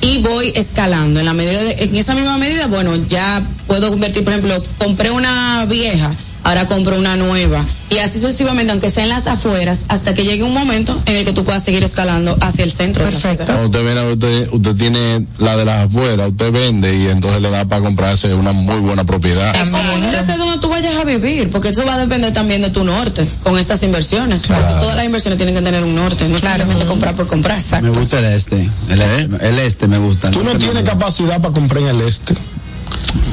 y 0.00 0.18
voy 0.18 0.52
escalando 0.54 1.18
en 1.18 1.26
la 1.26 1.32
medida 1.34 1.60
de- 1.62 1.82
en 1.82 1.96
esa 1.96 2.14
misma 2.14 2.38
medida 2.38 2.68
bueno 2.68 2.94
ya 3.08 3.42
puedo 3.66 3.90
convertir 3.90 4.22
por 4.22 4.32
ejemplo 4.32 4.62
compré 4.78 5.10
una 5.10 5.64
vieja 5.64 6.12
ahora 6.44 6.66
compro 6.66 6.98
una 6.98 7.16
nueva 7.16 7.64
y 7.90 7.98
así 7.98 8.20
sucesivamente 8.20 8.72
aunque 8.72 8.90
sea 8.90 9.04
en 9.04 9.08
las 9.10 9.26
afueras 9.26 9.86
hasta 9.88 10.14
que 10.14 10.24
llegue 10.24 10.42
un 10.42 10.52
momento 10.52 11.00
en 11.06 11.16
el 11.16 11.24
que 11.24 11.32
tú 11.32 11.44
puedas 11.44 11.64
seguir 11.64 11.84
escalando 11.84 12.36
hacia 12.40 12.64
el 12.64 12.70
centro 12.70 13.04
perfecto 13.04 13.44
Cuando 13.46 13.66
usted 13.66 13.82
viene, 13.82 14.12
usted, 14.12 14.48
usted 14.52 14.74
tiene 14.74 15.26
la 15.38 15.56
de 15.56 15.64
las 15.64 15.86
afueras, 15.86 16.28
usted 16.28 16.52
vende 16.52 16.96
y 16.96 17.06
entonces 17.06 17.40
le 17.40 17.50
da 17.50 17.64
para 17.64 17.82
comprarse 17.82 18.34
una 18.34 18.52
muy 18.52 18.78
buena 18.80 19.04
propiedad. 19.04 19.54
Entonces, 19.56 20.38
donde 20.38 20.58
tú 20.58 20.68
vayas 20.68 20.96
a 20.96 21.04
vivir, 21.04 21.50
porque 21.50 21.68
eso 21.68 21.84
va 21.84 21.94
a 21.94 21.98
depender 21.98 22.32
también 22.32 22.62
de 22.62 22.70
tu 22.70 22.84
norte 22.84 23.28
con 23.42 23.58
estas 23.58 23.82
inversiones. 23.82 24.46
Porque 24.46 24.74
todas 24.80 24.96
las 24.96 25.04
inversiones 25.04 25.36
tienen 25.38 25.54
que 25.54 25.62
tener 25.62 25.82
un 25.82 25.94
norte, 25.94 26.28
no 26.28 26.38
solamente 26.38 26.84
comprar 26.84 27.14
por 27.14 27.26
comprar. 27.26 27.58
Me 27.82 27.90
gusta 27.90 28.18
el 28.18 28.26
este. 28.26 28.68
El, 28.88 29.00
este, 29.02 29.48
el 29.48 29.58
este 29.58 29.88
me 29.88 29.98
gusta. 29.98 30.30
Tú 30.30 30.44
no 30.44 30.56
tienes 30.56 30.82
capacidad 30.82 31.40
para 31.40 31.54
comprar 31.54 31.82
en 31.82 31.88
el 31.88 32.00
este. 32.02 32.34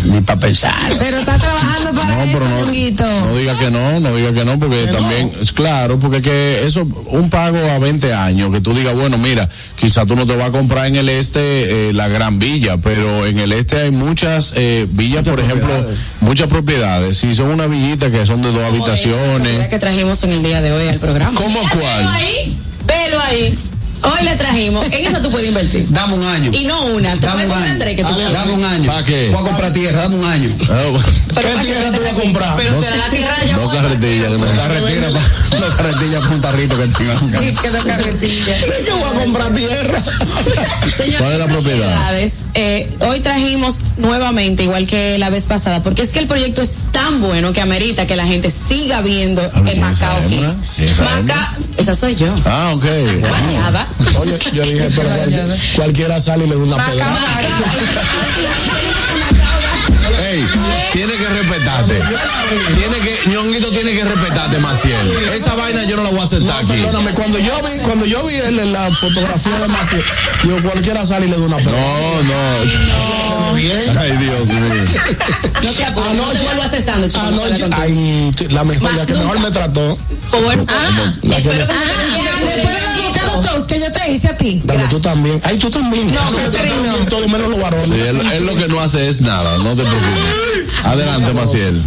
Ni 0.05 0.21
para 0.21 0.39
pensar. 0.39 0.75
Pero 0.99 1.17
está 1.17 1.37
trabajando 1.37 1.99
para 1.99 2.23
eso, 2.23 2.39
Ñonguito. 2.39 3.05
No 3.21 3.35
diga 3.35 3.57
que 3.57 3.71
no, 3.71 3.99
no 3.99 4.15
diga 4.15 4.33
que 4.33 4.45
no, 4.45 4.59
porque 4.59 4.85
también, 4.87 5.31
es 5.41 5.51
claro, 5.51 5.99
porque 5.99 6.21
que 6.21 6.65
eso, 6.65 6.87
un 7.07 7.29
pago 7.29 7.57
a 7.57 7.79
20 7.79 8.13
años, 8.13 8.51
que 8.51 8.61
tú 8.61 8.73
digas, 8.73 8.93
bueno, 8.93 9.17
mira, 9.17 9.49
quizá 9.75 10.05
tú 10.05 10.15
no 10.15 10.25
te 10.25 10.35
vas 10.35 10.49
a 10.49 10.51
comprar 10.51 10.87
en 10.87 10.95
el 10.95 11.09
este 11.09 11.89
eh, 11.89 11.93
la 11.93 12.07
gran 12.07 12.39
villa, 12.39 12.77
pero 12.77 13.25
en 13.25 13.39
el 13.39 13.51
este 13.51 13.79
hay 13.81 13.91
muchas 13.91 14.53
eh, 14.55 14.87
villas, 14.89 15.27
por 15.27 15.39
ejemplo, 15.39 15.69
muchas 16.21 16.47
propiedades. 16.47 17.17
Si 17.17 17.33
son 17.33 17.49
una 17.49 17.67
villita 17.67 18.11
que 18.11 18.25
son 18.25 18.41
de 18.41 18.51
dos 18.51 18.63
habitaciones. 18.63 19.67
que 19.67 19.79
trajimos 19.79 20.23
en 20.23 20.31
el 20.31 20.43
día 20.43 20.61
de 20.61 20.71
hoy 20.71 20.87
al 20.87 20.99
programa. 20.99 21.39
¿Cómo 21.39 21.59
Velo 21.59 21.81
cuál? 21.81 22.07
ahí, 22.07 22.57
velo 22.85 23.19
ahí. 23.19 23.57
Hoy 24.05 24.23
le 24.25 24.35
trajimos, 24.35 24.85
en 24.85 24.93
eso 24.93 25.21
tú 25.21 25.31
puedes 25.31 25.47
invertir. 25.47 25.85
Dame 25.89 26.13
un 26.13 26.23
año. 26.25 26.51
Y 26.53 26.65
no 26.65 26.85
una, 26.87 27.13
te 27.13 27.19
Dame 27.25 27.45
un 27.45 27.51
año. 27.51 27.75
tres 27.79 27.95
que 27.95 28.03
tú 28.03 28.09
Dame, 28.09 28.15
puedes. 28.23 28.33
dame 28.33 28.53
un 28.53 28.63
año. 28.65 28.85
¿Para 28.85 29.03
qué? 29.05 29.29
Voy 29.29 29.39
a 29.41 29.43
comprar 29.43 29.73
tierra, 29.73 30.01
dame 30.01 30.15
un 30.15 30.25
año. 30.25 30.49
¿Qué 30.57 31.65
tierra 31.65 31.91
tú 31.91 32.01
vas 32.01 32.11
a 32.13 32.15
comprar? 32.15 32.55
Pero 32.57 32.81
será 32.83 32.95
la 32.97 33.09
tierra 33.09 33.33
de 33.43 33.51
No 33.53 33.69
carretillas. 33.69 34.29
Dos 34.31 34.41
carretillas, 34.41 35.11
pa- 35.11 35.57
dos 35.57 35.73
carretillas 35.75 36.21
para 36.21 36.35
un 36.35 36.41
tarrito 36.41 36.77
que 36.77 36.87
tengan. 36.87 37.31
que 37.61 37.71
no 37.71 37.79
carretilla. 37.83 38.57
¿Qué 38.85 38.91
voy 38.91 39.03
a 39.03 39.13
comprar 39.23 39.53
tierra? 39.53 40.03
Señores, 40.03 41.17
¿Cuál 41.17 41.31
es 41.33 41.39
la 41.39 41.47
propiedad? 41.47 42.19
eh, 42.53 42.95
hoy 42.99 43.19
trajimos 43.19 43.81
nuevamente, 43.97 44.63
igual 44.63 44.87
que 44.87 45.17
la 45.17 45.29
vez 45.29 45.45
pasada, 45.47 45.81
porque 45.81 46.01
es 46.03 46.09
que 46.11 46.19
el 46.19 46.27
proyecto 46.27 46.61
es 46.61 46.83
tan 46.91 47.21
bueno 47.21 47.51
que 47.53 47.61
amerita 47.61 48.05
que 48.07 48.15
la 48.15 48.25
gente 48.25 48.49
siga 48.51 49.01
viendo 49.01 49.41
el 49.67 49.79
Macao? 49.79 50.21
Hills. 50.29 50.63
¿Y 50.77 51.81
esa 51.81 51.93
soy 51.95 52.15
yo. 52.15 52.27
Ah, 52.45 52.71
ok. 52.75 52.83
Bañada. 53.21 53.87
Oye, 54.19 54.37
yo 54.53 54.63
dije, 54.63 54.89
pero 54.95 55.09
cual- 55.09 55.57
cualquiera 55.75 56.19
sale 56.21 56.45
y 56.45 56.47
le 56.49 56.55
da 56.55 56.61
una 56.63 56.85
pedra. 56.85 57.17
Ey, 60.31 60.45
tiene 60.93 61.13
que 61.15 61.27
respetarte. 61.27 61.99
Tiene 62.77 62.97
que, 62.99 63.29
ñonguito 63.29 63.69
tiene 63.71 63.93
que 63.93 64.03
respetarte, 64.05 64.59
Maciel. 64.59 64.95
Esa 65.33 65.55
vaina 65.55 65.83
yo 65.83 65.97
no 65.97 66.03
la 66.03 66.09
voy 66.09 66.19
a 66.19 66.23
aceptar 66.23 66.57
aquí. 66.63 66.67
Perdóname, 66.73 67.11
cuando 67.13 67.37
yo 67.39 67.53
vi, 67.63 67.79
cuando 67.83 68.05
yo 68.05 68.23
vi 68.25 68.35
el- 68.35 68.71
la 68.73 68.91
fotografía 68.91 69.59
de 69.59 69.67
Maciel, 69.67 70.03
yo 70.43 70.61
cualquiera 70.63 71.05
sale 71.05 71.25
y 71.25 71.29
le 71.29 71.37
da 71.37 71.43
una 71.43 71.57
pedra. 71.57 71.71
No, 71.71 72.23
no. 72.23 73.53
Bien. 73.55 73.97
Ay, 73.97 74.11
Dios 74.17 74.47
mío. 74.49 74.83
No 75.63 75.71
te 75.71 75.85
apures, 75.85 76.13
no 76.13 76.23
te 76.31 76.43
vuelvo 76.43 76.61
a 76.61 76.65
hacer 76.65 76.83
sándwich, 76.85 77.15
Anoche, 77.15 77.65
ay, 77.71 78.31
la 78.49 78.63
mejor, 78.63 78.93
la 78.93 79.05
que 79.05 79.13
mejor 79.13 79.39
me 79.39 79.51
trató. 79.51 79.97
Por- 80.31 80.65
ah, 80.67 81.13
La 81.23 81.35
que 81.37 81.41
espero 81.41 81.65
me- 81.65 81.65
que 81.65 81.73
Ah, 81.73 82.55
después 82.55 82.75
del 82.75 82.85
avocado 82.85 83.14
que 83.67 83.79
yo 83.79 83.91
te 83.91 84.11
hice 84.11 84.27
a 84.27 84.37
ti. 84.37 84.61
Dame 84.63 84.85
tú 84.89 84.99
también. 84.99 85.41
Ay, 85.43 85.57
tú 85.57 85.69
también. 85.69 86.13
No, 86.13 86.21
Catherine, 86.37 86.75
no. 86.87 87.05
Todo 87.07 87.27
menos 87.27 87.49
los 87.49 87.61
varones. 87.61 87.87
Sí, 87.87 87.93
él, 87.93 88.21
él 88.31 88.45
lo 88.45 88.55
que 88.55 88.67
no 88.67 88.79
hace 88.79 89.07
es 89.07 89.21
nada, 89.21 89.57
no 89.57 89.75
te 89.75 89.83
preocupes. 89.83 90.85
Adelante, 90.85 91.33
Maciel. 91.33 91.81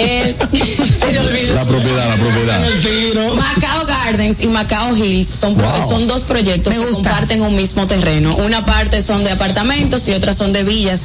Eh, 0.00 0.36
se 1.00 1.12
le 1.12 1.20
olvidó. 1.20 1.54
La 1.54 1.64
propiedad, 1.64 2.08
la 2.08 2.16
propiedad. 2.16 3.34
Macao 3.34 3.86
Gardens 3.86 4.40
y 4.40 4.48
Macao 4.48 4.96
Hills 4.96 5.28
son, 5.28 5.56
son 5.86 6.06
dos 6.06 6.22
proyectos 6.22 6.74
que 6.74 6.92
comparten 6.92 7.42
un 7.42 7.54
mismo 7.54 7.86
terreno. 7.86 8.34
Una 8.36 8.64
parte 8.64 9.00
son 9.00 9.24
de 9.24 9.30
apartamentos 9.30 10.08
y 10.08 10.12
otras 10.12 10.36
son 10.36 10.52
de 10.52 10.64
villas 10.64 11.02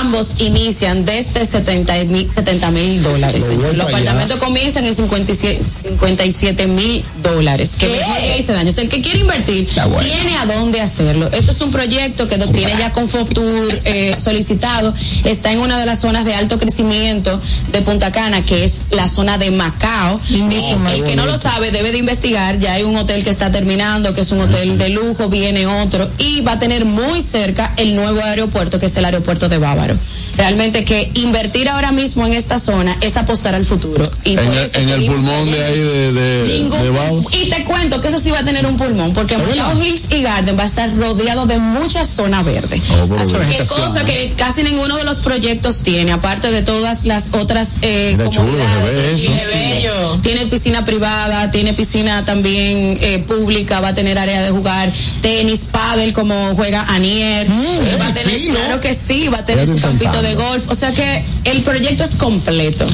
Ambos 0.00 0.34
inician 0.38 1.04
desde 1.04 1.46
70 1.46 2.04
mil 2.04 2.30
70 2.30 2.70
mil 2.70 3.02
dólares. 3.02 3.44
Los 3.72 3.86
apartamentos 3.86 4.38
comienzan 4.38 4.84
en 4.84 4.94
57 4.94 5.62
57 5.82 6.66
mil 6.66 7.04
dólares. 7.22 7.76
Que 7.78 7.86
¿Qué? 7.86 7.98
mejor 7.98 8.20
le 8.20 8.38
hice 8.38 8.52
daño. 8.52 8.70
O 8.70 8.72
sea, 8.72 8.84
el 8.84 8.90
que 8.90 9.00
quiere 9.00 9.20
invertir 9.20 9.68
bueno. 9.74 10.00
tiene 10.00 10.36
a 10.36 10.44
dónde 10.44 10.80
hacerlo. 10.80 11.30
Esto 11.32 11.52
es 11.52 11.60
un 11.62 11.70
proyecto 11.70 12.28
que 12.28 12.36
lo 12.36 12.48
tiene 12.48 12.76
ya 12.78 12.92
con 12.92 13.08
Fotur 13.08 13.72
eh, 13.84 14.14
solicitado. 14.18 14.92
Está 15.24 15.52
en 15.52 15.60
una 15.60 15.78
de 15.78 15.86
las 15.86 16.00
zonas 16.00 16.24
de 16.24 16.34
alto 16.34 16.58
crecimiento 16.58 17.40
de 17.72 17.80
Punta 17.82 18.12
Cana, 18.12 18.17
que 18.46 18.64
es 18.64 18.80
la 18.90 19.08
zona 19.08 19.38
de 19.38 19.50
Macao. 19.52 20.20
Lindísima. 20.28 20.92
el 20.92 21.04
que 21.04 21.14
no 21.14 21.24
lo 21.24 21.36
sabe 21.38 21.70
debe 21.70 21.92
de 21.92 21.98
investigar. 21.98 22.58
Ya 22.58 22.72
hay 22.72 22.82
un 22.82 22.96
hotel 22.96 23.22
que 23.22 23.30
está 23.30 23.52
terminando, 23.52 24.12
que 24.12 24.22
es 24.22 24.32
un 24.32 24.40
hotel 24.40 24.76
de 24.76 24.88
lujo, 24.88 25.28
viene 25.28 25.66
otro 25.66 26.08
y 26.18 26.40
va 26.40 26.52
a 26.52 26.58
tener 26.58 26.84
muy 26.84 27.22
cerca 27.22 27.72
el 27.76 27.94
nuevo 27.94 28.20
aeropuerto, 28.22 28.78
que 28.80 28.86
es 28.86 28.96
el 28.96 29.04
aeropuerto 29.04 29.48
de 29.48 29.58
Bávaro. 29.58 29.96
Realmente 30.36 30.84
que 30.84 31.10
invertir 31.14 31.68
ahora 31.68 31.90
mismo 31.90 32.24
en 32.26 32.32
esta 32.32 32.58
zona 32.58 32.96
es 33.00 33.16
apostar 33.16 33.54
al 33.54 33.64
futuro. 33.64 34.08
Y 34.24 34.32
En 34.32 34.52
el, 34.52 34.70
en 34.72 34.88
el 34.88 35.06
pulmón 35.06 35.50
de 35.50 35.64
ahí 35.64 35.78
de, 35.80 36.12
de, 36.12 36.58
Ningún- 36.58 37.24
de 37.30 37.38
y 37.38 37.50
te 37.50 37.64
cuento 37.64 38.00
que 38.00 38.08
eso 38.08 38.20
sí 38.20 38.30
va 38.30 38.40
a 38.40 38.44
tener 38.44 38.64
un 38.66 38.76
pulmón, 38.76 39.12
porque 39.12 39.36
Macao 39.36 39.82
Hills 39.82 40.12
y 40.12 40.22
Garden 40.22 40.56
va 40.56 40.62
a 40.62 40.66
estar 40.66 40.94
rodeado 40.96 41.46
de 41.46 41.58
mucha 41.58 42.04
zona 42.04 42.42
verde. 42.42 42.80
Oh, 42.92 43.14
Así 43.16 43.56
que 43.56 43.64
cosa 43.64 44.04
que 44.04 44.34
casi 44.36 44.62
ninguno 44.62 44.96
de 44.96 45.04
los 45.04 45.20
proyectos 45.20 45.82
tiene, 45.82 46.12
aparte 46.12 46.50
de 46.52 46.62
todas 46.62 47.04
las 47.06 47.30
otras 47.32 47.78
eh, 47.82 47.97
Mira, 48.12 48.30
chulo, 48.30 48.64
eso. 48.88 49.26
Tiene 49.26 49.46
bello. 49.46 50.20
Tiene 50.22 50.46
piscina 50.46 50.84
privada, 50.84 51.50
tiene 51.50 51.74
piscina 51.74 52.24
también 52.24 52.98
eh, 53.00 53.18
pública, 53.26 53.80
va 53.80 53.88
a 53.88 53.94
tener 53.94 54.18
área 54.18 54.42
de 54.42 54.50
jugar 54.50 54.92
tenis, 55.20 55.68
pádel 55.70 56.12
como 56.12 56.54
juega 56.54 56.84
Anier. 56.94 57.46
Eh, 57.46 57.96
va 58.00 58.08
a 58.08 58.14
tener, 58.14 58.40
claro 58.50 58.80
que 58.80 58.94
sí, 58.94 59.28
va 59.28 59.38
a 59.38 59.44
tener 59.44 59.66
su 59.66 59.78
campito 59.78 60.22
de 60.22 60.34
golf. 60.34 60.64
O 60.68 60.74
sea 60.74 60.92
que 60.92 61.24
el 61.44 61.62
proyecto 61.62 62.04
es 62.04 62.16
completo. 62.16 62.86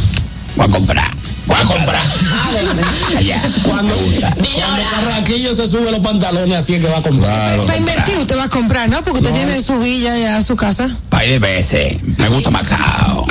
Voy 0.56 0.66
a 0.66 0.68
comprar. 0.68 1.23
Voy 1.46 1.56
a 1.60 1.64
comprar. 1.64 2.02
Allá. 3.16 3.42
Cuando, 3.62 3.94
cuando 3.94 4.82
Carraquillo 4.90 5.54
se 5.54 5.66
sube 5.68 5.90
los 5.90 6.00
pantalones, 6.00 6.58
así 6.58 6.74
es 6.74 6.80
que 6.84 6.88
va 6.90 6.98
a 6.98 7.02
comprar. 7.02 7.60
Para 7.64 7.76
invertir 7.78 8.16
usted 8.18 8.38
va 8.38 8.44
a 8.44 8.48
comprar, 8.48 8.88
¿no? 8.88 9.02
Porque 9.02 9.20
usted 9.20 9.32
tiene 9.32 9.60
su 9.60 9.78
villa 9.78 10.16
ya, 10.16 10.42
su 10.42 10.56
casa. 10.56 10.88
Par 11.10 11.26
de 11.26 11.38
veces. 11.38 11.96
Me 12.18 12.28
gusta 12.28 12.50
Macao. 12.50 13.26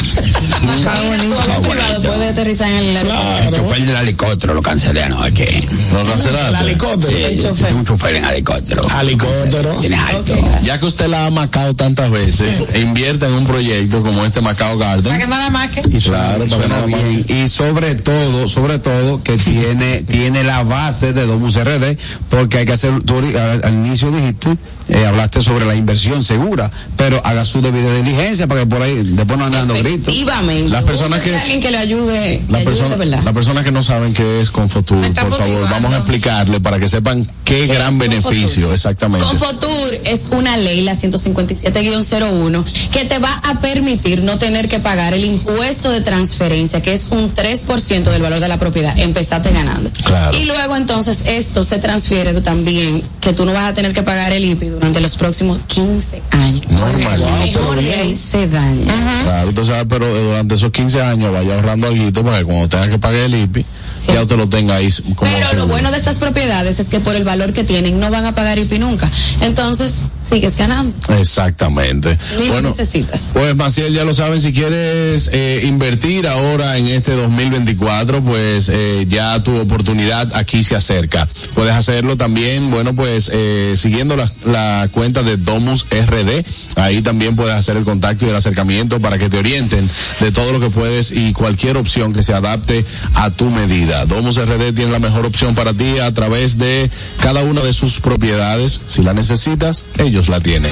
Macao 0.61 1.03
bonito. 1.07 1.35
Privado 1.69 2.01
puede 2.01 2.29
aterrizar 2.29 2.67
en 2.71 2.77
el 2.77 2.97
aeropuerto. 2.97 3.49
El 3.49 3.55
chofer 3.55 3.85
del 3.85 3.95
helicóptero 3.97 4.53
lo 4.53 4.61
cancelé 4.61 5.03
anoche. 5.03 5.67
¿Lo 5.91 6.01
El 6.01 6.07
cancelaste? 6.07 6.63
helicóptero. 6.65 7.17
El 7.17 7.31
Sí, 7.41 7.47
chofer. 7.47 7.67
tengo 7.67 7.79
un 7.79 7.85
chofer 7.85 8.15
en 8.15 8.25
helicóptero. 8.25 8.87
Helicóptero. 9.01 9.73
Tienes 9.79 9.99
alto. 9.99 10.35
Ya 10.63 10.79
que 10.79 10.85
usted 10.85 11.07
la 11.07 11.25
ha 11.25 11.29
macado 11.31 11.73
tantas 11.73 12.11
veces, 12.11 12.73
e 12.73 12.79
invierta 12.79 13.27
en 13.27 13.33
un 13.33 13.45
proyecto 13.47 14.01
como 14.03 14.23
este 14.25 14.41
Macao 14.41 14.77
Para 14.77 14.91
Garden. 14.95 15.17
que 15.17 15.27
nada 15.27 15.49
más 15.49 15.69
que. 15.71 15.81
Y 15.81 15.99
claro, 15.99 16.45
para 16.47 16.85
que. 16.85 17.25
Y 17.33 17.47
sobre 17.49 17.95
todo, 18.03 18.47
sobre 18.47 18.79
todo, 18.79 19.21
que 19.23 19.37
tiene, 19.37 20.03
tiene 20.07 20.43
la 20.43 20.63
base 20.63 21.13
de 21.13 21.25
Domus 21.25 21.57
RD, 21.57 21.97
porque 22.29 22.59
hay 22.59 22.65
que 22.65 22.73
hacer, 22.73 23.01
tú 23.03 23.17
al, 23.17 23.61
al 23.63 23.73
inicio 23.73 24.11
dijiste, 24.11 24.55
eh, 24.89 25.05
hablaste 25.05 25.41
sobre 25.41 25.65
la 25.65 25.75
inversión 25.75 26.23
segura, 26.23 26.69
pero 26.97 27.21
haga 27.25 27.45
su 27.45 27.61
debida 27.61 27.93
diligencia 27.95 28.47
para 28.47 28.61
que 28.61 28.67
por 28.67 28.81
ahí 28.81 28.95
después 29.03 29.39
no 29.39 29.45
ande 29.45 29.57
dando 29.57 29.73
gritos. 29.75 30.07
Efectivamente. 30.13 30.69
Las 30.69 30.83
personas 30.83 31.21
que- 31.21 31.35
alguien 31.35 31.61
que 31.61 31.71
le 31.71 31.77
ayude. 31.77 32.41
La 32.49 32.51
le 32.51 32.57
ayude 32.57 32.65
persona, 32.65 32.89
de 32.89 32.95
verdad. 32.97 33.21
la 33.23 33.33
persona 33.33 33.63
que 33.63 33.71
no 33.71 33.81
saben 33.81 34.13
qué 34.13 34.41
es 34.41 34.51
Confotur, 34.51 34.99
por 35.13 35.33
favor, 35.35 35.69
vamos 35.69 35.93
a 35.93 35.97
explicarle 35.97 36.59
para 36.59 36.79
que 36.79 36.87
sepan 36.87 37.25
qué, 37.45 37.65
¿Qué 37.65 37.73
gran 37.73 37.97
beneficio, 37.97 38.39
Confotur? 38.67 38.73
exactamente. 38.73 39.25
Confotur 39.25 39.93
es 40.05 40.27
una 40.31 40.57
ley, 40.57 40.81
la 40.81 40.95
157-01, 40.95 42.63
que 42.91 43.05
te 43.05 43.19
va 43.19 43.33
a 43.43 43.59
permitir 43.59 44.23
no 44.23 44.37
tener 44.37 44.67
que 44.67 44.79
pagar 44.79 45.13
el 45.13 45.25
impuesto 45.25 45.89
de 45.91 46.01
transferencia, 46.01 46.81
que 46.81 46.93
es 46.93 47.07
un 47.11 47.33
3% 47.33 47.92
del 48.01 48.21
valor 48.21 48.39
de 48.39 48.47
la 48.47 48.57
propiedad. 48.57 48.97
Empezaste 48.97 49.51
ganando. 49.51 49.91
Claro. 50.03 50.37
Y 50.37 50.45
luego 50.45 50.75
entonces 50.75 51.23
esto 51.25 51.63
se 51.63 51.77
transfiere 51.77 52.33
también, 52.41 53.01
que 53.19 53.33
tú 53.33 53.45
no 53.45 53.53
vas 53.53 53.65
a 53.65 53.73
tener 53.73 53.93
que 53.93 54.03
pagar 54.03 54.31
el 54.33 54.43
IPI 54.43 54.69
durante 54.69 54.99
los 54.99 55.15
próximos 55.15 55.59
15 55.67 56.21
años. 56.31 56.71
Normalito. 56.71 57.29
Mejor 57.39 57.83
ley 57.83 58.15
se 58.15 58.47
daña. 58.47 59.23
Claro, 59.23 59.49
usted 59.49 59.63
sabe, 59.63 59.85
pero 59.85 60.07
eh, 60.07 60.23
durante 60.23 60.55
esos 60.55 60.71
15 60.71 61.01
años 61.01 61.31
vaya 61.33 61.55
ahorrando 61.55 61.87
algo 61.87 62.23
para 62.23 62.39
que 62.39 62.45
cuando 62.45 62.69
tenga 62.69 62.89
que 62.89 62.99
pagar 62.99 63.21
el 63.21 63.35
IPI, 63.35 63.65
ya 64.07 64.21
usted 64.21 64.37
lo 64.37 64.49
tenga 64.49 64.75
ahí 64.75 64.89
como 65.15 65.31
Pero 65.31 65.53
lo 65.53 65.67
bueno 65.67 65.91
de 65.91 65.97
estas 65.97 66.17
propiedades 66.17 66.79
es 66.79 66.87
que 66.87 66.99
por 66.99 67.15
el 67.15 67.23
valor 67.23 67.53
que 67.53 67.63
tienen 67.63 67.99
no 67.99 68.09
van 68.09 68.25
a 68.25 68.33
pagar 68.33 68.57
IPI 68.57 68.79
nunca. 68.79 69.09
Entonces, 69.41 70.03
sigues 70.33 70.57
ganando. 70.57 70.93
Exactamente. 71.17 72.17
Ni 72.39 72.47
lo 72.47 72.53
bueno, 72.53 72.69
necesitas. 72.69 73.29
pues 73.33 73.55
Maciel, 73.55 73.93
ya 73.93 74.03
lo 74.03 74.13
saben, 74.13 74.41
si 74.41 74.53
quieres 74.53 75.29
eh, 75.31 75.61
invertir 75.65 76.27
ahora 76.27 76.77
en 76.77 76.87
este 76.87 77.13
2024, 77.13 78.21
pues 78.21 78.69
eh, 78.69 79.05
ya 79.07 79.41
tu 79.43 79.55
oportunidad 79.57 80.35
aquí 80.35 80.63
se 80.63 80.75
acerca. 80.75 81.27
Puedes 81.53 81.73
hacerlo 81.73 82.17
también, 82.17 82.71
bueno, 82.71 82.93
pues 82.93 83.29
eh, 83.33 83.73
siguiendo 83.77 84.15
la, 84.15 84.31
la 84.45 84.89
cuenta 84.91 85.23
de 85.23 85.37
Domus 85.37 85.85
RD. 85.89 86.43
Ahí 86.75 87.01
también 87.01 87.35
puedes 87.35 87.53
hacer 87.53 87.77
el 87.77 87.83
contacto 87.83 88.25
y 88.25 88.29
el 88.29 88.35
acercamiento 88.35 88.99
para 88.99 89.17
que 89.17 89.29
te 89.29 89.37
orienten 89.37 89.89
de 90.19 90.31
todo 90.31 90.51
lo 90.51 90.59
que 90.59 90.69
puedes 90.69 91.11
y 91.11 91.33
cualquier 91.33 91.77
opción 91.77 92.13
que 92.13 92.23
se 92.23 92.33
adapte 92.33 92.85
a 93.13 93.29
tu 93.29 93.49
medida. 93.49 94.05
Domus 94.05 94.37
RD 94.37 94.73
tiene 94.73 94.91
la 94.91 94.99
mejor 94.99 95.25
opción 95.25 95.55
para 95.55 95.73
ti 95.73 95.99
a 95.99 96.13
través 96.13 96.57
de 96.57 96.89
cada 97.21 97.43
una 97.43 97.61
de 97.61 97.73
sus 97.73 97.99
propiedades. 97.99 98.81
Si 98.87 99.03
la 99.03 99.13
necesitas, 99.13 99.85
ellos 99.97 100.22
la 100.27 100.39
tienen. 100.39 100.71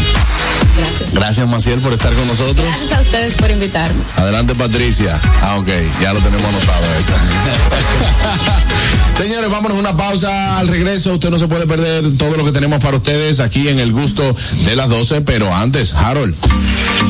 Gracias. 0.78 1.14
Gracias 1.14 1.50
Maciel 1.50 1.80
por 1.80 1.94
estar 1.94 2.14
con 2.14 2.28
nosotros. 2.28 2.66
Gracias 2.66 2.92
a 2.92 3.02
ustedes 3.02 3.34
por 3.34 3.52
invitarme. 3.52 4.02
Adelante 4.16 4.56
Patricia. 4.56 5.20
Ah, 5.42 5.58
ok, 5.58 5.68
ya 6.02 6.14
lo 6.14 6.20
tenemos 6.20 6.46
anotado 6.46 6.86
esa. 7.00 7.16
Señores, 9.18 9.52
vámonos 9.52 9.78
a 9.78 9.80
una 9.80 9.98
pausa 9.98 10.58
al 10.58 10.68
regreso. 10.68 11.14
Usted 11.14 11.30
no 11.30 11.38
se 11.38 11.48
puede 11.48 11.68
perder 11.68 12.18
todo 12.18 12.38
lo 12.38 12.44
que 12.44 12.52
tenemos 12.52 12.80
para 12.80 12.98
ustedes 12.98 13.40
aquí 13.40 13.68
en 13.68 13.80
el 13.80 13.92
gusto 13.92 14.36
de 14.66 14.76
las 14.76 14.90
12, 14.90 15.22
pero 15.22 15.54
antes, 15.54 15.94
Harold. 15.94 16.36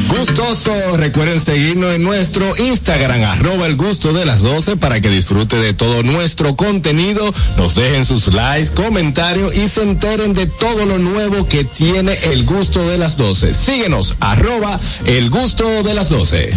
Gustoso, 0.09 0.73
recuerden 0.97 1.39
seguirnos 1.39 1.93
en 1.93 2.03
nuestro 2.03 2.57
Instagram, 2.57 3.23
arroba 3.23 3.65
el 3.65 3.77
gusto 3.77 4.11
de 4.11 4.26
las 4.26 4.41
12, 4.41 4.76
para 4.76 4.99
que 4.99 5.09
disfrute 5.09 5.55
de 5.55 5.73
todo 5.73 6.03
nuestro 6.03 6.55
contenido, 6.55 7.34
nos 7.57 7.76
dejen 7.76 8.03
sus 8.03 8.27
likes, 8.27 8.72
comentarios 8.73 9.55
y 9.55 9.68
se 9.68 9.84
enteren 9.84 10.34
de 10.34 10.47
todo 10.47 10.85
lo 10.85 10.97
nuevo 10.97 11.47
que 11.47 11.63
tiene 11.63 12.13
el 12.23 12.45
gusto 12.45 12.88
de 12.88 12.98
las 12.98 13.18
12. 13.18 13.53
Síguenos, 13.53 14.15
arroba 14.19 14.80
el 15.06 15.30
gusto 15.30 15.84
de 15.84 15.93
las 15.93 16.10
12. 16.10 16.53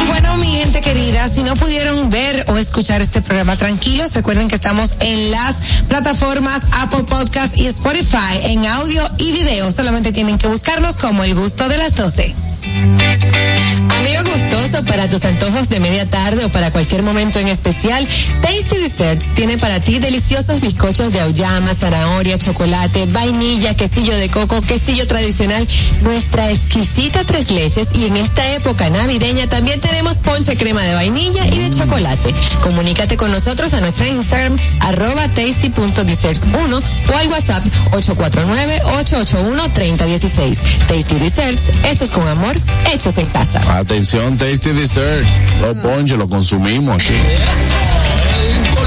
Y 0.00 0.06
bueno, 0.06 0.36
mi 0.36 0.46
gente 0.48 0.80
querida, 0.80 1.28
si 1.28 1.42
no 1.42 1.54
pudieron 1.56 2.10
ver 2.10 2.44
o 2.48 2.56
escuchar 2.56 3.00
este 3.00 3.20
programa 3.20 3.56
tranquilos, 3.56 4.14
recuerden 4.14 4.48
que 4.48 4.54
estamos 4.54 4.94
en 5.00 5.30
las 5.30 5.56
plataformas 5.88 6.62
Apple 6.72 7.04
Podcast 7.04 7.56
y 7.58 7.66
Spotify 7.66 8.40
en 8.42 8.66
audio 8.66 9.08
y 9.18 9.32
video. 9.32 9.70
Solamente 9.70 10.12
tienen 10.12 10.38
que 10.38 10.48
buscarnos 10.48 10.96
como 10.96 11.24
el 11.24 11.34
gusto 11.34 11.68
de 11.68 11.78
las 11.78 11.94
12. 11.94 12.47
Amigo 12.64 14.22
gustoso, 14.32 14.84
para 14.84 15.08
tus 15.08 15.24
antojos 15.24 15.68
de 15.68 15.80
media 15.80 16.08
tarde 16.08 16.44
o 16.44 16.48
para 16.50 16.70
cualquier 16.70 17.02
momento 17.02 17.38
en 17.38 17.48
especial, 17.48 18.06
Tasty 18.40 18.76
Desserts 18.76 19.34
tiene 19.34 19.58
para 19.58 19.80
ti 19.80 19.98
deliciosos 19.98 20.60
bizcochos 20.60 21.12
de 21.12 21.20
auyama, 21.20 21.74
zanahoria, 21.74 22.38
chocolate, 22.38 23.06
vainilla, 23.06 23.74
quesillo 23.74 24.16
de 24.16 24.28
coco, 24.28 24.60
quesillo 24.62 25.06
tradicional, 25.06 25.66
nuestra 26.02 26.50
exquisita 26.50 27.24
tres 27.24 27.50
leches 27.50 27.88
y 27.94 28.06
en 28.06 28.16
esta 28.16 28.48
época 28.52 28.88
navideña 28.88 29.48
también 29.48 29.80
tenemos 29.80 30.18
ponche 30.18 30.56
crema 30.56 30.82
de 30.82 30.94
vainilla 30.94 31.46
y 31.46 31.58
de 31.58 31.70
chocolate. 31.70 32.34
Comunícate 32.62 33.16
con 33.16 33.32
nosotros 33.32 33.74
a 33.74 33.80
nuestra 33.80 34.06
Instagram 34.06 34.56
arroba 34.80 35.26
tasty.desserts1 35.28 36.82
o 37.12 37.16
al 37.16 37.28
WhatsApp 37.28 37.64
849-881-3016. 37.92 40.58
Tasty 40.86 41.14
Desserts, 41.16 41.70
hechos 41.84 42.10
con 42.10 42.28
amor, 42.28 42.47
hechos 42.92 43.18
en 43.18 43.26
casa. 43.26 43.60
Atención, 43.78 44.36
Tasty 44.36 44.70
Dessert. 44.70 45.26
Los 45.60 45.76
ponches 45.78 46.18
lo 46.18 46.28
consumimos 46.28 46.96
aquí. 46.96 47.14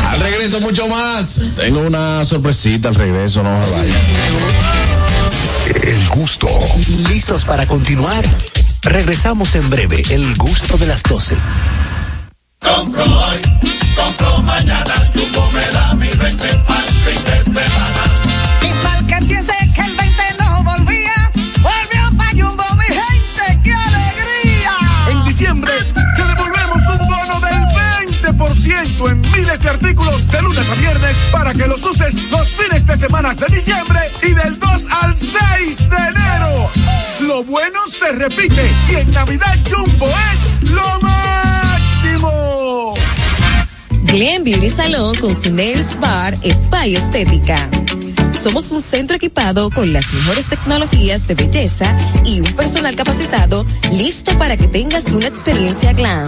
Al 0.09 0.19
regreso, 0.19 0.59
mucho 0.59 0.87
más. 0.87 1.41
Tengo 1.55 1.81
una 1.81 2.23
sorpresita 2.25 2.89
al 2.89 2.95
regreso, 2.95 3.43
no 3.43 3.65
se 3.65 3.71
vaya. 3.71 3.95
El 5.83 6.07
gusto. 6.09 6.47
¿Listos 7.09 7.45
para 7.45 7.65
continuar? 7.65 8.23
Regresamos 8.81 9.55
en 9.55 9.69
breve. 9.69 10.01
El 10.09 10.35
gusto 10.35 10.77
de 10.77 10.87
las 10.87 11.03
12. 11.03 11.37
Compro 12.59 13.03
hoy, 13.03 13.37
compro 13.95 14.37
mañana, 14.43 14.93
Jumbo 15.15 15.51
me 15.51 15.67
da 15.73 15.93
mi 15.95 16.07
20 16.07 16.47
pa'l 16.67 16.85
fin 16.87 17.23
de 17.23 17.43
semana. 17.43 18.03
Y 18.61 18.83
mal 18.83 19.07
20% 29.01 29.11
en 29.11 29.21
miles 29.31 29.59
de 29.59 29.69
artículos 29.69 30.27
de 30.27 30.41
lunes 30.41 30.69
a 30.69 30.75
viernes 30.75 31.17
para 31.31 31.53
que 31.53 31.67
los 31.67 31.83
uses 31.83 32.29
los 32.29 32.47
fines 32.49 32.85
de 32.85 32.95
semana 32.95 33.33
de 33.33 33.45
diciembre 33.53 33.99
y 34.21 34.33
del 34.33 34.57
2 34.59 34.85
al 35.01 35.15
6 35.15 35.89
de 35.89 35.95
enero. 35.95 36.69
Lo 37.21 37.43
bueno 37.43 37.79
se 37.87 38.11
repite 38.11 38.69
y 38.89 38.95
en 38.95 39.11
Navidad 39.11 39.57
Jumbo 39.69 40.07
es 40.33 40.69
lo 40.69 40.99
máximo. 41.01 42.93
Glen 44.03 44.43
Beauty 44.43 44.69
Salón 44.69 45.15
con 45.15 45.39
su 45.39 45.53
Nails 45.53 45.99
Bar 45.99 46.37
Spa 46.43 46.87
y 46.87 46.95
Estética. 46.95 47.69
Somos 48.31 48.71
un 48.71 48.81
centro 48.81 49.15
equipado 49.15 49.69
con 49.69 49.93
las 49.93 50.11
mejores 50.13 50.47
tecnologías 50.47 51.27
de 51.27 51.35
belleza 51.35 51.95
y 52.25 52.41
un 52.41 52.51
personal 52.53 52.95
capacitado 52.95 53.65
listo 53.91 54.37
para 54.37 54.57
que 54.57 54.67
tengas 54.67 55.05
una 55.11 55.27
experiencia 55.27 55.93
glam. 55.93 56.27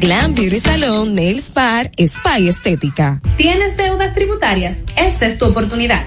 Glam 0.00 0.34
Beauty 0.34 0.58
Salon, 0.58 1.14
Nails 1.14 1.52
Bar, 1.52 1.90
Spa 1.96 2.38
y 2.38 2.48
Estética. 2.48 3.20
¿Tienes 3.36 3.76
deudas 3.76 4.14
tributarias? 4.14 4.78
Esta 4.96 5.26
es 5.26 5.38
tu 5.38 5.46
oportunidad. 5.46 6.04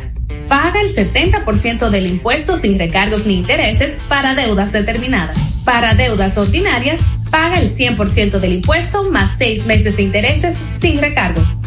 Paga 0.48 0.82
el 0.82 0.96
70% 0.96 1.90
del 1.90 2.08
impuesto 2.08 2.58
sin 2.58 2.80
recargos 2.80 3.26
ni 3.26 3.36
intereses 3.36 3.98
para 4.08 4.34
deudas 4.34 4.72
determinadas. 4.72 5.38
Para 5.66 5.94
deudas 5.94 6.38
ordinarias, 6.38 7.00
paga 7.30 7.60
el 7.60 7.76
100% 7.76 8.40
del 8.40 8.54
impuesto 8.54 9.10
más 9.12 9.38
seis 9.38 9.66
meses 9.66 9.98
de 9.98 10.04
intereses 10.04 10.56
sin 10.80 11.00
recargos. 11.00 11.67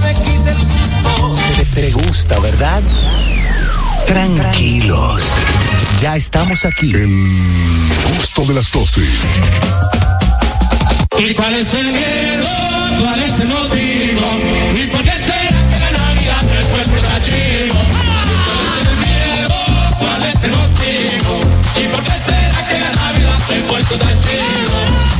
Te 1.73 1.91
gusta, 1.91 2.39
¿verdad? 2.39 2.81
Tranquilos. 4.05 5.23
Ya 6.01 6.15
estamos 6.15 6.65
aquí. 6.65 6.91
El 6.91 7.07
gusto 8.15 8.43
de 8.45 8.53
las 8.55 8.71
12. 8.71 9.01
¿Y 11.19 11.33
cuál 11.33 11.53
es 11.55 11.73
el 11.73 11.91
miedo? 11.91 12.47
¿Cuál 12.99 13.23
es 13.23 13.39
el 13.39 13.47
motivo? 13.47 14.21
¿Y 14.75 14.87
por 14.87 15.03
qué 15.03 15.11
será 15.11 15.69
que 15.69 15.79
la 15.79 15.91
Navidad 15.91 16.41
del 16.41 16.65
pueblo 16.65 16.97
está 16.97 17.21
chivo? 17.21 17.79
¿Cuál 18.45 18.67
es 18.73 18.85
el 18.87 18.97
miedo? 18.97 19.55
¿Cuál 19.99 20.23
es 20.23 20.43
el 20.43 20.51
motivo? 20.51 21.39
¿Y 21.75 21.87
por 21.87 22.03
qué 22.03 22.11
será 22.25 22.67
que 22.67 22.79
la 22.79 22.91
Navidad 22.91 23.47
del 23.47 23.63
pueblo 23.63 23.95
está 23.95 24.09
chivo? 24.19 25.11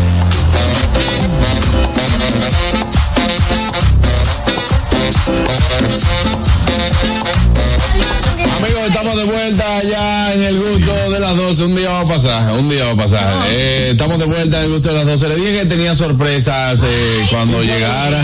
Vuelta 9.82 9.98
ya 9.98 10.34
en 10.34 10.44
el 10.44 10.60
gusto 10.60 11.12
de 11.12 11.20
las 11.20 11.36
12. 11.36 11.64
Un 11.66 11.76
día 11.76 11.90
va 11.90 12.02
a 12.02 12.06
pasar, 12.06 12.52
un 12.54 12.70
día 12.70 12.86
va 12.86 12.92
a 12.92 12.96
pasar. 12.96 13.34
Eh, 13.50 13.90
estamos 13.92 14.20
de 14.20 14.26
vuelta 14.26 14.60
en 14.60 14.66
el 14.66 14.72
gusto 14.72 14.90
de 14.90 14.96
las 14.96 15.06
12. 15.06 15.30
Le 15.30 15.36
dije 15.36 15.60
que 15.60 15.66
tenía 15.66 15.96
sorpresas 15.96 16.82
eh, 16.84 17.26
cuando 17.30 17.62
llegara. 17.62 18.24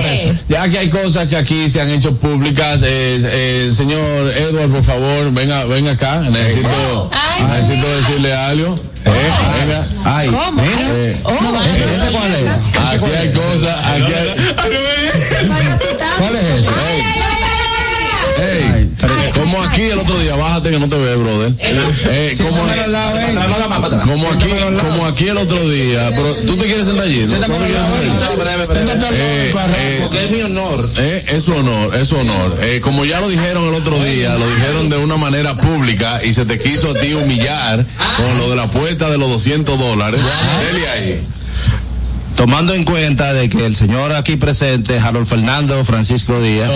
Ya 0.49 0.69
que 0.69 0.79
hay 0.79 0.89
cosas 0.89 1.27
que 1.27 1.37
aquí 1.37 1.69
se 1.69 1.81
han 1.81 1.89
hecho 1.89 2.15
públicas. 2.15 2.81
Eh, 2.83 3.19
eh, 3.23 3.71
señor 3.73 4.31
Edward, 4.35 4.69
por 4.69 4.83
favor, 4.83 5.31
venga, 5.33 5.65
venga 5.65 5.91
acá. 5.91 6.21
Necesito, 6.21 7.09
necesito 7.53 7.87
decirle 7.97 8.33
algo. 8.33 8.75
Eh, 9.05 9.11
venga. 9.59 9.87
Ay, 10.03 10.27
¿Cómo? 10.27 10.61
mira. 10.61 11.19
Oh, 11.23 11.31
¿Ese 11.31 12.11
cuál 12.11 12.31
es? 12.35 12.47
Aquí 12.77 13.05
hay 13.17 13.31
cosas, 13.31 13.85
aquí 13.85 14.13
hay. 14.13 14.35
Como 19.51 19.63
aquí 19.63 19.81
el 19.83 19.99
otro 19.99 20.17
día, 20.19 20.35
bájate 20.35 20.71
que 20.71 20.79
no 20.79 20.87
te 20.89 20.97
ve, 20.97 21.15
brother. 21.15 21.53
Eh, 22.09 22.35
como, 22.43 22.57
como 24.05 24.29
aquí, 24.31 24.49
como 24.81 25.05
aquí 25.05 25.27
el 25.27 25.37
otro 25.37 25.69
día, 25.69 26.09
pero 26.11 26.33
tú 26.45 26.55
te 26.57 26.65
quieres 26.65 26.87
sentar 26.87 27.05
allí. 27.05 27.21
¿no? 27.21 27.27
Eh, 29.13 29.51
eh, 29.77 29.99
Porque 30.03 30.23
es 30.25 30.31
mi 30.31 30.41
honor. 30.41 30.85
eh, 30.99 31.25
es 31.29 31.43
su 31.43 31.53
honor, 31.55 31.95
es 31.95 32.07
su 32.07 32.17
honor. 32.17 32.57
Eh, 32.61 32.81
como 32.81 33.05
ya 33.05 33.19
lo 33.21 33.29
dijeron 33.29 33.67
el 33.67 33.73
otro 33.75 33.97
día, 34.03 34.35
lo 34.35 34.47
dijeron 34.55 34.89
de 34.89 34.97
una 34.97 35.17
manera 35.17 35.57
pública 35.57 36.21
y 36.23 36.33
se 36.33 36.45
te 36.45 36.59
quiso 36.59 36.91
a 36.91 36.93
ti 36.99 37.13
humillar 37.13 37.85
con 38.17 38.37
lo 38.39 38.49
de 38.49 38.55
la 38.55 38.63
apuesta 38.63 39.09
de 39.09 39.17
los 39.17 39.29
200 39.29 39.77
dólares. 39.79 40.19
Dele 40.73 40.87
ahí. 40.89 41.21
Tomando 42.37 42.73
en 42.75 42.85
cuenta 42.85 43.33
de 43.33 43.49
que 43.49 43.65
el 43.65 43.75
señor 43.75 44.13
aquí 44.13 44.35
presente, 44.35 44.99
Harold 44.99 45.25
Fernando 45.27 45.83
Francisco 45.83 46.39
Díaz, 46.39 46.69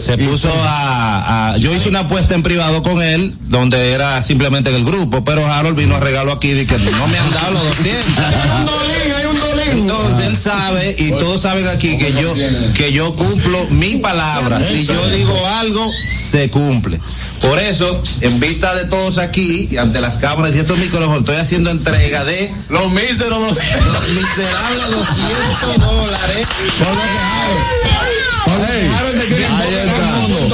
se 0.00 0.16
puso 0.18 0.48
a, 0.66 1.50
a- 1.52 1.56
Yo 1.58 1.72
hice 1.74 1.90
una 1.90 2.00
apuesta 2.00 2.34
en 2.34 2.42
privado 2.42 2.82
con 2.82 3.02
él, 3.02 3.34
donde 3.42 3.92
era 3.92 4.22
simplemente 4.22 4.70
en 4.70 4.76
el 4.76 4.84
grupo, 4.86 5.22
pero 5.22 5.46
Harold 5.46 5.76
vino 5.76 5.94
a 5.94 6.00
regalo 6.00 6.32
aquí 6.32 6.52
y 6.52 6.66
que 6.66 6.78
no 6.78 7.06
me 7.08 7.18
han 7.18 7.30
dado 7.30 7.50
los 7.52 7.64
200. 7.76 8.04
Entonces 9.72 10.26
él 10.26 10.36
sabe, 10.36 10.94
y 10.98 11.10
todos 11.10 11.42
saben 11.42 11.66
aquí 11.68 11.98
que 11.98 12.12
yo, 12.12 12.34
que 12.74 12.92
yo 12.92 13.14
cumplo 13.16 13.66
mi 13.70 13.96
palabra. 13.96 14.60
Si 14.60 14.84
yo 14.84 15.08
digo 15.10 15.46
algo, 15.46 15.90
se 16.08 16.50
cumple. 16.50 17.00
Por 17.40 17.58
eso, 17.58 18.02
en 18.20 18.40
vista 18.40 18.74
de 18.74 18.86
todos 18.86 19.18
aquí, 19.18 19.68
y 19.70 19.76
ante 19.76 20.00
las 20.00 20.18
cámaras 20.18 20.54
y 20.56 20.60
estos 20.60 20.78
micrófonos, 20.78 21.20
estoy 21.20 21.36
haciendo 21.36 21.70
entrega 21.70 22.24
de 22.24 22.52
Los 22.68 22.90
míseros 22.90 23.38
200. 23.38 23.92
los 23.92 24.08
miserables 24.08 24.90
200 24.90 25.78
dólares. 25.80 26.46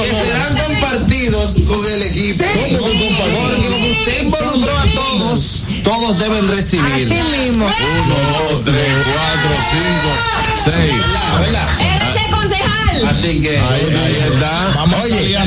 Que 0.01 0.25
serán 0.25 0.57
compartidos 0.57 1.53
con 1.67 1.85
el 1.91 2.01
equipo. 2.03 2.43
Porque 2.79 3.69
usted 4.01 4.21
involucró 4.23 4.77
a 4.77 4.85
todos, 4.93 5.63
todos 5.83 6.17
deben 6.19 6.47
recibir. 6.47 6.85
Así 6.93 7.21
mismo. 7.37 7.65
Uno, 7.65 8.15
dos, 8.51 8.65
tres, 8.65 8.93
cuatro, 9.05 9.51
cinco, 9.71 10.09
seis. 10.63 11.01
¡Ese 12.19 12.29
concejal! 12.31 13.05
Así 13.09 13.41
que. 13.41 13.57
Ahí, 13.57 13.95
ahí 14.05 14.17
está. 14.33 14.83
Oye, 15.03 15.37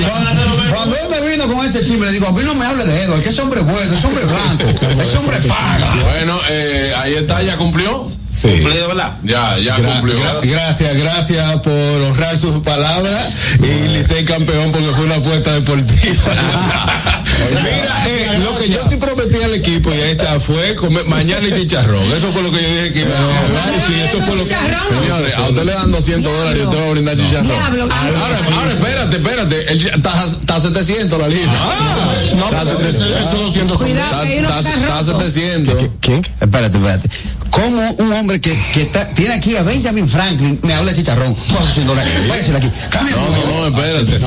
cuando 0.73 0.97
él 0.97 1.09
me 1.11 1.31
vino 1.31 1.47
con 1.53 1.65
ese 1.67 1.81
chisme, 1.85 2.07
le 2.07 2.13
digo, 2.13 2.27
a 2.29 2.33
mí 2.33 2.43
no 2.45 2.55
me 2.55 2.67
hable 2.67 2.85
de 2.85 3.03
Edward, 3.05 3.23
que 3.23 3.29
ese 3.31 3.43
hombre 3.43 3.61
es 3.61 3.67
bueno, 3.67 3.93
ese 3.95 4.07
hombre 4.07 4.25
es 4.25 4.31
blanco, 4.31 5.01
ese 5.03 5.17
hombre 5.19 5.37
paga. 5.49 5.95
Bueno, 6.11 6.39
eh, 6.49 6.93
ahí 6.97 7.15
está, 7.15 7.43
ya 7.43 7.57
cumplió. 7.57 8.11
Cumplido, 8.43 8.89
¿verdad? 8.89 9.17
Ya, 9.23 9.57
ya 9.59 9.77
Gra- 9.79 9.93
cumplió. 10.01 10.19
gra- 10.21 10.41
gracias, 10.43 10.97
gracias 10.99 11.61
por 11.61 11.73
honrar 11.73 12.37
sus 12.37 12.63
palabras 12.65 13.33
y 13.61 13.89
Licey 13.89 14.25
campeón 14.25 14.71
porque 14.73 14.89
fue 14.89 15.05
una 15.05 15.15
apuesta 15.15 15.53
deportiva. 15.53 16.23
Mira, 17.51 18.05
eh, 18.09 18.39
lo 18.39 18.57
que 18.59 18.69
yo 18.69 18.81
sí 18.89 18.97
prometí 18.97 19.43
al 19.43 19.55
equipo 19.55 19.91
y 19.93 20.01
ahí 20.01 20.11
está 20.13 20.39
fue 20.41 20.75
comer 20.75 21.07
mañana 21.07 21.47
y 21.49 21.53
chicharrón. 21.53 22.03
Eso 22.13 22.33
fue 22.33 22.43
lo 22.43 22.51
que 22.51 22.63
yo 22.63 22.69
dije 22.69 22.93
que 22.93 23.01
iba 23.01 23.11
a. 23.11 23.87
Sí, 23.87 23.95
eso 24.09 24.21
fue 24.25 24.37
lo 24.37 24.45
que. 24.45 24.55
Señores, 24.55 25.35
a 25.35 25.49
usted 25.49 25.65
le 25.65 25.73
dan 25.73 25.91
200 25.93 26.33
dólares 26.33 26.63
y 26.63 26.67
usted 26.67 26.79
va 26.83 26.87
a 26.87 26.91
brindar 26.91 27.17
chicharrón. 27.17 27.51
Ahora, 27.51 28.39
ahora, 28.55 28.71
espérate, 28.73 29.17
espérate. 29.17 29.73
Está 29.75 30.25
está 30.27 30.57
a 30.57 30.61
700 30.61 31.19
la 31.19 31.29
lista. 31.29 31.53
No, 32.37 32.45
Está 32.47 32.61
a 32.61 32.65
pero 32.65 32.79
700. 32.93 32.95
ese- 32.95 33.19
esos 33.19 33.41
200 33.41 33.79
son 33.79 33.89
Cuidado, 33.89 34.23
que 34.23 34.29
hay 34.33 34.39
uno 34.39 34.49
Está 34.49 34.61
está 34.61 34.81
está 34.81 34.99
a 34.99 35.03
roto. 35.03 35.21
700. 35.31 35.85
¿Quién? 36.01 36.27
Espérate, 36.41 36.77
espérate. 36.79 37.09
¿Cómo 37.51 37.89
un 37.99 38.13
hombre 38.13 38.41
que, 38.41 38.51
que 38.73 38.83
está- 38.83 39.09
tiene 39.11 39.35
aquí 39.35 39.57
a 39.57 39.63
Benjamin 39.63 40.09
Franklin 40.09 40.59
me 40.65 40.75
habla 40.75 40.91
de 40.91 40.97
chicharrón? 40.99 41.35
Coge 41.35 41.73
100 41.75 41.87
dólares. 41.87 42.13
Váyase 42.29 42.51
de 42.51 42.57
aquí. 42.59 42.71
Cambia. 42.91 43.15
No, 43.17 43.29
no, 43.29 43.71
no, 43.71 43.77
espérate. 43.77 44.19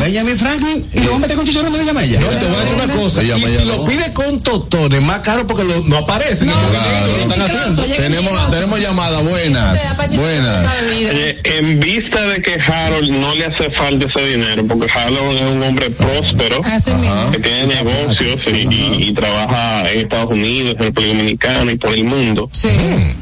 Benjamin 0.00 0.36
Franklin 0.36 0.86
y 0.92 1.06
a 1.14 1.18
meter 1.18 1.36
con 1.36 1.46
chicharrón 1.46 1.72
de 1.72 1.78
Villamella. 1.92 2.20
No, 2.20 2.28
te 2.28 2.46
voy 2.46 2.56
a 2.56 2.60
decir 2.60 2.74
una 2.74 2.94
cosa. 2.94 3.22
Llama 3.22 3.48
Y 3.48 3.52
ya 3.52 3.60
si 3.60 3.64
lo 3.66 3.84
pide 3.84 4.12
con 4.12 4.40
totones, 4.40 5.02
más 5.02 5.20
caro 5.20 5.46
porque 5.46 5.64
lo- 5.64 5.82
no 5.84 5.98
aparece. 5.98 6.44
No, 6.44 6.52
Porque 6.52 6.78
claro. 6.78 7.06
lo 7.06 7.22
están 7.22 7.40
haciendo. 7.42 7.82
Llega 7.86 7.96
Tenemos, 7.96 8.50
tenemos 8.50 8.80
llamada. 8.80 9.18
Buenas. 9.20 9.98
Buenas. 10.16 10.72
En 11.44 11.80
vista 11.80 12.26
de 12.26 12.42
que 12.42 12.58
Harold 12.60 13.10
no 13.10 13.34
le 13.34 13.46
hace 13.46 13.70
falta 13.76 14.06
ese 14.06 14.26
dinero, 14.28 14.64
porque 14.66 14.86
Harold 14.92 15.34
es 15.36 15.42
un 15.42 15.62
hombre 15.62 15.90
próspero, 15.90 16.62
mismo. 16.62 17.30
que 17.32 17.38
tiene 17.38 17.74
negocios 17.74 18.40
y, 18.46 19.12
trabaja 19.12 19.90
en 19.90 20.00
Estados 20.00 20.32
Unidos, 20.32 20.74
en 20.78 20.84
República 20.84 21.14
Dominicana 21.16 21.72
y 21.72 21.76
por 21.76 21.92
el 21.92 22.04
mundo. 22.04 22.48
Sí. 22.52 22.68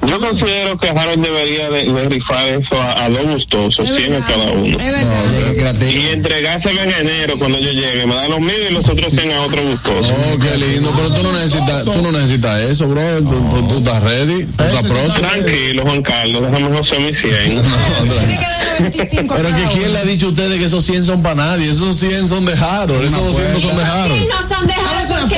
Yo 0.06 0.18
considero 0.20 0.78
que 0.78 0.88
Harold 0.88 1.24
debería 1.24 1.70
de, 1.70 2.08
rifar 2.08 2.48
eso 2.48 2.80
a, 2.80 3.08
dos 3.08 3.24
gustosos, 3.26 3.86
100 3.96 4.14
a 4.14 4.26
cada 4.26 4.50
uno. 4.52 4.78
Es 4.78 4.92
verdad. 4.92 5.74
Y 5.80 6.08
entregárselo 6.12 6.82
en 6.82 6.90
enero 6.90 7.38
cuando 7.38 7.58
yo 7.58 7.72
llegue. 7.72 8.06
Me 8.06 8.14
dan 8.14 8.30
los 8.30 8.40
mil 8.48 8.66
y 8.70 8.72
los 8.72 8.88
otros 8.88 9.12
100 9.12 9.32
a 9.32 9.42
otro 9.42 9.62
gustoso. 9.62 10.08
Oh, 10.10 10.38
qué 10.38 10.56
lindo. 10.56 10.90
Pero 10.96 11.10
tú 11.10 11.22
no 11.22 11.32
necesitas, 11.32 11.84
tú 11.84 12.02
no 12.02 12.12
necesitas 12.12 12.60
eso, 12.60 12.88
bro. 12.88 13.02
Tú, 13.18 13.50
tú- 13.54 13.68
tú 13.68 13.78
estás 13.78 14.02
ready. 14.02 14.44
Tú 14.46 14.64
estás 14.64 14.86
próximo. 14.86 15.28
Tranquilo, 15.28 15.82
Juan 15.82 16.02
Carlos, 16.02 16.42
déjame 16.50 16.78
José 16.78 16.98
mi 17.00 17.10
100. 17.10 17.20
Tiene 18.18 18.38
que 18.38 18.44
dar 18.46 18.82
25 18.82 19.34
Pero 19.36 19.48
que 19.56 19.64
quién 19.74 19.92
le 19.92 19.98
ha 19.98 20.04
dicho 20.04 20.26
a 20.26 20.28
ustedes 20.30 20.58
que 20.58 20.64
esos 20.64 20.84
100 20.84 21.04
son 21.04 21.22
para 21.22 21.34
nadie. 21.34 21.70
Esos 21.70 21.96
100 21.96 22.28
son 22.28 22.44
de 22.46 22.54
Harold. 22.54 23.04
Esos 23.04 23.24
200 23.24 23.62
son 23.62 23.76
de 23.76 23.84
Harold. 23.84 24.28
no 24.28 24.56
son 24.56 24.66
de 24.66 24.74
Vamos 24.78 25.10
a 25.10 25.14
una 25.14 25.20
porque 25.20 25.36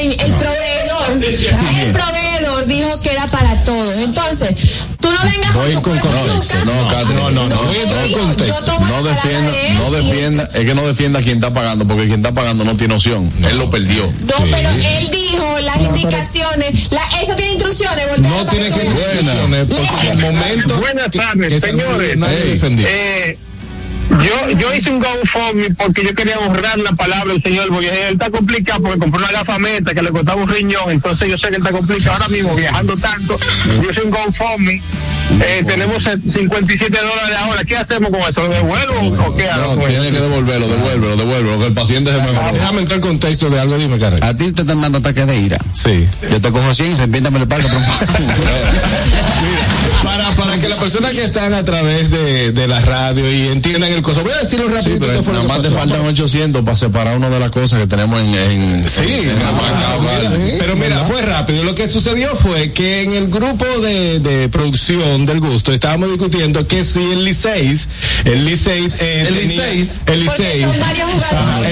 el, 0.00 0.10
el 0.20 0.32
proveedor, 0.32 1.24
el 1.84 1.92
proveedor 1.92 2.66
dijo 2.66 2.88
que 3.02 3.10
era 3.10 3.26
para 3.28 3.62
todos. 3.64 3.94
Entonces, 3.98 4.50
tú 5.00 5.08
no 5.10 5.30
vengas 5.30 5.54
Voy 5.54 5.72
con 5.74 5.98
contexto. 5.98 6.64
No, 6.64 6.88
Catherine, 6.88 7.20
No, 7.22 7.30
no, 7.30 7.48
no. 7.48 7.62
Voy 7.62 8.12
contexto. 8.12 8.78
No 8.80 9.00
la 9.00 9.10
defienda, 9.12 9.52
no 9.74 9.90
defienda, 9.90 10.50
es 10.54 10.64
que 10.64 10.74
no 10.74 10.86
defienda 10.86 11.18
a 11.18 11.22
quien 11.22 11.36
está 11.38 11.52
pagando, 11.52 11.86
porque 11.86 12.06
quien 12.06 12.20
está 12.20 12.32
pagando 12.32 12.64
no 12.64 12.76
tiene 12.76 12.94
opción. 12.94 13.32
Él 13.48 13.58
lo 13.58 13.70
perdió. 13.70 14.06
No, 14.06 14.34
pero 14.50 14.70
él 14.70 15.10
dijo 15.10 15.58
las 15.60 15.80
indicaciones, 15.80 16.90
la, 16.92 17.02
eso 17.22 17.34
tiene 17.36 17.52
instrucciones. 17.52 18.06
No 18.20 18.44
la 18.44 18.50
tiene 18.50 18.66
que 18.66 18.80
página. 18.80 18.92
instrucciones 19.20 19.66
porque 19.68 20.06
en 20.06 20.10
el 20.12 20.18
momento. 20.18 20.76
Buenas 20.78 21.08
que- 21.08 21.18
tardes, 21.18 21.48
que 21.48 21.60
se 21.60 21.66
señores. 21.68 22.16
nadie 22.16 22.38
Hey. 22.42 22.50
defendió. 22.52 22.86
Eh, 22.88 23.38
yo, 24.10 24.50
yo 24.58 24.74
hice 24.74 24.90
un 24.90 25.00
GoFundMe 25.00 25.74
porque 25.76 26.04
yo 26.04 26.14
quería 26.14 26.38
borrar 26.38 26.78
la 26.78 26.92
palabra 26.92 27.32
del 27.32 27.42
señor, 27.42 27.68
porque 27.68 27.88
él 27.88 28.14
está 28.14 28.30
complicado 28.30 28.82
porque 28.82 28.98
compró 28.98 29.20
una 29.20 29.30
gafameta 29.30 29.94
que 29.94 30.02
le 30.02 30.10
costaba 30.10 30.42
un 30.42 30.48
riñón, 30.48 30.90
entonces 30.90 31.28
yo 31.28 31.36
sé 31.38 31.48
que 31.48 31.56
él 31.56 31.62
está 31.62 31.72
complicado 31.72 32.12
ahora 32.12 32.28
mismo 32.28 32.54
viajando 32.54 32.96
tanto. 32.96 33.38
Yo 33.82 33.90
hice 33.90 34.02
un 34.02 34.10
GoFundMe. 34.10 34.82
Eh, 35.40 35.62
tenemos 35.66 35.98
eh, 36.06 36.18
57 36.34 36.98
dólares 36.98 37.36
ahora. 37.38 37.62
¿Qué 37.64 37.76
hacemos 37.76 38.10
con 38.10 38.20
eso? 38.20 38.32
¿Lo 38.36 38.48
devuelvo 38.48 39.24
o 39.26 39.36
qué 39.36 39.48
hago? 39.48 39.76
No, 39.76 39.82
tiene 39.84 40.10
que 40.10 40.20
devolverlo, 40.20 40.68
devuélvelo, 40.68 41.16
devuélvelo, 41.16 41.58
que 41.60 41.66
el 41.66 41.74
paciente 41.74 42.10
se 42.10 42.16
mejoró. 42.18 42.52
Déjame 42.52 42.80
entrar 42.80 42.96
en 42.96 43.02
contexto 43.02 43.50
de 43.50 43.60
algo, 43.60 43.76
dime, 43.76 43.98
Karen. 43.98 44.24
A 44.24 44.34
ti 44.34 44.52
te 44.52 44.62
están 44.62 44.80
dando 44.80 44.98
ataques 44.98 45.26
de 45.26 45.36
ira. 45.38 45.58
Sí. 45.74 46.08
Yo 46.30 46.40
te 46.40 46.50
cojo 46.50 46.74
100 46.74 46.90
y 46.90 46.94
arrepiéntame 46.94 47.40
el 47.40 47.48
parque. 47.48 47.68
Para, 50.02 50.30
para 50.30 50.57
que 50.68 50.74
las 50.74 50.78
personas 50.78 51.12
que 51.12 51.24
están 51.24 51.54
a 51.54 51.64
través 51.64 52.10
de, 52.10 52.52
de 52.52 52.68
la 52.68 52.80
radio 52.80 53.30
y 53.30 53.48
entiendan 53.48 53.90
el 53.92 54.02
coso, 54.02 54.22
voy 54.22 54.32
a 54.32 54.38
decirlo 54.38 54.66
Sí, 54.68 54.90
rápido. 54.90 54.98
pero 55.06 55.22
fue 55.22 55.32
lo 55.34 55.42
nada 55.42 55.54
más 55.58 55.62
te 55.66 55.70
faltan 55.70 56.00
800 56.06 56.62
para 56.62 56.76
separar 56.76 57.16
una 57.16 57.28
de 57.30 57.40
las 57.40 57.50
cosas 57.50 57.80
que 57.80 57.86
tenemos 57.86 58.20
en. 58.20 58.34
en 58.34 58.88
Sí, 58.88 59.02
en- 59.04 59.26
la 59.38 59.48
ah, 59.48 59.98
mira, 60.00 60.56
pero 60.58 60.76
mira, 60.76 60.98
fue 61.04 61.22
rápido. 61.22 61.64
Lo 61.64 61.74
que 61.74 61.88
sucedió 61.88 62.34
fue 62.36 62.72
que 62.72 63.02
en 63.02 63.12
el 63.14 63.28
grupo 63.28 63.64
de, 63.80 64.20
de 64.20 64.48
producción 64.48 65.26
del 65.26 65.40
gusto 65.40 65.72
estábamos 65.72 66.10
discutiendo 66.10 66.66
que 66.66 66.84
si 66.84 67.00
el 67.00 67.24
Liceis, 67.24 67.88
el 68.24 68.44
Liceis, 68.44 69.00
eh, 69.00 69.24
El 69.28 69.34
Liceis. 69.34 69.92
el 70.06 70.24
Liceis, 70.24 70.66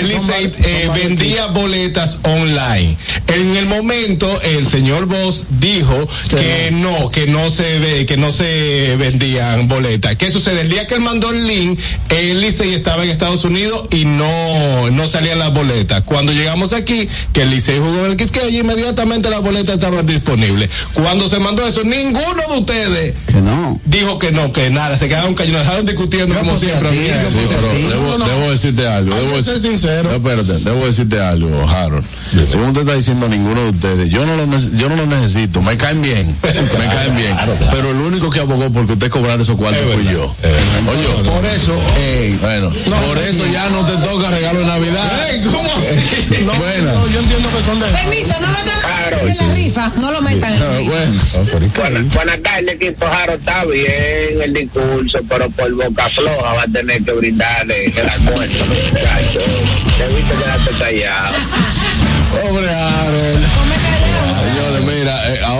Liceis 0.08 0.50
eh, 0.66 0.90
vendía 0.94 1.46
boletas 1.46 2.18
online. 2.22 2.96
En 3.26 3.56
el 3.56 3.66
momento 3.66 4.40
el 4.42 4.66
señor 4.66 5.06
Voss 5.06 5.44
dijo 5.50 6.08
que 6.30 6.70
no, 6.72 7.10
que 7.10 7.26
no 7.26 7.50
se 7.50 7.78
ve, 7.78 8.06
que 8.06 8.16
no 8.16 8.30
se 8.30 8.85
vendían 8.94 9.66
boletas. 9.66 10.14
¿Qué 10.16 10.30
sucede? 10.30 10.60
El 10.60 10.68
día 10.68 10.86
que 10.86 10.94
él 10.94 11.00
mandó 11.00 11.30
el 11.30 11.46
link, 11.46 11.78
el 12.10 12.40
Licey 12.40 12.74
estaba 12.74 13.02
en 13.02 13.10
Estados 13.10 13.44
Unidos 13.44 13.88
y 13.90 14.04
no, 14.04 14.90
no 14.90 15.06
salían 15.08 15.38
las 15.40 15.52
boletas. 15.52 16.02
Cuando 16.02 16.32
llegamos 16.32 16.72
aquí, 16.72 17.08
que 17.32 17.42
el 17.42 17.50
Licey 17.50 17.78
jugó 17.78 18.04
en 18.04 18.12
el 18.12 18.16
Quisqueya, 18.16 18.60
inmediatamente 18.60 19.28
las 19.30 19.42
boletas 19.42 19.74
estaban 19.74 20.06
disponibles. 20.06 20.70
Cuando 20.92 21.28
se 21.28 21.38
mandó 21.40 21.66
eso, 21.66 21.82
ninguno 21.82 22.42
de 22.52 22.58
ustedes 22.58 23.14
Que 23.26 23.40
no. 23.40 23.80
dijo 23.86 24.18
que 24.18 24.30
no, 24.30 24.52
que 24.52 24.70
nada, 24.70 24.96
se 24.96 25.08
quedaron 25.08 25.34
callados, 25.34 25.60
dejaron 25.62 25.86
discutiendo 25.86 26.34
como 26.36 26.56
siempre. 26.58 26.90
ti, 26.90 26.98
Sí, 27.28 27.36
pero 27.48 27.72
Sí, 27.76 27.82
debo, 27.88 28.02
no, 28.02 28.18
no. 28.18 28.28
debo 28.28 28.50
decirte 28.50 28.86
algo. 28.86 29.14
Hay 29.14 29.20
Debo 29.24 29.36
que 29.36 29.42
ser 29.42 29.54
decir- 29.54 29.70
sincero. 29.70 30.10
No, 30.10 30.16
espérate, 30.16 30.64
debo 30.64 30.86
decirte 30.86 31.18
algo, 31.20 31.68
Harold. 31.68 32.04
Según 32.46 32.72
te 32.72 32.80
está 32.80 32.94
diciendo 32.94 33.28
ninguno 33.28 33.62
de 33.64 33.70
ustedes, 33.70 34.10
yo 34.10 34.26
no 34.26 34.36
lo, 34.36 34.44
yo 34.76 34.88
no 34.88 34.96
lo 34.96 35.06
necesito, 35.06 35.62
me 35.62 35.76
caen 35.76 36.02
bien, 36.02 36.36
me 36.42 36.86
caen 36.86 37.16
bien. 37.16 37.34
Pero 37.72 37.90
el 37.90 37.96
único 37.96 38.30
que 38.30 38.40
abogó 38.40 38.70
porque 38.76 38.92
usted 38.92 39.08
cobrara 39.10 39.40
esos 39.40 39.56
cuartos 39.56 39.82
Es 39.82 39.94
fui 39.94 40.04
yo. 40.12 40.36
es. 40.42 40.50
Oye, 40.86 41.30
Por 41.30 41.46
eso, 41.46 41.72
eh, 41.98 42.36
bueno, 42.42 42.70
por 43.06 43.16
eso 43.18 43.46
ya 43.50 43.70
no 43.70 43.84
te 43.86 43.92
toca 44.06 44.28
regalo 44.30 44.60
de 44.60 44.66
Navidad. 44.66 45.12
¿Cómo 45.44 45.62
No, 46.44 46.52
Buena. 46.58 46.92
no, 46.92 47.08
yo 47.08 47.20
entiendo 47.20 47.48
que 47.56 47.62
son 47.62 47.80
de. 47.80 47.86
Permiso, 47.86 48.34
no 48.38 48.48
metan 48.48 49.28
en 49.28 49.36
la 49.48 49.54
rifa. 49.54 49.90
No 49.98 50.10
lo 50.12 50.20
metan 50.20 50.52
en 50.52 50.60
la 50.60 50.66
Ah, 50.66 50.76
rifa. 50.78 50.92
bueno. 50.92 51.70
Buenas, 51.74 52.12
buenas 52.14 52.42
tardes, 52.42 52.74
equipo 52.74 53.06
Jaro. 53.06 53.32
Está 53.32 53.64
bien 53.64 54.42
el 54.42 54.52
discurso, 54.52 55.20
pero 55.26 55.48
por 55.50 55.72
boca 55.74 56.10
floja 56.10 56.52
va 56.54 56.62
a 56.62 56.66
tener 56.68 57.02
que 57.02 57.12
brindarle 57.12 57.86
el 57.86 58.08
almuerzo, 58.10 58.64
muchachos. 58.66 59.44
Debiste 59.98 60.34
quedarte 60.34 60.70
callado. 60.78 61.34
Pobre 62.34 62.70
Harold. 62.70 63.46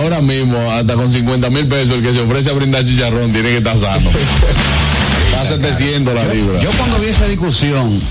Ahora 0.07 0.21
mismo, 0.21 0.57
hasta 0.71 0.93
con 0.93 1.11
50 1.11 1.49
mil 1.49 1.67
pesos, 1.67 1.95
el 1.95 2.01
que 2.01 2.13
se 2.13 2.21
ofrece 2.21 2.49
a 2.49 2.53
brindar 2.53 2.85
chicharrón 2.85 3.29
tiene 3.33 3.49
que 3.49 3.57
estar 3.57 3.77
sano. 3.77 4.09
Está 5.25 5.41
a 5.41 5.45
700 5.45 6.13
la 6.13 6.23
libra. 6.33 6.61
yo 6.61 6.71
cuando 6.77 6.97
vi 6.99 7.09
esa 7.09 7.27
discusión, 7.27 8.01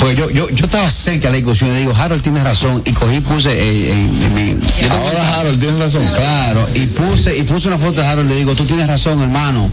pues 0.00 0.16
yo, 0.16 0.30
yo, 0.30 0.48
yo 0.50 0.64
estaba 0.66 0.90
cerca 0.90 1.28
de 1.28 1.32
la 1.32 1.36
discusión 1.36 1.70
y 1.72 1.80
digo, 1.80 1.92
Harold 1.96 2.22
tiene 2.22 2.42
razón, 2.42 2.82
y 2.84 2.92
cogí 2.92 3.16
y 3.16 3.20
puse 3.20 3.50
eh, 3.52 3.92
en, 3.92 4.22
en 4.22 4.34
mi. 4.34 4.50
yo 4.82 4.88
tengo- 4.88 4.94
Ahora 5.06 5.38
Harold 5.38 5.58
tiene 5.60 5.78
razón. 5.78 6.06
Claro, 6.14 6.68
y 6.74 6.86
puse, 6.86 7.36
y 7.38 7.42
puse 7.44 7.68
una 7.68 7.78
foto 7.78 8.00
de 8.00 8.06
Harold 8.06 8.30
y 8.30 8.34
le 8.34 8.38
digo, 8.40 8.54
tú 8.54 8.64
tienes 8.64 8.86
razón, 8.88 9.20
hermano. 9.22 9.70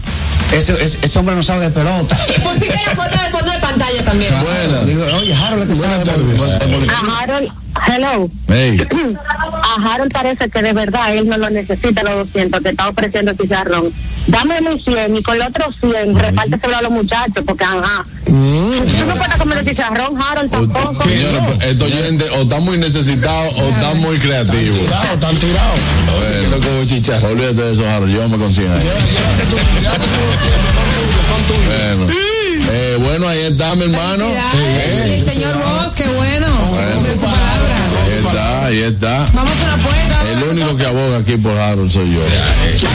Ese, 0.52 0.72
ese, 0.84 0.98
ese 1.02 1.18
hombre 1.18 1.34
no 1.34 1.42
sabe 1.42 1.62
de 1.62 1.70
pelota. 1.70 2.16
Y 2.28 2.40
pusiste 2.40 2.74
la 2.86 2.94
foto 2.94 3.10
del 3.22 3.32
fondo 3.32 3.50
de 3.50 3.58
pantalla 3.58 4.04
también. 4.04 4.28
Claro, 4.30 4.84
Digo, 4.84 5.02
oye, 5.18 5.34
Harold 5.34 5.62
es 5.62 5.68
que 5.68 5.74
sabe 5.84 6.04
de, 6.04 6.76
de-. 6.86 6.90
A 6.92 7.18
Harold, 7.22 7.48
hello. 7.88 8.28
Hey. 8.48 8.86
A 9.76 9.94
Harold 9.94 10.12
parece 10.12 10.48
que 10.48 10.62
de 10.62 10.72
verdad 10.72 11.14
él 11.16 11.26
no 11.28 11.36
lo 11.38 11.50
necesita 11.50 12.02
los 12.04 12.26
200 12.32 12.60
que 12.62 12.68
está 12.68 12.88
ofreciendo 12.88 13.30
el 13.32 13.38
chicharrón. 13.38 13.92
Dame 14.26 14.60
mis 14.60 14.84
100 14.84 15.16
y 15.16 15.22
con 15.22 15.38
los 15.38 15.48
otros 15.48 15.74
100 15.80 16.14
repárteselo 16.18 16.76
a 16.76 16.82
los 16.82 16.90
muchachos 16.92 17.42
porque 17.46 17.64
ajá. 17.64 18.04
Tú 18.26 19.06
no 19.06 19.14
puedes 19.16 19.36
comer 19.36 19.58
el 19.58 19.64
Harold, 20.20 20.50
tampoco. 20.50 21.02
Señores, 21.08 21.42
pues, 21.46 21.62
estos 21.70 21.92
oyentes 21.92 22.30
o 22.30 22.42
están 22.42 22.62
muy 22.64 22.78
necesitados 22.78 23.58
o 23.58 23.68
están 23.68 23.98
muy 24.00 24.16
creativos. 24.18 24.76
Tirado, 24.76 25.14
están 25.14 25.36
tirados. 25.36 25.80
Bueno, 26.06 26.66
como 26.66 26.84
chicharro. 26.84 27.28
Olvídate 27.28 27.54
de 27.62 27.72
eso, 27.72 27.88
Harold. 27.88 28.12
Llévame 28.12 28.38
con 28.38 28.52
100 28.52 28.72
ahí. 28.72 28.80
Bueno. 31.66 32.12
Eh, 32.70 32.96
bueno, 33.00 33.28
ahí 33.28 33.40
está, 33.40 33.74
mi 33.74 33.84
hermano. 33.84 34.26
Eh, 34.26 35.14
El 35.16 35.20
señor 35.20 35.58
Vos, 35.58 35.92
qué 35.94 36.04
bueno. 36.08 36.46
Bueno. 36.70 37.02
De 37.02 37.14
su 37.14 37.22
palabra. 37.26 37.73
Ahí 38.34 38.34
está, 38.34 38.66
ahí 38.66 38.82
está. 38.82 39.30
Vamos 39.32 39.54
a 39.60 39.64
una 39.64 39.74
apuesta. 39.74 40.16
El 40.32 40.42
único 40.42 40.76
que 40.76 40.86
aboga 40.86 41.18
aquí 41.18 41.36
por 41.36 41.56
Harold 41.56 41.88
soy 41.90 42.14
yo. 42.14 42.20
Eso 42.24 42.88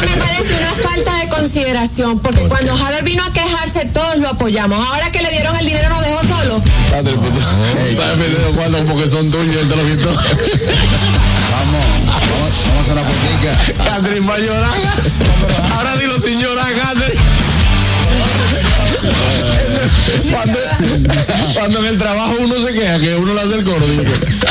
me 0.00 0.16
parece 0.18 0.54
una 0.54 0.74
falta 0.82 1.18
de 1.20 1.28
consideración, 1.28 2.18
porque 2.20 2.42
cuando 2.42 2.74
Harold 2.74 3.04
vino 3.04 3.24
a 3.24 3.32
quejarse, 3.32 3.86
todos 3.86 4.18
lo 4.18 4.28
apoyamos. 4.28 4.86
Ahora 4.86 5.10
que 5.10 5.22
le 5.22 5.30
dieron 5.30 5.56
el 5.56 5.64
dinero, 5.66 5.88
nos 5.88 6.02
dejó 6.02 6.20
solo. 6.22 6.62
Padre, 6.90 7.14
pues, 7.14 7.32
cuando 8.54 8.84
porque 8.84 9.08
son 9.08 9.30
tuyos, 9.30 9.62
él 9.62 9.68
te 9.68 9.76
lo 9.76 9.82
quitó. 9.82 10.10
Vamos, 10.10 10.26
vamos, 12.06 12.66
vamos 12.68 12.88
a 12.88 12.92
una 12.92 13.02
política. 13.02 13.56
Catherine 13.84 14.28
va 14.28 14.34
a 14.34 14.38
llorar. 14.38 14.78
Ahora 15.76 15.96
dilo 15.96 16.20
sin 16.20 16.38
llorar, 16.40 16.70
Catherine. 16.74 17.18
Cuando, 20.30 20.58
cuando 21.54 21.78
en 21.80 21.84
el 21.86 21.98
trabajo 21.98 22.34
uno 22.40 22.54
se 22.56 22.72
queja 22.74 22.98
que 22.98 23.14
uno 23.16 23.34
le 23.34 23.40
hace 23.40 23.58
el 23.58 23.64
coro, 23.64 23.84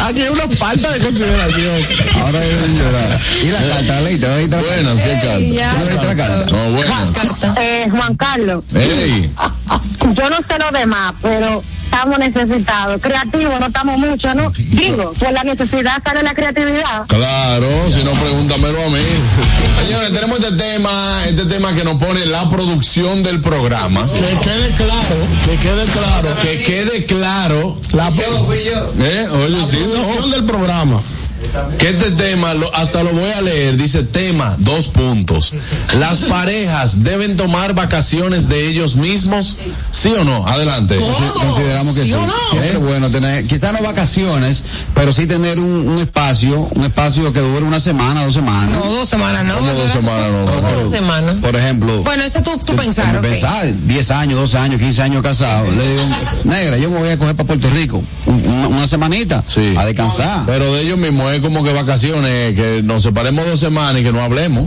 aquí 0.03 0.21
hay 0.21 0.29
una 0.29 0.47
falta 0.47 0.91
de 0.91 0.99
consideración. 0.99 1.75
Ahora 2.21 2.43
es 2.43 2.69
llorar. 2.69 3.21
Y 3.43 3.47
la 3.47 3.59
carta, 3.59 4.01
leíste, 4.01 4.27
leíste. 4.27 4.57
Buenas, 4.57 4.99
¿qué 4.99 5.11
carta? 5.13 5.39
ya. 5.39 5.71
¿Tú 5.71 5.85
leíste 5.85 6.05
la 6.05 6.15
carta? 6.15 6.51
No, 6.51 6.71
buenas. 6.71 7.57
Eh, 7.59 7.87
Juan 7.91 8.15
Carlos, 8.15 8.63
yo 8.71 10.29
no 10.29 10.37
sé 10.37 10.59
lo 10.59 10.71
demás, 10.77 11.13
pero 11.21 11.63
estamos 11.95 12.19
necesitados. 12.19 13.01
Creativos 13.01 13.59
no 13.59 13.67
estamos 13.67 13.97
mucho, 13.97 14.35
¿no? 14.35 14.51
Digo, 14.57 15.13
por 15.13 15.31
la 15.31 15.43
necesidad 15.43 16.03
sale 16.03 16.23
la 16.23 16.33
creatividad. 16.33 17.05
claro, 17.07 17.89
si 17.89 18.03
no, 18.03 18.11
pregúntamelo 18.11 18.83
a 18.83 18.89
mí. 18.89 18.99
Señores, 19.85 20.13
tenemos 20.13 20.39
este 20.39 20.57
tema, 20.57 21.23
este 21.25 21.45
tema 21.45 21.73
que 21.73 21.83
nos 21.83 21.97
pone 21.97 22.25
la 22.25 22.49
producción 22.49 23.23
del 23.23 23.39
programa. 23.39 24.05
Que 24.07 24.49
quede 24.49 24.71
claro, 24.75 25.15
que 25.45 25.57
quede 25.57 25.85
claro. 25.85 26.35
Que 26.41 26.63
quede 26.63 27.05
claro. 27.05 27.77
La 27.93 28.09
¿Eh? 28.09 29.27
Oye, 29.31 29.65
sí, 29.65 29.79
no. 29.85 29.91
producción 29.93 30.31
del 30.31 30.43
programa. 30.43 31.01
Que 31.77 31.89
este 31.89 32.11
tema, 32.11 32.53
lo- 32.53 32.73
hasta 32.75 33.03
lo 33.03 33.11
voy 33.11 33.29
a 33.31 33.41
leer, 33.41 33.75
dice 33.77 34.03
tema, 34.03 34.55
dos 34.59 34.87
puntos. 34.87 35.53
¿Las 35.99 36.19
parejas 36.21 37.03
deben 37.03 37.35
tomar 37.37 37.73
vacaciones 37.73 38.47
de 38.47 38.67
ellos 38.67 38.95
mismos? 38.95 39.57
¿Sí 39.91 40.09
o 40.09 40.23
no? 40.23 40.47
Adelante. 40.47 40.97
Sí, 40.97 41.03
consideramos 41.33 41.95
que 41.95 42.03
sí. 42.03 42.15
Siempre 42.49 42.71
es 42.73 42.79
bueno 42.79 43.09
tener, 43.09 43.45
quizás 43.47 43.73
no 43.73 43.81
vacaciones, 43.81 44.63
pero 44.93 45.11
sí 45.13 45.27
tener 45.27 45.59
un, 45.59 45.87
un 45.89 45.99
espacio, 45.99 46.67
un 46.71 46.83
espacio 46.83 47.31
que 47.33 47.39
dure 47.41 47.65
una 47.65 47.79
semana, 47.79 48.23
dos 48.23 48.33
semanas. 48.33 48.69
No, 48.71 48.85
dos 48.91 49.09
semanas, 49.09 49.45
¿no? 49.45 49.55
¿Cómo 49.55 49.73
dos 49.73 49.91
semanas 49.91 50.31
no? 50.31 50.71
Dos 50.71 50.89
semanas. 50.91 51.35
Por 51.41 51.55
ejemplo, 51.55 52.03
Bueno, 52.03 52.23
ese 52.23 52.41
tú, 52.41 52.57
tú 52.65 52.75
pensar, 52.75 53.15
ok. 53.17 53.21
pensar, 53.21 53.73
10 53.85 54.11
años, 54.11 54.39
12 54.39 54.57
años, 54.57 54.79
15 54.79 55.01
años 55.01 55.21
casado. 55.23 55.69
Le 55.69 55.89
digo, 55.89 56.03
negra, 56.45 56.77
yo 56.77 56.89
me 56.89 56.97
voy 56.99 57.09
a 57.09 57.17
coger 57.17 57.35
para 57.35 57.47
Puerto 57.47 57.69
Rico, 57.69 58.01
un- 58.25 58.43
una, 58.47 58.67
una 58.69 58.87
semanita, 58.87 59.43
Sí. 59.47 59.73
a 59.77 59.85
descansar. 59.85 60.43
Pero 60.45 60.73
de 60.73 60.81
ellos 60.81 60.97
mismos 60.97 61.24
es 61.31 61.41
como 61.41 61.63
que 61.63 61.73
vacaciones, 61.73 62.55
que 62.55 62.81
nos 62.83 63.01
separemos 63.03 63.45
dos 63.45 63.59
semanas 63.59 64.01
y 64.01 64.03
que 64.03 64.11
no 64.11 64.21
hablemos. 64.21 64.65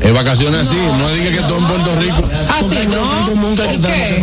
Es 0.00 0.12
vacaciones 0.14 0.60
así, 0.68 0.76
no 0.76 1.08
diga 1.10 1.30
que 1.32 1.40
todo 1.48 1.58
en 1.58 1.64
Puerto 1.64 1.96
Rico. 2.00 2.22
Ah, 2.48 2.60
sí, 2.62 2.74
¿no? 2.86 3.26
¿Y 3.74 3.78
qué? 3.78 4.20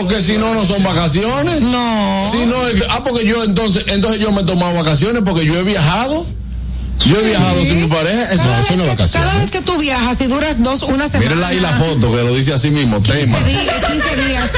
Porque 0.00 0.20
si 0.22 0.38
no, 0.38 0.54
no 0.54 0.64
son 0.64 0.82
vacaciones. 0.82 1.60
No. 1.60 2.20
Si 2.32 2.44
no, 2.46 2.66
es 2.66 2.80
que- 2.80 2.86
ah, 2.90 3.02
porque 3.04 3.24
yo 3.24 3.44
entonces, 3.44 3.84
entonces 3.86 4.20
yo 4.20 4.32
me 4.32 4.42
he 4.42 4.44
tomado 4.44 4.74
vacaciones 4.74 5.22
porque 5.24 5.44
yo 5.46 5.54
he 5.56 5.62
viajado. 5.62 6.26
Yo 7.00 7.18
he 7.18 7.22
viajado 7.24 7.64
sin 7.66 7.82
mi 7.82 7.88
pareja. 7.88 8.22
Eso, 8.32 8.44
Cada 8.44 8.60
es 8.60 8.66
que, 8.66 8.76
vacaciones. 8.76 9.10
cada 9.12 9.38
vez 9.38 9.50
que 9.50 9.60
tú 9.60 9.76
viajas 9.78 10.20
y 10.22 10.26
duras 10.26 10.62
dos, 10.62 10.82
una 10.84 11.06
semana. 11.08 11.20
Mírenla 11.30 11.48
ahí 11.48 11.60
la 11.60 11.72
foto 11.72 12.10
que 12.10 12.22
lo 12.22 12.34
dice 12.34 12.54
así 12.54 12.70
mismo, 12.70 13.00
tema. 13.02 13.38
15 13.38 13.50
días, 13.60 13.74
15 13.90 14.26
días. 14.28 14.50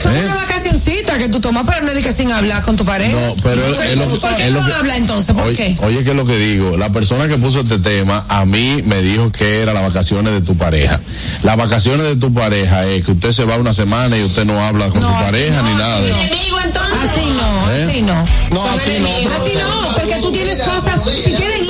Son 0.00 0.14
¿Eh? 0.16 0.24
una 0.24 0.34
vacacioncita 0.36 1.18
que 1.18 1.28
tú 1.28 1.40
tomas, 1.40 1.64
pero 1.66 1.82
no 1.82 1.88
es 1.88 1.94
de 1.96 2.02
que 2.02 2.12
sin 2.12 2.30
hablar 2.30 2.62
con 2.62 2.76
tu 2.76 2.84
pareja. 2.84 3.12
No, 3.12 3.34
pero 3.42 3.62
¿Por 3.66 3.76
qué, 3.78 3.92
es 3.92 3.98
lo 3.98 4.12
que- 4.12 4.18
¿por 4.20 4.34
qué 4.36 4.46
es 4.46 4.52
lo 4.52 4.60
no 4.60 4.66
que- 4.68 4.72
habla 4.74 4.96
entonces? 4.96 5.34
¿Por 5.34 5.44
Oye, 5.48 5.56
qué? 5.56 5.76
oye, 5.84 6.04
que 6.04 6.10
es 6.10 6.16
lo 6.16 6.26
que 6.26 6.36
digo. 6.36 6.76
La 6.76 6.90
persona 6.90 7.26
que 7.28 7.38
puso 7.38 7.60
este 7.60 7.78
tema 7.78 8.24
a 8.28 8.44
mí 8.44 8.82
me 8.84 9.02
dijo 9.02 9.32
que 9.32 9.60
era 9.62 9.72
las 9.72 9.82
vacaciones 9.82 10.32
de 10.32 10.40
tu 10.42 10.56
pareja. 10.56 11.00
Las 11.42 11.56
vacaciones 11.56 12.06
de 12.06 12.16
tu 12.16 12.32
pareja 12.32 12.86
es 12.86 13.04
que 13.04 13.12
usted 13.12 13.32
se 13.32 13.44
va 13.44 13.56
una 13.56 13.72
semana 13.72 14.16
y 14.16 14.22
usted 14.22 14.44
no 14.44 14.64
habla 14.64 14.90
con 14.90 15.00
No, 15.00 15.08
su 15.08 15.12
pareja 15.14 15.56
no, 15.62 15.68
ni 15.68 15.74
nada 15.74 15.96
así 15.96 16.04
de 16.04 16.10
no. 16.12 16.16
eso. 16.16 16.24
Enemigo, 16.26 16.60
entonces. 16.60 16.90
Así 17.10 17.26
no, 17.30 17.72
¿Eh? 17.72 17.84
así 17.88 18.02
no. 18.02 18.14
No, 18.14 18.70
así 18.70 18.90
no. 19.00 19.08
pero- 19.24 19.42
Así 19.42 19.52
no, 19.56 19.92
porque 19.96 20.16
tú 20.20 20.32
tienes 20.32 20.58
cosas, 20.58 21.00
si 21.04 21.30
tienen 21.32 21.64
hijos 21.64 21.69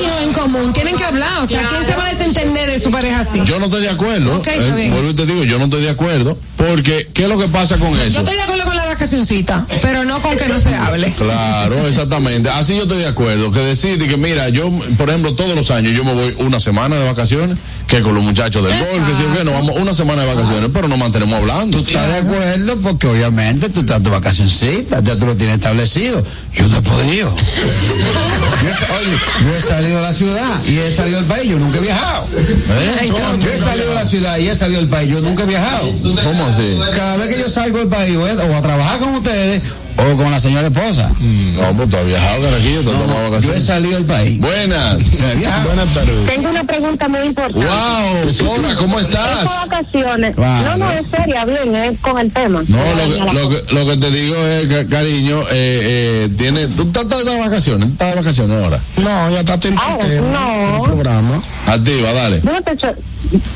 común, 0.51 0.73
tienen 0.73 0.95
que 0.95 1.03
hablar. 1.03 1.29
O 1.41 1.45
sea, 1.45 1.61
¿quién 1.69 1.85
se 1.85 1.95
va 1.95 2.07
a 2.07 2.09
desentender 2.13 2.69
de 2.69 2.79
su 2.79 2.91
pareja 2.91 3.19
así? 3.21 3.41
Yo 3.45 3.59
no 3.59 3.65
estoy 3.65 3.81
de 3.81 3.89
acuerdo. 3.89 4.37
Ok, 4.37 4.47
está 4.47 4.79
Eh, 4.79 4.89
vuelvo 4.91 5.09
y 5.09 5.13
te 5.13 5.25
digo, 5.25 5.43
yo 5.43 5.57
no 5.57 5.65
estoy 5.65 5.81
de 5.83 5.89
acuerdo. 5.89 6.37
Porque, 6.55 7.09
¿qué 7.13 7.23
es 7.23 7.29
lo 7.29 7.37
que 7.39 7.47
pasa 7.47 7.77
con 7.77 7.89
Yo 7.95 8.01
eso? 8.03 8.19
estoy 8.19 8.35
de 8.35 8.41
acuerdo 8.41 8.65
con 8.65 8.75
la 8.75 8.80
vacacioncita, 8.93 9.65
pero 9.81 10.03
no 10.05 10.21
con 10.21 10.35
que 10.37 10.47
no 10.47 10.59
se 10.59 10.75
hable. 10.75 11.11
Claro, 11.13 11.87
exactamente. 11.87 12.49
Así 12.49 12.75
yo 12.75 12.83
estoy 12.83 12.99
de 12.99 13.07
acuerdo. 13.07 13.51
Que 13.51 13.59
decide 13.59 14.07
que, 14.07 14.17
mira, 14.17 14.49
yo, 14.49 14.69
por 14.97 15.09
ejemplo, 15.09 15.33
todos 15.33 15.55
los 15.55 15.71
años 15.71 15.93
yo 15.95 16.03
me 16.03 16.13
voy 16.13 16.35
una 16.39 16.59
semana 16.59 16.95
de 16.97 17.05
vacaciones, 17.05 17.57
que 17.87 18.01
con 18.01 18.13
los 18.13 18.23
muchachos 18.23 18.63
del 18.63 18.77
golf, 18.77 19.07
que 19.07 19.15
sí 19.15 19.23
o 19.29 19.37
qué, 19.37 19.43
nos 19.43 19.53
vamos 19.53 19.75
una 19.77 19.93
semana 19.93 20.23
de 20.25 20.33
vacaciones, 20.33 20.69
pero 20.73 20.87
nos 20.87 20.97
mantenemos 20.97 21.33
hablando. 21.35 21.77
Tú 21.77 21.83
estás 21.83 22.07
de 22.07 22.17
acuerdo 22.19 22.77
porque 22.81 23.07
obviamente 23.07 23.69
tú 23.69 23.81
estás 23.81 24.01
tu 24.03 24.09
vacacioncita, 24.09 25.01
ya 25.01 25.15
tú 25.17 25.25
lo 25.25 25.35
tienes 25.35 25.55
establecido. 25.55 26.23
Yo 26.53 26.67
no 26.67 26.77
he 26.77 26.81
podido. 26.81 27.33
Yo 27.35 28.67
he- 28.69 28.71
oye, 28.71 29.17
yo 29.45 29.55
he 29.57 29.61
salido 29.61 29.97
de 29.97 30.01
la 30.03 30.13
ciudad 30.13 30.63
y 30.67 30.77
he 30.77 30.91
salido 30.91 31.17
del 31.17 31.25
país, 31.27 31.49
yo 31.49 31.57
nunca 31.59 31.77
he 31.77 31.81
viajado. 31.81 32.27
¿Eh? 32.33 33.11
Yo 33.41 33.49
he 33.49 33.57
salido 33.57 33.89
de 33.89 33.95
la 33.95 34.05
ciudad 34.05 34.37
y 34.37 34.47
he 34.47 34.55
salido 34.55 34.79
del 34.81 34.89
país, 34.89 35.09
yo 35.09 35.19
nunca 35.21 35.43
he 35.43 35.45
viajado. 35.47 35.87
¿Cómo 36.23 36.45
así? 36.45 36.77
Cada 36.95 37.17
vez 37.17 37.35
que 37.35 37.41
yo 37.41 37.49
salgo 37.49 37.77
del 37.79 37.87
país 37.87 38.15
o 38.17 38.25
a 38.25 38.61
trabajar 38.61 38.80
con 38.99 39.15
ustedes 39.15 39.61
o 39.97 40.17
con 40.17 40.31
la 40.31 40.39
señora 40.39 40.67
esposa. 40.67 41.09
No, 41.19 41.75
pues 41.75 41.89
tú 41.89 41.97
has 41.97 42.05
viajado, 42.05 42.41
carajillo, 42.43 42.81
te 42.81 42.89
has 42.91 42.97
tomado 42.97 43.19
Yo 43.19 43.25
he 43.25 43.29
vacaciones. 43.29 43.65
salido 43.65 43.93
del 43.97 44.05
país. 44.05 44.39
Buenas. 44.39 45.03
Buenas 45.65 45.93
tardes. 45.93 46.25
Tengo 46.27 46.49
una 46.49 46.63
pregunta 46.63 47.07
muy 47.07 47.19
importante. 47.21 47.67
Wow, 47.67 48.33
Sora, 48.33 48.75
¿cómo 48.75 48.99
estás? 48.99 49.45
Vacaciones. 49.69 50.35
Claro. 50.35 50.69
No, 50.69 50.77
no, 50.85 50.91
es 50.91 51.07
seria, 51.07 51.45
bien, 51.45 51.75
es 51.75 51.99
con 51.99 52.17
el 52.19 52.31
tema. 52.31 52.61
No, 52.67 52.77
lo 52.77 53.13
que, 53.13 53.33
lo, 53.33 53.49
que, 53.49 53.73
lo 53.73 53.85
que 53.87 53.97
te 53.97 54.11
digo 54.11 54.35
es, 54.45 54.67
ca- 54.67 54.87
cariño, 54.87 55.41
eh, 55.51 56.25
eh, 56.25 56.29
tiene, 56.37 56.67
tú 56.69 56.83
estás 56.83 57.03
estás 57.03 57.25
de 57.25 57.39
vacaciones, 57.39 57.89
estás 57.89 58.09
de 58.11 58.15
vacaciones 58.15 58.63
ahora. 58.63 58.79
No, 58.97 59.29
ya 59.29 59.39
está 59.41 59.53
atento 59.53 59.79
al 59.81 59.91
Ahora, 59.91 60.07
tema, 60.07 60.27
no. 60.31 60.75
al 60.77 60.81
programa. 60.91 61.41
Activa, 61.67 62.13
dale. 62.13 62.41
Yo 62.43 62.51
no 62.51 62.61
te 62.61 62.71
echo- 62.71 62.95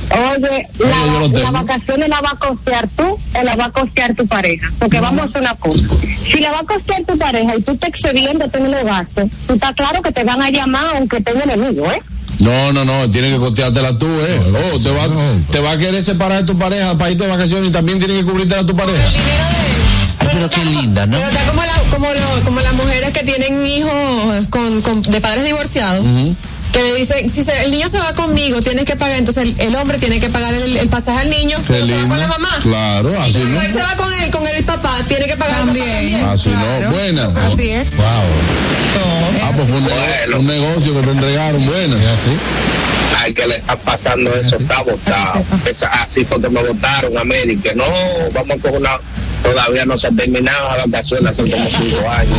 Oye, 0.10 0.64
la, 0.80 1.52
vacaciones 1.52 2.10
la 2.10 2.22
va 2.22 2.32
a 2.32 2.36
costear 2.38 2.90
tú 2.96 3.04
o 3.34 3.44
la 3.44 3.56
va 3.56 3.66
a 3.66 3.72
costear 3.72 4.16
tu 4.16 4.26
pareja. 4.28 4.72
Porque 4.80 5.00
vamos 5.00 5.22
a 5.22 5.26
hacer 5.26 5.42
una 5.42 5.56
cosa. 5.56 5.80
Si 6.32 6.40
la 6.40 6.52
va 6.52 6.60
a 6.60 6.64
costear 6.64 7.04
tu 7.06 7.18
pareja 7.18 7.56
y 7.58 7.62
tú 7.62 7.76
te 7.78 7.88
excediendo 7.88 8.46
en 8.54 8.72
los 8.72 8.84
gastos, 8.84 9.26
tú 9.48 9.54
está 9.54 9.74
claro 9.74 10.02
que 10.02 10.12
te 10.12 10.24
van 10.24 10.42
a 10.42 10.50
llamar 10.50 10.96
aunque 10.96 11.22
tenga 11.22 11.44
enemigo, 11.44 11.92
¿eh? 11.92 12.02
No, 12.40 12.74
no, 12.74 12.84
no, 12.84 13.10
tienes 13.10 13.34
que 13.34 13.40
costeártela 13.40 13.98
tú, 13.98 14.08
eh. 14.08 14.42
Oh, 14.74 14.80
te 14.80 14.90
va, 14.92 15.08
te 15.52 15.60
va 15.60 15.72
a 15.72 15.78
querer 15.78 16.04
separar 16.04 16.40
de 16.40 16.44
tu 16.46 16.58
pareja 16.58 16.98
para 16.98 17.12
irte 17.12 17.24
de 17.24 17.30
vacaciones 17.30 17.70
y 17.70 17.72
también 17.72 17.98
tienes 18.00 18.18
que 18.20 18.26
cubrirte 18.26 18.56
a 18.56 18.66
tu 18.66 18.76
pareja. 18.76 19.04
Ay, 20.20 20.28
pero 20.34 20.50
qué 20.50 20.66
linda, 20.66 21.06
¿no? 21.06 21.18
Pero 21.18 21.30
está 21.30 21.46
como, 21.46 21.62
la, 21.64 21.74
como, 21.92 22.08
lo- 22.14 22.44
como 22.46 22.60
las 22.60 22.74
mujeres 22.74 23.12
que 23.12 23.24
tienen 23.24 23.66
hijos 23.66 23.92
con, 24.50 24.82
con- 24.82 25.02
de 25.02 25.22
padres 25.22 25.46
divorciados. 25.46 26.06
Que 26.76 26.84
le 26.84 26.94
dicen, 26.96 27.30
si 27.30 27.42
se- 27.42 27.64
el 27.64 27.72
niño 27.72 27.88
se 27.88 27.98
va 28.00 28.14
conmigo, 28.14 28.62
tienes 28.62 28.84
que 28.84 28.98
pagar, 28.98 29.18
entonces 29.18 29.44
el, 29.44 29.56
el 29.62 29.76
hombre 29.76 29.98
tiene 29.98 30.20
que 30.20 30.28
pagar 30.30 30.54
el, 30.54 30.76
el 30.76 30.90
pasaje 30.90 31.20
al 31.22 31.30
niño, 31.30 31.58
pero 31.66 31.86
se 31.86 31.94
va 31.96 32.08
con 32.10 32.20
la 32.20 32.28
mamá. 32.28 32.50
Claro, 32.62 33.14
Y 33.14 33.16
así 33.16 33.32
si 33.32 33.40
no. 33.40 33.46
mujer 33.52 33.72
se 33.72 33.82
va 33.82 33.96
con 33.96 34.14
el, 34.14 34.30
con 34.30 34.46
el 34.46 34.64
papá, 34.66 34.98
tiene 35.08 35.26
que 35.26 35.38
pagar 35.38 35.62
el 35.62 35.68
papá 35.68 35.80
También. 35.80 35.96
también. 35.96 36.26
Así 36.26 36.50
Claro. 36.50 36.86
no, 36.86 36.92
buenas. 36.92 37.36
Así 37.38 37.70
es. 37.70 37.90
Wow. 37.96 38.06
No, 38.06 39.26
Ah, 39.48 39.52
pues 39.56 39.68
fue 39.70 39.78
un, 39.78 40.34
un 40.36 40.48
negocio 40.48 40.94
que 40.96 41.02
te 41.02 41.12
entregaron, 41.12 41.66
buenas. 41.66 42.00
así? 42.12 42.38
al 43.24 43.34
que 43.34 43.48
le 43.48 43.56
está 43.56 43.76
pasando 43.82 44.30
eso 44.36 44.58
está 44.60 44.82
votado. 44.84 45.46
Así 45.90 46.26
fue 46.26 46.42
que 46.42 46.50
me 46.50 46.62
votaron 46.62 47.18
a 47.18 47.24
mí, 47.24 47.36
y 47.48 47.56
que 47.58 47.74
no, 47.74 47.86
vamos 48.34 48.58
con 48.62 48.76
una, 48.76 49.00
todavía 49.42 49.86
no 49.86 49.98
se 49.98 50.08
ha 50.08 50.12
terminado 50.12 50.76
las 50.78 50.92
vacaciones, 50.92 51.28
hace 51.28 51.50
como 51.50 51.66
cinco 51.70 52.10
años. 52.10 52.38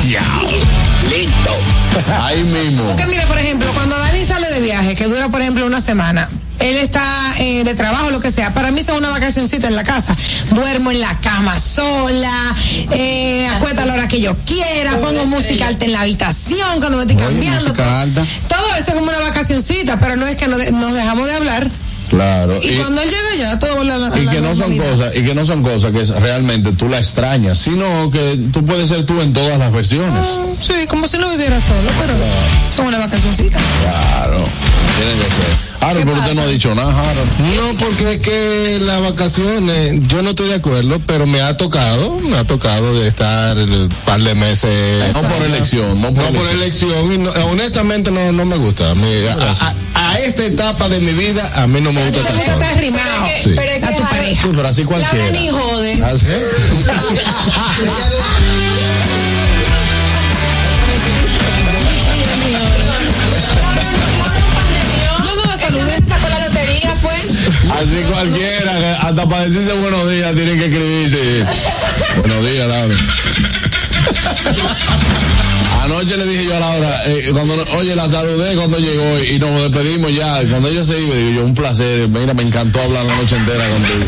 Listo. 1.10 1.85
Ahí 2.23 2.43
mismo. 2.43 2.85
Porque 2.85 3.06
mira, 3.06 3.27
por 3.27 3.39
ejemplo, 3.39 3.70
cuando 3.74 3.98
Dani 3.98 4.24
sale 4.24 4.51
de 4.51 4.60
viaje, 4.60 4.94
que 4.94 5.05
dura, 5.05 5.28
por 5.28 5.40
ejemplo, 5.40 5.66
una 5.66 5.81
semana, 5.81 6.28
él 6.59 6.77
está 6.77 7.35
eh, 7.39 7.64
de 7.64 7.74
trabajo, 7.74 8.10
lo 8.10 8.20
que 8.20 8.31
sea, 8.31 8.55
para 8.55 8.70
mí 8.70 8.82
son 8.82 8.97
una 8.97 9.10
vacacioncita 9.10 9.68
en 9.68 9.77
la 9.77 9.85
casa. 9.85 10.16
Duermo 10.51 10.90
en 10.90 11.01
la 11.01 11.18
cama 11.20 11.59
sola, 11.59 12.55
eh, 12.93 13.47
acuesto 13.48 13.82
a 13.82 13.86
la 13.86 13.94
hora 13.94 14.09
que 14.09 14.20
yo 14.20 14.36
quiera, 14.44 14.98
pongo 14.98 15.27
música 15.27 15.66
alta 15.66 15.85
en 15.85 15.93
la 15.93 16.01
habitación 16.02 16.78
cuando 16.81 16.97
me 16.97 17.02
estoy 17.02 17.16
cambiando. 17.16 17.60
música 17.62 18.01
alta. 18.02 18.24
Todo 18.48 18.74
eso 18.74 18.89
es 18.89 18.94
como 18.94 19.09
una 19.09 19.20
vacacioncita, 19.20 19.98
pero 19.98 20.16
no 20.16 20.27
es 20.27 20.36
que 20.36 20.48
nos 20.48 20.94
dejamos 20.94 21.27
de 21.27 21.35
hablar. 21.35 21.70
Claro. 22.08 22.58
Y, 22.62 22.76
cuando 22.76 23.02
él 23.02 23.08
llega 23.08 23.36
ya, 23.36 23.58
todo 23.58 23.82
la, 23.82 23.94
a 23.94 24.18
y 24.18 24.24
la 24.24 24.32
que 24.32 24.40
no 24.40 24.54
son 24.54 24.76
cosas 24.76 25.12
y 25.14 25.22
que 25.22 25.34
no 25.34 25.44
son 25.44 25.62
cosas 25.62 25.92
que 25.92 26.04
realmente 26.20 26.72
tú 26.72 26.88
la 26.88 26.98
extrañas 26.98 27.58
sino 27.58 28.10
que 28.10 28.38
tú 28.52 28.64
puedes 28.64 28.88
ser 28.88 29.04
tú 29.04 29.20
en 29.20 29.32
todas 29.32 29.58
las 29.58 29.72
versiones 29.72 30.40
Sí, 30.60 30.86
como 30.88 31.06
si 31.08 31.18
no 31.18 31.28
viviera 31.30 31.60
solo, 31.60 31.90
pero 32.00 32.14
son 32.70 32.86
una 32.86 32.98
vacacioncita. 32.98 33.58
claro 33.82 34.44
tiene 34.97 35.14
que 35.24 35.31
ser 35.31 35.66
Harold 35.81 36.06
pero 36.06 36.18
usted 36.18 36.35
no 36.35 36.43
ha 36.43 36.47
dicho 36.47 36.74
nada 36.74 36.90
Harold 36.90 37.31
No, 37.55 37.74
porque 37.78 38.14
es 38.14 38.18
que 38.20 38.78
las 38.81 39.01
vacaciones, 39.02 40.01
yo 40.09 40.23
no 40.23 40.31
estoy 40.31 40.48
de 40.48 40.55
acuerdo, 40.56 40.98
pero 41.06 41.27
me 41.27 41.40
ha 41.43 41.56
tocado, 41.56 42.16
me 42.18 42.36
ha 42.39 42.44
tocado 42.44 42.98
de 42.98 43.06
estar 43.06 43.56
un 43.59 43.89
par 44.05 44.20
de 44.20 44.35
meses. 44.35 45.14
no 45.14 45.23
por 45.23 45.43
elección 45.44 46.01
no 46.01 46.12
por 46.12 46.24
No 46.24 46.32
por 46.32 46.47
elección 46.48 46.90
elección, 46.93 47.12
y 47.12 47.18
no- 47.18 47.31
honestamente 47.51 48.10
no, 48.10 48.32
no 48.32 48.44
me 48.47 48.56
gusta. 48.56 48.90
A, 48.90 48.94
mí- 48.94 49.27
a- 49.28 49.51
a- 49.94 50.10
a 50.12 50.18
esta 50.20 50.44
etapa 50.44 50.89
de 50.89 51.01
mi 51.01 51.12
vida, 51.12 51.52
a 51.55 51.66
mí 51.66 51.81
no 51.81 51.93
me 51.93 52.05
gusta 52.06 52.23
Te 52.23 52.28
estar 52.28 52.36
gusta 52.36 52.52
solo. 52.52 52.62
estar 52.64 52.78
arrimado 52.78 53.27
Sí. 53.43 53.52
Pero 53.55 53.70
es 53.73 53.78
que 53.78 53.85
a 53.86 53.97
tu 53.97 54.02
Harold- 54.02 54.10
pareja. 54.10 54.43
sí 54.43 54.48
pero 54.56 54.68
así 54.68 54.85
cualquiera 54.85 55.31
ni 55.31 55.48
jode. 55.51 56.05
Así- 56.05 56.27
así 67.74 67.97
cualquiera 68.10 68.97
hasta 69.01 69.28
para 69.28 69.43
decirse 69.44 69.72
buenos 69.74 70.10
días 70.10 70.34
tienen 70.34 70.59
que 70.59 70.64
escribirse. 70.66 71.44
buenos 72.18 72.51
días, 72.51 72.68
Laura. 72.68 72.94
Anoche 75.82 76.16
le 76.16 76.26
dije 76.26 76.47
yo 76.47 76.56
a 76.56 76.60
Laura, 76.60 77.02
eh, 77.06 77.30
cuando, 77.32 77.55
oye, 77.76 77.94
la 77.94 78.09
saludé 78.09 78.56
cuando 78.56 78.78
llegó 78.78 79.22
y 79.22 79.38
nos 79.38 79.62
despedimos 79.62 80.12
ya. 80.14 80.43
Cuando 80.51 80.68
ella 80.68 80.82
se 80.82 81.01
iba, 81.01 81.14
digo 81.14 81.30
yo, 81.30 81.44
un 81.44 81.55
placer. 81.55 82.09
Mira, 82.09 82.34
me 82.34 82.43
encantó 82.43 82.80
hablar 82.80 83.05
la 83.05 83.14
noche 83.14 83.36
entera 83.36 83.68
contigo. 83.68 84.05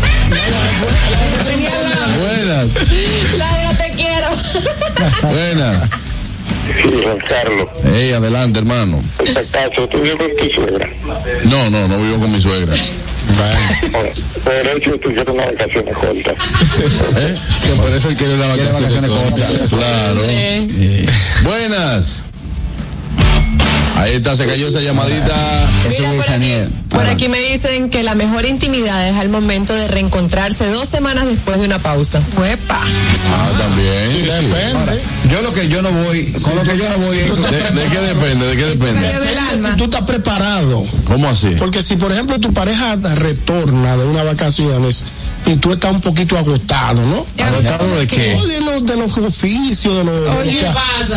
Buenas. 2.18 2.74
Laura, 3.36 3.78
te 3.78 3.90
quiero. 3.92 4.26
Buenas. 5.30 5.90
Sí, 6.82 7.00
Juan 7.04 7.18
Carlos. 7.28 7.68
Ey, 7.94 8.12
adelante, 8.12 8.58
hermano. 8.58 9.00
¿Acaso 9.20 9.88
tú 9.88 10.00
vives 10.00 10.16
con 10.16 10.36
tu 10.36 10.54
suegra? 10.54 10.90
No, 11.44 11.70
no, 11.70 11.86
no 11.86 11.98
vivo 11.98 12.18
con 12.18 12.32
mi 12.32 12.40
suegra. 12.40 12.74
Por 14.44 14.76
hecho, 14.76 14.98
tú 14.98 15.08
quieres 15.08 15.28
una 15.28 15.44
vacaciones 15.46 15.96
cortas. 15.96 16.34
¿Eh? 17.16 17.34
Por 17.76 17.92
eso 17.92 18.08
él 18.08 18.16
quiere 18.16 18.36
las 18.36 18.56
vacaciones 18.56 19.10
cortas. 19.10 19.50
Claro. 19.68 20.20
Buenas. 21.44 22.24
Ahí 23.98 24.14
está, 24.14 24.36
se 24.36 24.46
cayó 24.46 24.68
esa 24.68 24.80
llamadita. 24.80 25.34
Mira, 25.88 26.12
por 26.12 26.30
aquí, 26.30 26.52
por 26.88 27.06
aquí 27.06 27.28
me 27.28 27.40
dicen 27.40 27.90
que 27.90 28.04
la 28.04 28.14
mejor 28.14 28.46
intimidad 28.46 29.08
es 29.08 29.16
al 29.16 29.28
momento 29.28 29.74
de 29.74 29.88
reencontrarse 29.88 30.68
dos 30.68 30.88
semanas 30.88 31.26
después 31.26 31.58
de 31.58 31.66
una 31.66 31.80
pausa. 31.80 32.22
¡Huepa! 32.36 32.78
Ah, 32.80 33.50
también. 33.58 34.24
Depende. 34.24 35.00
Yo 35.28 35.42
lo 35.42 35.52
que 35.52 35.68
yo 35.68 35.82
no 35.82 35.90
voy, 35.90 36.32
con 36.32 36.54
lo 36.54 36.62
que 36.62 36.78
yo 36.78 36.88
no 36.88 36.98
voy. 36.98 37.16
¿De, 37.16 37.80
de 37.80 37.88
qué 37.90 38.00
depende? 38.00 38.46
¿De 38.46 38.56
qué 38.56 38.64
depende? 38.66 39.08
Depende 39.08 39.68
si 39.68 39.76
tú 39.76 39.84
estás 39.84 40.02
preparado. 40.02 40.84
¿Cómo 41.08 41.28
así? 41.28 41.56
Porque 41.58 41.82
si, 41.82 41.96
por 41.96 42.12
ejemplo, 42.12 42.38
tu 42.38 42.52
pareja 42.52 42.94
retorna 43.16 43.96
de 43.96 44.06
unas 44.06 44.24
vacaciones 44.24 45.04
y 45.50 45.56
tú 45.56 45.72
estás 45.72 45.92
un 45.92 46.00
poquito 46.00 46.36
agotado, 46.38 47.00
¿no? 47.02 47.26
¿Agotado 47.44 47.96
de 47.98 48.06
qué? 48.06 48.34
No, 48.36 48.46
de 48.46 48.60
los, 48.60 48.86
de 48.86 48.96
los 48.96 49.16
oficios, 49.18 49.96
de 49.96 50.04
los, 50.04 50.14
de 50.20 50.28
los, 50.28 50.36
Oye, 50.38 50.60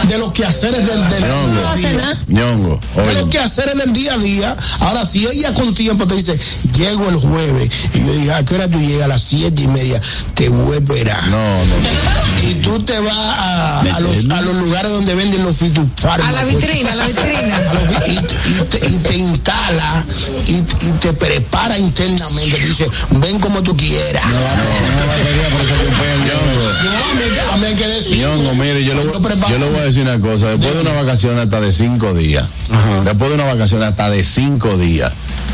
que- 0.01 0.07
de 0.07 0.17
los 0.17 0.31
quehaceres 0.31 0.85
del, 0.87 1.09
del, 1.09 1.23
Ñongo. 1.27 1.75
día. 1.75 2.19
Ñongo. 2.27 2.79
De 2.95 3.01
Oye. 3.01 3.13
los 3.13 3.29
quehaceres 3.29 3.75
del 3.77 3.91
día 3.93 4.13
a 4.13 4.17
día. 4.17 4.55
Ahora, 4.79 5.05
si 5.05 5.25
ella 5.27 5.53
con 5.53 5.73
tiempo 5.75 6.07
te 6.07 6.15
dice, 6.15 6.37
llego 6.77 7.09
el 7.09 7.15
jueves, 7.17 7.69
y 7.93 7.99
yo 7.99 8.13
dije, 8.13 8.33
¿a 8.33 8.45
qué 8.45 8.55
hora 8.55 8.67
tú 8.69 8.79
llegas? 8.79 9.03
A 9.03 9.07
las 9.07 9.21
siete 9.23 9.63
y 9.63 9.67
media, 9.67 9.99
te 10.33 10.47
voy 10.49 10.75
a 10.75 10.79
esperar. 10.79 11.23
No, 11.27 11.37
no. 11.65 12.49
Y 12.49 12.53
tú 12.61 12.81
te 12.83 12.97
vas 12.99 13.17
a, 13.17 13.81
a 13.81 13.99
los, 13.99 14.29
a 14.29 14.41
los 14.41 14.55
lugares 14.55 14.91
donde 14.91 15.13
venden 15.13 15.43
los 15.43 15.57
fitofármacos. 15.57 16.27
A 16.27 16.31
la 16.31 16.43
vitrina, 16.45 16.91
a 16.93 16.95
la 16.95 17.07
vitrina. 17.07 17.57
A 17.57 17.73
los 17.73 18.07
y, 18.07 18.11
y 18.13 18.61
te, 18.69 18.87
y 18.87 18.97
te 18.99 19.17
instala 19.17 20.05
y, 20.47 20.53
y 20.55 20.91
te 20.99 21.13
prepara 21.13 21.77
internamente. 21.77 22.57
Te 22.57 22.65
dice, 22.65 22.89
ven 23.11 23.39
como 23.39 23.61
tú 23.61 23.75
quieras. 23.75 24.20
No, 26.84 26.89
a 26.89 27.14
mí, 27.14 27.22
a 27.53 27.57
mí 27.57 27.65
hay 27.65 27.76
que 27.76 27.88
decir. 27.88 28.19
Ñongo, 28.19 28.53
mire, 28.56 28.84
yo 28.84 28.93
yo 28.93 29.57
le 29.57 29.69
voy 29.69 29.80
a 29.80 29.84
decir 29.84 30.03
una 30.03 30.19
cosa. 30.19 30.49
Después 30.49 30.73
de 30.73 30.81
una 30.81 30.93
vacación 30.93 31.38
hasta 31.38 31.60
de 31.61 31.72
cinco 31.72 32.14
días, 32.14 32.45
después 33.03 33.30
de 33.30 33.35
una 33.35 33.45
vacación 33.45 33.84
hasta 33.84 34.10
de 34.10 34.23
cinco 34.23 34.77
días, 34.77 35.11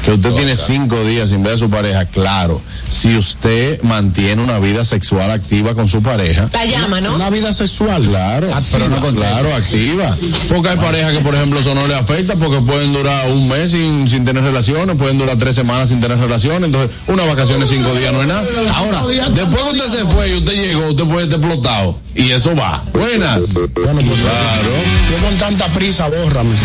que 0.08 0.14
usted 0.14 0.32
tiene 0.36 0.56
cinco 0.56 1.04
días 1.04 1.32
sin 1.32 1.44
ver 1.44 1.56
a 1.56 1.58
su 1.58 1.70
pareja, 1.70 2.06
claro, 2.06 2.62
si 2.88 3.18
usted 3.18 3.82
mantiene 3.82 4.42
una 4.42 4.58
vida 4.58 4.86
sexual 4.86 5.30
activa 5.30 5.76
con 5.76 5.90
su 5.90 6.02
pareja, 6.02 6.50
La 6.54 6.64
llama, 6.64 7.02
¿no? 7.02 7.14
Una 7.14 7.30
vida 7.30 7.52
sexual. 7.52 8.04
Claro, 8.04 8.48
pero 8.72 8.88
no 8.88 9.02
claro, 9.02 9.54
activa. 9.54 10.16
Porque 10.48 10.70
hay 10.70 10.78
parejas 10.78 11.12
que, 11.12 11.20
por 11.20 11.36
ejemplo, 11.36 11.60
eso 11.60 11.76
no 11.76 11.88
le 11.88 11.96
afecta 11.96 12.38
porque 12.38 12.62
pueden 12.62 12.94
durar 12.94 13.30
un 13.30 13.50
mes 13.50 13.72
sin, 13.72 14.08
sin 14.08 14.24
tener 14.24 14.46
relaciones, 14.46 14.96
pueden 14.96 15.18
durar 15.18 15.38
tres 15.38 15.56
semanas 15.56 15.90
sin 15.90 16.00
tener 16.00 16.18
relaciones. 16.18 16.64
Entonces, 16.64 16.90
una 17.08 17.26
vacación 17.26 17.60
de 17.60 17.66
cinco 17.66 17.94
días 17.94 18.14
no 18.14 18.22
es 18.22 18.30
nada. 18.30 18.46
Ahora, 18.76 19.04
después 19.32 19.62
que 19.62 19.78
usted 19.78 19.90
se 19.90 20.06
fue 20.06 20.30
y 20.30 20.36
usted 20.36 20.54
llegó, 20.54 20.88
usted 20.88 21.04
puede 21.04 21.26
estar 21.26 21.40
explotado. 21.42 22.00
Y 22.16 22.32
eso 22.32 22.56
va. 22.56 22.82
Buenas. 22.94 23.56
Bueno, 23.56 24.00
pues, 24.08 24.22
Claro. 24.22 24.72
Si 25.06 25.16
es 25.16 25.22
con 25.22 25.38
tanta 25.38 25.68
prisa, 25.74 26.08
bórrame. 26.08 26.56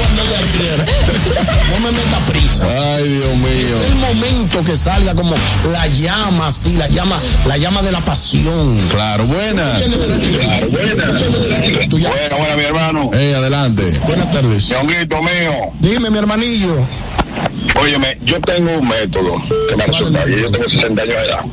Cuando 0.00 0.22
ella 0.22 0.40
quiera. 0.56 0.84
No 1.70 1.80
me 1.80 1.92
meta 1.92 2.18
prisa. 2.26 2.64
Ay, 2.96 3.08
Dios 3.08 3.36
mío. 3.36 3.76
Es 3.76 3.90
el 3.90 3.94
momento 3.96 4.64
que 4.64 4.76
salga 4.76 5.14
como 5.14 5.34
la 5.70 5.86
llama, 5.88 6.46
así, 6.46 6.76
la 6.76 6.88
llama, 6.88 7.20
la 7.46 7.56
llama 7.58 7.82
de 7.82 7.92
la 7.92 8.00
pasión. 8.00 8.78
Claro, 8.90 9.26
buenas. 9.26 9.90
Bueno, 11.90 12.36
bueno, 12.38 12.56
mi 12.56 12.62
hermano. 12.62 13.10
Ey, 13.12 13.34
adelante. 13.34 14.00
Buenas 14.06 14.30
tardes. 14.30 14.70
Ñonguito 14.70 15.20
mío. 15.22 15.72
Dime, 15.80 16.10
mi 16.10 16.18
hermanillo. 16.18 16.76
Óyeme, 17.80 18.18
yo 18.24 18.40
tengo 18.40 18.78
un 18.78 18.88
método 18.88 19.34
que 19.68 19.76
me 19.76 19.86
resulta, 19.86 20.28
y 20.28 20.40
yo 20.40 20.50
tengo 20.50 20.68
60 20.68 21.02
años 21.02 21.14
de 21.14 21.22
edad, 21.22 21.44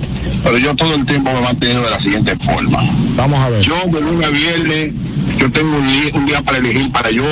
pero 0.44 0.58
yo 0.58 0.76
todo 0.76 0.96
el 0.96 1.06
tiempo 1.06 1.32
me 1.32 1.40
he 1.40 1.42
mantenido 1.42 1.84
de 1.84 1.90
la 1.92 1.98
siguiente 1.98 2.36
forma. 2.46 2.80
Vamos 3.16 3.40
a 3.40 3.50
ver. 3.50 3.62
Yo 3.62 3.76
de 3.86 4.02
lunes 4.02 4.28
a 4.28 4.30
viernes, 4.32 4.92
yo 5.38 5.52
tengo 5.52 5.78
un 5.78 5.88
día, 5.88 6.12
un 6.14 6.26
día 6.26 6.42
para 6.42 6.58
elegir 6.58 6.92
para 6.92 7.12
yo 7.12 7.24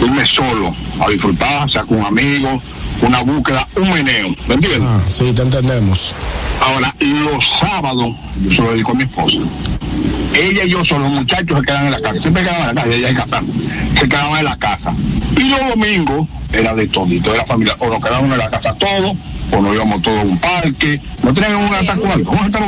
irme 0.00 0.26
solo, 0.26 0.74
a 1.00 1.08
disfrutar, 1.08 1.70
sea 1.70 1.84
con 1.84 2.04
amigos, 2.04 2.62
una 3.02 3.20
búsqueda, 3.22 3.68
un 3.76 3.90
meneo, 3.90 4.34
¿me 4.46 4.54
entiendes? 4.54 4.82
Ah, 4.82 5.00
sí, 5.08 5.32
te 5.32 5.42
entendemos. 5.42 6.14
Ahora, 6.60 6.94
los 7.00 7.58
sábados, 7.60 8.08
yo 8.42 8.54
se 8.54 8.62
lo 8.62 8.72
dedico 8.72 8.92
a 8.92 8.94
mi 8.94 9.02
esposa. 9.04 9.38
Ella 10.34 10.64
y 10.64 10.70
yo 10.70 10.82
son 10.88 11.02
los 11.02 11.12
muchachos 11.12 11.60
que 11.60 11.66
quedan 11.66 11.86
en 11.86 11.92
la 11.92 12.00
casa. 12.00 12.20
Siempre 12.20 12.42
quedaban 12.42 12.68
en 12.68 12.74
la 12.74 12.82
casa, 12.82 12.94
ella 12.94 13.08
en 13.08 13.16
casa. 13.16 13.42
Se 13.98 14.08
quedaban 14.08 14.38
en 14.38 14.44
la 14.44 14.56
casa. 14.58 14.94
Y 15.36 15.48
los 15.48 15.68
domingos 15.68 16.28
era 16.52 16.74
de 16.74 16.86
todito, 16.88 17.32
de 17.32 17.38
la 17.38 17.46
familia. 17.46 17.74
O 17.78 17.88
nos 17.88 18.00
quedábamos 18.00 18.32
en 18.32 18.38
la 18.38 18.50
casa 18.50 18.74
todos, 18.74 19.12
o 19.50 19.60
nos 19.60 19.74
íbamos 19.74 20.02
todos 20.02 20.18
a 20.18 20.22
un 20.22 20.38
parque. 20.38 21.00
No 21.22 21.34
tenían 21.34 21.56
un 21.56 21.74
ataque 21.74 22.06
algo. 22.06 22.30
¿Cómo 22.30 22.46
está 22.46 22.58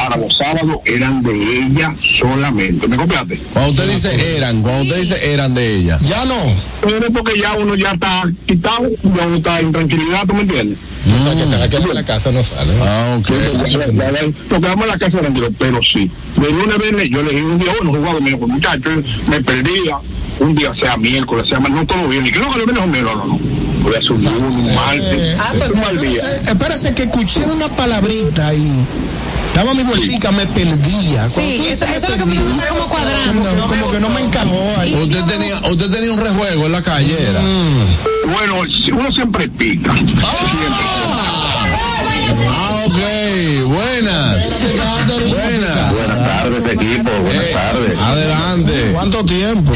Ahora, 0.00 0.16
los 0.16 0.36
sábados 0.36 0.76
eran 0.84 1.22
de 1.22 1.32
ella 1.32 1.94
solamente. 2.18 2.88
¿Me 2.88 2.96
copiaste? 2.96 3.42
Cuando 3.52 3.70
usted 3.70 3.90
dice 3.90 4.36
eran, 4.36 4.62
cuando 4.62 4.82
usted 4.82 5.00
dice 5.00 5.32
eran 5.32 5.54
de 5.54 5.76
ella. 5.76 5.98
Ya 6.00 6.24
no. 6.24 6.36
Pero 6.80 6.98
es 6.98 7.10
porque 7.10 7.38
ya 7.40 7.54
uno 7.54 7.74
ya 7.74 7.92
está 7.92 8.24
quitado, 8.46 8.88
ya 9.02 9.26
uno 9.26 9.36
está 9.36 9.60
en 9.60 9.72
tranquilidad, 9.72 10.26
¿tú 10.26 10.34
me 10.34 10.42
entiendes? 10.42 10.78
O 11.04 11.22
sea, 11.22 11.32
que 11.32 11.44
se 11.44 11.56
va 11.56 11.64
a 11.64 11.68
quedar 11.68 11.88
en 11.88 11.94
la 11.94 12.04
casa 12.04 12.30
no 12.30 12.44
sale. 12.44 12.74
Ah, 12.80 13.18
ok. 13.18 13.30
En 13.30 14.86
la 14.86 14.98
casa 14.98 15.18
tranquilo, 15.18 15.48
pero 15.58 15.80
sí. 15.92 16.10
De 16.36 16.50
lunes 16.50 16.74
a 16.74 16.78
viernes 16.78 17.10
yo 17.10 17.20
elegí 17.20 17.40
un 17.40 17.58
día, 17.58 17.72
bueno, 17.80 17.98
jugaba 17.98 18.38
con 18.38 18.50
muchachos, 18.50 19.04
me 19.28 19.42
perdía. 19.42 19.98
Un 20.42 20.56
día 20.56 20.72
sea 20.80 20.96
miércoles, 20.96 21.46
sea 21.48 21.60
no 21.60 21.86
todo 21.86 22.08
bien. 22.08 22.26
Y 22.26 22.32
creo 22.32 22.50
que 22.50 22.58
los 22.58 22.66
viernes 22.66 22.78
son 22.78 22.90
miércoles, 22.90 23.16
no, 23.16 23.26
no. 23.26 23.82
Voy 23.82 23.94
a 23.94 24.02
subir 24.02 24.28
un 24.28 24.74
martes, 24.74 25.38
un 25.72 25.80
mal 25.80 26.00
día. 26.00 26.20
Eh, 26.20 26.42
espérese 26.48 26.94
que 26.94 27.04
escuché 27.04 27.44
una 27.46 27.68
palabrita 27.68 28.52
y 28.52 28.86
daba 29.54 29.72
mi 29.74 29.84
vueltica, 29.84 30.32
me 30.32 30.46
perdía. 30.46 31.28
Sí, 31.28 31.66
eso, 31.68 31.84
eso 31.84 32.06
es 32.06 32.10
lo 32.10 32.16
que 32.16 32.24
me 32.24 32.34
está 32.34 32.68
como 32.68 32.88
cuadrando. 32.88 33.48
como, 33.50 33.66
que, 33.66 33.80
como 33.80 33.92
que 33.92 34.00
no 34.00 34.08
me 34.08 34.20
encajó 34.20 34.74
ahí. 34.78 34.94
Usted 34.94 35.24
tenía, 35.24 35.60
usted 35.60 35.90
tenía 35.90 36.12
un 36.12 36.20
rejuego 36.20 36.66
en 36.66 36.72
la 36.72 36.82
calle, 36.82 37.16
era. 37.22 37.40
Bueno, 38.26 38.62
uno 38.92 39.12
siempre 39.14 39.48
pica. 39.48 39.94
Ah, 42.48 42.84
ok. 42.86 42.98
Buenas. 43.66 44.62
Buenas. 45.30 45.92
Buenas 45.92 46.26
tardes, 46.26 46.72
equipo. 46.72 47.10
Buenas 47.22 47.50
tardes. 47.52 47.98
Adelante. 47.98 48.90
¿Cuánto 48.92 49.24
tiempo? 49.24 49.72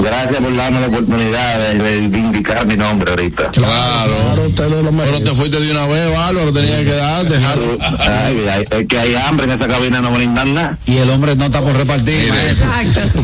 Gracias 0.00 0.40
por 0.42 0.56
darme 0.56 0.80
la 0.80 0.86
oportunidad 0.86 1.58
de 1.58 1.74
reivindicar 1.74 2.66
mi 2.66 2.76
nombre 2.76 3.10
ahorita. 3.10 3.50
Claro. 3.50 4.14
Pero 4.56 5.20
te 5.20 5.30
fuiste 5.30 5.60
de 5.60 5.70
una 5.70 5.86
vez, 5.86 6.10
Bárbaro, 6.12 6.52
tenía 6.52 6.78
que 6.84 6.94
dar, 6.94 7.28
dejar. 7.28 7.58
Ay, 7.98 8.64
es 8.70 8.86
que 8.86 8.98
hay 8.98 9.14
hambre 9.14 9.44
en 9.44 9.52
esa 9.52 9.68
cabina, 9.68 10.00
no 10.00 10.10
brindan 10.12 10.54
nada. 10.54 10.78
Y 10.86 10.98
el 10.98 11.10
hombre 11.10 11.36
no 11.36 11.44
está 11.46 11.60
por 11.60 11.76
repartir. 11.76 12.32
maestro. 12.32 12.66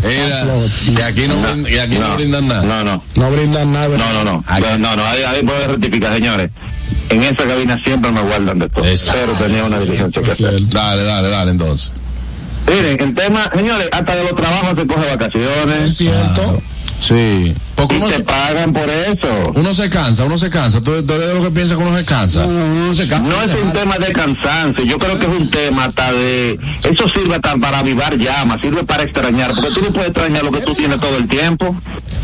Mira, 0.03 0.45
y 0.87 1.01
aquí 1.03 1.29
no, 1.29 1.69
y 1.69 1.79
aquí 1.79 1.99
no, 1.99 2.15
brindan 2.17 2.49
nada. 2.49 2.63
No, 2.63 2.85
no. 2.85 3.03
No 3.17 3.31
brindan 3.31 3.73
nada. 3.73 3.89
No, 3.89 4.13
no, 4.13 4.25
no. 4.25 4.45
No, 4.79 4.97
no, 4.97 5.05
ahí, 5.05 5.23
ahí 5.23 5.43
puedo 5.45 5.69
rectificar, 5.69 6.15
señores. 6.15 6.51
En 7.11 7.23
esa 7.23 7.47
cabina 7.47 7.77
siempre 7.85 8.13
me 8.13 8.21
guardan 8.21 8.59
de 8.59 8.69
todo. 8.69 8.85
Pero 8.85 9.33
tenía 9.35 9.65
una 9.65 9.81
diligencia 9.81 10.23
que 10.23 10.33
hacer. 10.33 10.69
Dale, 10.69 11.05
dale, 11.05 11.29
dale, 11.29 11.51
entonces. 11.53 11.93
Miren, 12.69 13.01
el 13.01 13.15
tema, 13.15 13.51
señores, 13.55 13.89
hasta 13.93 14.15
de 14.15 14.25
los 14.25 14.37
trabajos 14.37 14.75
se 14.79 14.87
coge 14.87 15.07
vacaciones. 15.07 15.81
Es 15.81 15.97
cierto. 15.97 16.63
Sí. 17.01 17.55
Porque 17.79 17.95
Y 17.95 17.99
uno, 17.99 18.09
te 18.09 18.25
pagan 18.25 18.73
por 18.73 18.91
eso. 18.91 19.53
uno 19.55 19.73
se 19.73 19.89
cansa, 19.89 20.25
uno 20.25 20.37
se 20.37 20.51
cansa. 20.51 20.81
¿Tú, 20.81 21.01
tú 21.07 21.15
eres 21.15 21.29
de 21.29 21.35
lo 21.35 21.45
que 21.45 21.51
piensa 21.53 21.77
que 21.77 21.81
uno 21.83 21.97
se 21.97 22.05
cansa? 22.05 22.45
No 22.45 22.93
se 22.93 23.07
ca- 23.07 23.21
No 23.21 23.41
es 23.41 23.55
un 23.63 23.73
tema 23.73 23.97
de 23.99 24.13
cansancio, 24.13 24.85
yo 24.85 24.99
creo 24.99 25.17
que 25.17 25.27
es 25.27 25.33
un 25.41 25.49
tema 25.49 25.85
hasta 25.85 26.11
de... 26.13 26.59
Eso 26.83 27.05
sirve 27.15 27.37
hasta 27.37 27.57
para 27.57 27.79
avivar 27.79 28.19
llamas, 28.19 28.59
sirve 28.61 28.83
para 28.83 29.05
extrañar, 29.05 29.53
porque 29.55 29.71
tú 29.71 29.81
no 29.83 29.89
puedes 29.93 30.09
extrañar 30.09 30.43
lo 30.43 30.51
que 30.51 30.61
tú 30.63 30.75
tienes 30.75 30.99
todo 30.99 31.17
el 31.19 31.29
tiempo. 31.29 31.77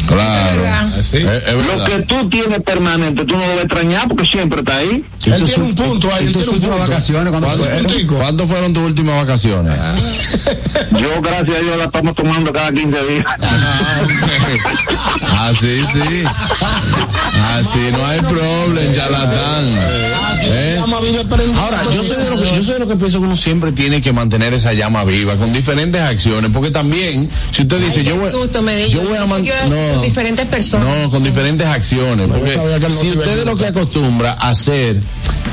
Claro. 0.09 0.63
Es, 0.99 1.15
es 1.15 1.25
Lo 1.25 1.85
que 1.85 2.03
tú 2.03 2.29
tienes 2.29 2.61
permanente, 2.61 3.25
tú 3.25 3.35
no 3.37 3.41
lo 3.43 3.49
vas 3.51 3.59
a 3.59 3.63
extrañar 3.63 4.09
porque 4.09 4.27
siempre 4.27 4.59
está 4.61 4.77
ahí. 4.77 5.05
Él 5.25 5.45
tiene 5.45 5.65
un 5.65 5.75
punto 5.75 6.13
ahí, 6.13 6.27
él 6.27 6.33
tiene 6.35 6.49
un 6.51 6.61
punto. 6.61 6.79
vacaciones 6.79 7.31
¿Cuándo, 7.31 7.49
fueron? 7.57 8.07
cuándo 8.09 8.47
fueron 8.47 8.75
tus 8.75 8.83
últimas 8.83 9.17
vacaciones? 9.17 9.79
Yo, 11.01 11.23
gracias 11.23 11.57
a 11.57 11.61
Dios, 11.61 11.77
la 11.79 11.85
estamos 11.85 12.15
tomando 12.15 12.53
cada 12.53 12.71
15 12.73 13.05
días. 13.07 13.25
Así, 15.45 15.85
sí. 15.85 16.25
Así 17.55 17.91
no 17.93 18.07
hay 18.07 18.21
problema, 18.23 18.95
charlatán. 18.95 19.75
¿Eh? 20.47 20.79
Ahora, 21.59 21.83
yo 21.93 22.03
soy, 22.03 22.17
de 22.23 22.31
lo 22.31 22.41
que, 22.41 22.55
yo 22.57 22.63
soy 22.63 22.75
de 22.75 22.79
lo 22.81 22.89
que 22.89 22.97
pienso 22.97 23.19
que 23.21 23.27
uno 23.27 23.37
siempre 23.37 23.73
tiene 23.73 24.01
que 24.03 24.13
mantener 24.13 24.53
esa 24.55 24.73
llama 24.73 25.05
viva 25.05 25.37
con 25.37 25.53
diferentes 25.53 26.01
acciones, 26.01 26.51
porque 26.53 26.71
también, 26.71 27.29
si 27.51 27.63
usted 27.63 27.79
dice, 27.81 28.03
yo 28.05 28.17
voy, 28.17 28.31
Susto 28.31 28.63
me 28.63 28.77
di. 28.77 28.91
yo 28.91 29.03
voy 29.03 29.17
a 29.17 29.27
man- 29.27 29.45
Yo 29.45 29.55
no. 29.69 29.93
con 29.95 30.03
diferentes 30.03 30.47
personas. 30.47 30.87
no, 30.87 31.11
con 31.11 31.25
diferentes 31.25 31.67
acciones, 31.67 32.27
porque 32.29 32.51
si 32.91 33.11
usted 33.11 33.39
es 33.41 33.45
lo 33.47 33.57
que 33.57 33.67
acostumbra 33.67 34.33
a 34.39 34.51
hacer 34.51 34.97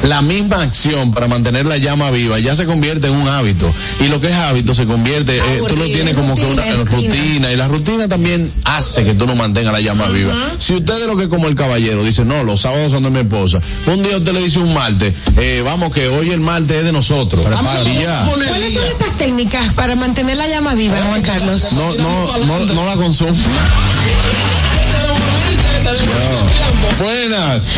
la 0.03 0.22
misma 0.23 0.61
acción 0.63 1.13
para 1.13 1.27
mantener 1.27 1.65
la 1.65 1.77
llama 1.77 2.09
viva, 2.11 2.39
ya 2.39 2.55
se 2.55 2.65
convierte 2.65 3.07
en 3.07 3.13
un 3.13 3.27
hábito, 3.27 3.72
y 3.99 4.07
lo 4.07 4.19
que 4.19 4.27
es 4.27 4.34
hábito 4.34 4.73
se 4.73 4.85
convierte, 4.85 5.38
eh, 5.38 5.61
tú 5.68 5.76
lo 5.76 5.85
tienes 5.85 6.15
como 6.15 6.34
que 6.35 6.45
una 6.45 6.63
Rutina, 6.85 7.51
y 7.51 7.55
la 7.55 7.68
rutina 7.68 8.07
también 8.07 8.51
hace 8.65 9.03
que 9.03 9.13
tú 9.13 9.26
no 9.27 9.35
mantengas 9.35 9.73
la 9.73 9.80
llama 9.81 10.07
viva. 10.09 10.34
Si 10.57 10.73
usted 10.73 11.01
es 11.01 11.07
lo 11.07 11.15
que 11.18 11.30
como 11.30 11.47
el 11.47 11.55
caballero 11.55 12.03
dice, 12.03 12.26
no, 12.26 12.43
los 12.43 12.61
sábados 12.61 12.91
son 12.91 13.03
de 13.03 13.09
mi 13.11 13.19
esposa, 13.19 13.61
un 13.85 14.01
día 14.01 14.18
usted 14.18 14.34
le 14.34 14.41
dice 14.41 14.59
un 14.59 14.73
martes, 14.81 15.13
eh, 15.37 15.61
vamos 15.63 15.93
que 15.93 16.07
hoy 16.07 16.31
el 16.31 16.39
martes 16.39 16.77
es 16.77 16.85
de 16.85 16.91
nosotros. 16.91 17.45
¿Cuáles 17.45 18.73
son 18.73 18.87
esas 18.87 19.15
técnicas 19.15 19.75
para 19.75 19.95
mantener 19.95 20.37
la 20.37 20.47
llama 20.47 20.73
viva, 20.73 20.97
Juan 21.07 21.21
Carlos? 21.21 21.73
No, 21.73 21.93
no, 21.97 22.37
no, 22.45 22.65
no 22.65 22.85
la 22.87 22.95
consumo. 22.95 23.31
Buenas. 26.99 27.69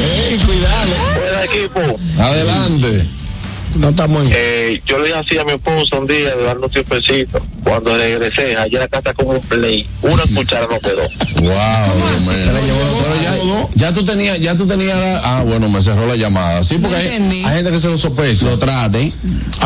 Buen 0.45 1.43
equipo. 1.43 1.99
Adelante. 2.17 3.05
No 3.75 3.89
estamos 3.89 4.23
en. 4.25 4.31
Eh, 4.35 4.81
yo 4.85 4.97
le 4.99 5.05
dije 5.07 5.17
así 5.17 5.37
a 5.37 5.43
mi 5.45 5.53
esposa 5.53 5.97
un 5.97 6.07
día 6.07 6.35
de 6.35 6.43
darnos 6.43 6.65
un 6.65 6.71
tiempecito. 6.71 7.41
Cuando 7.63 7.97
regresé, 7.97 8.55
allá 8.55 8.79
la 8.79 8.87
casa 8.87 9.13
como 9.13 9.31
un 9.31 9.39
play. 9.41 9.87
Una 10.01 10.21
cuchara 10.35 10.67
no 10.69 10.79
quedó. 10.79 11.01
Wow. 11.41 11.53
Pero 12.27 13.21
ya, 13.21 13.35
ya 13.75 13.93
tú 13.93 14.03
tenías, 14.05 14.39
ya 14.39 14.55
tú 14.55 14.65
tenías, 14.67 14.97
la- 14.97 15.19
ah, 15.23 15.43
bueno, 15.43 15.69
me 15.69 15.81
cerró 15.81 16.05
la 16.05 16.15
llamada. 16.15 16.63
Sí, 16.63 16.77
porque 16.77 16.95
No 17.19 17.47
hay, 17.49 17.55
gente 17.55 17.71
que 17.71 17.79
se 17.79 17.87
lo 17.89 17.97
sospecha. 17.97 18.45
Lo 18.45 18.59
trate. 18.59 19.11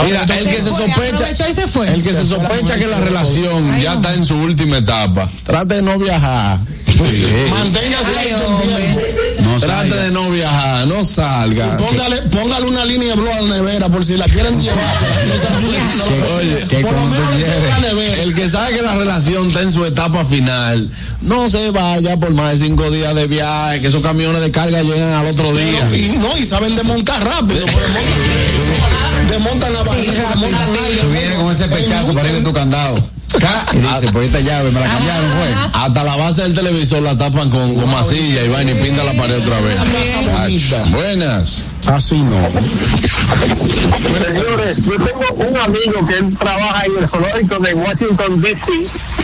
Mira, 0.06 0.22
el 0.24 0.46
que 0.46 0.62
se 0.62 0.70
fue, 0.70 0.78
sospecha, 0.80 0.94
aprovechó 0.94 1.50
y 1.50 1.54
se 1.54 1.68
fue. 1.68 1.88
el 1.94 2.04
que 2.04 2.14
se 2.14 2.26
sospecha 2.26 2.78
que 2.78 2.88
la 2.88 3.00
relación 3.02 3.80
ya 3.82 3.96
está 3.96 4.14
en 4.14 4.26
su 4.26 4.36
última 4.36 4.78
etapa, 4.78 5.30
trate 5.44 5.76
de 5.76 5.82
no 5.82 5.98
viajar. 6.00 6.60
Sí. 6.98 7.26
Manténgase. 7.50 8.12
No 9.42 9.58
Trate 9.60 9.90
salga. 9.90 10.04
de 10.04 10.12
no 10.12 10.30
viajar, 10.32 10.88
no 10.88 11.04
salga. 11.06 11.78
Póngale, 11.78 12.22
póngale 12.24 12.68
una 12.68 12.86
línea 12.86 13.10
de 13.10 13.22
blue 13.22 13.32
a 13.32 13.42
la 13.42 13.56
nevera 13.56 13.88
por 13.90 14.04
si 14.04 14.18
la 14.18 14.26
quieren 14.26 14.60
llevar. 14.62 14.78
Oye, 16.38 16.66
Que 16.68 16.78
Por 16.80 16.92
lo 16.92 16.98
como 17.00 17.16
tú 17.16 17.22
menos 17.22 17.30
le 17.32 17.44
quieres. 17.44 17.56
ponga 17.64 17.70
la 17.80 17.88
nevera. 17.88 18.24
El 18.24 18.36
que 18.36 18.50
sabe 18.50 18.76
que 18.76 18.82
la 18.82 18.96
relación 18.96 19.48
está 19.48 19.62
en 19.62 19.72
su 19.72 19.86
etapa 19.86 20.26
final, 20.26 20.90
no 21.22 21.50
se 21.50 21.72
vaya 21.72 22.18
por 22.18 22.32
más 22.34 22.52
de 22.60 22.66
cinco 22.66 22.90
días 22.92 23.14
de 23.16 23.28
viaje, 23.28 23.80
que 23.82 23.88
esos 23.88 24.02
camiones 24.02 24.42
de 24.42 24.52
carga 24.52 24.82
llegan 24.82 25.14
al 25.14 25.28
otro 25.28 25.56
día. 25.56 25.88
Pero- 25.90 25.96
y 25.96 26.18
no, 26.18 26.38
y 26.38 26.46
saben 26.46 26.76
desmontar 26.76 27.24
rápido. 27.24 27.66
desmontan- 29.30 29.72
la 29.74 29.84
desmontan 29.84 30.70
aire. 30.86 31.02
Tú 31.02 31.10
vienes 31.12 31.36
con 31.36 31.52
ese 31.52 31.68
pechazo 31.68 32.14
para 32.14 32.28
ir 32.30 32.36
de 32.36 32.42
tu 32.42 32.54
candado. 32.54 33.17
Y 33.74 33.78
dice, 33.78 34.12
pues 34.14 34.28
esta 34.28 34.40
llave 34.40 34.72
me 34.72 34.80
la 34.80 34.88
cambiaron, 34.88 35.30
fue. 35.32 35.70
Hasta 35.82 36.04
la 36.04 36.16
base 36.16 36.44
del 36.44 36.54
televisor 36.54 37.02
la 37.02 37.18
tapan 37.18 37.50
con, 37.50 37.76
con 37.76 37.90
masilla 37.92 38.44
y 38.46 38.50
vaina 38.50 38.72
y 38.72 38.82
pinta 38.84 39.04
la 39.04 39.14
pared 39.14 39.38
otra 39.44 39.60
vez. 39.62 40.92
Buenas. 40.92 41.68
Así 41.88 42.22
no. 42.22 42.48
Señores, 44.26 44.78
yo 44.84 44.92
tengo 44.98 45.50
un 45.50 45.58
amigo 45.58 46.06
que 46.08 46.16
él 46.18 46.38
trabaja 46.40 46.86
en 46.86 47.04
el 47.04 47.10
zoológico 47.10 47.60
de 47.60 47.74
Washington, 47.74 48.42
D.C. 48.42 48.58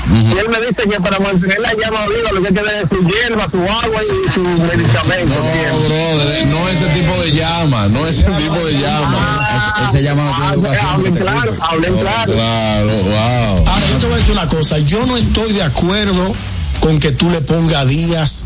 Y 0.06 0.38
él 0.38 0.50
me 0.50 0.60
dice 0.60 0.90
que 0.90 1.00
para 1.02 1.18
mantener 1.20 1.60
la 1.60 1.74
llama 1.74 2.06
viva 2.08 2.32
lo 2.34 2.42
que 2.42 2.48
hay 2.50 2.54
que 2.54 2.60
tener 2.62 2.84
es 2.84 2.90
su 2.98 3.08
hierba, 3.08 3.48
su 3.50 3.58
agua 3.58 4.02
y 4.04 4.32
su 4.32 4.42
medicamento. 4.42 5.34
No, 5.34 5.80
brother, 5.80 6.48
no 6.48 6.68
ese 6.70 6.86
tipo 6.88 7.14
de 7.22 7.32
llama, 7.32 7.88
no 7.88 8.06
ese 8.08 8.24
tipo 8.24 8.56
de 8.66 8.74
llama. 8.80 9.48
Ese- 9.50 9.98
Ese 9.98 10.04
llama 10.04 10.24
no 10.24 10.32
tiene 10.32 10.46
Ah, 10.48 10.54
educación. 10.54 10.86
que 10.86 10.94
hablen 10.94 11.16
claro, 11.16 11.56
hablen 11.62 11.98
claro. 12.00 12.34
Claro, 12.34 12.92
wow. 13.04 13.66
Yo 13.94 14.00
te 14.00 14.06
voy 14.08 14.16
a 14.16 14.18
decir 14.18 14.34
una 14.34 14.48
cosa. 14.48 14.80
Yo 14.80 15.06
no 15.06 15.16
estoy 15.16 15.54
de 15.54 15.62
acuerdo 15.62 16.34
con 16.80 17.00
que 17.00 17.12
tú 17.12 17.30
le 17.30 17.42
pongas 17.42 17.88
días 17.88 18.46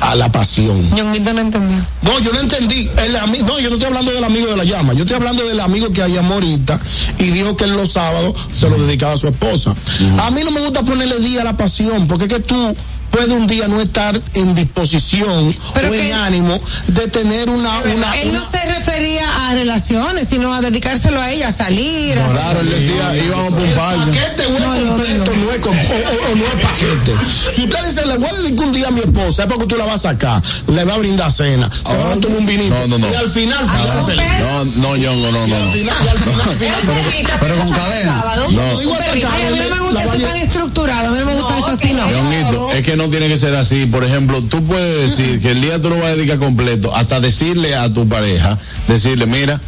a 0.00 0.14
la 0.14 0.32
pasión. 0.32 0.90
Ñonguito 0.94 1.34
no 1.34 1.40
entendió. 1.42 1.76
No, 2.00 2.18
yo 2.20 2.32
no 2.32 2.40
entendí. 2.40 2.90
El 2.96 3.12
no, 3.12 3.60
yo 3.60 3.68
no 3.68 3.76
estoy 3.76 3.88
hablando 3.88 4.10
del 4.12 4.24
amigo 4.24 4.46
de 4.46 4.56
la 4.56 4.64
llama. 4.64 4.94
Yo 4.94 5.02
estoy 5.02 5.16
hablando 5.16 5.46
del 5.46 5.60
amigo 5.60 5.92
que 5.92 6.00
llamó 6.08 6.34
ahorita 6.34 6.80
y 7.18 7.24
dijo 7.24 7.56
que 7.56 7.64
él 7.64 7.74
los 7.74 7.92
sábados 7.92 8.48
se 8.52 8.70
lo 8.70 8.78
dedicaba 8.78 9.12
a 9.12 9.18
su 9.18 9.28
esposa. 9.28 9.74
A 10.18 10.30
mí 10.30 10.40
no 10.42 10.50
me 10.50 10.60
gusta 10.60 10.82
ponerle 10.82 11.18
día 11.18 11.42
a 11.42 11.44
la 11.44 11.56
pasión, 11.56 12.08
porque 12.08 12.24
es 12.24 12.32
que 12.32 12.40
tú 12.40 12.74
puedes 13.10 13.28
un 13.30 13.46
día 13.46 13.68
no 13.68 13.80
estar 13.80 14.20
en 14.34 14.54
disposición 14.54 15.54
Pero 15.74 15.90
o 15.90 15.94
en 15.94 16.12
ánimo 16.12 16.60
de 16.88 17.08
tener 17.08 17.48
una... 17.48 17.80
una, 17.80 18.12
Él 18.20 18.32
no 18.32 18.40
una- 18.40 18.50
se 18.50 18.64
refería 18.66 19.48
a 19.48 19.54
relaciones, 19.54 20.28
sino 20.28 20.52
a 20.52 20.60
dedicárselo 20.60 21.20
a 21.20 21.30
ella, 21.30 21.48
a 21.48 21.52
salir. 21.52 22.18
a 22.18 22.26
Claro, 22.26 22.60
él 22.60 22.70
decía, 22.70 23.16
íbamos 23.16 23.52
por 23.52 23.60
un 23.62 23.66
el 23.68 23.74
parque. 23.74 24.18
paquete 24.18 24.42
No, 24.50 24.88
completo 24.88 25.32
no 25.36 25.52
es 25.52 25.66
o, 25.66 25.70
o- 25.70 26.32
o 26.32 26.36
no 26.36 26.44
es 26.44 26.54
paquete. 26.66 27.12
Si 27.54 27.62
usted 27.64 27.78
dice, 27.88 28.06
le 28.06 28.16
voy 28.16 28.28
a 28.28 28.32
dedicar 28.34 28.66
un 28.66 28.72
día 28.72 28.88
a 28.88 28.90
mi 28.90 29.00
esposa, 29.00 29.42
es 29.44 29.48
porque 29.48 29.66
tú 29.66 29.76
la 29.76 29.84
vas 29.86 30.04
a 30.04 30.10
sacar, 30.10 30.42
le 30.68 30.84
va 30.84 30.94
a 30.94 30.98
brindar 30.98 31.30
cena, 31.32 31.70
se 31.70 31.96
va 31.96 32.12
a 32.12 32.16
tomar 32.16 32.38
un 32.38 32.46
vinito. 32.46 32.74
No, 32.74 32.86
no, 32.86 32.98
no. 32.98 33.10
Y 33.10 33.14
al 33.14 33.28
final 33.28 33.58
se 33.66 33.76
va 33.78 33.92
a 33.94 34.00
hacer. 34.02 34.16
No, 34.40 34.64
no, 34.64 34.96
Yongo, 34.96 35.32
no, 35.32 35.46
no. 35.46 35.56
Al 35.56 35.70
final, 35.70 35.96
al 36.08 36.18
final, 36.18 36.40
al 36.50 36.56
final, 36.58 37.38
Pero 37.40 37.56
con 37.56 37.70
cadena. 37.70 38.24
No. 38.50 38.78
digo 38.78 38.94
esa 38.96 39.12
Ay, 39.12 39.22
a 39.46 39.50
mí 39.50 39.58
no 39.68 39.74
me 39.76 39.80
gusta 39.80 40.04
eso 40.04 40.18
tan 40.18 40.36
estructurado, 40.36 41.08
a 41.08 41.10
mí 41.10 41.18
no 41.18 41.26
me 41.26 41.34
gusta 41.34 41.58
eso 41.58 41.70
así, 41.70 41.92
no. 41.94 42.70
Es 42.72 42.82
que 42.84 42.95
no 42.96 43.08
tiene 43.08 43.28
que 43.28 43.38
ser 43.38 43.54
así. 43.54 43.86
Por 43.86 44.04
ejemplo, 44.04 44.42
tú 44.42 44.64
puedes 44.64 45.02
decir 45.02 45.40
que 45.40 45.52
el 45.52 45.60
día 45.60 45.80
tú 45.80 45.88
lo 45.88 45.98
vas 45.98 46.06
a 46.06 46.16
dedicar 46.16 46.38
completo, 46.38 46.94
hasta 46.94 47.20
decirle 47.20 47.74
a 47.74 47.92
tu 47.92 48.08
pareja, 48.08 48.58
decirle, 48.88 49.26
mira, 49.26 49.60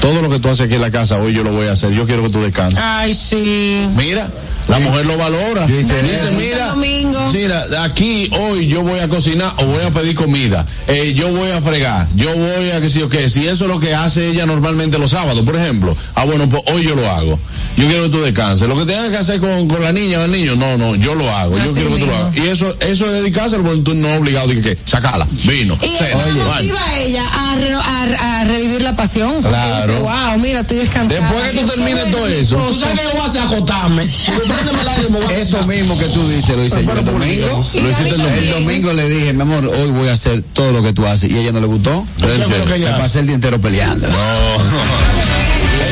todo 0.00 0.22
lo 0.22 0.28
que 0.30 0.38
tú 0.38 0.48
haces 0.48 0.66
aquí 0.66 0.74
en 0.74 0.80
la 0.82 0.90
casa, 0.90 1.18
hoy 1.18 1.32
yo 1.32 1.42
lo 1.42 1.52
voy 1.52 1.66
a 1.66 1.72
hacer, 1.72 1.92
yo 1.92 2.06
quiero 2.06 2.22
que 2.22 2.30
tú 2.30 2.40
descanses. 2.42 2.80
Ay, 2.82 3.14
sí. 3.14 3.86
Mira, 3.96 4.28
la 4.68 4.78
mujer 4.78 5.06
lo 5.06 5.16
valora. 5.16 5.66
Dice, 5.66 5.98
eso. 6.00 6.26
mira, 6.36 6.68
Domingo. 6.68 7.30
mira, 7.32 7.66
aquí 7.84 8.30
hoy 8.38 8.66
yo 8.68 8.82
voy 8.82 8.98
a 9.00 9.08
cocinar 9.08 9.52
o 9.58 9.64
voy 9.66 9.82
a 9.84 9.90
pedir 9.90 10.14
comida, 10.14 10.66
eh, 10.88 11.14
yo 11.14 11.28
voy 11.32 11.50
a 11.50 11.60
fregar, 11.62 12.06
yo 12.14 12.34
voy 12.34 12.70
a 12.70 12.80
que 12.80 12.88
si 12.88 13.02
o 13.02 13.08
qué, 13.08 13.28
si 13.30 13.46
eso 13.46 13.64
es 13.64 13.70
lo 13.70 13.80
que 13.80 13.94
hace 13.94 14.28
ella 14.30 14.46
normalmente 14.46 14.98
los 14.98 15.10
sábados, 15.12 15.44
por 15.44 15.56
ejemplo, 15.56 15.96
ah 16.14 16.24
bueno, 16.24 16.48
pues 16.48 16.62
hoy 16.66 16.82
yo 16.84 16.94
lo 16.94 17.10
hago. 17.10 17.38
Yo 17.76 17.86
quiero 17.88 18.04
que 18.04 18.08
tú 18.08 18.20
descanses. 18.22 18.66
Lo 18.68 18.74
que 18.78 18.86
tengas 18.86 19.10
que 19.10 19.18
hacer 19.18 19.38
con, 19.38 19.68
con 19.68 19.82
la 19.82 19.92
niña 19.92 20.20
o 20.20 20.24
el 20.24 20.30
niño, 20.32 20.56
no, 20.56 20.78
no, 20.78 20.94
yo 20.96 21.14
lo 21.14 21.30
hago. 21.30 21.58
yo 21.58 21.72
quiero 21.74 21.94
que 21.94 22.00
tú 22.00 22.06
lo 22.06 22.16
hagas. 22.16 22.34
Y 22.34 22.48
eso, 22.48 22.74
eso 22.80 23.04
es 23.04 23.12
dedicárselo 23.12 23.62
porque 23.64 23.82
tú 23.82 23.94
no 23.94 24.08
es 24.08 24.18
obligado 24.18 24.48
de 24.48 24.54
que, 24.54 24.62
que 24.62 24.78
sacala, 24.86 25.28
vino, 25.44 25.76
Y 25.82 25.88
cena, 25.88 26.08
eso 26.08 26.18
vaina. 26.18 26.44
motiva 26.54 26.80
a 26.88 26.98
ella 26.98 27.24
a, 27.26 27.56
re- 27.56 27.74
a, 27.74 28.40
a 28.40 28.44
revivir 28.44 28.80
la 28.80 28.96
pasión. 28.96 29.42
porque 29.42 29.58
Claro. 29.86 30.02
Dice, 30.02 30.28
wow, 30.28 30.38
mira, 30.38 30.60
estoy 30.60 30.76
descansada. 30.78 31.20
Después 31.20 31.52
que 31.52 31.58
tú 31.60 31.66
termines 31.66 32.10
todo 32.10 32.26
eso, 32.26 32.56
Tú 32.56 32.74
sabes 32.74 32.98
que 33.00 33.04
yo 33.06 33.12
voy 33.12 33.20
a 33.20 33.24
hacer 33.24 33.42
acotarme. 33.42 34.02
Eso 35.40 35.66
mismo 35.66 35.98
que 35.98 36.04
tú 36.06 36.28
dices, 36.28 36.56
lo 36.56 36.64
hice 36.64 36.84
yo 36.84 36.92
el 36.92 37.04
domingo. 37.04 37.70
lo 37.74 37.90
hiciste 37.90 38.14
el 38.14 38.20
El 38.20 38.26
domingo. 38.26 38.54
domingo 38.60 38.92
le 38.92 39.08
dije, 39.08 39.32
mi 39.32 39.42
amor, 39.42 39.66
hoy 39.66 39.90
voy 39.92 40.08
a 40.08 40.12
hacer 40.12 40.42
todo 40.52 40.72
lo 40.72 40.82
que 40.82 40.92
tú 40.92 41.06
haces. 41.06 41.30
Y 41.30 41.36
a 41.36 41.40
ella 41.42 41.52
no 41.52 41.60
le 41.60 41.66
gustó. 41.66 42.06
¿Qué 42.18 42.24
fue 42.26 42.58
lo 42.58 42.64
que 42.64 42.78
Me 42.78 42.86
pasé 42.90 43.20
el 43.20 43.26
día 43.26 43.34
entero 43.36 43.60
peleando. 43.60 44.06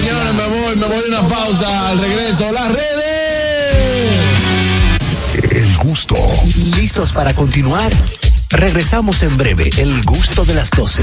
Señores, 0.00 0.34
me 0.34 0.46
voy, 0.46 0.76
me 0.76 0.86
voy 0.86 1.04
a 1.04 1.20
una 1.20 1.28
pausa. 1.28 1.88
Al 1.90 1.98
regreso, 1.98 2.50
las 2.52 2.68
redes. 2.68 2.84
El 5.50 5.76
gusto. 5.78 6.16
¿Listos 6.76 7.12
para 7.12 7.34
continuar? 7.34 7.92
Regresamos 8.50 9.22
en 9.22 9.36
breve, 9.36 9.70
el 9.78 10.02
gusto 10.02 10.44
de 10.44 10.54
las 10.54 10.70
12. 10.70 11.02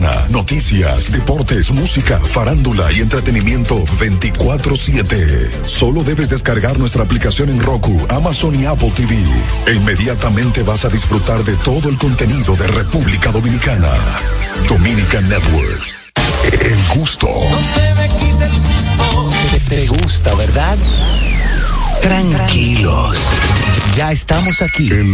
noticias, 0.00 1.12
deportes, 1.12 1.70
música, 1.70 2.18
farándula 2.18 2.90
y 2.92 3.00
entretenimiento 3.00 3.84
24/7. 3.98 5.66
Solo 5.66 6.02
debes 6.02 6.30
descargar 6.30 6.78
nuestra 6.78 7.02
aplicación 7.02 7.50
en 7.50 7.60
Roku, 7.60 8.00
Amazon 8.08 8.54
y 8.54 8.64
Apple 8.64 8.90
TV. 8.96 9.14
E 9.66 9.74
inmediatamente 9.74 10.62
vas 10.62 10.84
a 10.84 10.88
disfrutar 10.88 11.44
de 11.44 11.54
todo 11.56 11.90
el 11.90 11.98
contenido 11.98 12.56
de 12.56 12.66
República 12.68 13.32
Dominicana. 13.32 13.90
Dominican 14.66 15.28
Networks. 15.28 15.94
El 16.44 16.98
gusto. 16.98 17.28
Te, 19.50 19.60
te 19.60 19.86
gusta, 19.88 20.34
¿verdad? 20.34 20.78
Tranquilos. 22.00 23.18
Ya 23.96 24.10
estamos 24.10 24.62
aquí. 24.62 24.90
El 24.90 25.06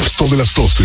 gusto 0.00 0.26
de 0.26 0.36
las 0.36 0.52
12. 0.54 0.84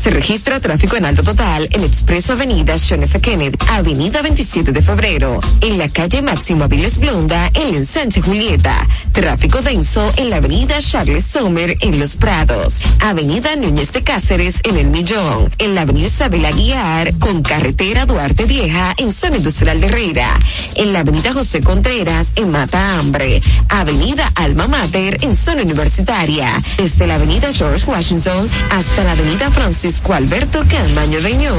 Se 0.00 0.10
registra 0.10 0.60
tráfico 0.60 0.96
en 0.96 1.06
alto 1.06 1.22
total 1.22 1.68
en 1.70 1.84
Expreso 1.84 2.32
Avenida 2.32 2.74
John 2.76 3.02
F. 3.04 3.20
Kennedy, 3.20 3.56
Avenida 3.68 4.22
27 4.22 4.72
de 4.72 4.82
Febrero, 4.82 5.40
en 5.60 5.78
la 5.78 5.88
calle 5.88 6.20
Máximo 6.20 6.64
Aviles 6.64 6.98
Blonda, 6.98 7.50
en 7.54 7.68
el 7.68 7.76
ensanche 7.76 8.20
Julieta. 8.20 8.86
Tráfico 9.12 9.62
denso 9.62 10.12
en 10.16 10.30
la 10.30 10.36
Avenida 10.36 10.78
Charles 10.80 11.24
Sommer, 11.24 11.76
en 11.80 11.98
Los 12.00 12.16
Prados. 12.16 12.80
Avenida 13.00 13.56
Núñez 13.56 13.92
de 13.92 14.02
Cáceres, 14.02 14.56
en 14.64 14.76
El 14.76 14.88
Millón. 14.88 15.50
En 15.58 15.74
la 15.74 15.82
Avenida 15.82 16.08
Isabel 16.08 16.44
Aguiar, 16.44 17.16
con 17.18 17.42
carretera 17.42 18.04
Duarte 18.04 18.44
Vieja, 18.44 18.94
en 18.98 19.12
Zona 19.12 19.36
Industrial 19.36 19.80
de 19.80 19.86
Herrera. 19.86 20.28
En 20.74 20.92
la 20.92 21.00
Avenida 21.00 21.32
José 21.32 21.60
Contreras, 21.60 22.32
en 22.36 22.50
Mata 22.50 22.98
Hambre. 22.98 23.40
Avenida 23.68 24.30
Alma 24.34 24.66
Mater, 24.66 25.18
en 25.22 25.36
Zona 25.36 25.62
Universitaria. 25.62 26.50
Desde 26.76 27.06
la 27.06 27.14
Avenida 27.14 27.52
George 27.52 27.86
Washington 27.86 28.50
hasta 28.70 29.04
la 29.04 29.12
Avenida 29.12 29.50
Francisco 29.50 29.83
Alberto 29.84 30.64
Camaño 30.66 31.20
Deñó 31.20 31.54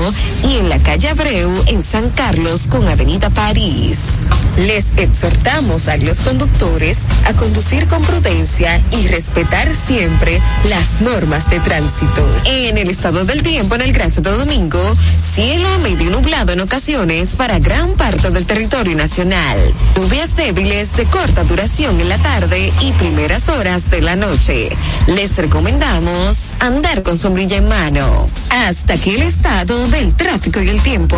y 0.50 0.58
en 0.58 0.68
la 0.68 0.80
calle 0.80 1.10
Abreu 1.10 1.52
en 1.68 1.84
San 1.84 2.10
Carlos 2.10 2.64
con 2.68 2.88
Avenida 2.88 3.30
París. 3.30 4.30
Les 4.58 4.86
exhortamos 4.98 5.88
a 5.90 5.98
los 5.98 6.22
conductores 6.22 7.00
a 7.26 7.34
conducir 7.34 7.86
con 7.88 8.02
prudencia 8.02 8.82
y 8.92 9.08
respetar 9.10 9.70
siempre 9.76 10.42
las 10.70 11.02
normas 11.02 11.50
de 11.52 11.60
tránsito. 11.60 12.26
En 12.46 12.80
el 12.80 12.90
estado 12.90 13.26
del 13.26 13.44
tiempo 13.44 13.76
en 13.76 13.82
el 13.82 13.94
Gran 13.94 14.10
Santo 14.10 14.36
Domingo, 14.36 14.82
cielo 15.20 15.78
medio 15.80 16.10
nublado 16.10 16.54
en 16.54 16.62
ocasiones 16.62 17.36
para 17.36 17.60
gran 17.60 17.94
parte 17.94 18.32
del 18.32 18.48
territorio 18.48 18.96
nacional. 18.96 19.58
Lluvias 19.96 20.36
débiles 20.36 20.96
de 20.96 21.06
corta 21.06 21.44
duración 21.44 22.02
en 22.02 22.10
la 22.10 22.18
tarde 22.18 22.74
y 22.82 22.92
primeras 22.94 23.50
horas 23.50 23.92
de 23.92 24.02
la 24.02 24.16
noche. 24.16 24.70
Les 25.08 25.36
recomendamos 25.38 26.54
andar 26.60 27.04
con 27.04 27.18
sombrilla 27.18 27.58
en 27.58 27.68
mano. 27.68 28.05
Hasta 28.50 28.94
aquí 28.94 29.12
el 29.12 29.24
estado 29.24 29.88
del 29.88 30.16
tráfico 30.16 30.62
y 30.62 30.70
el 30.70 30.82
tiempo. 30.82 31.18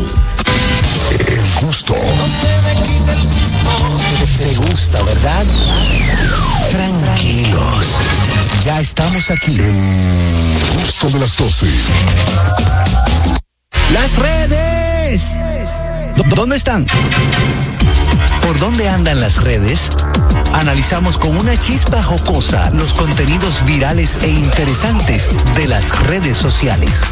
El 0.00 1.66
gusto. 1.66 1.94
Te 4.38 4.54
gusta, 4.56 5.02
¿verdad? 5.02 5.44
Tranquilos. 6.70 7.86
Ya 8.64 8.80
estamos 8.80 9.30
aquí. 9.30 9.56
El 9.58 10.82
gusto 10.82 11.08
de 11.10 11.18
las 11.20 11.36
12. 11.36 11.66
Las 13.92 14.16
redes. 14.16 15.34
¿Dó- 16.16 16.34
¿Dónde 16.34 16.56
están? 16.56 16.86
¿Por 18.42 18.58
dónde 18.58 18.88
andan 18.88 19.20
las 19.20 19.36
redes? 19.42 19.90
Analizamos 20.52 21.18
con 21.18 21.36
una 21.36 21.56
chispa 21.56 22.02
jocosa 22.02 22.70
los 22.70 22.92
contenidos 22.94 23.64
virales 23.64 24.18
e 24.22 24.28
interesantes 24.28 25.28
de 25.54 25.68
las 25.68 25.88
redes 26.06 26.36
sociales. 26.36 27.02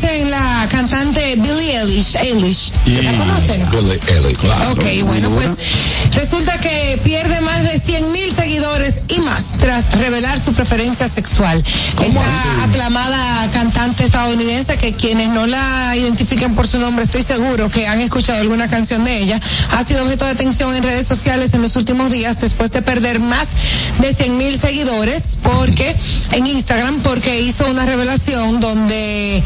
Conocen 0.00 0.30
la 0.30 0.68
cantante 0.70 1.36
Billie 1.36 1.78
Eilish. 1.78 2.16
Eilish. 2.16 2.72
¿La 2.84 3.16
conocen? 3.16 3.70
Billy 3.70 3.98
Elliot, 4.08 4.36
claro. 4.36 4.72
Ok, 4.72 4.84
bueno, 5.04 5.30
pues 5.30 5.56
resulta 6.16 6.58
que 6.58 6.98
pierde 7.04 7.40
más 7.42 7.62
de 7.62 7.78
100 7.78 8.12
mil 8.12 8.32
seguidores 8.32 9.02
y 9.08 9.20
más 9.20 9.52
tras 9.58 9.92
revelar 9.98 10.40
su 10.40 10.54
preferencia 10.54 11.06
sexual. 11.08 11.62
Esta 12.02 12.64
aclamada 12.64 13.50
cantante 13.50 14.04
estadounidense 14.04 14.78
que 14.78 14.94
quienes 14.94 15.28
no 15.28 15.46
la 15.46 15.94
identifiquen 15.94 16.54
por 16.54 16.66
su 16.66 16.78
nombre, 16.80 17.04
estoy 17.04 17.22
seguro 17.22 17.70
que 17.70 17.86
han 17.86 18.00
escuchado 18.00 18.40
alguna 18.40 18.68
canción 18.68 19.04
de 19.04 19.18
ella, 19.18 19.40
ha 19.70 19.84
sido 19.84 20.02
objeto 20.02 20.24
de 20.24 20.32
atención 20.32 20.74
en 20.74 20.82
redes 20.82 21.06
sociales 21.06 21.52
en 21.54 21.62
los 21.62 21.76
últimos 21.76 22.10
días 22.10 22.40
después 22.40 22.72
de 22.72 22.82
perder 22.82 23.20
más 23.20 23.48
de 24.00 24.12
100 24.12 24.36
mil 24.38 24.58
seguidores 24.58 25.38
porque 25.42 25.94
en 26.32 26.46
Instagram 26.46 27.02
porque 27.02 27.40
hizo 27.40 27.66
una 27.70 27.84
revelación 27.84 28.58
donde 28.60 29.44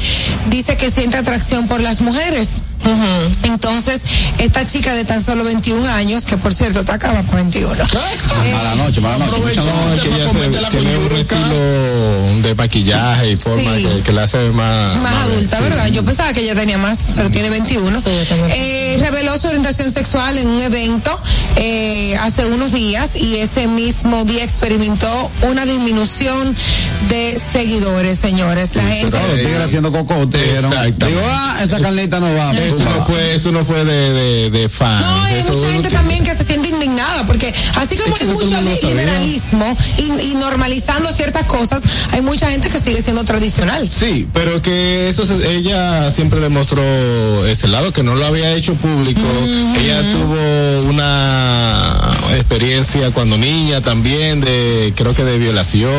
dice 0.49 0.77
que 0.77 0.91
siente 0.91 1.19
atracción 1.19 1.67
por 1.67 1.81
las 1.81 2.01
mujeres. 2.01 2.63
Entonces, 3.43 4.03
esta 4.39 4.67
chica 4.67 4.95
de 4.95 5.05
tan 5.05 5.23
solo 5.23 5.45
21 5.45 5.87
años, 5.93 6.25
que 6.27 6.37
por 6.37 6.55
cierto 6.55 6.85
te 6.85 6.93
acaba 6.93 7.23
con 7.23 7.37
21. 7.37 7.75
Mala 8.53 8.75
noche, 8.77 9.01
mala 9.01 9.27
noche. 9.27 9.41
Mucha 9.41 9.63
No, 9.63 9.93
es 9.95 10.01
que 10.01 10.09
ella 10.09 10.29
se, 10.31 10.71
tiene 10.71 10.97
un 10.97 11.13
estilo 11.13 12.43
de 12.43 12.55
maquillaje 12.55 13.31
y 13.33 13.37
forma 13.37 13.61
Sí. 13.77 13.85
que, 13.85 14.03
que 14.03 14.13
la 14.13 14.23
hace 14.25 14.39
más... 14.51 14.97
más 14.97 15.15
adulta, 15.15 15.57
sí. 15.59 15.63
¿verdad? 15.63 15.87
Yo 15.89 16.05
pensaba 16.05 16.33
que 16.33 16.41
ella 16.41 16.55
tenía 16.55 16.79
más, 16.79 16.99
pero 17.15 17.31
tiene 17.31 17.51
21. 17.51 18.03
Eh, 18.55 18.97
reveló 19.01 19.37
su 19.39 19.49
orientación 19.49 19.91
sexual 19.91 20.39
en 20.39 20.49
un 20.49 20.61
evento 20.61 21.19
eh, 21.57 22.17
hace 22.21 22.47
unos 22.47 22.73
días 22.73 23.15
y 23.15 23.37
ese 23.37 23.67
mismo 23.67 24.25
día 24.25 24.43
experimentó 24.45 25.31
una 25.43 25.65
disminución 25.67 26.57
de 27.09 27.39
seguidores, 27.39 28.19
señores. 28.19 28.75
La 28.77 28.85
gente... 28.85 29.19
Tigres 29.37 29.65
haciendo 29.65 29.93
cocote. 29.93 30.39
Digo, 30.39 31.21
ah, 31.27 31.59
esa 31.63 31.81
carnita 31.81 32.21
no 32.21 32.35
va. 32.35 32.53
Eso 32.75 32.85
no 32.85 33.05
fue, 33.07 33.35
eso 33.35 33.53
no 33.53 33.65
fue 33.65 33.85
de, 33.85 34.13
de, 34.13 34.51
de 34.51 34.69
fans. 34.69 35.01
No, 35.05 35.23
hay 35.23 35.41
Eso 35.41 35.53
mucha 35.53 35.73
gente 35.73 35.91
también 35.91 36.25
que 36.25 36.35
se 36.37 36.45
siente 36.45 36.69
indignada, 36.69 37.27
porque 37.27 37.53
así 37.77 37.97
como 37.97 38.15
Es 38.15 38.21
que 38.21 38.27
hay 38.27 38.33
mucho 38.33 38.61
liberalismo 38.61 39.77
y, 39.99 40.31
y 40.31 40.35
normalizando 40.35 41.11
ciertas 41.13 41.45
cosas, 41.45 41.83
hay 42.13 42.21
mucha 42.23 42.51
gente 42.51 42.69
que 42.69 42.81
sigue 42.81 43.03
siendo 43.03 43.25
tradicional. 43.25 43.89
Sí, 43.91 44.29
pero 44.33 44.63
que 44.63 45.09
eso 45.09 45.25
se- 45.27 45.57
ella 45.57 46.11
siempre 46.11 46.41
demostró 46.41 46.83
ese 47.47 47.69
lado 47.69 47.93
que 47.93 48.03
no 48.03 48.15
lo 48.15 48.27
había 48.27 48.53
hecho 48.55 48.75
público. 48.75 49.21
Ella 49.79 50.09
tuvo 50.11 50.89
una 50.89 52.11
experiencia 52.37 53.11
cuando 53.11 53.37
niña 53.37 53.81
también 53.81 54.41
de 54.41 54.93
creo 54.97 55.15
que 55.15 55.25
de 55.25 55.39
violación, 55.39 55.91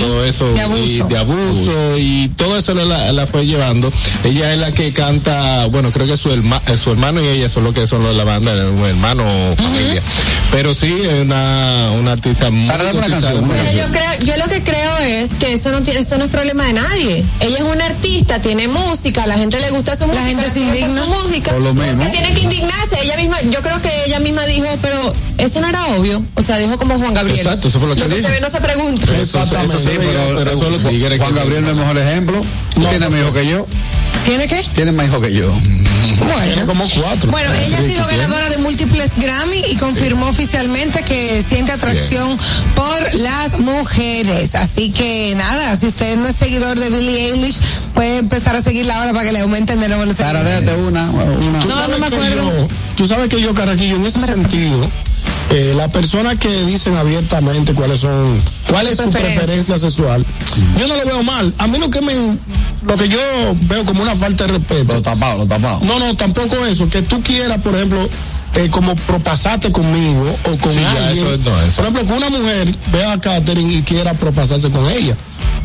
todo 0.00 0.24
eso 0.24 0.52
De 0.52 0.60
abuso. 0.62 0.82
y 0.84 1.02
de 1.02 1.18
abuso 1.18 1.98
y 1.98 2.28
todo 2.36 2.56
eso 2.56 2.74
la, 2.74 3.12
la 3.12 3.26
fue 3.26 3.46
llevando. 3.46 3.92
Ella 4.24 4.52
es 4.52 4.58
la 4.60 4.72
que 4.72 4.92
canta, 4.92 5.66
bueno, 5.66 5.90
creo 5.90 6.05
que 6.06 6.16
su 6.16 6.30
herma- 6.30 6.62
eh, 6.66 6.76
su 6.76 6.90
hermano 6.90 7.20
y 7.22 7.28
ella 7.28 7.48
son 7.48 7.64
lo 7.64 7.72
que 7.72 7.86
son 7.86 8.02
los 8.02 8.12
de 8.12 8.18
la 8.18 8.24
banda, 8.24 8.52
un 8.68 8.84
hermano 8.84 9.24
o 9.24 9.56
familia. 9.56 10.02
Pero 10.50 10.74
sí 10.74 10.94
es 11.02 11.22
una 11.22 11.90
una 11.98 12.12
artista 12.12 12.50
muy 12.50 12.68
una 12.68 13.06
canción, 13.08 13.48
Pero 13.48 13.72
yo 13.72 13.92
creo, 13.92 14.10
yo 14.24 14.36
lo 14.36 14.48
que 14.48 14.62
creo 14.62 14.96
es 14.98 15.30
que 15.38 15.52
eso 15.52 15.70
no 15.72 15.82
tiene, 15.82 16.00
eso 16.00 16.16
no 16.18 16.24
es 16.24 16.30
problema 16.30 16.64
de 16.64 16.72
nadie. 16.74 17.24
Ella 17.40 17.56
es 17.58 17.62
una 17.64 17.86
artista, 17.86 18.40
tiene 18.40 18.68
música, 18.68 19.24
a 19.24 19.26
la 19.26 19.36
gente 19.38 19.60
le 19.60 19.70
gusta 19.70 19.96
su 19.96 20.06
música, 20.06 20.24
gente 20.24 20.50
se 20.50 20.60
indigna. 20.60 21.02
su 21.02 21.08
música. 21.08 21.52
Por 21.52 21.60
lo. 21.62 21.74
Que 21.74 22.06
tiene 22.10 22.32
que 22.34 22.40
indignarse. 22.42 22.96
Ella 23.02 23.16
misma, 23.16 23.40
yo 23.42 23.60
creo 23.62 23.80
que 23.82 23.90
ella 24.06 24.20
misma 24.20 24.44
dijo, 24.46 24.66
pero 24.80 25.12
eso 25.38 25.60
no 25.60 25.68
era 25.68 25.86
obvio. 25.88 26.22
O 26.34 26.42
sea, 26.42 26.58
dijo 26.58 26.76
como 26.76 26.98
Juan 26.98 27.14
Gabriel. 27.14 27.38
Exacto, 27.38 27.68
eso 27.68 27.78
fue 27.78 27.88
lo 27.88 27.94
que 27.94 28.02
se 28.02 28.08
ve 28.08 28.40
no 28.40 28.48
se 28.48 28.60
pregunta. 28.60 29.02
Eso- 29.16 29.42
eso- 29.42 29.60
eso 29.60 29.76
Sí, 29.78 29.84
se 29.84 29.90
pero, 29.90 30.20
pero 30.38 30.52
lo- 30.54 30.78
Juan 31.18 31.34
Gabriel 31.34 31.64
no 31.64 31.70
es 31.70 31.76
mejor 31.76 31.98
ejemplo. 31.98 32.44
tiene 32.90 33.08
más 33.08 33.20
hijos 33.20 33.34
que 33.34 33.46
yo. 33.46 33.66
¿Tiene 34.26 34.46
qué? 34.48 34.62
Tiene 34.74 34.92
más 34.92 35.06
hijos 35.06 35.20
que 35.20 35.32
yo. 35.32 35.52
Bueno. 36.18 36.66
como 36.66 36.84
cuatro. 37.00 37.30
Bueno, 37.30 37.50
ella 37.54 37.78
ha 37.78 37.82
sido 37.82 38.06
ganadora 38.06 38.48
de 38.48 38.58
múltiples 38.58 39.12
Grammy 39.16 39.62
y 39.70 39.76
confirmó 39.76 40.26
oficialmente 40.28 41.02
que 41.02 41.42
siente 41.42 41.72
atracción 41.72 42.36
por 42.74 43.14
las 43.14 43.58
mujeres. 43.58 44.54
Así 44.54 44.90
que 44.90 45.34
nada, 45.36 45.76
si 45.76 45.86
usted 45.86 46.16
no 46.16 46.26
es 46.26 46.36
seguidor 46.36 46.78
de 46.78 46.90
Billie 46.90 47.30
Eilish, 47.32 47.60
puede 47.94 48.18
empezar 48.18 48.56
a 48.56 48.62
seguirla 48.62 48.98
ahora 48.98 49.12
para 49.12 49.24
que 49.24 49.32
le 49.32 49.40
aumenten 49.40 49.78
de 49.80 49.88
nuevo 49.88 50.04
los 50.04 50.16
seguidores. 50.16 50.44
déjate 50.60 50.76
una. 50.80 51.10
una. 51.10 51.24
No, 51.64 51.88
no 51.88 51.98
me 51.98 52.06
acuerdo. 52.06 52.34
yo- 52.36 52.68
tú 52.96 53.06
sabes 53.06 53.28
que 53.28 53.40
yo, 53.40 53.54
Carraquillo, 53.54 53.96
en 53.96 54.06
ese 54.06 54.20
sentido, 54.22 54.90
eh, 55.50 55.74
las 55.76 55.88
personas 55.90 56.36
que 56.38 56.48
dicen 56.64 56.96
abiertamente 56.96 57.72
cuáles 57.74 58.00
son, 58.00 58.40
cuál 58.68 58.86
es 58.88 58.96
Su 58.96 59.04
su 59.04 59.10
preferencia. 59.10 59.78
sexual, 59.78 60.24
yo 60.78 60.88
no 60.88 60.96
lo 60.96 61.04
veo 61.04 61.22
mal. 61.22 61.54
A 61.58 61.66
mí 61.66 61.78
lo 61.78 61.88
que 61.90 62.00
me, 62.00 62.12
lo 62.84 62.96
que 62.96 63.08
yo 63.08 63.18
veo 63.62 63.84
como 63.84 64.02
una 64.02 64.14
falta 64.16 64.46
de 64.46 64.54
respeto. 64.58 64.94
Lo 64.94 65.02
tapado, 65.02 65.38
lo 65.38 65.46
tapado. 65.46 65.80
No, 65.82 65.98
no, 65.98 66.14
tampoco 66.16 66.64
eso. 66.66 66.88
Que 66.88 67.02
tú 67.02 67.22
quieras, 67.22 67.58
por 67.60 67.74
ejemplo, 67.76 68.08
eh, 68.54 68.68
como 68.70 68.96
propasarte 68.96 69.70
conmigo 69.70 70.36
o 70.44 70.56
con 70.58 70.72
Sí, 70.72 70.80
ya, 70.80 71.06
alguien. 71.08 71.26
eso 71.26 71.38
no, 71.50 71.62
eso. 71.62 71.76
Por 71.82 71.84
ejemplo, 71.92 72.06
que 72.06 72.12
una 72.12 72.30
mujer 72.30 72.68
vea 72.92 73.12
a 73.12 73.20
Katherine 73.20 73.72
y 73.74 73.82
quiera 73.82 74.14
propasarse 74.14 74.70
con 74.70 74.88
ella. 74.90 75.16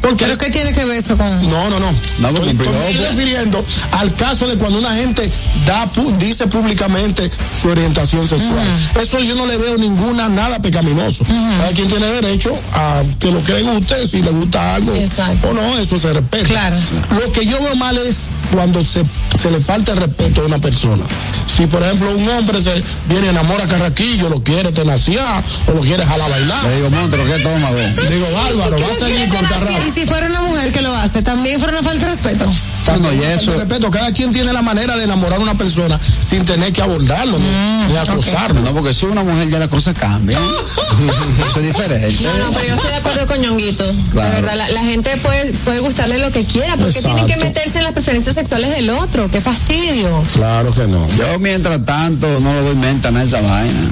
Porque 0.02 0.26
¿Pero 0.26 0.38
qué 0.38 0.50
tiene 0.50 0.74
que 0.74 0.84
ver 0.86 0.98
eso 0.98 1.16
con...? 1.16 1.28
no, 1.50 1.70
no, 1.70 1.80
no. 1.80 1.92
No, 2.20 2.30
estoy, 2.30 2.50
estoy 2.50 3.06
refiriendo 3.06 3.64
al 3.92 4.16
caso 4.16 4.48
de 4.48 4.58
cuando 4.58 4.80
una 4.80 4.96
gente 4.96 5.32
da, 5.66 5.90
dice 6.18 6.48
públicamente 6.48 7.30
su 7.60 7.70
orientación 7.70 8.28
sexual. 8.28 8.66
Eso 9.00 9.20
yo 9.20 9.36
no 9.36 9.46
le 9.46 9.58
veo 9.58 9.78
ninguna, 9.78 10.28
nada 10.30 10.60
pecaminoso. 10.60 11.24
Cada 11.26 11.72
quien 11.74 11.88
tiene 11.88 12.08
derecho 12.08 12.58
a 12.74 13.04
que 13.20 13.32
lo 13.32 13.44
que 13.44 13.54
le 13.54 13.64
guste, 13.64 14.08
si 14.08 14.22
le 14.22 14.32
gusta 14.32 14.76
algo 14.76 14.96
Exacto. 14.96 15.50
o 15.50 15.54
no, 15.54 15.78
eso 15.78 16.00
se 16.00 16.14
respeta. 16.14 16.48
Claro. 16.48 16.76
Lo 17.24 17.32
que 17.32 17.46
yo 17.46 17.62
veo 17.62 17.76
mal 17.76 17.98
es 18.00 18.32
cuando 18.52 18.84
se, 18.84 19.04
se 19.40 19.52
le 19.52 19.60
falta 19.60 19.92
el 19.94 20.00
respeto 20.00 20.42
a 20.42 20.46
una 20.46 20.58
persona. 20.60 21.04
Si, 21.46 21.68
por 21.68 21.84
ejemplo, 21.84 22.16
un 22.16 22.28
hombre 22.30 22.62
se 22.62 22.82
viene 23.08 23.28
y 23.28 23.30
enamora 23.30 23.66
a 23.66 23.68
Carraquillo, 23.68 24.30
lo 24.30 24.42
quiere 24.42 24.72
tenaciar 24.72 25.44
o 25.68 25.72
lo 25.74 25.82
quiere 25.82 26.06
jalar 26.06 26.28
a 26.28 26.30
bailar. 26.30 26.64
Le 26.64 26.76
digo, 26.78 26.90
Montro, 26.90 27.26
¿qué 27.26 27.36
estómago? 27.36 27.76
Digo, 27.78 28.28
Bárbaro, 28.34 28.78
va 28.80 28.88
a 28.92 28.96
seguir 28.96 29.28
con 29.30 29.46
Y 29.70 29.92
si 29.92 30.06
fuera 30.06 30.28
una 30.28 30.42
mujer 30.42 30.72
que 30.72 30.82
lo 30.82 30.96
hace, 30.96 31.22
también 31.22 31.60
fuera 31.60 31.78
una 31.78 31.84
falta 31.84 32.06
de 32.06 32.12
respeto. 32.12 32.52
No, 33.00 33.14
y 33.14 33.24
eso. 33.24 33.54
respeto, 33.54 33.90
cada 33.90 34.12
quien 34.12 34.32
tiene 34.32 34.52
la 34.54 34.62
manera 34.62 34.98
de 34.98 35.04
enamorar 35.04 35.40
a 35.40 35.42
una 35.42 35.56
persona 35.58 36.00
sin 36.20 36.46
tener 36.46 36.74
que 36.74 36.82
abordarlo 36.82 37.40
ni, 37.40 37.94
ni 37.94 37.98
acosarlo. 37.98 38.62
No, 38.62 38.74
porque 38.74 38.94
si 38.94 39.06
una 39.06 39.24
mujer 39.24 39.50
ya 39.50 39.60
la 39.60 39.68
cosa 39.68 39.94
cambia. 39.94 40.38
eso 41.50 41.60
es 41.60 41.66
diferente. 41.68 42.24
No, 42.24 42.46
no, 42.46 42.52
pero 42.54 42.68
yo 42.68 42.76
estoy 42.76 42.90
de 42.90 42.96
acuerdo 42.98 43.28
con 43.28 43.40
Ñonguito. 43.40 43.86
Claro. 44.12 44.30
De 44.30 44.42
verdad, 44.42 44.58
la, 44.58 44.70
la 44.70 44.84
gente 44.84 45.16
puede, 45.18 45.54
puede 45.54 45.80
gustarle 45.80 46.18
lo 46.18 46.32
que 46.32 46.44
quiera, 46.44 46.76
porque 46.76 47.00
Exacto. 47.00 47.16
tienen 47.16 47.40
que 47.40 47.46
meterse 47.46 47.78
en 47.78 47.84
las 47.84 47.94
preferencias 47.94 48.36
sexuales 48.36 48.72
del 48.72 48.90
otro. 48.90 49.30
Qué 49.30 49.42
fastidio. 49.42 50.24
Claro 50.34 50.72
que 50.72 50.88
no. 50.88 51.08
Yo, 51.12 51.40
mientras 51.40 51.84
tanto, 51.86 52.28
no 52.40 52.54
le 52.54 52.62
doy 52.62 52.76
mente 52.76 53.08
a 53.08 53.24
esa 53.24 53.42
vaina. 53.42 53.90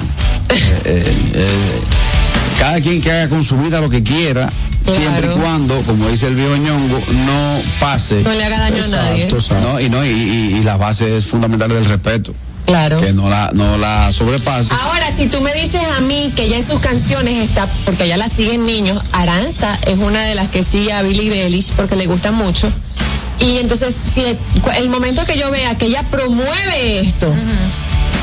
Eh, 0.50 0.74
eh, 0.84 1.32
eh, 1.34 1.80
cada 2.60 2.80
quien 2.80 3.00
que 3.00 3.10
haga 3.10 3.28
con 3.30 3.42
su 3.42 3.56
vida 3.58 3.80
lo 3.80 3.88
que 3.90 4.02
quiera, 4.02 4.52
Claro. 4.84 5.00
siempre 5.00 5.32
y 5.34 5.38
cuando, 5.38 5.82
como 5.82 6.08
dice 6.08 6.26
el 6.28 6.34
viejo 6.36 6.56
ñongo, 6.56 7.02
no 7.26 7.60
pase. 7.80 8.22
No 8.22 8.30
le 8.32 8.44
haga 8.44 8.58
daño 8.60 8.84
a 8.84 8.88
nadie. 8.88 9.24
Exacto, 9.24 9.36
exacto. 9.36 9.72
¿no? 9.72 9.80
Y, 9.80 9.88
no, 9.90 10.04
y, 10.04 10.08
y, 10.10 10.56
y 10.58 10.62
la 10.62 10.76
base 10.76 11.16
es 11.16 11.26
fundamental 11.26 11.68
del 11.70 11.84
respeto. 11.86 12.34
Claro. 12.66 13.00
Que 13.00 13.12
no 13.12 13.28
la, 13.28 13.50
no 13.52 13.76
la 13.78 14.12
sobrepase. 14.12 14.72
Ahora, 14.82 15.06
si 15.16 15.26
tú 15.26 15.40
me 15.40 15.52
dices 15.54 15.80
a 15.96 16.00
mí 16.00 16.32
que 16.36 16.44
ella 16.44 16.58
en 16.58 16.66
sus 16.66 16.78
canciones 16.80 17.42
está, 17.48 17.66
porque 17.84 18.04
ella 18.04 18.16
la 18.16 18.28
siguen 18.28 18.62
niños, 18.62 19.02
Aranza 19.12 19.78
es 19.86 19.98
una 19.98 20.22
de 20.24 20.34
las 20.34 20.48
que 20.50 20.62
sigue 20.62 20.92
a 20.92 21.02
Billie 21.02 21.44
Eilish 21.44 21.72
porque 21.72 21.96
le 21.96 22.06
gusta 22.06 22.30
mucho. 22.30 22.70
Y 23.40 23.56
entonces, 23.58 23.94
si 24.12 24.20
el, 24.20 24.38
el 24.76 24.88
momento 24.90 25.24
que 25.24 25.36
yo 25.38 25.50
vea 25.50 25.76
que 25.76 25.86
ella 25.86 26.04
promueve 26.10 27.00
esto, 27.00 27.32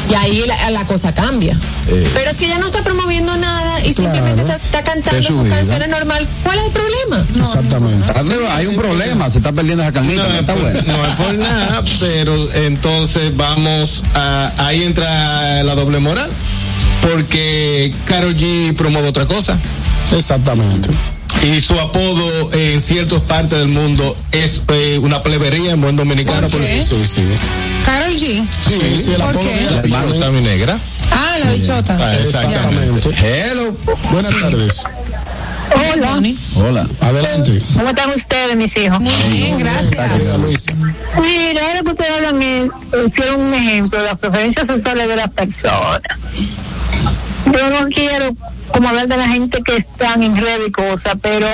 y 0.10 0.14
ahí 0.14 0.44
la, 0.46 0.70
la 0.72 0.86
cosa 0.86 1.14
cambia. 1.14 1.58
Eh. 1.88 2.10
Pero 2.14 2.34
si 2.34 2.46
ella 2.46 2.60
no 2.60 2.68
está 2.68 2.84
promoviendo 2.84 3.36
nada 3.38 3.86
y 3.86 3.94
simplemente 3.94 4.42
está, 4.42 4.56
está 4.56 4.84
cantando 4.84 5.20
Es 5.20 5.26
su 5.28 5.34
sus 5.34 5.44
vida. 5.44 5.56
canciones 5.56 5.90
normal, 5.90 6.28
¿cuál 6.44 6.58
es 6.60 6.66
el 6.66 6.72
problema? 6.72 7.26
Exactamente. 7.38 8.14
Hay 8.52 8.68
un 8.68 8.76
problema, 8.76 9.30
se 9.30 9.38
está 9.40 9.52
perdiendo 9.52 9.84
esa 9.84 9.92
carnita, 9.94 10.24
No, 10.24 10.30
no, 10.30 10.34
es 10.36 10.40
está 10.42 10.54
por, 10.56 10.64
no 10.64 11.06
es 11.06 11.16
por 11.16 11.36
nada, 11.36 11.84
pero 12.00 12.54
entonces 12.54 13.36
vamos 13.36 14.04
a, 14.14 14.52
ahí 14.58 14.84
entra 14.84 15.64
la 15.64 15.76
doble 15.76 16.00
moral, 16.00 16.30
porque 17.02 17.94
Karol 18.06 18.36
G 18.36 18.76
promueve 18.76 19.08
otra 19.10 19.26
cosa. 19.26 19.60
Exactamente. 20.16 20.90
Y 21.44 21.60
su 21.62 21.80
apodo 21.80 22.52
en 22.54 22.82
ciertas 22.82 23.22
partes 23.22 23.60
del 23.60 23.68
mundo 23.68 24.16
es 24.32 24.64
eh, 24.70 25.00
una 25.02 25.22
plebería 25.24 25.72
en 25.72 25.82
buen 25.82 25.96
dominicano. 25.96 26.48
¿Por 26.50 26.62
Sí, 26.62 27.06
sí. 27.06 27.24
Carol 27.86 28.12
G. 28.14 28.46
Sí, 28.68 29.02
sí, 29.04 29.12
el 29.12 29.22
¿Por 29.22 29.30
apodo 29.30 29.44
qué? 29.44 29.56
de 29.56 29.72
La 29.72 29.82
bichota 29.82 30.32
mi 30.32 30.42
negra. 30.42 30.80
Ah, 31.12 31.36
la 31.44 31.52
bichota. 31.54 31.98
Ah, 32.00 32.14
exactamente. 32.16 33.10
Hello. 33.22 33.76
Buenas 34.12 34.32
tardes. 34.42 34.84
Hola. 35.78 36.22
Hola. 36.56 36.86
Adelante. 37.02 37.60
¿Cómo 37.76 37.90
están 37.90 38.10
ustedes, 38.12 38.56
mis 38.56 38.78
hijos? 38.78 39.00
Muy 39.00 39.14
bien, 39.32 39.58
gracias. 39.60 40.40
Mira, 41.22 41.62
ahora 41.68 41.82
que 41.84 41.90
ustedes 41.90 42.12
hablan, 42.18 42.42
es, 42.42 42.70
hicieron 43.08 43.42
un 43.42 43.54
ejemplo 43.54 44.00
de 44.00 44.06
las 44.06 44.18
preferencias 44.18 44.68
sexuales 44.68 45.08
de 45.08 45.16
las 45.16 45.30
personas. 45.30 46.02
Yo 47.46 47.70
no 47.70 47.88
quiero 47.88 48.36
como 48.72 48.90
hablar 48.90 49.08
de 49.08 49.18
la 49.18 49.28
gente 49.28 49.62
que 49.64 49.78
están 49.78 50.24
en 50.24 50.36
redes 50.36 50.68
y 50.68 50.72
cosas, 50.72 51.16
pero 51.22 51.48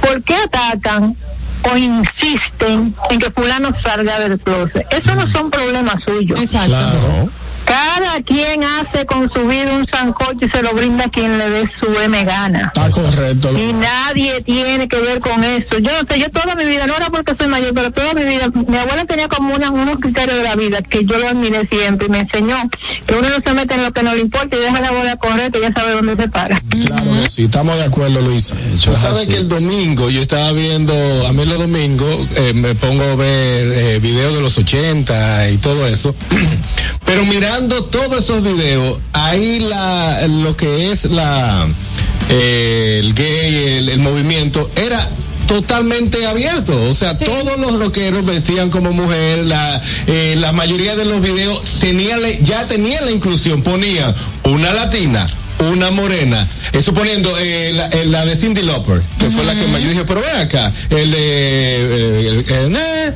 ¿por 0.00 0.22
qué 0.24 0.34
atacan 0.34 1.16
o 1.62 1.76
insisten 1.76 2.94
en 3.10 3.18
que 3.18 3.30
fulano 3.30 3.70
salga 3.84 4.18
del 4.20 4.38
closet? 4.40 4.86
Eso 4.90 5.14
no 5.14 5.30
son 5.30 5.50
problemas 5.50 5.96
suyos. 6.06 6.40
Exacto. 6.40 6.68
Claro. 6.70 7.30
Cada 7.70 8.20
quien 8.24 8.64
hace 8.64 9.06
con 9.06 9.30
su 9.32 9.46
vida 9.46 9.72
un 9.72 9.86
sancocho 9.86 10.44
y 10.44 10.50
se 10.50 10.60
lo 10.60 10.72
brinda 10.72 11.04
a 11.04 11.08
quien 11.08 11.38
le 11.38 11.48
dé 11.48 11.70
su 11.78 11.86
M 12.00 12.24
gana. 12.24 12.72
Está 12.74 12.90
correcto. 12.90 13.48
Y 13.56 13.72
nadie 13.74 14.42
tiene 14.42 14.88
que 14.88 14.98
ver 14.98 15.20
con 15.20 15.44
eso. 15.44 15.78
Yo 15.78 15.92
no 15.92 16.08
sé, 16.08 16.18
yo 16.18 16.28
toda 16.30 16.56
mi 16.56 16.64
vida, 16.64 16.88
no 16.88 16.96
era 16.96 17.10
porque 17.10 17.32
soy 17.38 17.46
mayor, 17.46 17.72
pero 17.72 17.92
toda 17.92 18.12
mi 18.14 18.24
vida, 18.24 18.48
mi 18.66 18.76
abuela 18.76 19.04
tenía 19.04 19.28
como 19.28 19.54
una, 19.54 19.70
unos 19.70 19.98
criterios 19.98 20.38
de 20.38 20.42
la 20.42 20.56
vida 20.56 20.82
que 20.82 21.04
yo 21.04 21.16
lo 21.16 21.28
admiré 21.28 21.68
siempre 21.70 22.08
y 22.08 22.10
me 22.10 22.20
enseñó 22.20 22.56
Que 23.06 23.14
uno 23.14 23.28
no 23.28 23.36
se 23.44 23.54
mete 23.54 23.74
en 23.74 23.84
lo 23.84 23.92
que 23.92 24.02
no 24.02 24.16
le 24.16 24.22
importa 24.22 24.56
y 24.56 24.60
deja 24.60 24.80
la 24.80 24.90
bola 24.90 25.16
correr, 25.16 25.52
que 25.52 25.60
ya 25.60 25.70
sabe 25.72 25.92
dónde 25.92 26.16
se 26.16 26.28
para. 26.28 26.60
Claro 26.60 27.12
que 27.22 27.28
sí, 27.30 27.44
estamos 27.44 27.76
de 27.76 27.84
acuerdo, 27.84 28.20
Luisa. 28.20 28.56
Tú 28.84 28.94
sabes 28.96 29.28
que 29.28 29.36
el 29.36 29.48
domingo 29.48 30.10
yo 30.10 30.20
estaba 30.20 30.50
viendo, 30.50 30.92
a 31.24 31.32
mí 31.32 31.46
los 31.46 31.58
domingos 31.58 32.26
eh, 32.34 32.52
me 32.52 32.74
pongo 32.74 33.04
a 33.04 33.14
ver 33.14 33.72
eh, 33.72 33.98
videos 34.00 34.34
de 34.34 34.40
los 34.40 34.58
80 34.58 35.50
y 35.50 35.58
todo 35.58 35.86
eso, 35.86 36.16
pero 37.04 37.24
mirando 37.26 37.59
todos 37.68 38.22
esos 38.22 38.42
videos, 38.42 38.98
ahí 39.12 39.60
la, 39.60 40.26
lo 40.28 40.56
que 40.56 40.90
es 40.90 41.04
la, 41.04 41.68
eh, 42.28 43.00
el 43.02 43.14
gay, 43.14 43.78
el, 43.78 43.88
el 43.90 43.98
movimiento, 43.98 44.70
era 44.76 45.08
totalmente 45.46 46.26
abierto, 46.26 46.80
o 46.88 46.94
sea, 46.94 47.16
todos 47.18 47.58
los 47.58 47.78
rockeros 47.78 48.24
vestían 48.24 48.70
como 48.70 48.92
mujer, 48.92 49.44
la, 49.44 49.82
eh, 50.06 50.36
la 50.38 50.52
mayoría 50.52 50.96
de 50.96 51.04
los 51.04 51.20
videos 51.20 51.60
tenían, 51.80 52.20
ya 52.42 52.66
tenían 52.66 53.04
la 53.04 53.10
inclusión, 53.10 53.62
ponían 53.62 54.14
una 54.44 54.72
latina, 54.72 55.26
una 55.60 55.90
morena, 55.90 56.46
eso 56.72 56.92
poniendo 56.94 57.36
eh, 57.38 57.72
la, 57.74 57.86
eh, 57.88 58.04
la 58.06 58.24
de 58.24 58.36
Cindy 58.36 58.62
Lauper, 58.62 59.02
que 59.18 59.30
fue 59.30 59.44
la 59.44 59.54
que 59.54 59.66
me 59.66 59.82
yo 59.82 59.90
dije, 59.90 60.04
pero 60.04 60.20
ven 60.20 60.36
acá, 60.36 60.72
el 60.90 61.10
de 61.10 62.44
eh, 62.48 63.14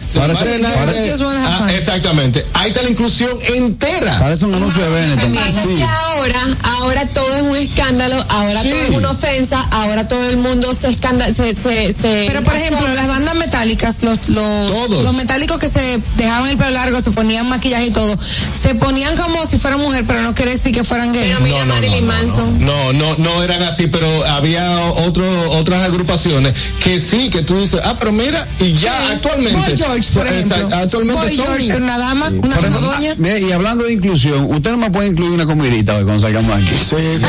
ah, 1.47 1.73
exactamente, 1.75 2.45
ahí 2.55 2.71
está 2.71 2.83
la 2.83 2.91
inclusión 2.91 3.31
entera. 3.55 4.19
Parece 4.19 4.45
un 4.45 4.55
anuncio 4.55 4.83
de 4.83 4.91
Benetton. 4.91 5.35
Es 5.35 5.55
que 5.67 5.83
ahora, 5.85 6.41
ahora 6.63 7.07
todo 7.07 7.35
es 7.35 7.43
un 7.43 7.57
escándalo, 7.57 8.25
ahora 8.29 8.63
Sí. 8.63 8.71
todo 8.71 8.83
es 8.83 8.91
una 8.91 9.11
ofensa, 9.11 9.61
ahora 9.71 10.09
todo 10.09 10.29
el 10.29 10.37
mundo 10.37 10.73
se 10.75 10.89
escanda, 10.89 11.33
se, 11.33 11.55
se, 11.55 11.93
se 11.93 12.25
Pero 12.27 12.43
por 12.45 12.55
ejemplo, 12.55 12.87
las 12.95 13.07
bandas 13.07 13.35
metálicas, 13.35 14.03
los, 14.03 14.29
los, 14.29 14.91
los 14.91 15.15
metálicos 15.15 15.59
que 15.59 15.69
se 15.69 16.01
dejaban 16.17 16.51
el 16.51 16.57
pelo 16.57 16.71
largo, 16.71 17.01
se 17.01 17.11
ponían 17.11 17.49
maquillaje 17.49 17.87
y 17.87 17.91
todo, 17.91 18.19
se 18.61 18.75
ponían 18.75 19.17
como 19.17 19.47
si 19.47 19.59
fueran 19.59 19.81
mujer, 19.81 20.05
pero 20.07 20.23
no 20.23 20.35
quiere 20.35 20.53
decir 20.53 20.73
que 20.73 20.85
fueran 20.85 21.13
gay. 21.13 21.29
Pero 21.29 21.41
mira 21.41 21.65
Marilyn 21.65 22.07
No, 22.43 22.93
no, 22.93 23.17
no 23.17 23.43
eran 23.43 23.63
así, 23.63 23.87
pero 23.87 24.25
había 24.27 24.79
otro, 24.81 25.25
otras 25.53 25.83
agrupaciones 25.83 26.55
que 26.83 26.99
sí, 27.01 27.31
que 27.31 27.43
tú 27.43 27.61
dices, 27.61 27.81
ah, 27.85 27.97
pero 27.99 28.13
mira, 28.13 28.47
y 28.61 28.73
ya 28.75 29.11
actualmente. 29.13 29.59
Boy 29.59 29.77
George, 29.77 30.13
por 30.15 30.27
ejemplo. 30.27 30.57
Exacto, 30.57 30.77
actualmente 30.77 31.23
Boy 31.23 31.37
son. 31.37 31.47
George, 31.47 31.77
una 31.77 31.99
dama, 31.99 32.29
una 32.29 32.55
Por 32.57 32.65
ejemplo, 32.65 32.81
doña. 32.81 33.15
ah, 33.35 33.39
y 33.39 33.53
hablando 33.53 33.85
de 33.85 33.93
inclusión, 33.93 34.45
usted 34.53 34.71
no 34.71 34.77
me 34.79 34.91
puede 34.91 35.09
incluir 35.09 35.33
una 35.33 35.47
comidita 35.47 35.97
hoy 35.97 36.05
cuando 36.05 36.23
salgamos 36.23 36.57
aquí. 36.57 36.75
Sí, 36.75 36.97
sí, 37.19 37.27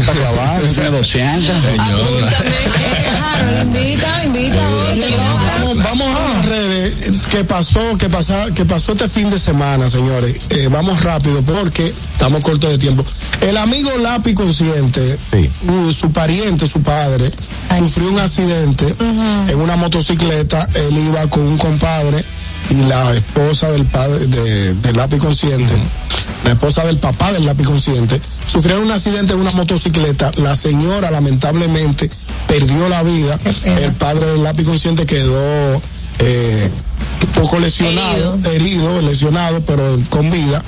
Está 0.00 0.12
clavado, 0.12 0.62
usted 0.64 0.74
tiene 0.74 0.90
200. 0.96 1.54
Harold, 3.22 3.62
invita, 3.62 4.24
invita 4.24 4.68
hoy, 4.68 5.00
te 5.00 5.06
toca. 5.08 5.58
Vamos, 5.58 5.76
vamos 5.84 6.08
a 6.08 6.37
redes. 6.48 6.96
¿Qué 7.30 7.44
pasó? 7.44 7.80
¿Qué 7.98 8.08
pasa, 8.08 8.46
qué 8.54 8.64
pasó 8.64 8.92
este 8.92 9.08
fin 9.08 9.30
de 9.30 9.38
semana, 9.38 9.88
señores? 9.88 10.36
Eh, 10.50 10.68
vamos 10.70 11.02
rápido 11.02 11.42
porque 11.42 11.86
estamos 12.12 12.42
cortos 12.42 12.70
de 12.70 12.78
tiempo. 12.78 13.04
El 13.40 13.56
amigo 13.56 13.90
lápiz 13.98 14.34
consciente, 14.34 15.18
uh, 15.68 15.92
su 15.92 16.10
pariente, 16.12 16.66
su 16.66 16.80
padre, 16.82 17.30
sufrió 17.78 18.10
un 18.10 18.18
accidente 18.18 18.86
en 19.48 19.60
una 19.60 19.76
motocicleta. 19.76 20.68
Él 20.74 20.98
iba 20.98 21.28
con 21.30 21.42
un 21.46 21.58
compadre 21.58 22.24
y 22.70 22.74
la 22.88 23.14
esposa 23.14 23.70
del 23.70 23.86
padre 23.86 24.26
de- 24.26 24.74
del 24.74 24.96
lápiz 24.96 25.18
consciente. 25.18 25.72
La 26.44 26.50
esposa 26.52 26.84
del 26.84 26.98
papá 26.98 27.32
del 27.32 27.44
lápiz 27.46 27.64
consciente 27.64 28.20
sufrieron 28.46 28.84
un 28.84 28.90
accidente 28.92 29.32
en 29.34 29.40
una 29.40 29.50
motocicleta. 29.52 30.30
La 30.36 30.56
señora 30.56 31.10
lamentablemente 31.10 32.10
perdió 32.46 32.88
la 32.88 33.02
vida. 33.02 33.38
El 33.64 33.92
padre 33.92 34.26
del 34.28 34.42
lápiz 34.42 34.64
consciente 34.64 35.04
quedó 35.06 35.80
eh, 36.20 36.70
poco 37.34 37.58
lesionado, 37.58 38.38
herido. 38.52 39.00
lesionado, 39.00 39.64
pero 39.64 39.98
con 40.10 40.30
vida. 40.30 40.62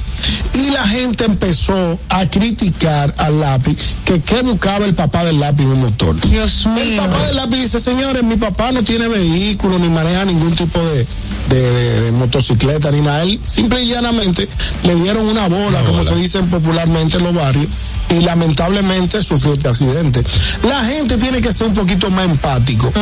Y 0.53 0.71
la 0.71 0.87
gente 0.87 1.25
empezó 1.25 1.99
a 2.09 2.29
criticar 2.29 3.15
al 3.19 3.41
lápiz 3.41 3.77
que 4.05 4.21
qué 4.21 4.43
buscaba 4.43 4.85
el 4.85 4.95
papá 4.95 5.25
del 5.25 5.39
lápiz 5.41 5.63
en 5.65 5.71
un 5.73 5.81
motor. 5.83 6.21
Dios 6.29 6.67
mío. 6.67 6.83
El 6.83 6.97
papá 6.97 7.27
del 7.27 7.37
lápiz 7.37 7.57
dice, 7.63 7.81
señores, 7.81 8.23
mi 8.23 8.37
papá 8.37 8.73
no 8.73 8.83
tiene 8.83 9.09
vehículo 9.09 9.79
ni 9.79 9.89
maneja 9.89 10.25
ningún 10.25 10.55
tipo 10.55 10.79
de, 10.81 11.07
de- 11.49 11.71
de- 11.73 12.01
de 12.03 12.13
motocicleta 12.13 12.91
ni 12.91 13.01
nada. 13.01 13.23
Él 13.23 13.41
simple 13.47 13.83
y 13.83 13.89
llanamente 13.89 14.49
le 14.83 14.95
dieron 14.97 15.27
una 15.27 15.49
bola, 15.49 15.83
como 15.83 16.05
se 16.05 16.15
dicen 16.17 16.49
popularmente 16.51 17.17
en 17.19 17.25
los 17.25 17.35
barrios, 17.35 17.69
y 18.11 18.21
lamentablemente 18.25 19.23
sufrió 19.23 19.53
este 19.55 19.69
accidente. 19.69 20.23
La 20.65 20.85
gente 20.85 21.17
tiene 21.17 21.41
que 21.41 21.53
ser 21.53 21.69
un 21.69 21.75
poquito 21.75 22.11
más 22.11 22.25
empático, 22.25 22.93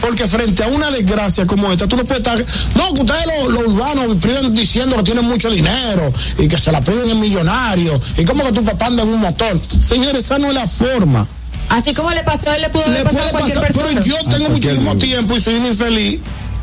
porque 0.00 0.26
frente 0.26 0.64
a 0.64 0.68
una 0.68 0.90
desgracia 0.90 1.46
como 1.46 1.70
esta, 1.70 1.86
tú 1.86 1.96
no 1.96 2.04
puedes 2.04 2.18
estar, 2.26 2.44
no, 2.76 2.94
que 2.94 3.00
ustedes 3.00 3.24
los, 3.26 3.52
los 3.52 3.66
urbanos 3.68 4.16
piden 4.20 4.54
diciendo 4.54 4.96
que 4.96 5.02
tienen 5.02 5.24
mucho 5.24 5.50
dinero 5.50 6.12
y 6.38 6.48
que 6.48 6.58
se 6.58 6.70
la 6.72 6.80
piden 6.82 7.10
en 7.10 7.20
millonarios, 7.20 8.00
y 8.18 8.24
como 8.24 8.44
que 8.44 8.52
tu 8.52 8.64
papá 8.64 8.86
anda 8.86 9.02
en 9.02 9.08
un 9.08 9.20
motor. 9.20 9.60
Señores, 9.80 10.24
esa 10.24 10.38
no 10.38 10.48
es 10.48 10.54
la 10.54 10.66
forma. 10.66 11.26
Así 11.68 11.92
como 11.94 12.10
le 12.12 12.22
pasó, 12.22 12.50
a 12.50 12.56
él 12.56 12.62
le 12.62 12.68
pudo 12.70 12.84
Le 12.86 13.00
haber 13.00 13.04
pasado 13.04 13.26
a 13.26 13.30
cualquier 13.30 13.54
pasar, 13.60 13.72
persona. 13.72 14.00
pero 14.00 14.06
yo 14.06 14.30
tengo 14.30 14.50
muchísimo 14.50 14.96
tiempo 14.98 15.36
y 15.36 15.40
soy 15.40 15.54
un 15.56 15.66
infeliz. 15.66 16.20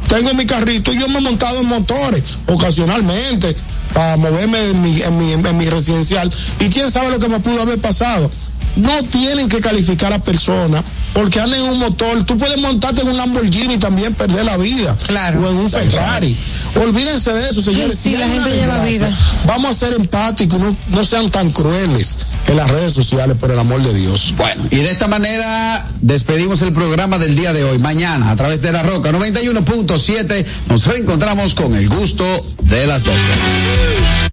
Tengo 0.08 0.34
mi 0.34 0.46
carrito 0.46 0.94
y 0.94 1.00
yo 1.00 1.08
me 1.10 1.18
he 1.20 1.22
montado 1.22 1.60
en 1.60 1.66
motores 1.68 2.24
ocasionalmente 2.48 3.56
para 3.94 4.18
moverme 4.18 4.70
en 4.70 4.82
mi, 4.82 5.02
en 5.02 5.18
mi, 5.18 5.32
en 5.34 5.58
mi 5.58 5.70
residencial. 5.70 6.32
Y 6.60 6.70
quién 6.70 6.92
sabe 6.92 7.10
lo 7.10 7.20
que 7.20 7.28
me 7.28 7.40
pudo 7.40 7.62
haber 7.62 7.80
pasado. 7.80 8.30
No 8.76 9.04
tienen 9.04 9.50
que 9.50 9.62
calificar 9.62 10.14
a 10.14 10.20
personas 10.20 10.84
porque 11.14 11.40
andan 11.40 11.60
en 11.60 11.70
un 11.70 11.80
motor. 11.80 12.24
Tú 12.26 12.38
puedes 12.38 12.58
montarte 12.58 13.02
en 13.02 13.10
un 13.10 13.18
Lamborghini 13.18 13.76
y 13.76 13.78
también 13.78 14.14
perder 14.14 14.46
la 14.46 14.58
vida. 14.58 14.96
Claro. 15.08 15.42
O 15.42 15.50
en 15.50 15.58
un 15.58 15.70
Ferrari. 15.70 16.36
Olvídense 16.76 17.32
de 17.34 17.50
eso, 17.50 17.62
señores. 17.62 17.98
Sí, 17.98 18.12
Si 18.12 18.18
la 18.18 18.28
gente 18.28 18.50
lleva 18.50 18.84
vida. 18.84 19.16
Vamos 19.46 19.72
a 19.72 19.74
ser 19.74 19.94
empáticos, 19.94 20.60
no, 20.60 20.76
no 20.90 21.06
sean 21.06 21.30
tan 21.30 21.52
crueles 21.52 22.18
en 22.48 22.58
las 22.58 22.70
redes 22.70 22.94
sociales, 22.94 23.38
por 23.40 23.52
el 23.52 23.60
amor 23.60 23.82
de 23.82 23.94
Dios. 23.94 24.34
Bueno, 24.38 24.64
y 24.70 24.78
de 24.78 24.92
esta 24.92 25.08
manera 25.08 25.86
despedimos 26.02 26.62
el 26.62 26.74
programa 26.74 27.18
del 27.18 27.36
día 27.36 27.54
de 27.54 27.64
hoy. 27.64 27.80
Mañana, 27.80 28.32
a 28.32 28.36
través 28.36 28.62
de 28.62 28.72
la 28.72 28.84
Roca 28.84 29.12
91.7, 29.12 30.46
nos 30.68 30.86
reencontramos 30.86 31.54
con 31.54 31.76
el 31.76 31.88
gusto 31.88 32.26
de 32.64 32.88
las 32.88 33.04
12. 33.04 34.33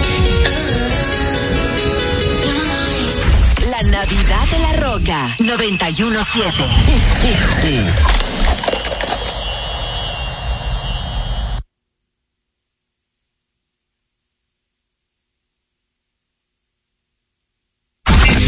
Navidad 3.91 4.47
de 4.49 4.59
la 4.59 4.71
Roca 4.73 5.35
917. 5.39 6.63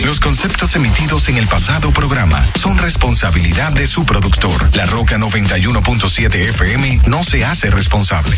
Los 0.06 0.22
conceptos 0.22 0.76
emitidos 0.78 1.28
en 1.28 1.36
el 1.36 1.48
pasado 1.48 1.91
programa 1.91 2.49
son 2.56 2.78
responsabilidad 2.78 3.74
de 3.74 3.86
su 3.86 4.06
productor. 4.06 4.74
La 4.78 4.86
Roca 4.86 5.18
91.7 5.18 6.36
FM 6.36 7.02
no 7.07 7.22
se 7.22 7.44
hace 7.44 7.70
responsable. 7.70 8.38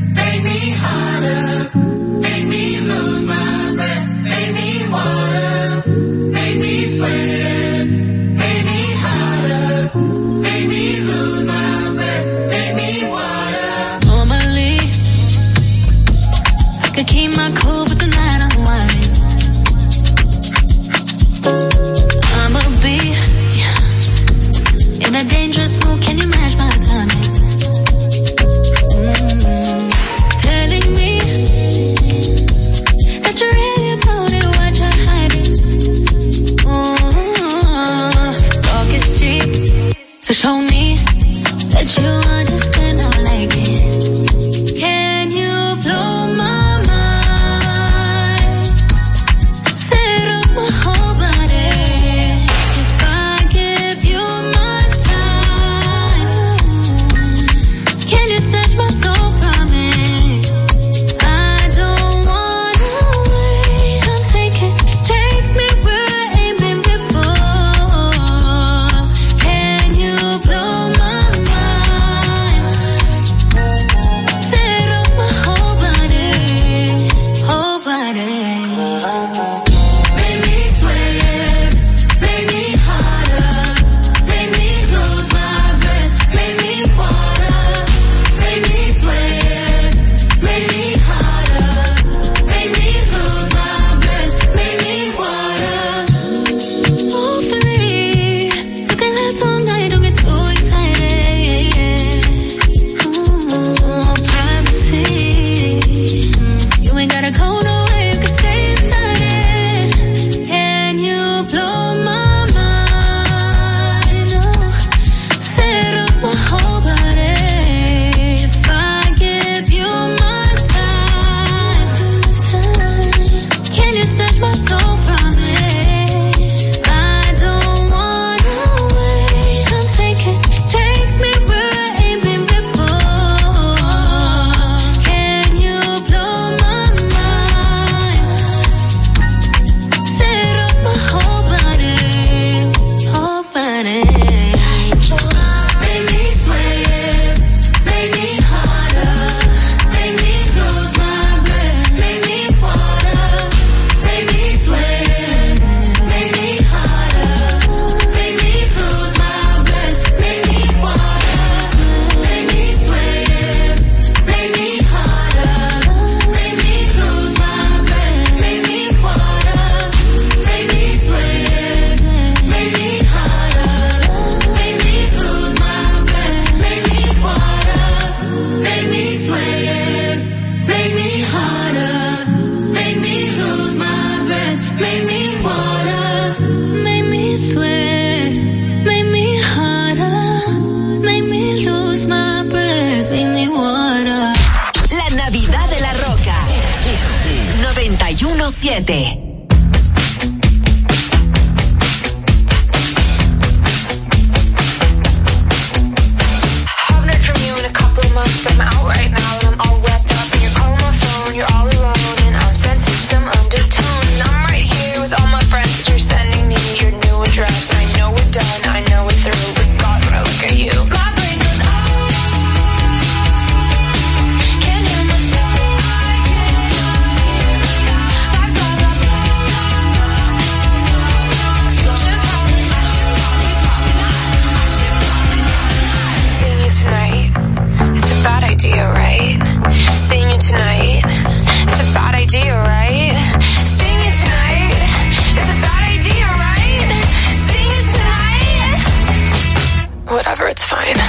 fine. 250.71 251.00